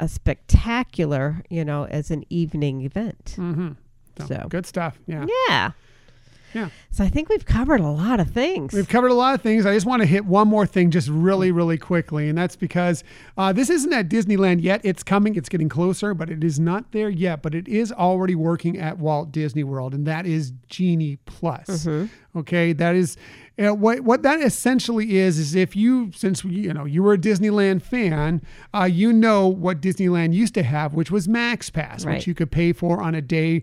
uh, 0.00 0.06
spectacular, 0.06 1.42
you 1.50 1.64
know, 1.64 1.84
as 1.86 2.10
an 2.10 2.24
evening 2.30 2.80
event. 2.82 3.34
Mm-hmm. 3.38 3.72
So, 4.20 4.26
So. 4.26 4.46
good 4.48 4.64
stuff. 4.66 4.98
Yeah. 5.06 5.26
Yeah. 5.48 5.70
Yeah. 6.56 6.70
So 6.90 7.04
I 7.04 7.08
think 7.08 7.28
we've 7.28 7.44
covered 7.44 7.80
a 7.80 7.88
lot 7.88 8.18
of 8.18 8.30
things. 8.30 8.72
We've 8.72 8.88
covered 8.88 9.10
a 9.10 9.14
lot 9.14 9.34
of 9.34 9.42
things. 9.42 9.66
I 9.66 9.74
just 9.74 9.84
want 9.84 10.00
to 10.00 10.06
hit 10.06 10.24
one 10.24 10.48
more 10.48 10.64
thing 10.66 10.90
just 10.90 11.08
really, 11.08 11.52
really 11.52 11.76
quickly. 11.76 12.28
And 12.30 12.38
that's 12.38 12.56
because 12.56 13.04
uh, 13.36 13.52
this 13.52 13.68
isn't 13.68 13.92
at 13.92 14.08
Disneyland 14.08 14.62
yet. 14.62 14.80
It's 14.82 15.02
coming, 15.02 15.36
it's 15.36 15.50
getting 15.50 15.68
closer, 15.68 16.14
but 16.14 16.30
it 16.30 16.42
is 16.42 16.58
not 16.58 16.92
there 16.92 17.10
yet. 17.10 17.42
But 17.42 17.54
it 17.54 17.68
is 17.68 17.92
already 17.92 18.34
working 18.34 18.78
at 18.78 18.98
Walt 18.98 19.30
Disney 19.32 19.64
World, 19.64 19.92
and 19.94 20.06
that 20.06 20.24
is 20.26 20.52
Genie 20.68 21.16
Plus. 21.26 21.86
Okay. 22.34 22.72
That 22.72 22.94
is. 22.96 23.16
Uh, 23.58 23.74
what 23.74 24.00
what 24.00 24.22
that 24.22 24.40
essentially 24.42 25.16
is 25.16 25.38
is 25.38 25.54
if 25.54 25.74
you 25.74 26.10
since 26.14 26.44
you 26.44 26.74
know 26.74 26.84
you 26.84 27.02
were 27.02 27.14
a 27.14 27.18
Disneyland 27.18 27.80
fan, 27.80 28.42
uh, 28.74 28.84
you 28.84 29.12
know 29.14 29.48
what 29.48 29.80
Disneyland 29.80 30.34
used 30.34 30.52
to 30.54 30.62
have, 30.62 30.92
which 30.92 31.10
was 31.10 31.26
Max 31.26 31.70
Pass, 31.70 32.04
Right. 32.04 32.16
which 32.16 32.26
you 32.26 32.34
could 32.34 32.50
pay 32.50 32.74
for 32.74 33.00
on 33.02 33.14
a 33.14 33.22
day 33.22 33.62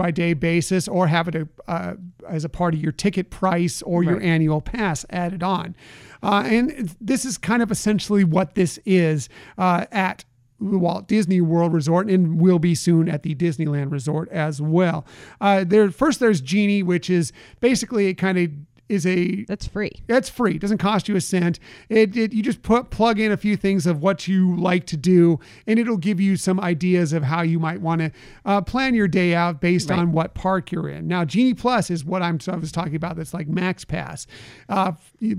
by 0.00 0.10
day 0.10 0.32
basis 0.32 0.88
or 0.88 1.08
have 1.08 1.28
it 1.28 1.46
uh, 1.68 1.92
as 2.26 2.42
a 2.42 2.48
part 2.48 2.72
of 2.72 2.80
your 2.80 2.90
ticket 2.90 3.28
price 3.28 3.82
or 3.82 4.02
your 4.02 4.18
annual 4.22 4.62
pass 4.62 5.04
added 5.10 5.42
on. 5.42 5.76
Uh, 6.22 6.42
and 6.46 6.96
this 7.02 7.26
is 7.26 7.36
kind 7.36 7.62
of 7.62 7.70
essentially 7.70 8.24
what 8.24 8.54
this 8.54 8.78
is 8.86 9.28
uh, 9.58 9.84
at 9.92 10.24
the 10.58 10.78
Walt 10.78 11.06
Disney 11.06 11.42
World 11.42 11.74
Resort 11.74 12.08
and 12.08 12.40
will 12.40 12.58
be 12.58 12.74
soon 12.74 13.10
at 13.10 13.24
the 13.24 13.34
Disneyland 13.34 13.92
Resort 13.92 14.30
as 14.30 14.62
well. 14.62 15.04
Uh, 15.38 15.64
there, 15.64 15.90
first, 15.90 16.18
there's 16.18 16.40
Genie, 16.40 16.82
which 16.82 17.10
is 17.10 17.30
basically 17.60 18.06
it 18.06 18.14
kind 18.14 18.38
of 18.38 18.50
is 18.90 19.06
a 19.06 19.44
That's 19.44 19.66
free. 19.66 19.92
That's 20.06 20.28
free. 20.28 20.56
It 20.56 20.60
doesn't 20.60 20.78
cost 20.78 21.08
you 21.08 21.16
a 21.16 21.20
cent. 21.20 21.58
It, 21.88 22.16
it 22.16 22.32
you 22.32 22.42
just 22.42 22.62
put 22.62 22.90
plug 22.90 23.18
in 23.20 23.32
a 23.32 23.36
few 23.36 23.56
things 23.56 23.86
of 23.86 24.02
what 24.02 24.26
you 24.28 24.56
like 24.56 24.86
to 24.86 24.96
do, 24.96 25.38
and 25.66 25.78
it'll 25.78 25.96
give 25.96 26.20
you 26.20 26.36
some 26.36 26.58
ideas 26.60 27.12
of 27.12 27.22
how 27.22 27.42
you 27.42 27.58
might 27.58 27.80
want 27.80 28.00
to 28.00 28.10
uh, 28.44 28.60
plan 28.60 28.94
your 28.94 29.08
day 29.08 29.34
out 29.34 29.60
based 29.60 29.90
Right. 29.90 29.98
on 29.98 30.12
what 30.12 30.34
park 30.34 30.70
you're 30.72 30.88
in. 30.88 31.06
Now, 31.08 31.24
Genie 31.24 31.54
Plus 31.54 31.90
is 31.90 32.04
what 32.04 32.22
I'm 32.22 32.38
I 32.48 32.56
was 32.56 32.72
talking 32.72 32.96
about. 32.96 33.16
That's 33.16 33.32
like 33.34 33.48
Max 33.48 33.84
Pass. 33.84 34.26
Uh, 34.68 34.92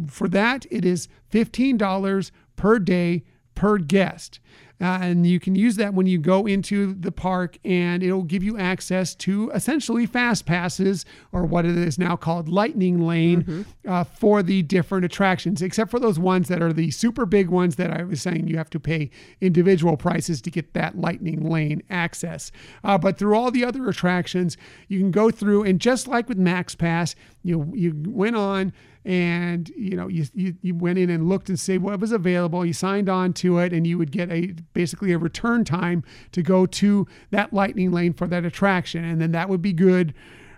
for 0.07 0.27
that, 0.29 0.65
it 0.71 0.85
is 0.85 1.07
fifteen 1.29 1.77
dollars 1.77 2.31
per 2.55 2.79
day 2.79 3.23
per 3.55 3.77
guest. 3.77 4.39
Uh, 4.81 4.97
and 5.01 5.27
you 5.27 5.39
can 5.39 5.53
use 5.53 5.75
that 5.75 5.93
when 5.93 6.07
you 6.07 6.17
go 6.17 6.47
into 6.47 6.93
the 6.95 7.11
park, 7.11 7.57
and 7.63 8.01
it'll 8.01 8.23
give 8.23 8.41
you 8.41 8.57
access 8.57 9.13
to 9.13 9.51
essentially 9.51 10.05
fast 10.07 10.45
passes, 10.45 11.05
or 11.31 11.45
what 11.45 11.65
it 11.65 11.77
is 11.77 11.99
now 11.99 12.15
called 12.15 12.49
Lightning 12.49 13.05
Lane, 13.05 13.65
uh, 13.87 14.03
for 14.03 14.41
the 14.41 14.63
different 14.63 15.05
attractions, 15.05 15.61
except 15.61 15.91
for 15.91 15.99
those 15.99 16.17
ones 16.17 16.47
that 16.47 16.61
are 16.61 16.73
the 16.73 16.89
super 16.89 17.25
big 17.25 17.49
ones 17.49 17.75
that 17.75 17.91
I 17.91 18.03
was 18.03 18.21
saying 18.21 18.47
you 18.47 18.57
have 18.57 18.69
to 18.71 18.79
pay 18.79 19.11
individual 19.39 19.97
prices 19.97 20.41
to 20.41 20.49
get 20.49 20.73
that 20.73 20.97
Lightning 20.97 21.47
Lane 21.47 21.83
access. 21.89 22.51
Uh, 22.83 22.97
but 22.97 23.17
through 23.17 23.35
all 23.35 23.51
the 23.51 23.63
other 23.63 23.87
attractions, 23.87 24.57
you 24.87 24.99
can 24.99 25.11
go 25.11 25.29
through, 25.29 25.63
and 25.63 25.79
just 25.79 26.07
like 26.07 26.27
with 26.27 26.37
Max 26.37 26.73
Pass, 26.73 27.15
you 27.43 27.71
you 27.75 27.93
went 28.07 28.35
on 28.35 28.73
and 29.03 29.69
you 29.69 29.95
know 29.95 30.07
you, 30.07 30.25
you 30.33 30.55
you 30.61 30.75
went 30.75 30.99
in 30.99 31.09
and 31.09 31.27
looked 31.27 31.49
and 31.49 31.59
see 31.59 31.77
what 31.77 31.99
was 31.99 32.11
available. 32.11 32.65
You 32.65 32.73
signed 32.73 33.09
on 33.09 33.33
to 33.33 33.57
it 33.59 33.73
and 33.73 33.87
you 33.87 33.97
would 33.97 34.11
get 34.11 34.31
a 34.31 34.53
basically 34.73 35.11
a 35.11 35.17
return 35.17 35.65
time 35.65 36.03
to 36.33 36.41
go 36.41 36.65
to 36.65 37.07
that 37.31 37.53
lightning 37.53 37.91
lane 37.91 38.13
for 38.13 38.27
that 38.27 38.45
attraction. 38.45 39.03
And 39.03 39.19
then 39.19 39.31
that 39.31 39.49
would 39.49 39.61
be 39.61 39.73
good. 39.73 40.13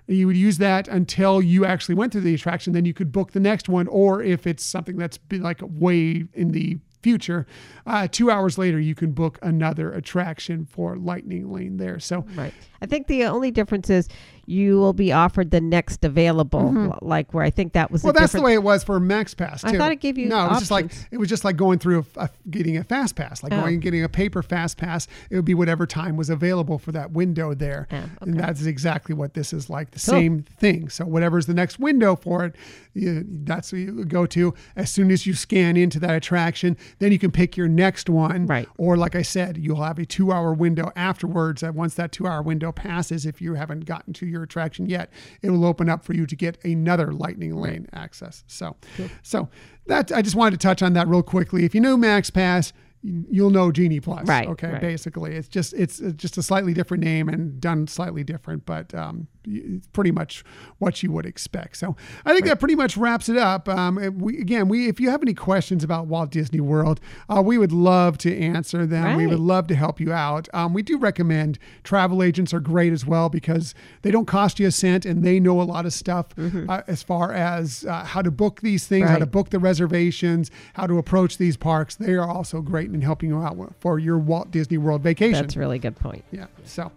You 0.08 0.28
would 0.28 0.36
use 0.36 0.58
that 0.58 0.90
until 0.90 1.42
you 1.42 1.66
actually 1.66 1.96
went 1.96 2.12
to 2.14 2.20
the 2.20 2.34
attraction. 2.34 2.74
Then 2.74 2.84
you 2.84 2.94
could 2.94 3.12
book 3.14 3.32
the 3.32 3.40
next 3.40 3.70
one 3.70 3.88
or 3.88 4.22
if 4.22 4.46
it's 4.46 4.64
something 4.64 4.98
that's 4.98 5.18
like 5.32 5.62
way 5.62 6.26
in 6.34 6.52
the 6.52 6.80
future 7.02 7.46
uh, 7.86 8.08
two 8.10 8.32
hours 8.32 8.58
later 8.58 8.80
you 8.80 8.96
can 8.96 9.12
book 9.12 9.38
another 9.42 9.92
attraction 9.92 10.66
for 10.66 10.96
lightning 10.96 11.52
lane 11.52 11.78
there. 11.78 12.00
So 12.00 12.26
Right. 12.36 12.54
I 12.84 12.86
think 12.86 13.08
the 13.08 13.24
only 13.26 13.50
difference 13.50 13.90
is 13.90 14.10
you 14.46 14.78
will 14.78 14.92
be 14.92 15.14
offered 15.14 15.52
the 15.52 15.62
next 15.62 16.04
available, 16.04 16.74
l- 16.78 17.00
like 17.02 17.34
where 17.34 17.46
I 17.46 17.50
think 17.50 17.72
that 17.74 17.90
was. 17.90 18.02
Mm-hmm. 18.02 18.08
Well, 18.08 18.14
that's 18.14 18.34
the 18.34 18.42
way 18.42 18.54
it 18.54 18.62
was 18.62 18.84
for 18.84 19.00
Max 19.00 19.34
Pass. 19.34 19.64
I 19.64 19.78
thought 19.78 19.94
it 19.94 20.02
gave 20.02 20.18
you 20.18 20.28
no. 20.28 20.46
It 20.48 20.50
was 20.50 20.60
just 20.60 20.72
like 20.72 20.92
it 21.12 21.18
was 21.18 21.30
just 21.30 21.46
like 21.46 21.56
going 21.56 21.80
through 21.80 22.06
a, 22.18 22.24
a- 22.26 22.30
getting 22.50 22.76
a 22.76 22.84
fast 22.84 23.16
pass, 23.16 23.42
like 23.42 23.54
Oh. 23.54 23.62
going 23.62 23.76
and 23.76 23.82
getting 23.82 24.04
a 24.04 24.10
paper 24.10 24.44
fast 24.44 24.78
pass. 24.78 25.08
It 25.30 25.36
would 25.38 25.46
be 25.46 25.54
whatever 25.54 25.88
time 25.88 26.18
was 26.18 26.30
available 26.30 26.78
for 26.78 26.92
that 26.92 27.12
window 27.12 27.54
there, 27.54 27.88
Oh, 27.90 28.04
and 28.20 28.38
that's 28.38 28.66
exactly 28.66 29.16
what 29.16 29.34
this 29.34 29.54
is 29.54 29.70
like. 29.70 29.92
The 29.92 30.00
Cool. 30.00 30.20
same 30.20 30.44
thing. 30.60 30.90
So 30.90 31.06
whatever's 31.06 31.46
the 31.46 31.54
next 31.54 31.80
window 31.80 32.18
for 32.18 32.44
it, 32.44 32.56
you, 32.94 33.26
that's 33.46 33.72
what 33.72 33.80
you 33.80 34.04
go 34.04 34.26
to. 34.26 34.54
As 34.76 34.92
soon 34.92 35.10
as 35.10 35.26
you 35.26 35.36
scan 35.36 35.78
into 35.78 36.02
that 36.02 36.16
attraction, 36.16 36.76
then 37.00 37.14
you 37.14 37.18
can 37.20 37.32
pick 37.32 37.56
your 37.56 37.70
next 37.70 38.10
one. 38.10 38.46
Right. 38.48 38.68
Or 38.78 38.98
like 38.98 39.16
I 39.16 39.22
said, 39.22 39.58
you'll 39.58 39.82
have 39.84 40.00
a 40.00 40.06
two-hour 40.06 40.54
window 40.54 40.92
afterwards. 40.98 41.62
That 41.62 41.76
once 41.76 41.94
that 41.96 42.12
two-hour 42.12 42.42
window 42.42 42.73
passes, 42.74 43.26
if 43.26 43.42
you 43.42 43.54
haven't 43.54 43.86
gotten 43.86 44.14
to 44.14 44.26
your 44.26 44.44
attraction 44.44 44.88
yet, 44.88 45.12
it 45.42 45.50
will 45.50 45.66
open 45.66 45.90
up 45.90 46.04
for 46.04 46.14
you 46.14 46.26
to 46.26 46.36
get 46.36 46.64
another 46.66 47.12
lightning 47.14 47.56
lane 47.56 47.88
access. 47.94 48.44
So, 48.48 48.76
so 49.22 49.50
that 49.88 50.12
I 50.12 50.22
just 50.22 50.36
wanted 50.36 50.60
to 50.60 50.68
touch 50.68 50.82
on 50.82 50.94
that 50.94 51.08
real 51.08 51.24
quickly. 51.24 51.64
If 51.66 51.74
you 51.76 51.82
know 51.82 51.96
Max 51.98 52.30
Pass, 52.30 52.74
you- 53.02 53.26
you'll 53.30 53.50
know 53.50 53.72
Genie 53.72 54.00
Plus. 54.00 54.28
Right, 54.28 54.48
Okay. 54.48 54.72
right. 54.72 54.82
Basically, 54.82 55.36
it's 55.36 55.48
just 55.48 55.74
it's 55.74 56.00
it's 56.00 56.16
just 56.16 56.38
a 56.38 56.44
slightly 56.44 56.74
different 56.74 57.04
name 57.04 57.28
and 57.30 57.60
done 57.60 57.88
slightly 57.88 58.24
different, 58.24 58.66
but 58.66 58.94
um, 58.96 59.28
it's 59.46 59.88
pretty 59.88 60.12
much 60.12 60.44
what 60.80 61.04
you 61.04 61.12
would 61.12 61.26
expect. 61.26 61.78
So 61.78 61.96
I 62.26 62.34
think 62.34 62.46
that 62.46 62.60
pretty 62.60 62.76
much 62.76 62.96
wraps 62.98 63.30
it 63.30 63.38
up. 63.38 63.68
Um, 63.68 64.18
we 64.20 64.40
again, 64.40 64.68
we 64.68 64.88
if 64.88 65.00
you 65.00 65.10
have 65.10 65.22
any 65.22 65.34
questions 65.34 65.84
about 65.84 66.08
Walt 66.08 66.32
Disney 66.32 66.60
World, 66.60 67.00
uh, 67.30 67.42
we 67.42 67.58
would 67.58 67.72
love 67.72 68.18
to 68.20 68.38
answer 68.38 68.86
them. 68.86 69.18
We 69.18 69.28
would 69.28 69.40
love 69.40 69.68
to 69.68 69.76
help 69.76 70.00
you 70.00 70.14
out. 70.14 70.48
Um, 70.54 70.74
we 70.74 70.82
do 70.84 70.98
recommend 70.98 71.60
travel 71.84 72.24
agents 72.24 72.54
are 72.54 72.60
great 72.60 72.94
as 72.94 73.06
well 73.06 73.30
because 73.30 73.76
they 74.04 74.12
don't 74.12 74.26
cost 74.28 74.60
you 74.60 74.68
a 74.68 74.72
cent 74.72 75.06
and 75.06 75.24
they 75.24 75.40
know 75.40 75.62
a 75.62 75.64
lot 75.64 75.86
of 75.86 75.94
stuff 75.94 76.28
uh, 76.38 76.82
as 76.88 77.04
far 77.04 77.34
as 77.34 77.86
uh, 77.86 78.04
how 78.04 78.22
to 78.22 78.32
book 78.32 78.62
these 78.62 78.88
things, 78.88 79.10
how 79.10 79.18
to 79.18 79.24
Mm-hmm. 79.26 79.32
Book 79.34 79.50
the 79.50 79.58
reservations, 79.58 80.52
how 80.74 80.86
to 80.86 81.00
approach 81.00 81.38
these 81.40 81.58
parks. 81.58 81.96
They 81.96 82.14
are 82.14 82.30
also 82.30 82.62
great 82.62 82.92
in 82.92 83.02
helping 83.02 83.30
you 83.30 83.42
out 83.42 83.74
for 83.80 83.98
your 83.98 84.20
Walt 84.20 84.52
Disney 84.52 84.78
World 84.78 85.02
vacation. 85.02 85.42
That's 85.42 85.56
a 85.56 85.60
really 85.60 85.80
good 85.80 85.96
point. 85.96 86.24
Yeah. 86.32 86.46
So, 86.66 86.92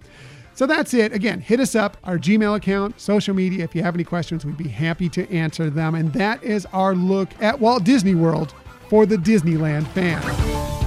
so 0.56 0.66
that's 0.66 0.94
it. 0.94 1.12
Again, 1.12 1.42
hit 1.42 1.60
us 1.60 1.74
up, 1.74 1.98
our 2.02 2.18
Gmail 2.18 2.56
account, 2.56 2.98
social 2.98 3.34
media. 3.34 3.62
If 3.62 3.74
you 3.74 3.82
have 3.82 3.94
any 3.94 4.04
questions, 4.04 4.46
we'd 4.46 4.56
be 4.56 4.68
happy 4.68 5.10
to 5.10 5.30
answer 5.30 5.68
them. 5.68 5.94
And 5.94 6.12
that 6.14 6.42
is 6.42 6.66
our 6.72 6.94
look 6.94 7.28
at 7.42 7.60
Walt 7.60 7.84
Disney 7.84 8.14
World 8.14 8.54
for 8.88 9.04
the 9.04 9.16
Disneyland 9.16 9.86
fan. 9.88 10.85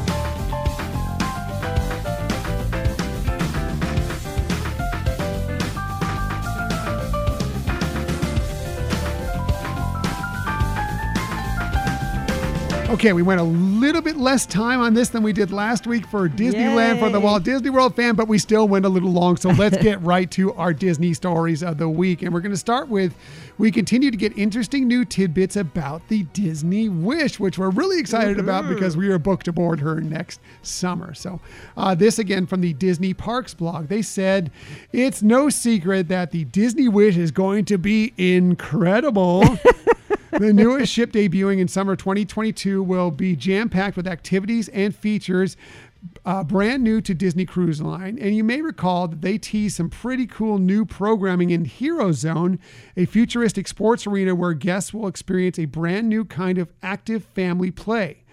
Okay, 13.00 13.14
we 13.14 13.22
went 13.22 13.40
a 13.40 13.46
little 13.46 14.02
bit 14.02 14.18
less 14.18 14.46
time 14.46 14.82
on 14.82 14.94
this 14.94 15.08
than 15.08 15.24
we 15.24 15.32
did 15.32 15.54
last 15.54 15.88
week 15.88 16.06
for 16.08 16.28
Disneyland 16.28 17.00
for 17.00 17.10
the 17.10 17.18
Walt 17.18 17.44
Disney 17.44 17.70
World 17.70 17.96
fan, 17.96 18.14
but 18.14 18.28
we 18.28 18.38
still 18.38 18.68
went 18.68 18.84
a 18.84 18.90
little 18.90 19.10
long. 19.10 19.38
So 19.38 19.50
let's 19.58 19.78
get 19.78 20.02
right 20.02 20.30
to 20.32 20.52
our 20.56 20.74
Disney 20.74 21.14
stories 21.14 21.64
of 21.64 21.78
the 21.78 21.88
week. 21.88 22.24
And 22.24 22.34
we're 22.34 22.42
going 22.42 22.52
to 22.52 22.58
start 22.58 22.90
with 22.90 23.16
we 23.58 23.72
continue 23.72 24.12
to 24.12 24.18
get 24.18 24.38
interesting 24.38 24.86
new 24.86 25.06
tidbits 25.06 25.56
about 25.56 26.06
the 26.10 26.24
Disney 26.34 26.90
Wish, 26.90 27.40
which 27.40 27.58
we're 27.58 27.70
really 27.70 28.02
excited 28.02 28.38
about 28.38 28.68
because 28.68 28.98
we 28.98 29.08
are 29.08 29.18
booked 29.18 29.48
aboard 29.48 29.80
her 29.80 30.02
next 30.02 30.42
summer. 30.62 31.14
So, 31.14 31.40
uh, 31.78 31.96
this 31.96 32.20
again 32.20 32.48
from 32.48 32.60
the 32.60 32.74
Disney 32.74 33.14
Parks 33.14 33.54
blog. 33.54 33.88
They 33.88 34.02
said 34.02 34.52
it's 34.92 35.22
no 35.22 35.48
secret 35.48 36.10
that 36.10 36.32
the 36.32 36.44
Disney 36.44 36.90
Wish 36.90 37.16
is 37.16 37.32
going 37.32 37.64
to 37.64 37.78
be 37.78 38.14
incredible. 38.18 39.46
the 40.32 40.54
newest 40.54 40.92
ship 40.92 41.12
debuting 41.12 41.60
in 41.60 41.68
summer 41.68 41.96
2022 41.96 42.82
will 42.84 43.12
be 43.12 43.36
jam 43.36 43.70
packed 43.70 43.98
with 43.98 44.08
activities 44.08 44.70
and 44.70 44.96
features 44.96 45.58
uh, 46.26 46.44
brand 46.44 46.84
new 46.84 47.02
to 47.02 47.14
Disney 47.14 47.46
Cruise 47.46 47.82
Line. 47.82 48.18
And 48.20 48.36
you 48.36 48.44
may 48.44 48.62
recall 48.62 49.08
that 49.08 49.22
they 49.22 49.38
teased 49.38 49.78
some 49.78 49.90
pretty 49.90 50.26
cool 50.28 50.58
new 50.58 50.86
programming 50.86 51.50
in 51.50 51.66
Hero 51.66 52.12
Zone, 52.12 52.60
a 52.96 53.06
futuristic 53.06 53.68
sports 53.68 54.08
arena 54.08 54.36
where 54.36 54.54
guests 54.54 54.94
will 54.94 55.08
experience 55.08 55.60
a 55.60 55.66
brand 55.66 56.08
new 56.10 56.26
kind 56.26 56.58
of 56.58 56.72
active 56.82 57.26
family 57.26 57.72
play. 57.72 58.24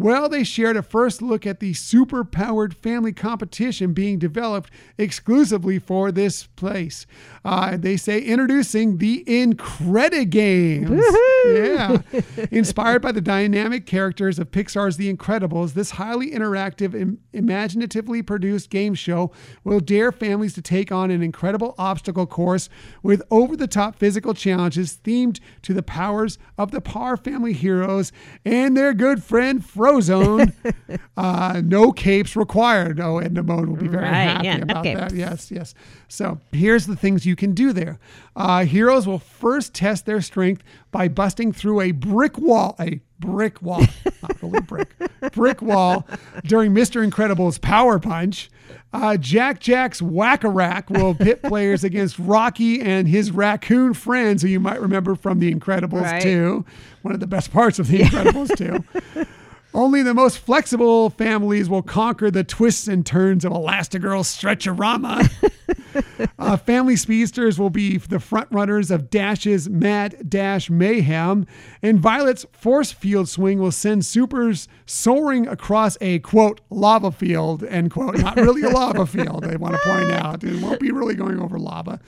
Well, 0.00 0.30
they 0.30 0.44
shared 0.44 0.78
a 0.78 0.82
first 0.82 1.20
look 1.20 1.46
at 1.46 1.60
the 1.60 1.74
super 1.74 2.24
powered 2.24 2.74
family 2.74 3.12
competition 3.12 3.92
being 3.92 4.18
developed 4.18 4.70
exclusively 4.96 5.78
for 5.78 6.10
this 6.10 6.46
place. 6.46 7.06
Uh, 7.44 7.76
they 7.76 7.98
say 7.98 8.18
introducing 8.20 8.96
the 8.96 9.22
Incredigames. 9.26 11.02
Yeah. 11.44 11.98
Inspired 12.50 13.02
by 13.02 13.12
the 13.12 13.20
dynamic 13.20 13.84
characters 13.84 14.38
of 14.38 14.50
Pixar's 14.50 14.96
The 14.96 15.12
Incredibles, 15.12 15.74
this 15.74 15.92
highly 15.92 16.30
interactive, 16.30 16.94
and 16.94 17.18
imaginatively 17.34 18.22
produced 18.22 18.70
game 18.70 18.94
show 18.94 19.32
will 19.64 19.80
dare 19.80 20.12
families 20.12 20.54
to 20.54 20.62
take 20.62 20.90
on 20.90 21.10
an 21.10 21.22
incredible 21.22 21.74
obstacle 21.76 22.26
course 22.26 22.70
with 23.02 23.22
over 23.30 23.56
the 23.56 23.66
top 23.66 23.96
physical 23.96 24.32
challenges 24.32 24.98
themed 25.04 25.40
to 25.62 25.74
the 25.74 25.82
powers 25.82 26.38
of 26.56 26.70
the 26.70 26.80
Parr 26.80 27.16
family 27.16 27.52
heroes 27.52 28.12
and 28.44 28.76
their 28.76 28.94
good 28.94 29.22
friend 29.40 29.64
Frozone. 29.64 30.52
uh, 31.16 31.62
no 31.64 31.92
capes 31.92 32.36
required. 32.36 33.00
Oh, 33.00 33.18
Edna 33.18 33.42
Mode 33.42 33.68
will 33.68 33.76
be 33.76 33.88
very 33.88 34.04
Right, 34.04 34.12
happy 34.24 34.46
yeah, 34.46 34.56
about 34.58 34.84
that. 34.84 35.14
Yes, 35.14 35.50
yes. 35.50 35.74
So 36.08 36.38
here's 36.52 36.86
the 36.86 36.94
things 36.94 37.24
you 37.24 37.36
can 37.36 37.54
do 37.54 37.72
there. 37.72 37.98
Uh, 38.36 38.66
heroes 38.66 39.06
will 39.06 39.18
first 39.18 39.72
test 39.72 40.04
their 40.04 40.20
strength 40.20 40.62
by 40.90 41.08
busting 41.08 41.52
through 41.52 41.80
a 41.80 41.92
brick 41.92 42.36
wall, 42.36 42.76
a 42.78 43.00
brick 43.18 43.62
wall, 43.62 43.82
not 44.22 44.42
really 44.42 44.60
brick, 44.60 44.90
brick 45.32 45.62
wall 45.62 46.06
during 46.44 46.74
Mr. 46.74 47.02
Incredible's 47.02 47.56
Power 47.58 47.98
Punch. 47.98 48.50
Uh, 48.92 49.16
Jack 49.16 49.60
Jack's 49.60 50.02
Whack 50.02 50.42
a 50.42 50.48
Rack 50.48 50.90
will 50.90 51.14
pit 51.14 51.42
players 51.44 51.84
against 51.84 52.18
Rocky 52.18 52.80
and 52.80 53.06
his 53.06 53.30
raccoon 53.30 53.94
friends, 53.94 54.42
who 54.42 54.48
you 54.48 54.58
might 54.58 54.80
remember 54.80 55.14
from 55.14 55.38
The 55.38 55.54
Incredibles 55.54 56.02
Right. 56.02 56.22
2, 56.22 56.64
one 57.02 57.14
of 57.14 57.20
the 57.20 57.26
best 57.28 57.52
parts 57.52 57.78
of 57.78 57.86
The 57.86 57.98
Incredibles 58.00 58.56
2. 58.56 59.26
Only 59.72 60.02
the 60.02 60.14
most 60.14 60.38
flexible 60.38 61.10
families 61.10 61.68
will 61.68 61.82
conquer 61.82 62.30
the 62.30 62.42
twists 62.42 62.88
and 62.88 63.06
turns 63.06 63.44
of 63.44 63.52
Elastigirl 63.52 64.24
Stretcherama. 64.24 65.30
uh, 66.38 66.56
family 66.56 66.96
speedsters 66.96 67.58
will 67.58 67.70
be 67.70 67.96
the 67.96 68.18
front 68.18 68.48
runners 68.50 68.90
of 68.90 69.10
Dash's 69.10 69.68
Mad 69.68 70.28
Dash 70.28 70.70
Mayhem, 70.70 71.46
and 71.82 72.00
Violet's 72.00 72.46
force 72.52 72.90
field 72.90 73.28
swing 73.28 73.60
will 73.60 73.70
send 73.70 74.04
supers 74.04 74.66
soaring 74.86 75.46
across 75.46 75.96
a 76.00 76.18
quote 76.20 76.60
lava 76.70 77.12
field 77.12 77.62
end 77.64 77.92
quote. 77.92 78.18
Not 78.18 78.36
really 78.36 78.62
a 78.62 78.70
lava 78.70 79.06
field. 79.06 79.44
They 79.44 79.56
want 79.56 79.74
to 79.74 79.80
point 79.84 80.10
out 80.10 80.42
it 80.42 80.60
won't 80.60 80.80
be 80.80 80.90
really 80.90 81.14
going 81.14 81.40
over 81.40 81.58
lava. 81.60 82.00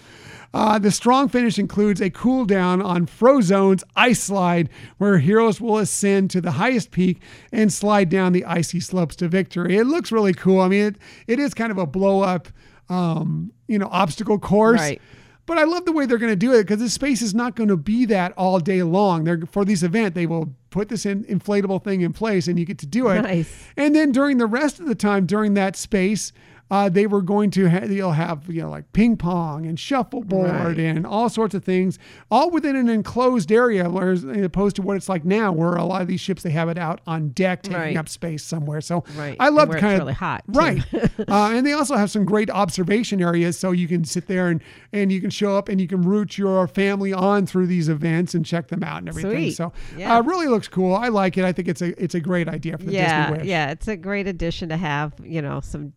Uh, 0.55 0.79
the 0.79 0.91
strong 0.91 1.29
finish 1.29 1.59
includes 1.59 2.01
a 2.01 2.11
cool 2.11 2.45
down 2.45 2.83
on 2.83 3.07
Frozone's 3.07 3.83
ice 3.97 4.23
slide, 4.23 4.69
where 4.99 5.19
heroes 5.19 5.61
will 5.61 5.79
ascend 5.79 6.31
to 6.31 6.41
the 6.41 6.53
highest 6.53 6.91
peak 6.91 7.23
and 7.53 7.73
slide 7.73 8.09
down 8.09 8.33
the 8.33 8.45
icy 8.45 8.81
slopes 8.81 9.17
to 9.17 9.29
victory. 9.29 9.77
It 9.77 9.85
looks 9.85 10.13
really 10.13 10.35
cool. 10.35 10.61
I 10.61 10.69
mean, 10.69 10.87
it, 10.87 10.97
it 11.27 11.39
is 11.39 11.55
kind 11.55 11.73
of 11.73 11.79
a 11.79 11.87
blow 11.87 12.21
up, 12.21 12.49
um, 12.89 13.53
you 13.67 13.79
know, 13.79 13.89
obstacle 13.91 14.39
course. 14.39 14.81
Right. 14.81 15.01
But 15.45 15.59
I 15.59 15.65
love 15.65 15.87
the 15.87 15.93
way 15.93 16.07
they're 16.07 16.19
going 16.19 16.33
to 16.33 16.37
do 16.37 16.53
it 16.53 16.65
because 16.65 16.79
this 16.79 16.95
space 16.95 17.21
is 17.21 17.35
not 17.35 17.57
going 17.57 17.69
to 17.69 17.77
be 17.77 18.05
that 18.07 18.33
all 18.37 18.61
day 18.61 18.83
long. 18.83 19.25
They're 19.25 19.41
for 19.51 19.65
this 19.65 19.83
event, 19.83 20.15
they 20.15 20.27
will 20.27 20.55
put 20.71 20.89
this 20.89 21.05
in, 21.05 21.25
inflatable 21.25 21.83
thing 21.83 22.03
in 22.03 22.13
place, 22.13 22.47
and 22.47 22.59
you 22.59 22.65
get 22.65 22.79
to 22.79 22.87
do 22.87 23.09
it. 23.09 23.23
Nice. 23.23 23.69
And 23.77 23.95
then 23.95 24.13
during 24.13 24.39
the 24.39 24.47
rest 24.47 24.81
of 24.81 24.87
the 24.87 24.95
time 24.95 25.27
during 25.27 25.55
that 25.55 25.77
space, 25.77 26.33
uh, 26.73 26.89
they 26.89 27.07
were 27.07 27.23
going 27.23 27.51
to 27.53 27.69
ha- 27.71 27.85
you'll 27.85 28.11
have 28.13 28.49
you 28.49 28.63
know 28.63 28.71
like 28.71 28.91
ping 28.95 29.17
pong 29.17 29.67
and 29.67 29.79
shuffleboard 29.79 30.51
Right. 30.51 30.79
and 30.81 31.07
all 31.07 31.29
sorts 31.29 31.55
of 31.55 31.63
things, 31.63 31.99
all 32.31 32.51
within 32.51 32.75
an 32.75 32.89
enclosed 32.89 33.53
area, 33.53 33.89
whereas 33.91 34.25
as 34.25 34.43
opposed 34.45 34.75
to 34.77 34.83
what 34.83 34.97
it's 34.97 35.09
like 35.09 35.25
now, 35.25 35.53
where 35.53 35.75
a 35.75 35.85
lot 35.85 36.03
of 36.03 36.09
these 36.09 36.21
ships 36.21 36.43
they 36.43 36.51
have 36.51 36.69
it 36.69 36.79
out 36.79 37.01
on 37.07 37.29
deck, 37.29 37.63
taking 37.63 37.79
Right. 37.79 37.97
up 37.97 38.09
space 38.09 38.43
somewhere. 38.43 38.81
So 38.81 39.05
Right. 39.17 39.37
I 39.39 39.51
love 39.51 39.69
kind 39.71 39.77
it's 39.85 39.85
of 39.95 39.99
really 40.01 40.13
hot, 40.15 40.43
right. 40.49 40.83
uh, 41.29 41.53
and 41.55 41.67
they 41.67 41.73
also 41.75 41.95
have 41.97 42.11
some 42.11 42.25
great 42.25 42.49
observation 42.51 43.21
areas, 43.21 43.59
so 43.59 43.71
you 43.73 43.87
can 43.87 44.05
sit 44.05 44.27
there 44.27 44.49
and 44.49 44.61
and 44.93 45.13
you 45.13 45.21
can 45.21 45.31
show 45.31 45.57
up 45.59 45.69
and 45.69 45.81
you 45.81 45.87
can 45.87 46.03
route 46.03 46.39
your 46.39 46.67
family 46.69 47.13
on 47.13 47.45
through 47.47 47.67
these 47.67 47.89
events 47.91 48.35
and 48.35 48.47
check 48.47 48.69
them 48.69 48.83
out 48.83 48.99
and 48.99 49.09
everything. 49.11 49.31
Sweet. 49.33 49.57
So 49.57 49.73
Yeah. 49.97 50.17
uh, 50.17 50.23
really 50.23 50.47
looks 50.49 50.69
cool. 50.69 50.95
I 50.95 51.09
like 51.09 51.37
it. 51.37 51.45
I 51.45 51.53
think 51.53 51.69
it's 51.69 51.83
a 51.83 52.03
it's 52.03 52.15
a 52.15 52.21
great 52.21 52.49
idea 52.49 52.79
for 52.79 52.85
the 52.87 52.93
yeah, 52.93 53.27
Disney 53.27 53.39
Wish. 53.41 53.47
yeah, 53.49 53.71
it's 53.73 53.89
a 53.89 53.97
great 53.97 54.27
addition 54.27 54.71
to 54.71 54.77
have. 54.79 55.13
You 55.23 55.43
know, 55.43 55.61
some 55.61 55.93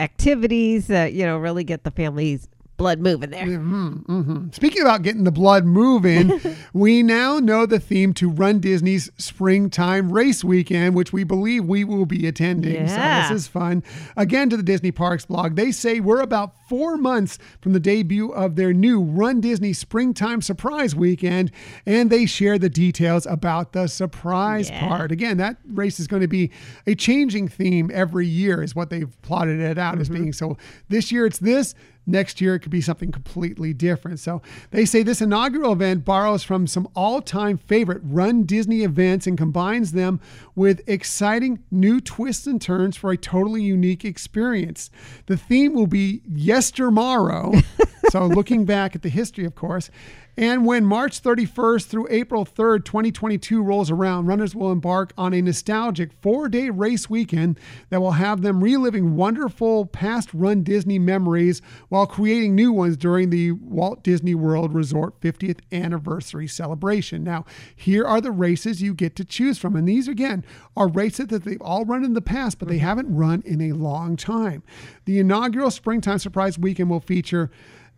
activities 0.00 0.88
that 0.88 1.12
you 1.12 1.24
know 1.24 1.38
really 1.38 1.62
get 1.62 1.84
the 1.84 1.90
family's 1.90 2.48
blood 2.80 2.98
moving 2.98 3.28
there. 3.28 3.44
hmm 3.44 4.48
Speaking 4.52 4.80
about 4.80 5.02
getting 5.02 5.24
the 5.24 5.30
blood 5.30 5.66
moving, 5.66 6.40
we 6.72 7.02
now 7.02 7.38
know 7.38 7.66
the 7.66 7.78
theme 7.78 8.14
to 8.14 8.30
Run 8.30 8.58
Disney's 8.58 9.10
Springtime 9.18 10.10
Race 10.10 10.42
Weekend, 10.42 10.94
which 10.94 11.12
we 11.12 11.22
believe 11.22 11.66
we 11.66 11.84
will 11.84 12.06
be 12.06 12.26
attending. 12.26 12.74
Yeah. 12.86 12.86
So 13.28 13.32
this 13.32 13.42
is 13.42 13.48
fun. 13.48 13.82
Again, 14.16 14.48
to 14.48 14.56
the 14.56 14.62
Disney 14.62 14.92
Parks 14.92 15.26
blog, 15.26 15.56
they 15.56 15.72
say 15.72 16.00
we're 16.00 16.22
about 16.22 16.54
four 16.70 16.96
months 16.96 17.36
from 17.60 17.74
the 17.74 17.80
debut 17.80 18.30
of 18.32 18.56
their 18.56 18.72
new 18.72 19.02
Run 19.02 19.42
Disney 19.42 19.74
Springtime 19.74 20.40
Surprise 20.40 20.96
Weekend, 20.96 21.50
and 21.84 22.08
they 22.08 22.24
share 22.24 22.58
the 22.58 22.70
details 22.70 23.26
about 23.26 23.72
the 23.74 23.88
surprise 23.88 24.70
Yeah. 24.70 24.88
part. 24.88 25.12
Again, 25.12 25.36
that 25.36 25.58
race 25.66 26.00
is 26.00 26.06
going 26.06 26.22
to 26.22 26.28
be 26.28 26.50
a 26.86 26.94
changing 26.94 27.48
theme 27.48 27.90
every 27.92 28.26
year, 28.26 28.62
is 28.62 28.74
what 28.74 28.88
they've 28.88 29.20
plotted 29.20 29.60
it 29.60 29.76
out 29.76 30.00
as 30.00 30.08
being. 30.08 30.32
So 30.32 30.56
this 30.88 31.12
year 31.12 31.26
it's 31.26 31.38
this. 31.38 31.74
Next 32.06 32.40
year, 32.40 32.54
it 32.54 32.60
could 32.60 32.72
be 32.72 32.80
something 32.80 33.12
completely 33.12 33.72
different. 33.72 34.20
So 34.20 34.42
they 34.70 34.84
say 34.84 35.02
this 35.02 35.20
inaugural 35.20 35.72
event 35.72 36.04
borrows 36.04 36.42
from 36.42 36.66
some 36.66 36.88
all 36.94 37.20
time 37.22 37.58
favorite 37.58 38.00
Run 38.02 38.44
Disney 38.44 38.82
events 38.82 39.26
and 39.26 39.38
combines 39.38 39.92
them 39.92 40.20
with 40.54 40.82
exciting 40.88 41.62
new 41.70 42.00
twists 42.00 42.46
and 42.46 42.60
turns 42.60 42.96
for 42.96 43.10
a 43.10 43.16
totally 43.16 43.62
unique 43.62 44.04
experience. 44.04 44.90
The 45.26 45.36
theme 45.36 45.74
will 45.74 45.86
be 45.86 46.22
Yestermorrow. 46.30 47.64
so 48.10 48.26
looking 48.26 48.64
back 48.64 48.96
at 48.96 49.02
the 49.02 49.08
history, 49.08 49.44
of 49.44 49.54
course. 49.54 49.90
And 50.36 50.64
when 50.64 50.84
March 50.84 51.22
31st 51.22 51.86
through 51.86 52.06
April 52.10 52.44
3rd, 52.46 52.84
2022 52.84 53.62
rolls 53.62 53.90
around, 53.90 54.26
runners 54.26 54.54
will 54.54 54.72
embark 54.72 55.12
on 55.18 55.34
a 55.34 55.42
nostalgic 55.42 56.10
four 56.20 56.48
day 56.48 56.70
race 56.70 57.10
weekend 57.10 57.58
that 57.90 58.00
will 58.00 58.12
have 58.12 58.42
them 58.42 58.62
reliving 58.62 59.16
wonderful 59.16 59.86
past 59.86 60.32
Run 60.32 60.62
Disney 60.62 60.98
memories 60.98 61.60
while 61.88 62.06
creating 62.06 62.54
new 62.54 62.72
ones 62.72 62.96
during 62.96 63.30
the 63.30 63.52
Walt 63.52 64.02
Disney 64.02 64.34
World 64.34 64.72
Resort 64.72 65.20
50th 65.20 65.60
anniversary 65.72 66.46
celebration. 66.46 67.24
Now, 67.24 67.44
here 67.74 68.06
are 68.06 68.20
the 68.20 68.30
races 68.30 68.82
you 68.82 68.94
get 68.94 69.16
to 69.16 69.24
choose 69.24 69.58
from. 69.58 69.76
And 69.76 69.88
these, 69.88 70.08
again, 70.08 70.44
are 70.76 70.88
races 70.88 71.26
that 71.28 71.44
they've 71.44 71.60
all 71.60 71.84
run 71.84 72.04
in 72.04 72.14
the 72.14 72.20
past, 72.20 72.58
but 72.58 72.68
they 72.68 72.76
mm-hmm. 72.76 72.86
haven't 72.86 73.14
run 73.14 73.42
in 73.44 73.60
a 73.60 73.72
long 73.72 74.16
time. 74.16 74.62
The 75.04 75.18
inaugural 75.18 75.70
Springtime 75.70 76.18
Surprise 76.18 76.58
Weekend 76.58 76.90
will 76.90 77.00
feature 77.00 77.50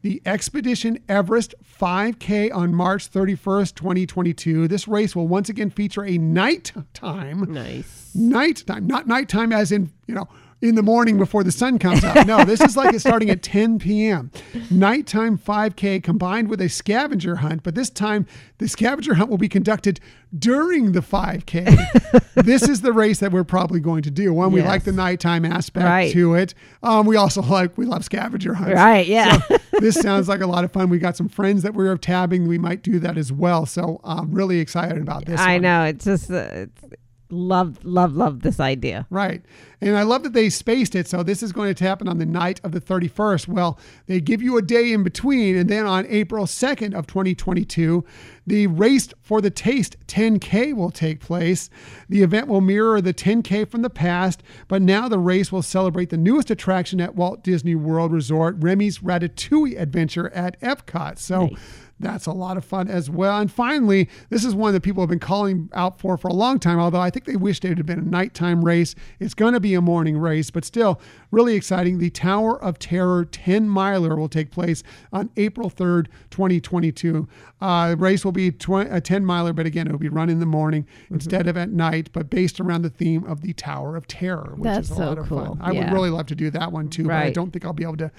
the 0.03 0.21
Expedition 0.27 0.99
Everest 1.09 1.55
5K 1.81 2.53
on 2.55 2.75
March 2.75 3.11
31st, 3.11 3.75
2022. 3.77 4.69
This 4.69 4.87
race 4.89 5.15
will 5.17 5.29
once 5.29 5.49
again 5.49 5.71
feature 5.71 6.05
a 6.05 6.19
nighttime, 6.19 7.53
Nice. 7.53 8.11
nighttime, 8.15 8.87
not 8.87 9.07
nighttime 9.07 9.53
as 9.53 9.73
in, 9.73 9.91
you 10.07 10.15
know, 10.15 10.29
in 10.63 10.77
the 10.77 10.83
morning 10.83 11.19
before 11.19 11.43
the 11.45 11.53
sun 11.53 11.79
comes 11.79 12.03
up. 12.05 12.27
No, 12.27 12.45
this 12.45 12.61
is 12.61 12.77
like 12.77 12.95
it's 12.95 13.03
starting 13.03 13.29
at 13.31 13.43
10 13.43 13.79
p.m. 13.81 14.31
Nighttime 14.71 15.37
5K 15.37 16.03
combined 16.03 16.49
with 16.49 16.61
a 16.61 16.69
scavenger 16.69 17.37
hunt, 17.37 17.63
but 17.65 17.75
this 17.75 17.91
time 17.91 18.27
the 18.59 18.69
scavenger 18.69 19.15
hunt 19.15 19.29
will 19.29 19.39
be 19.39 19.49
conducted 19.49 19.99
during 20.39 20.93
the 20.93 21.01
5K. 21.01 22.25
this 22.45 22.63
is 22.63 22.81
the 22.81 22.93
race 22.93 23.19
that 23.19 23.33
we're 23.33 23.45
probably 23.45 23.81
going 23.81 24.03
to 24.03 24.11
do. 24.11 24.33
One, 24.33 24.53
we 24.53 24.63
like 24.63 24.85
the 24.85 24.93
nighttime 24.93 25.45
aspect 25.45 25.85
Right. 25.85 26.13
to 26.13 26.35
it. 26.35 26.55
Um, 26.83 27.07
we 27.07 27.17
also 27.17 27.43
like 27.43 27.77
we 27.77 27.85
love 27.85 28.05
scavenger 28.05 28.55
hunts. 28.55 28.75
Right. 28.75 29.07
Yeah. 29.07 29.41
this 29.81 29.97
sounds 29.97 30.29
like 30.29 30.41
a 30.41 30.47
lot 30.47 30.63
of 30.65 30.73
fun. 30.73 30.89
We 30.89 30.99
got 30.99 31.17
some 31.17 31.29
friends 31.29 31.63
that 31.65 31.75
we're 31.75 31.97
tabbing. 31.97 32.47
We 32.47 32.57
might 32.59 32.83
do 32.83 32.99
that 33.01 33.19
as 33.19 33.33
well. 33.33 33.67
So 33.67 34.01
I'm 34.05 34.31
really 34.33 34.61
excited 34.61 35.03
about 35.03 35.27
this. 35.27 35.41
I 35.41 35.55
one. 35.55 35.63
know. 35.63 35.85
It's 35.85 36.05
just 36.05 36.31
uh, 36.31 36.47
it's 36.53 36.85
love, 37.33 37.85
love, 37.85 38.15
love 38.15 38.43
this 38.43 38.61
idea. 38.61 39.07
Right. 39.11 39.43
And 39.81 39.97
I 39.97 40.03
love 40.03 40.23
that 40.23 40.33
they 40.33 40.49
spaced 40.51 40.95
it. 40.95 41.09
So 41.09 41.23
this 41.23 41.43
is 41.43 41.51
going 41.51 41.75
to 41.75 41.85
happen 41.85 42.07
on 42.07 42.19
the 42.19 42.27
night 42.27 42.61
of 42.63 42.73
the 42.73 42.81
31st. 42.81 43.49
Well, 43.49 43.79
they 44.07 44.21
give 44.21 44.43
you 44.43 44.57
a 44.59 44.63
day 44.63 44.93
in 44.93 45.03
between. 45.03 45.57
And 45.57 45.69
then 45.69 45.87
on 45.87 46.07
April 46.09 46.47
2nd 46.47 46.95
of 46.95 47.07
2022, 47.07 48.05
the 48.47 48.67
Race 48.69 49.09
for 49.23 49.41
the 49.41 49.51
Taste 49.51 49.97
10K 50.07 50.75
will 50.75 50.91
take 50.91 51.21
place. 51.21 51.71
The 52.09 52.23
event 52.23 52.49
will 52.49 52.61
mirror 52.61 53.01
the 53.01 53.15
10K 53.15 53.69
from 53.69 53.83
the 53.83 53.91
past, 53.91 54.43
but 54.69 54.83
now 54.83 55.09
the 55.09 55.19
race 55.19 55.51
will 55.51 55.63
celebrate 55.63 56.11
the 56.11 56.17
newest 56.17 56.51
attraction 56.51 57.01
at 57.01 57.15
Walt 57.15 57.43
Disney 57.43 57.75
World 57.75 58.13
Resort, 58.13 58.57
Remy's 58.59 58.99
Ratatouille 58.99 59.81
Adventure 59.81 60.29
at 60.31 60.61
Epcot. 60.61 61.19
So 61.19 61.47
nice. 61.47 61.59
That's 62.03 62.27
a 62.27 62.33
lot 62.33 62.57
of 62.57 62.65
fun 62.65 62.89
as 62.89 63.09
well. 63.09 63.39
And 63.39 63.51
finally, 63.51 64.09
this 64.29 64.45
is 64.45 64.55
one 64.55 64.73
that 64.75 64.83
people 64.83 65.03
have 65.03 65.11
been 65.11 65.19
calling 65.21 65.71
out 65.73 66.01
for 66.01 66.17
for 66.17 66.29
a 66.29 66.33
long 66.33 66.59
time, 66.59 66.79
although 66.79 67.01
I 67.01 67.11
think 67.11 67.25
they 67.25 67.37
wished 67.37 67.65
it 67.65 67.77
had 67.77 67.87
been 67.87 67.99
a 67.99 68.03
nighttime 68.03 68.65
race. 68.65 68.95
It's 69.21 69.35
going 69.35 69.55
to 69.55 69.61
be 69.61 69.75
a 69.75 69.81
morning 69.81 70.19
race, 70.19 70.51
but 70.51 70.65
still 70.65 71.01
really 71.31 71.55
exciting. 71.55 71.99
The 71.99 72.11
Tower 72.11 72.63
of 72.63 72.79
Terror 72.79 73.25
10 73.25 73.69
miler 73.69 74.17
will 74.17 74.29
take 74.29 74.51
place 74.51 74.83
on 75.13 75.31
April 75.37 75.71
3rd, 75.71 76.09
2022. 76.31 77.29
Uh, 77.61 77.91
the 77.91 77.97
race 77.97 78.25
will 78.25 78.33
be 78.33 78.51
20, 78.51 78.91
a 78.91 79.01
10 79.01 79.25
miler, 79.25 79.53
but 79.53 79.67
again, 79.67 79.87
it 79.87 79.93
will 79.93 79.99
be 79.99 80.09
run 80.09 80.29
in 80.29 80.41
the 80.41 80.47
morning 80.47 80.83
mm-hmm. 80.83 81.15
instead 81.15 81.47
of 81.47 81.57
at 81.57 81.71
night, 81.71 82.11
but 82.13 82.29
based 82.29 82.61
around 82.61 82.83
the 82.83 82.91
theme 82.91 83.25
of 83.25 83.43
the 83.43 83.53
Tower 83.53 83.97
of 83.97 84.07
Terror, 84.09 84.55
which 84.57 84.65
That's 84.65 84.91
is 84.91 84.93
a 84.93 84.97
so 84.97 85.07
lot 85.07 85.19
of 85.19 85.29
cool. 85.29 85.45
fun. 85.45 85.59
I 85.61 85.73
yeah. 85.73 85.85
would 85.85 85.93
really 85.93 86.11
love 86.11 86.27
to 86.27 86.35
do 86.35 86.51
that 86.51 86.73
one 86.73 86.89
too, 86.89 87.05
right. 87.05 87.21
but 87.21 87.27
I 87.27 87.31
don't 87.31 87.53
think 87.53 87.65
I'll 87.65 87.73
be 87.73 87.85
able 87.85 87.97
to 87.99 88.11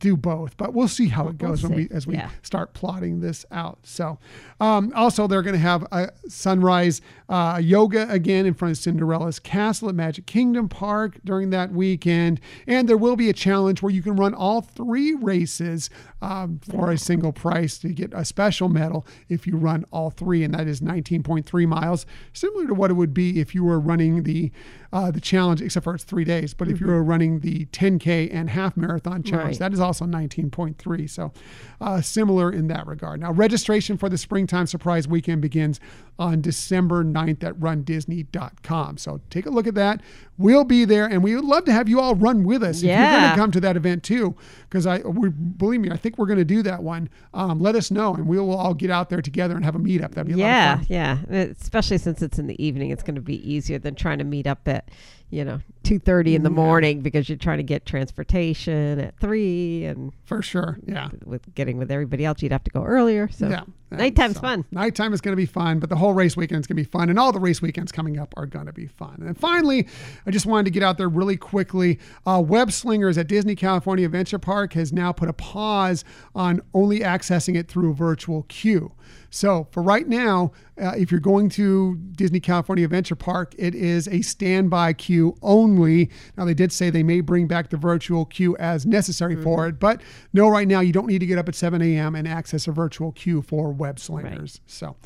do 0.00 0.16
both, 0.16 0.56
but 0.56 0.74
we'll 0.74 0.88
see 0.88 1.08
how 1.08 1.28
it 1.28 1.38
goes 1.38 1.62
we'll 1.62 1.70
when 1.70 1.80
we 1.82 1.94
as 1.94 2.06
we 2.06 2.14
yeah. 2.14 2.30
start 2.42 2.74
plotting 2.74 3.20
this 3.20 3.46
out. 3.52 3.78
So, 3.84 4.18
um, 4.58 4.92
also 4.96 5.26
they're 5.26 5.42
going 5.42 5.54
to 5.54 5.60
have 5.60 5.86
a 5.92 6.10
sunrise 6.26 7.00
uh, 7.28 7.60
yoga 7.62 8.10
again 8.10 8.46
in 8.46 8.54
front 8.54 8.72
of 8.72 8.78
Cinderella's 8.78 9.38
castle 9.38 9.88
at 9.88 9.94
Magic 9.94 10.26
Kingdom 10.26 10.68
Park 10.68 11.20
during 11.24 11.50
that 11.50 11.72
weekend, 11.72 12.40
and 12.66 12.88
there 12.88 12.96
will 12.96 13.16
be 13.16 13.28
a 13.28 13.34
challenge 13.34 13.82
where 13.82 13.92
you 13.92 14.02
can 14.02 14.16
run 14.16 14.34
all 14.34 14.62
three 14.62 15.14
races 15.14 15.90
um, 16.22 16.60
for 16.68 16.90
a 16.90 16.98
single 16.98 17.32
price 17.32 17.78
to 17.78 17.88
get 17.90 18.12
a 18.14 18.24
special 18.24 18.68
medal 18.68 19.06
if 19.28 19.46
you 19.46 19.56
run 19.56 19.84
all 19.90 20.10
three, 20.10 20.42
and 20.42 20.54
that 20.54 20.66
is 20.66 20.80
19.3 20.80 21.68
miles, 21.68 22.06
similar 22.32 22.66
to 22.66 22.74
what 22.74 22.90
it 22.90 22.94
would 22.94 23.14
be 23.14 23.38
if 23.38 23.54
you 23.54 23.64
were 23.64 23.78
running 23.78 24.22
the 24.22 24.50
uh, 24.92 25.10
the 25.10 25.20
challenge, 25.20 25.62
except 25.62 25.84
for 25.84 25.94
it's 25.94 26.04
three 26.04 26.24
days. 26.24 26.54
But 26.54 26.68
mm-hmm. 26.68 26.74
if 26.74 26.80
you're 26.80 27.02
running 27.02 27.40
the 27.40 27.66
10K 27.66 28.32
and 28.32 28.50
half 28.50 28.76
marathon 28.76 29.22
challenge, 29.22 29.54
right. 29.54 29.58
that 29.58 29.72
is 29.72 29.80
also 29.80 30.04
19.3. 30.04 31.10
So 31.10 31.32
uh, 31.80 32.00
similar 32.00 32.50
in 32.50 32.68
that 32.68 32.86
regard. 32.86 33.20
Now, 33.20 33.32
registration 33.32 33.96
for 33.96 34.08
the 34.08 34.18
Springtime 34.18 34.66
Surprise 34.66 35.06
Weekend 35.06 35.42
begins 35.42 35.80
on 36.18 36.40
December 36.40 37.04
9th 37.04 37.44
at 37.44 37.54
rundisney.com. 37.54 38.98
So 38.98 39.20
take 39.30 39.46
a 39.46 39.50
look 39.50 39.66
at 39.66 39.74
that. 39.74 40.02
We'll 40.36 40.64
be 40.64 40.84
there, 40.84 41.06
and 41.06 41.22
we 41.22 41.34
would 41.34 41.44
love 41.44 41.64
to 41.66 41.72
have 41.72 41.88
you 41.88 42.00
all 42.00 42.14
run 42.14 42.44
with 42.44 42.62
us. 42.62 42.82
Yeah. 42.82 42.92
If 42.92 43.00
you're 43.00 43.20
going 43.20 43.30
to 43.32 43.36
come 43.36 43.50
to 43.52 43.60
that 43.60 43.76
event 43.76 44.02
too, 44.02 44.34
because 44.62 44.86
I, 44.86 44.98
we, 44.98 45.28
believe 45.28 45.80
me, 45.80 45.90
I 45.90 45.96
think 45.96 46.18
we're 46.18 46.26
going 46.26 46.38
to 46.38 46.44
do 46.44 46.62
that 46.62 46.82
one. 46.82 47.08
Um, 47.34 47.60
let 47.60 47.74
us 47.74 47.90
know, 47.90 48.14
and 48.14 48.26
we 48.26 48.38
will 48.38 48.56
all 48.56 48.74
get 48.74 48.90
out 48.90 49.10
there 49.10 49.22
together 49.22 49.54
and 49.54 49.64
have 49.64 49.76
a 49.76 49.78
meetup. 49.78 50.14
That'd 50.14 50.28
be 50.28 50.40
yeah, 50.40 50.82
yeah. 50.88 51.18
Especially 51.28 51.98
since 51.98 52.22
it's 52.22 52.38
in 52.38 52.46
the 52.46 52.62
evening, 52.62 52.90
it's 52.90 53.02
going 53.02 53.16
to 53.16 53.20
be 53.20 53.36
easier 53.50 53.78
than 53.78 53.94
trying 53.94 54.18
to 54.18 54.24
meet 54.24 54.46
up 54.46 54.66
at 54.66 54.79
it 54.86 54.94
you 55.30 55.44
know, 55.44 55.60
two 55.82 55.98
thirty 55.98 56.34
in 56.34 56.42
the 56.42 56.50
morning 56.50 57.00
because 57.00 57.28
you're 57.28 57.38
trying 57.38 57.58
to 57.58 57.64
get 57.64 57.86
transportation 57.86 59.00
at 59.00 59.18
three 59.18 59.84
and 59.84 60.12
for 60.24 60.42
sure, 60.42 60.78
yeah. 60.86 61.08
With 61.24 61.54
getting 61.54 61.78
with 61.78 61.90
everybody 61.90 62.24
else, 62.24 62.42
you'd 62.42 62.52
have 62.52 62.64
to 62.64 62.70
go 62.70 62.84
earlier. 62.84 63.28
So 63.30 63.48
yeah, 63.48 63.62
nighttime's 63.90 64.34
so, 64.34 64.40
fun. 64.40 64.64
Nighttime 64.70 65.12
is 65.12 65.20
going 65.20 65.32
to 65.32 65.36
be 65.36 65.46
fun, 65.46 65.78
but 65.78 65.88
the 65.88 65.96
whole 65.96 66.12
race 66.12 66.36
weekend 66.36 66.60
is 66.60 66.66
going 66.66 66.76
to 66.76 66.82
be 66.82 66.88
fun, 66.88 67.10
and 67.10 67.18
all 67.18 67.32
the 67.32 67.40
race 67.40 67.62
weekends 67.62 67.92
coming 67.92 68.18
up 68.18 68.34
are 68.36 68.46
going 68.46 68.66
to 68.66 68.72
be 68.72 68.86
fun. 68.86 69.22
And 69.24 69.38
finally, 69.38 69.86
I 70.26 70.30
just 70.30 70.46
wanted 70.46 70.64
to 70.64 70.70
get 70.70 70.82
out 70.82 70.98
there 70.98 71.08
really 71.08 71.36
quickly. 71.36 71.98
Uh, 72.26 72.42
Web 72.44 72.72
Slingers 72.72 73.16
at 73.18 73.28
Disney 73.28 73.54
California 73.54 74.04
Adventure 74.04 74.38
Park 74.38 74.72
has 74.74 74.92
now 74.92 75.12
put 75.12 75.28
a 75.28 75.32
pause 75.32 76.04
on 76.34 76.60
only 76.74 77.00
accessing 77.00 77.56
it 77.56 77.68
through 77.68 77.90
a 77.90 77.94
virtual 77.94 78.44
queue. 78.44 78.92
So 79.30 79.68
for 79.70 79.82
right 79.82 80.08
now, 80.08 80.52
uh, 80.80 80.94
if 80.96 81.10
you're 81.10 81.20
going 81.20 81.50
to 81.50 81.96
Disney 82.12 82.40
California 82.40 82.84
Adventure 82.84 83.14
Park, 83.14 83.54
it 83.58 83.74
is 83.74 84.08
a 84.08 84.22
standby 84.22 84.94
queue 84.94 85.19
only. 85.42 86.10
Now 86.36 86.44
they 86.44 86.54
did 86.54 86.72
say 86.72 86.90
they 86.90 87.02
may 87.02 87.20
bring 87.20 87.46
back 87.46 87.70
the 87.70 87.76
virtual 87.76 88.24
queue 88.24 88.56
as 88.58 88.86
necessary 88.86 89.34
mm-hmm. 89.34 89.44
for 89.44 89.66
it, 89.66 89.78
but 89.78 90.02
no, 90.32 90.48
right 90.48 90.68
now 90.68 90.80
you 90.80 90.92
don't 90.92 91.06
need 91.06 91.20
to 91.20 91.26
get 91.26 91.38
up 91.38 91.48
at 91.48 91.54
7 91.54 91.80
a.m. 91.82 92.14
and 92.14 92.26
access 92.26 92.66
a 92.66 92.72
virtual 92.72 93.12
queue 93.12 93.42
for 93.42 93.72
web 93.72 93.98
slingers. 93.98 94.60
Right. 94.62 94.70
So 94.70 94.96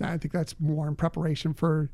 I 0.00 0.18
think 0.18 0.32
that's 0.32 0.54
more 0.58 0.88
in 0.88 0.96
preparation 0.96 1.54
for 1.54 1.90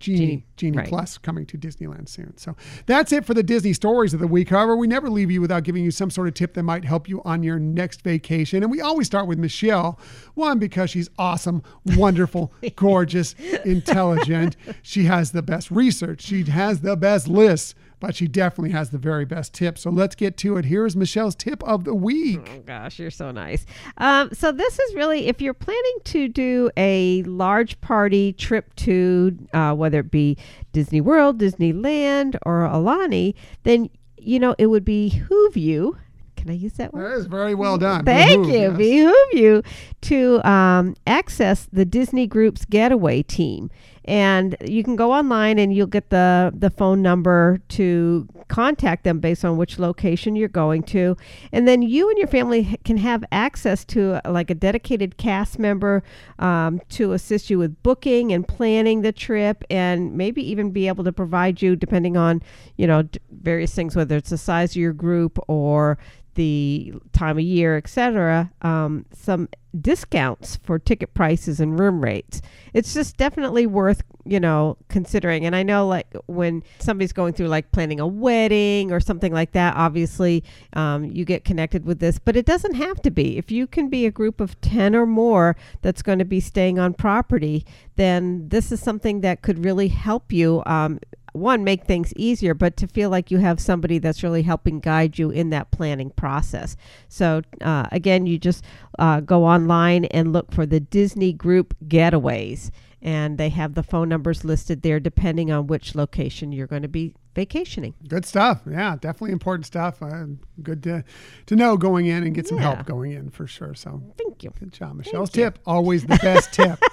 Genie, 0.00 0.18
Genie, 0.18 0.46
Genie 0.56 0.78
right. 0.78 0.88
Plus 0.88 1.18
coming 1.18 1.46
to 1.46 1.58
Disneyland 1.58 2.08
soon. 2.08 2.36
So 2.36 2.56
that's 2.86 3.12
it 3.12 3.24
for 3.24 3.34
the 3.34 3.42
Disney 3.42 3.72
stories 3.72 4.12
of 4.14 4.20
the 4.20 4.26
week. 4.26 4.48
However, 4.48 4.76
we 4.76 4.86
never 4.86 5.08
leave 5.08 5.30
you 5.30 5.40
without 5.40 5.62
giving 5.62 5.84
you 5.84 5.90
some 5.90 6.10
sort 6.10 6.26
of 6.26 6.34
tip 6.34 6.54
that 6.54 6.62
might 6.62 6.84
help 6.84 7.08
you 7.08 7.22
on 7.24 7.42
your 7.42 7.58
next 7.58 8.02
vacation. 8.02 8.62
And 8.62 8.72
we 8.72 8.80
always 8.80 9.06
start 9.06 9.26
with 9.28 9.38
Michelle. 9.38 10.00
One, 10.34 10.58
because 10.58 10.90
she's 10.90 11.10
awesome, 11.18 11.62
wonderful, 11.84 12.52
gorgeous, 12.76 13.34
intelligent. 13.64 14.56
She 14.82 15.04
has 15.04 15.32
the 15.32 15.42
best 15.42 15.70
research, 15.70 16.22
she 16.22 16.44
has 16.44 16.80
the 16.80 16.96
best 16.96 17.28
lists 17.28 17.74
but 18.00 18.14
she 18.14 18.26
definitely 18.26 18.70
has 18.70 18.90
the 18.90 18.98
very 18.98 19.24
best 19.24 19.54
tip. 19.54 19.78
So 19.78 19.90
let's 19.90 20.14
get 20.14 20.36
to 20.38 20.56
it. 20.56 20.64
Here 20.64 20.86
is 20.86 20.96
Michelle's 20.96 21.34
tip 21.34 21.62
of 21.64 21.84
the 21.84 21.94
week. 21.94 22.40
Oh, 22.52 22.60
gosh, 22.60 22.98
you're 22.98 23.10
so 23.10 23.30
nice. 23.30 23.66
Um, 23.98 24.30
so, 24.32 24.50
this 24.50 24.78
is 24.78 24.94
really 24.94 25.26
if 25.26 25.40
you're 25.40 25.54
planning 25.54 25.98
to 26.04 26.28
do 26.28 26.70
a 26.76 27.22
large 27.24 27.80
party 27.80 28.32
trip 28.32 28.74
to 28.76 29.36
uh, 29.52 29.74
whether 29.74 30.00
it 30.00 30.10
be 30.10 30.36
Disney 30.72 31.00
World, 31.00 31.38
Disneyland, 31.38 32.36
or 32.44 32.62
Aulani, 32.62 33.34
then 33.62 33.90
you 34.18 34.38
know 34.38 34.54
it 34.58 34.66
would 34.66 34.84
behoove 34.84 35.56
you 35.56 35.96
can 36.40 36.48
I 36.48 36.54
use 36.54 36.72
that 36.74 36.94
word? 36.94 37.12
That 37.12 37.18
is 37.18 37.26
very 37.26 37.54
well 37.54 37.76
done. 37.76 38.02
Thank 38.06 38.46
Behoove, 38.46 38.48
you. 38.48 38.60
Yes. 38.60 38.76
Behoove 38.78 39.32
you 39.32 39.62
to 40.00 40.48
um, 40.48 40.96
access 41.06 41.68
the 41.70 41.84
Disney 41.84 42.26
Group's 42.26 42.64
getaway 42.64 43.22
team 43.22 43.70
and 44.04 44.56
you 44.64 44.82
can 44.82 44.96
go 44.96 45.12
online 45.12 45.58
and 45.58 45.74
you'll 45.74 45.86
get 45.86 46.10
the 46.10 46.52
the 46.54 46.70
phone 46.70 47.02
number 47.02 47.60
to 47.68 48.26
contact 48.48 49.04
them 49.04 49.20
based 49.20 49.44
on 49.44 49.56
which 49.56 49.78
location 49.78 50.34
you're 50.34 50.48
going 50.48 50.82
to 50.82 51.16
and 51.52 51.68
then 51.68 51.82
you 51.82 52.08
and 52.08 52.18
your 52.18 52.26
family 52.26 52.78
can 52.84 52.96
have 52.96 53.22
access 53.30 53.84
to 53.84 54.20
uh, 54.26 54.32
like 54.32 54.50
a 54.50 54.54
dedicated 54.54 55.16
cast 55.16 55.58
member 55.58 56.02
um, 56.38 56.80
to 56.88 57.12
assist 57.12 57.50
you 57.50 57.58
with 57.58 57.80
booking 57.82 58.32
and 58.32 58.48
planning 58.48 59.02
the 59.02 59.12
trip 59.12 59.62
and 59.70 60.16
maybe 60.16 60.42
even 60.42 60.70
be 60.70 60.88
able 60.88 61.04
to 61.04 61.12
provide 61.12 61.62
you 61.62 61.76
depending 61.76 62.16
on 62.16 62.42
you 62.76 62.86
know 62.86 63.06
various 63.30 63.74
things 63.74 63.94
whether 63.94 64.16
it's 64.16 64.30
the 64.30 64.38
size 64.38 64.72
of 64.72 64.76
your 64.76 64.92
group 64.92 65.38
or 65.46 65.98
the 66.34 66.94
time 67.12 67.36
of 67.36 67.44
year, 67.44 67.76
etc., 67.76 68.50
um, 68.62 69.04
some 69.12 69.48
discounts 69.78 70.56
for 70.56 70.78
ticket 70.78 71.12
prices 71.14 71.60
and 71.60 71.78
room 71.78 72.02
rates. 72.02 72.40
It's 72.72 72.94
just 72.94 73.16
definitely 73.16 73.66
worth, 73.66 73.89
you 74.24 74.38
know, 74.38 74.76
considering. 74.88 75.46
And 75.46 75.56
I 75.56 75.62
know, 75.62 75.86
like, 75.86 76.06
when 76.26 76.62
somebody's 76.78 77.12
going 77.12 77.32
through, 77.32 77.48
like, 77.48 77.72
planning 77.72 78.00
a 78.00 78.06
wedding 78.06 78.92
or 78.92 79.00
something 79.00 79.32
like 79.32 79.52
that, 79.52 79.74
obviously 79.76 80.44
um, 80.74 81.04
you 81.04 81.24
get 81.24 81.44
connected 81.44 81.84
with 81.84 82.00
this, 82.00 82.18
but 82.18 82.36
it 82.36 82.46
doesn't 82.46 82.74
have 82.74 83.00
to 83.02 83.10
be. 83.10 83.38
If 83.38 83.50
you 83.50 83.66
can 83.66 83.88
be 83.88 84.06
a 84.06 84.10
group 84.10 84.40
of 84.40 84.60
10 84.60 84.94
or 84.94 85.06
more 85.06 85.56
that's 85.82 86.02
going 86.02 86.18
to 86.18 86.24
be 86.24 86.40
staying 86.40 86.78
on 86.78 86.94
property, 86.94 87.64
then 87.96 88.48
this 88.48 88.70
is 88.72 88.80
something 88.80 89.20
that 89.22 89.42
could 89.42 89.64
really 89.64 89.88
help 89.88 90.32
you 90.32 90.62
um, 90.66 91.00
one 91.32 91.64
make 91.64 91.84
things 91.84 92.12
easier 92.14 92.54
but 92.54 92.76
to 92.76 92.86
feel 92.86 93.10
like 93.10 93.30
you 93.30 93.38
have 93.38 93.60
somebody 93.60 93.98
that's 93.98 94.22
really 94.22 94.42
helping 94.42 94.80
guide 94.80 95.18
you 95.18 95.30
in 95.30 95.50
that 95.50 95.70
planning 95.70 96.10
process 96.10 96.76
so 97.08 97.42
uh, 97.60 97.86
again 97.92 98.26
you 98.26 98.38
just 98.38 98.64
uh, 98.98 99.20
go 99.20 99.44
online 99.44 100.04
and 100.06 100.32
look 100.32 100.52
for 100.52 100.66
the 100.66 100.80
disney 100.80 101.32
group 101.32 101.74
getaways 101.86 102.70
and 103.02 103.38
they 103.38 103.48
have 103.48 103.74
the 103.74 103.82
phone 103.82 104.08
numbers 104.08 104.44
listed 104.44 104.82
there 104.82 105.00
depending 105.00 105.50
on 105.50 105.66
which 105.66 105.94
location 105.94 106.52
you're 106.52 106.66
going 106.66 106.82
to 106.82 106.88
be 106.88 107.14
vacationing. 107.34 107.94
Good 108.08 108.24
stuff. 108.24 108.62
Yeah, 108.70 108.96
definitely 109.00 109.32
important 109.32 109.66
stuff. 109.66 110.02
Uh, 110.02 110.24
good 110.62 110.82
to 110.84 111.04
to 111.46 111.56
know 111.56 111.76
going 111.76 112.06
in 112.06 112.22
and 112.22 112.34
get 112.34 112.46
some 112.46 112.58
yeah. 112.58 112.74
help 112.74 112.86
going 112.86 113.12
in 113.12 113.30
for 113.30 113.46
sure. 113.46 113.74
So 113.74 114.02
thank 114.18 114.42
you. 114.42 114.52
Good 114.58 114.72
job, 114.72 114.96
Michelle's 114.96 115.30
tip. 115.30 115.58
Always 115.66 116.06
the 116.06 116.16
best 116.16 116.52
tip. 116.52 116.78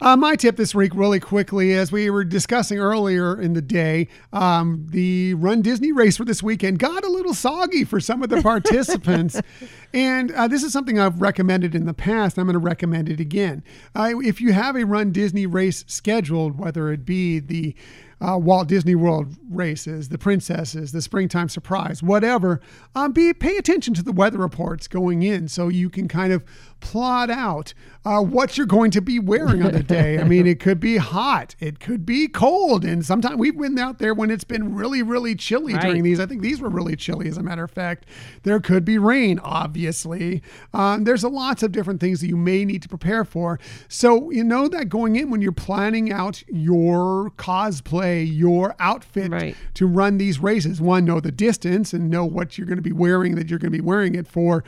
Uh, 0.00 0.16
my 0.16 0.36
tip 0.36 0.56
this 0.56 0.74
week, 0.74 0.92
really 0.94 1.20
quickly, 1.20 1.72
as 1.72 1.90
we 1.90 2.10
were 2.10 2.24
discussing 2.24 2.78
earlier 2.78 3.40
in 3.40 3.54
the 3.54 3.62
day, 3.62 4.08
um, 4.32 4.86
the 4.90 5.34
Run 5.34 5.62
Disney 5.62 5.92
race 5.92 6.16
for 6.16 6.24
this 6.24 6.42
weekend 6.42 6.78
got 6.78 7.04
a 7.04 7.08
little 7.08 7.32
soggy 7.32 7.84
for 7.84 8.00
some 8.00 8.22
of 8.22 8.28
the 8.28 8.42
participants. 8.42 9.40
and 9.94 10.30
uh, 10.32 10.48
this 10.48 10.62
is 10.62 10.72
something 10.72 10.98
I've 10.98 11.20
recommended 11.20 11.74
in 11.74 11.86
the 11.86 11.94
past. 11.94 12.38
I'm 12.38 12.46
going 12.46 12.54
to 12.54 12.58
recommend 12.58 13.08
it 13.08 13.20
again. 13.20 13.62
Uh, 13.94 14.12
if 14.22 14.40
you 14.40 14.52
have 14.52 14.76
a 14.76 14.84
Run 14.84 15.12
Disney 15.12 15.46
race 15.46 15.84
scheduled, 15.86 16.58
whether 16.58 16.92
it 16.92 17.04
be 17.04 17.38
the 17.38 17.74
uh, 18.20 18.38
Walt 18.38 18.68
Disney 18.68 18.94
World 18.94 19.36
races, 19.50 20.08
the 20.08 20.18
princesses, 20.18 20.92
the 20.92 21.02
springtime 21.02 21.48
surprise, 21.48 22.02
whatever, 22.02 22.60
um, 22.94 23.12
be 23.12 23.32
pay 23.32 23.56
attention 23.56 23.94
to 23.94 24.02
the 24.02 24.12
weather 24.12 24.38
reports 24.38 24.88
going 24.88 25.22
in 25.22 25.48
so 25.48 25.68
you 25.68 25.90
can 25.90 26.08
kind 26.08 26.32
of 26.32 26.44
plot 26.84 27.30
out 27.30 27.72
uh, 28.04 28.20
what 28.20 28.58
you're 28.58 28.66
going 28.66 28.90
to 28.90 29.00
be 29.00 29.18
wearing 29.18 29.62
on 29.62 29.72
the 29.72 29.82
day. 29.82 30.18
I 30.18 30.24
mean, 30.24 30.46
it 30.46 30.60
could 30.60 30.78
be 30.78 30.98
hot, 30.98 31.54
it 31.58 31.80
could 31.80 32.04
be 32.04 32.28
cold, 32.28 32.84
and 32.84 33.04
sometimes 33.04 33.36
we've 33.36 33.56
been 33.58 33.78
out 33.78 33.98
there 33.98 34.12
when 34.12 34.30
it's 34.30 34.44
been 34.44 34.74
really, 34.74 35.02
really 35.02 35.34
chilly 35.34 35.72
Right. 35.72 35.82
during 35.82 36.02
these. 36.02 36.20
I 36.20 36.26
think 36.26 36.42
these 36.42 36.60
were 36.60 36.68
really 36.68 36.94
chilly, 36.96 37.26
as 37.28 37.38
a 37.38 37.42
matter 37.42 37.64
of 37.64 37.70
fact. 37.70 38.04
There 38.42 38.60
could 38.60 38.84
be 38.84 38.98
rain, 38.98 39.38
obviously. 39.42 40.42
Um, 40.74 41.04
there's 41.04 41.24
a 41.24 41.28
lots 41.30 41.62
of 41.62 41.72
different 41.72 42.00
things 42.00 42.20
that 42.20 42.28
you 42.28 42.36
may 42.36 42.66
need 42.66 42.82
to 42.82 42.88
prepare 42.88 43.24
for. 43.24 43.58
So 43.88 44.30
you 44.30 44.44
know 44.44 44.68
that 44.68 44.90
going 44.90 45.16
in 45.16 45.30
when 45.30 45.40
you're 45.40 45.52
planning 45.52 46.12
out 46.12 46.42
your 46.48 47.30
cosplay, 47.38 48.28
your 48.30 48.74
outfit 48.78 49.30
Right. 49.32 49.56
to 49.74 49.86
run 49.86 50.18
these 50.18 50.38
races. 50.38 50.80
One, 50.82 51.06
know 51.06 51.20
the 51.20 51.32
distance 51.32 51.94
and 51.94 52.10
know 52.10 52.26
what 52.26 52.58
you're 52.58 52.66
going 52.66 52.76
to 52.76 52.82
be 52.82 52.92
wearing, 52.92 53.34
that 53.36 53.48
you're 53.48 53.58
going 53.58 53.72
to 53.72 53.78
be 53.78 53.82
wearing 53.84 54.14
it 54.14 54.26
for 54.28 54.62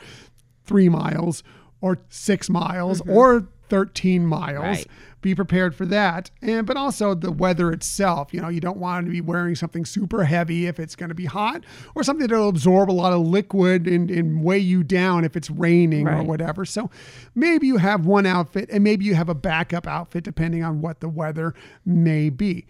three 0.65 0.89
miles 0.89 1.43
or 1.81 1.99
six 2.09 2.49
miles 2.49 3.01
or 3.07 3.47
13 3.69 4.25
miles. 4.25 4.55
Mm-hmm. 4.55 4.63
Right. 4.67 4.87
Be 5.21 5.35
prepared 5.35 5.75
for 5.75 5.85
that. 5.87 6.29
And 6.41 6.65
but 6.65 6.77
also 6.77 7.13
the 7.13 7.31
weather 7.31 7.71
itself. 7.71 8.33
You 8.33 8.39
know, 8.39 8.47
you 8.49 8.61
don't 8.61 8.77
want 8.77 9.07
to 9.07 9.11
be 9.11 9.19
wearing 9.19 9.55
something 9.55 9.83
super 9.83 10.23
heavy 10.23 10.67
if 10.67 10.79
it's 10.79 10.95
going 10.95 11.09
to 11.09 11.15
be 11.15 11.25
hot 11.25 11.65
or 11.95 12.03
something 12.03 12.27
that'll 12.27 12.47
absorb 12.47 12.89
a 12.89 12.93
lot 12.93 13.11
of 13.13 13.21
liquid 13.21 13.87
and, 13.87 14.09
and 14.11 14.43
weigh 14.43 14.59
you 14.59 14.83
down 14.83 15.25
if 15.25 15.35
it's 15.35 15.49
raining 15.49 16.07
or 16.07 16.23
whatever. 16.23 16.65
So 16.65 16.89
maybe 17.35 17.67
you 17.67 17.77
have 17.77 18.05
one 18.05 18.25
outfit 18.25 18.69
and 18.71 18.83
maybe 18.83 19.05
you 19.05 19.15
have 19.15 19.27
a 19.27 19.35
backup 19.35 19.85
outfit 19.87 20.23
depending 20.23 20.63
on 20.63 20.81
what 20.81 20.99
the 21.01 21.09
weather 21.09 21.53
may 21.83 22.29
be. 22.29 22.65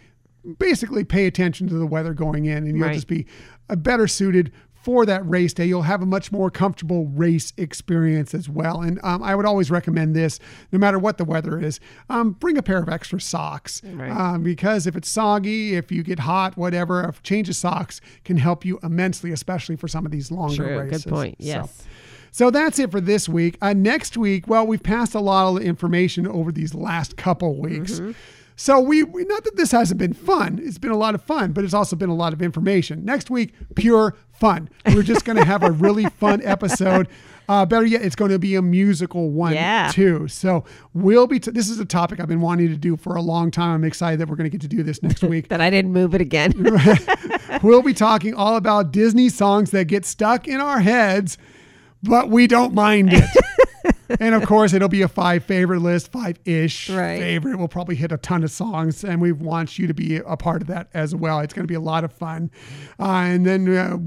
Basically, 0.60 1.04
pay 1.04 1.28
attention 1.28 1.68
to 1.68 1.74
the 1.76 1.86
weather 1.86 2.14
going 2.14 2.46
in, 2.46 2.60
and 2.66 2.78
you'll 2.78 2.88
Right. 2.88 2.94
just 2.94 3.08
be 3.08 3.26
uh, 3.70 3.76
better 3.76 4.08
suited 4.08 4.50
for 4.84 5.06
that 5.06 5.28
race 5.30 5.54
day. 5.54 5.66
You'll 5.66 5.82
have 5.82 6.02
a 6.02 6.06
much 6.06 6.32
more 6.32 6.50
comfortable 6.50 7.08
race 7.08 7.52
experience 7.58 8.34
as 8.34 8.48
well. 8.48 8.82
And 8.82 9.00
um, 9.04 9.22
I 9.22 9.36
would 9.36 9.46
always 9.46 9.70
recommend 9.70 10.16
this, 10.16 10.40
no 10.72 10.80
matter 10.80 10.98
what 10.98 11.18
the 11.18 11.26
weather 11.26 11.60
is. 11.60 11.80
Um, 12.10 12.32
bring 12.32 12.58
a 12.58 12.64
pair 12.64 12.78
of 12.78 12.88
extra 12.90 13.20
socks 13.20 13.82
Right. 13.84 14.10
um, 14.12 14.44
because 14.44 14.88
if 14.88 14.96
it's 14.96 15.10
soggy, 15.10 15.76
if 15.76 15.92
you 15.92 16.04
get 16.04 16.20
hot, 16.20 16.56
whatever, 16.58 17.02
a 17.02 17.14
change 17.24 17.50
of 17.50 17.56
socks 17.56 18.00
can 18.24 18.38
help 18.38 18.64
you 18.64 18.80
immensely, 18.82 19.32
especially 19.32 19.76
for 19.76 19.88
some 19.88 20.06
of 20.06 20.12
these 20.12 20.32
longer 20.32 20.78
races. 20.86 21.04
Good 21.04 21.12
point. 21.12 21.36
Yes. 21.40 21.84
so 22.32 22.50
that's 22.50 22.80
it 22.80 22.90
for 22.92 23.02
this 23.02 23.28
week. 23.28 23.58
Uh, 23.62 23.74
next 23.74 24.16
week, 24.16 24.48
well, 24.48 24.66
we've 24.66 24.84
passed 24.84 25.16
a 25.16 25.20
lot 25.20 25.56
of 25.58 25.62
information 25.64 26.26
over 26.28 26.52
these 26.52 26.74
last 26.74 27.18
couple 27.18 27.60
weeks. 27.60 28.00
So 28.60 28.80
we, 28.80 29.04
we 29.04 29.24
not 29.26 29.44
that 29.44 29.56
this 29.56 29.72
hasn't 29.72 30.00
been 30.00 30.14
fun. 30.14 30.60
It's 30.62 30.80
been 30.80 30.90
a 30.92 30.98
lot 30.98 31.14
of 31.14 31.22
fun, 31.22 31.52
but 31.52 31.64
it's 31.64 31.76
also 31.76 31.96
been 31.96 32.10
a 32.10 32.16
lot 32.16 32.34
of 32.34 32.42
information. 32.42 33.06
Next 33.06 33.30
week, 33.30 33.54
pure 33.76 34.16
fun. 34.32 34.68
We're 34.88 35.04
just 35.04 35.26
going 35.26 35.38
to 35.38 35.46
have 35.46 35.62
a 35.62 35.70
really 35.72 36.06
fun 36.20 36.42
episode. 36.44 37.08
Uh, 37.48 37.66
better 37.68 37.86
yet, 37.86 38.02
it's 38.02 38.16
going 38.16 38.32
to 38.32 38.40
be 38.40 38.56
a 38.56 38.62
musical 38.64 39.30
one 39.30 39.54
Yeah. 39.54 39.90
too. 39.94 40.28
So 40.28 40.66
we'll 40.96 41.28
be. 41.28 41.40
T- 41.40 41.52
this 41.52 41.70
is 41.70 41.80
a 41.80 41.86
topic 41.86 42.20
I've 42.20 42.28
been 42.28 42.42
wanting 42.42 42.68
to 42.70 42.76
do 42.76 42.98
for 42.98 43.16
a 43.16 43.22
long 43.22 43.52
time. 43.52 43.76
I'm 43.76 43.84
excited 43.86 44.20
that 44.20 44.28
we're 44.28 44.36
going 44.36 44.50
to 44.50 44.58
get 44.58 44.62
to 44.62 44.68
do 44.68 44.82
this 44.84 45.02
next 45.04 45.24
week. 45.24 45.48
That 45.50 45.62
I 45.62 45.70
didn't 45.70 45.94
move 45.94 46.14
it 46.16 46.20
again. 46.22 46.52
we'll 47.64 47.84
be 47.84 47.94
talking 47.94 48.34
all 48.34 48.56
about 48.58 48.92
Disney 48.92 49.30
songs 49.30 49.70
that 49.72 49.86
get 49.86 50.04
stuck 50.04 50.48
in 50.48 50.60
our 50.60 50.80
heads, 50.80 51.38
but 52.04 52.30
we 52.30 52.48
don't 52.48 52.74
mind 52.74 53.10
it. 53.14 53.24
And 54.20 54.36
of 54.36 54.46
course, 54.46 54.74
it'll 54.74 54.90
be 54.90 55.02
a 55.02 55.08
five 55.08 55.44
favorite 55.44 55.80
list, 55.82 56.12
five 56.12 56.40
ish 56.46 56.90
Right. 56.90 57.20
favorite. 57.20 57.58
We'll 57.58 57.68
probably 57.68 57.96
hit 57.96 58.12
a 58.12 58.18
ton 58.18 58.44
of 58.44 58.52
songs, 58.52 59.04
and 59.04 59.22
we 59.22 59.32
want 59.32 59.78
you 59.80 59.88
to 59.88 59.94
be 59.94 60.18
a 60.18 60.38
part 60.38 60.62
of 60.62 60.68
that 60.68 60.90
as 60.94 61.14
well. 61.16 61.40
It's 61.40 61.54
going 61.54 61.64
to 61.66 61.72
be 61.72 61.76
a 61.76 61.80
lot 61.80 62.04
of 62.04 62.12
fun. 62.12 62.52
Uh, 63.00 63.06
and 63.06 63.46
then 63.46 63.68
uh, 63.76 63.98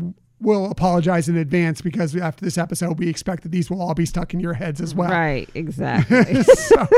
we'll 0.41 0.71
apologize 0.71 1.29
in 1.29 1.37
advance 1.37 1.81
because 1.81 2.17
after 2.17 2.45
this 2.45 2.57
episode, 2.59 2.99
we 2.99 3.09
expect 3.09 3.43
that 3.45 3.51
these 3.53 3.71
will 3.71 3.81
all 3.81 3.95
be 3.95 4.07
stuck 4.07 4.33
in 4.35 4.41
your 4.41 4.55
heads 4.55 4.81
as 4.81 4.95
well. 4.95 5.11
right. 5.11 5.49
Exactly. 5.55 6.43
So- 6.55 6.89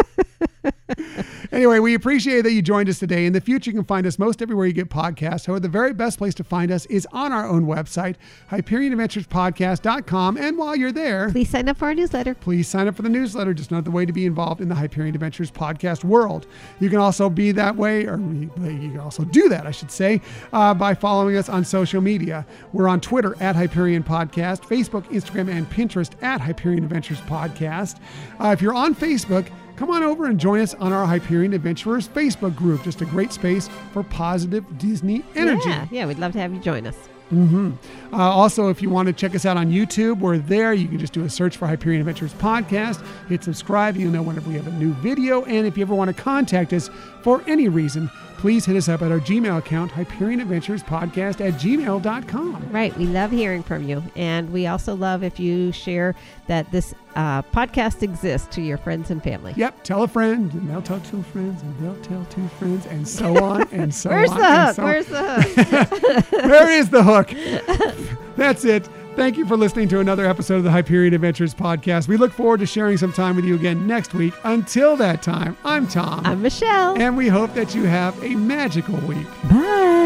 anyway, 1.53 1.79
we 1.81 1.95
appreciate 1.95 2.43
that 2.43 2.53
you 2.53 2.63
joined 2.63 2.89
us 2.89 2.99
today. 3.01 3.27
In 3.27 3.33
the 3.33 3.41
future, 3.41 3.71
you 3.71 3.77
can 3.77 3.85
find 3.85 4.07
us 4.07 4.17
most 4.19 4.41
everywhere 4.43 4.67
you 4.67 4.73
get 4.73 4.89
podcasts. 4.91 5.47
However, 5.47 5.59
the 5.61 5.69
very 5.69 5.93
best 5.93 6.19
place 6.19 6.35
to 6.35 6.45
find 6.45 6.71
us 6.71 6.87
is 6.87 7.07
on 7.13 7.33
our 7.33 7.49
own 7.49 7.67
website, 7.67 8.15
HyperionAdventurespodcast.com. 8.51 10.37
And 10.37 10.59
while 10.59 10.77
you're 10.77 10.93
there, 10.93 11.31
Please 11.31 11.49
sign 11.51 11.69
up 11.69 11.79
for 11.79 11.87
our 11.87 11.95
newsletter. 11.95 12.35
please 12.35 12.69
sign 12.69 12.89
up 12.89 12.95
for 12.97 13.03
the 13.03 13.09
newsletter. 13.09 13.55
Just 13.55 13.71
another 13.71 13.91
way 13.91 14.07
to 14.07 14.13
be 14.13 14.27
involved 14.27 14.61
in 14.61 14.69
the 14.69 14.75
Hyperion 14.75 15.15
Adventures 15.15 15.51
podcast 15.51 16.05
world. 16.05 16.47
You 16.81 16.89
can 16.91 16.99
also 16.99 17.29
be 17.31 17.53
that 17.53 17.75
way, 17.77 18.07
or 18.07 18.19
you 18.19 18.51
you 18.63 18.91
can 18.91 19.01
also 19.01 19.25
do 19.25 19.49
that, 19.49 19.67
I 19.67 19.71
should 19.71 19.91
say, 19.91 20.21
uh, 20.53 20.75
by 20.75 20.95
following 20.95 21.37
us 21.37 21.49
on 21.49 21.65
social 21.65 22.01
media. 22.01 22.47
We're 22.73 22.89
on 22.89 23.01
Twitter 23.01 23.32
at 23.41 23.57
Hyperion 23.57 24.03
Podcast, 24.03 24.63
Facebook, 24.63 25.05
Instagram, 25.05 25.51
and 25.51 25.69
Pinterest 25.71 26.11
at 26.23 26.41
Hyperion 26.41 26.85
Adventures 26.85 27.21
Podcast. 27.23 27.99
Uh, 28.41 28.49
if 28.49 28.61
you're 28.61 28.75
on 28.75 28.95
Facebook, 28.95 29.49
come 29.77 29.91
on 29.91 30.03
over 30.03 30.27
and 30.27 30.39
join 30.39 30.61
us 30.61 30.75
on 30.75 30.93
our 30.93 31.07
Hyperion 31.07 31.53
Adventurers 31.53 32.09
Facebook 32.09 32.55
group. 32.57 32.83
Just 32.83 33.01
a 33.01 33.07
great 33.07 33.33
space 33.33 33.69
for 33.93 34.03
positive 34.03 34.79
Disney 34.79 35.25
energy. 35.35 35.69
Yeah. 35.69 35.87
Yeah. 35.91 36.07
We'd 36.07 36.19
love 36.19 36.33
to 36.33 36.39
have 36.41 36.53
you 36.53 36.61
join 36.61 36.87
us. 36.87 36.97
Uh, 38.13 38.17
also, 38.17 38.69
if 38.69 38.83
you 38.83 38.91
want 38.91 39.07
to 39.07 39.13
check 39.13 39.35
us 39.35 39.47
out 39.47 39.57
on 39.57 39.71
YouTube, 39.71 40.19
we're 40.19 40.37
there. 40.37 40.75
You 40.75 40.87
can 40.87 40.99
just 40.99 41.15
do 41.15 41.25
a 41.25 41.31
search 41.31 41.57
for 41.57 41.67
Hyperion 41.67 42.01
Adventures 42.01 42.35
Podcast, 42.35 43.03
hit 43.29 43.43
subscribe. 43.43 43.97
You'll 43.97 44.13
know 44.13 44.21
whenever 44.21 44.51
we 44.51 44.57
have 44.57 44.67
a 44.67 44.73
new 44.73 44.93
video. 44.95 45.43
And 45.45 45.67
if 45.67 45.79
you 45.79 45.83
ever 45.83 45.95
want 45.95 46.15
to 46.15 46.23
contact 46.23 46.75
us 46.75 46.91
for 47.23 47.43
any 47.47 47.69
reason, 47.69 48.11
please 48.43 48.67
hit 48.67 48.75
us 48.75 48.89
up 48.89 49.03
at 49.03 49.13
our 49.13 49.21
Gmail 49.21 49.59
account, 49.59 49.93
Hyperion 49.93 50.41
Adventures 50.41 50.83
Podcast 50.83 51.41
at 51.41 51.55
gmail.com. 51.61 52.71
Right. 52.73 52.95
We 52.99 53.07
love 53.07 53.31
hearing 53.31 53.63
from 53.63 53.89
you. 53.89 54.03
And 54.17 54.53
we 54.53 54.67
also 54.67 54.97
love 54.97 55.23
if 55.23 55.39
you 55.39 55.71
share 55.71 56.17
that 56.49 56.69
this 56.73 56.93
uh, 57.15 57.43
podcast 57.43 58.03
exists 58.03 58.49
to 58.57 58.61
your 58.61 58.79
friends 58.79 59.13
and 59.13 59.23
family. 59.23 59.55
Yep, 59.57 59.85
tell 59.85 60.03
a 60.03 60.09
friend, 60.09 60.53
and 60.55 60.69
they'll 60.69 60.83
tell 60.83 60.99
two 60.99 61.23
friends, 61.23 61.63
and 61.63 61.79
they'll 61.79 62.03
tell 62.03 62.25
two 62.31 62.49
friends, 62.59 62.85
and 62.87 63.07
so 63.07 63.37
on 63.45 63.69
and 63.71 63.95
so 63.95 64.11
on. 64.11 64.17
Where's 64.17 64.31
on. 64.33 64.39
the 64.39 64.45
and 64.45 64.67
hook? 64.67 64.85
Where's 64.85 65.07
the 65.07 65.23
hook? 65.23 66.31
there 66.31 66.71
is 66.73 66.91
the 66.91 67.03
hook. 67.05 68.27
That's 68.37 68.65
it. 68.65 68.89
Thank 69.15 69.37
you 69.37 69.47
for 69.47 69.57
listening 69.59 69.89
to 69.89 70.01
another 70.01 70.27
episode 70.27 70.57
of 70.57 70.65
the 70.65 70.71
Hyperion 70.71 71.13
Adventures 71.13 71.55
podcast. 71.55 72.09
We 72.09 72.17
look 72.17 72.33
forward 72.33 72.61
to 72.61 72.67
sharing 72.67 72.97
some 72.97 73.13
time 73.13 73.37
with 73.37 73.45
you 73.45 73.55
again 73.55 73.87
next 73.87 74.15
week. 74.15 74.33
Until 74.45 74.97
that 74.97 75.23
time, 75.23 75.57
I'm 75.65 75.87
Tom. 75.87 76.25
I'm 76.25 76.41
Michelle. 76.41 76.97
and 77.01 77.17
we 77.17 77.29
hope 77.29 77.53
that 77.55 77.75
you 77.75 77.85
have 77.85 78.21
a 78.25 78.35
magical 78.35 78.97
week. 79.01 79.27
Bye. 79.51 80.02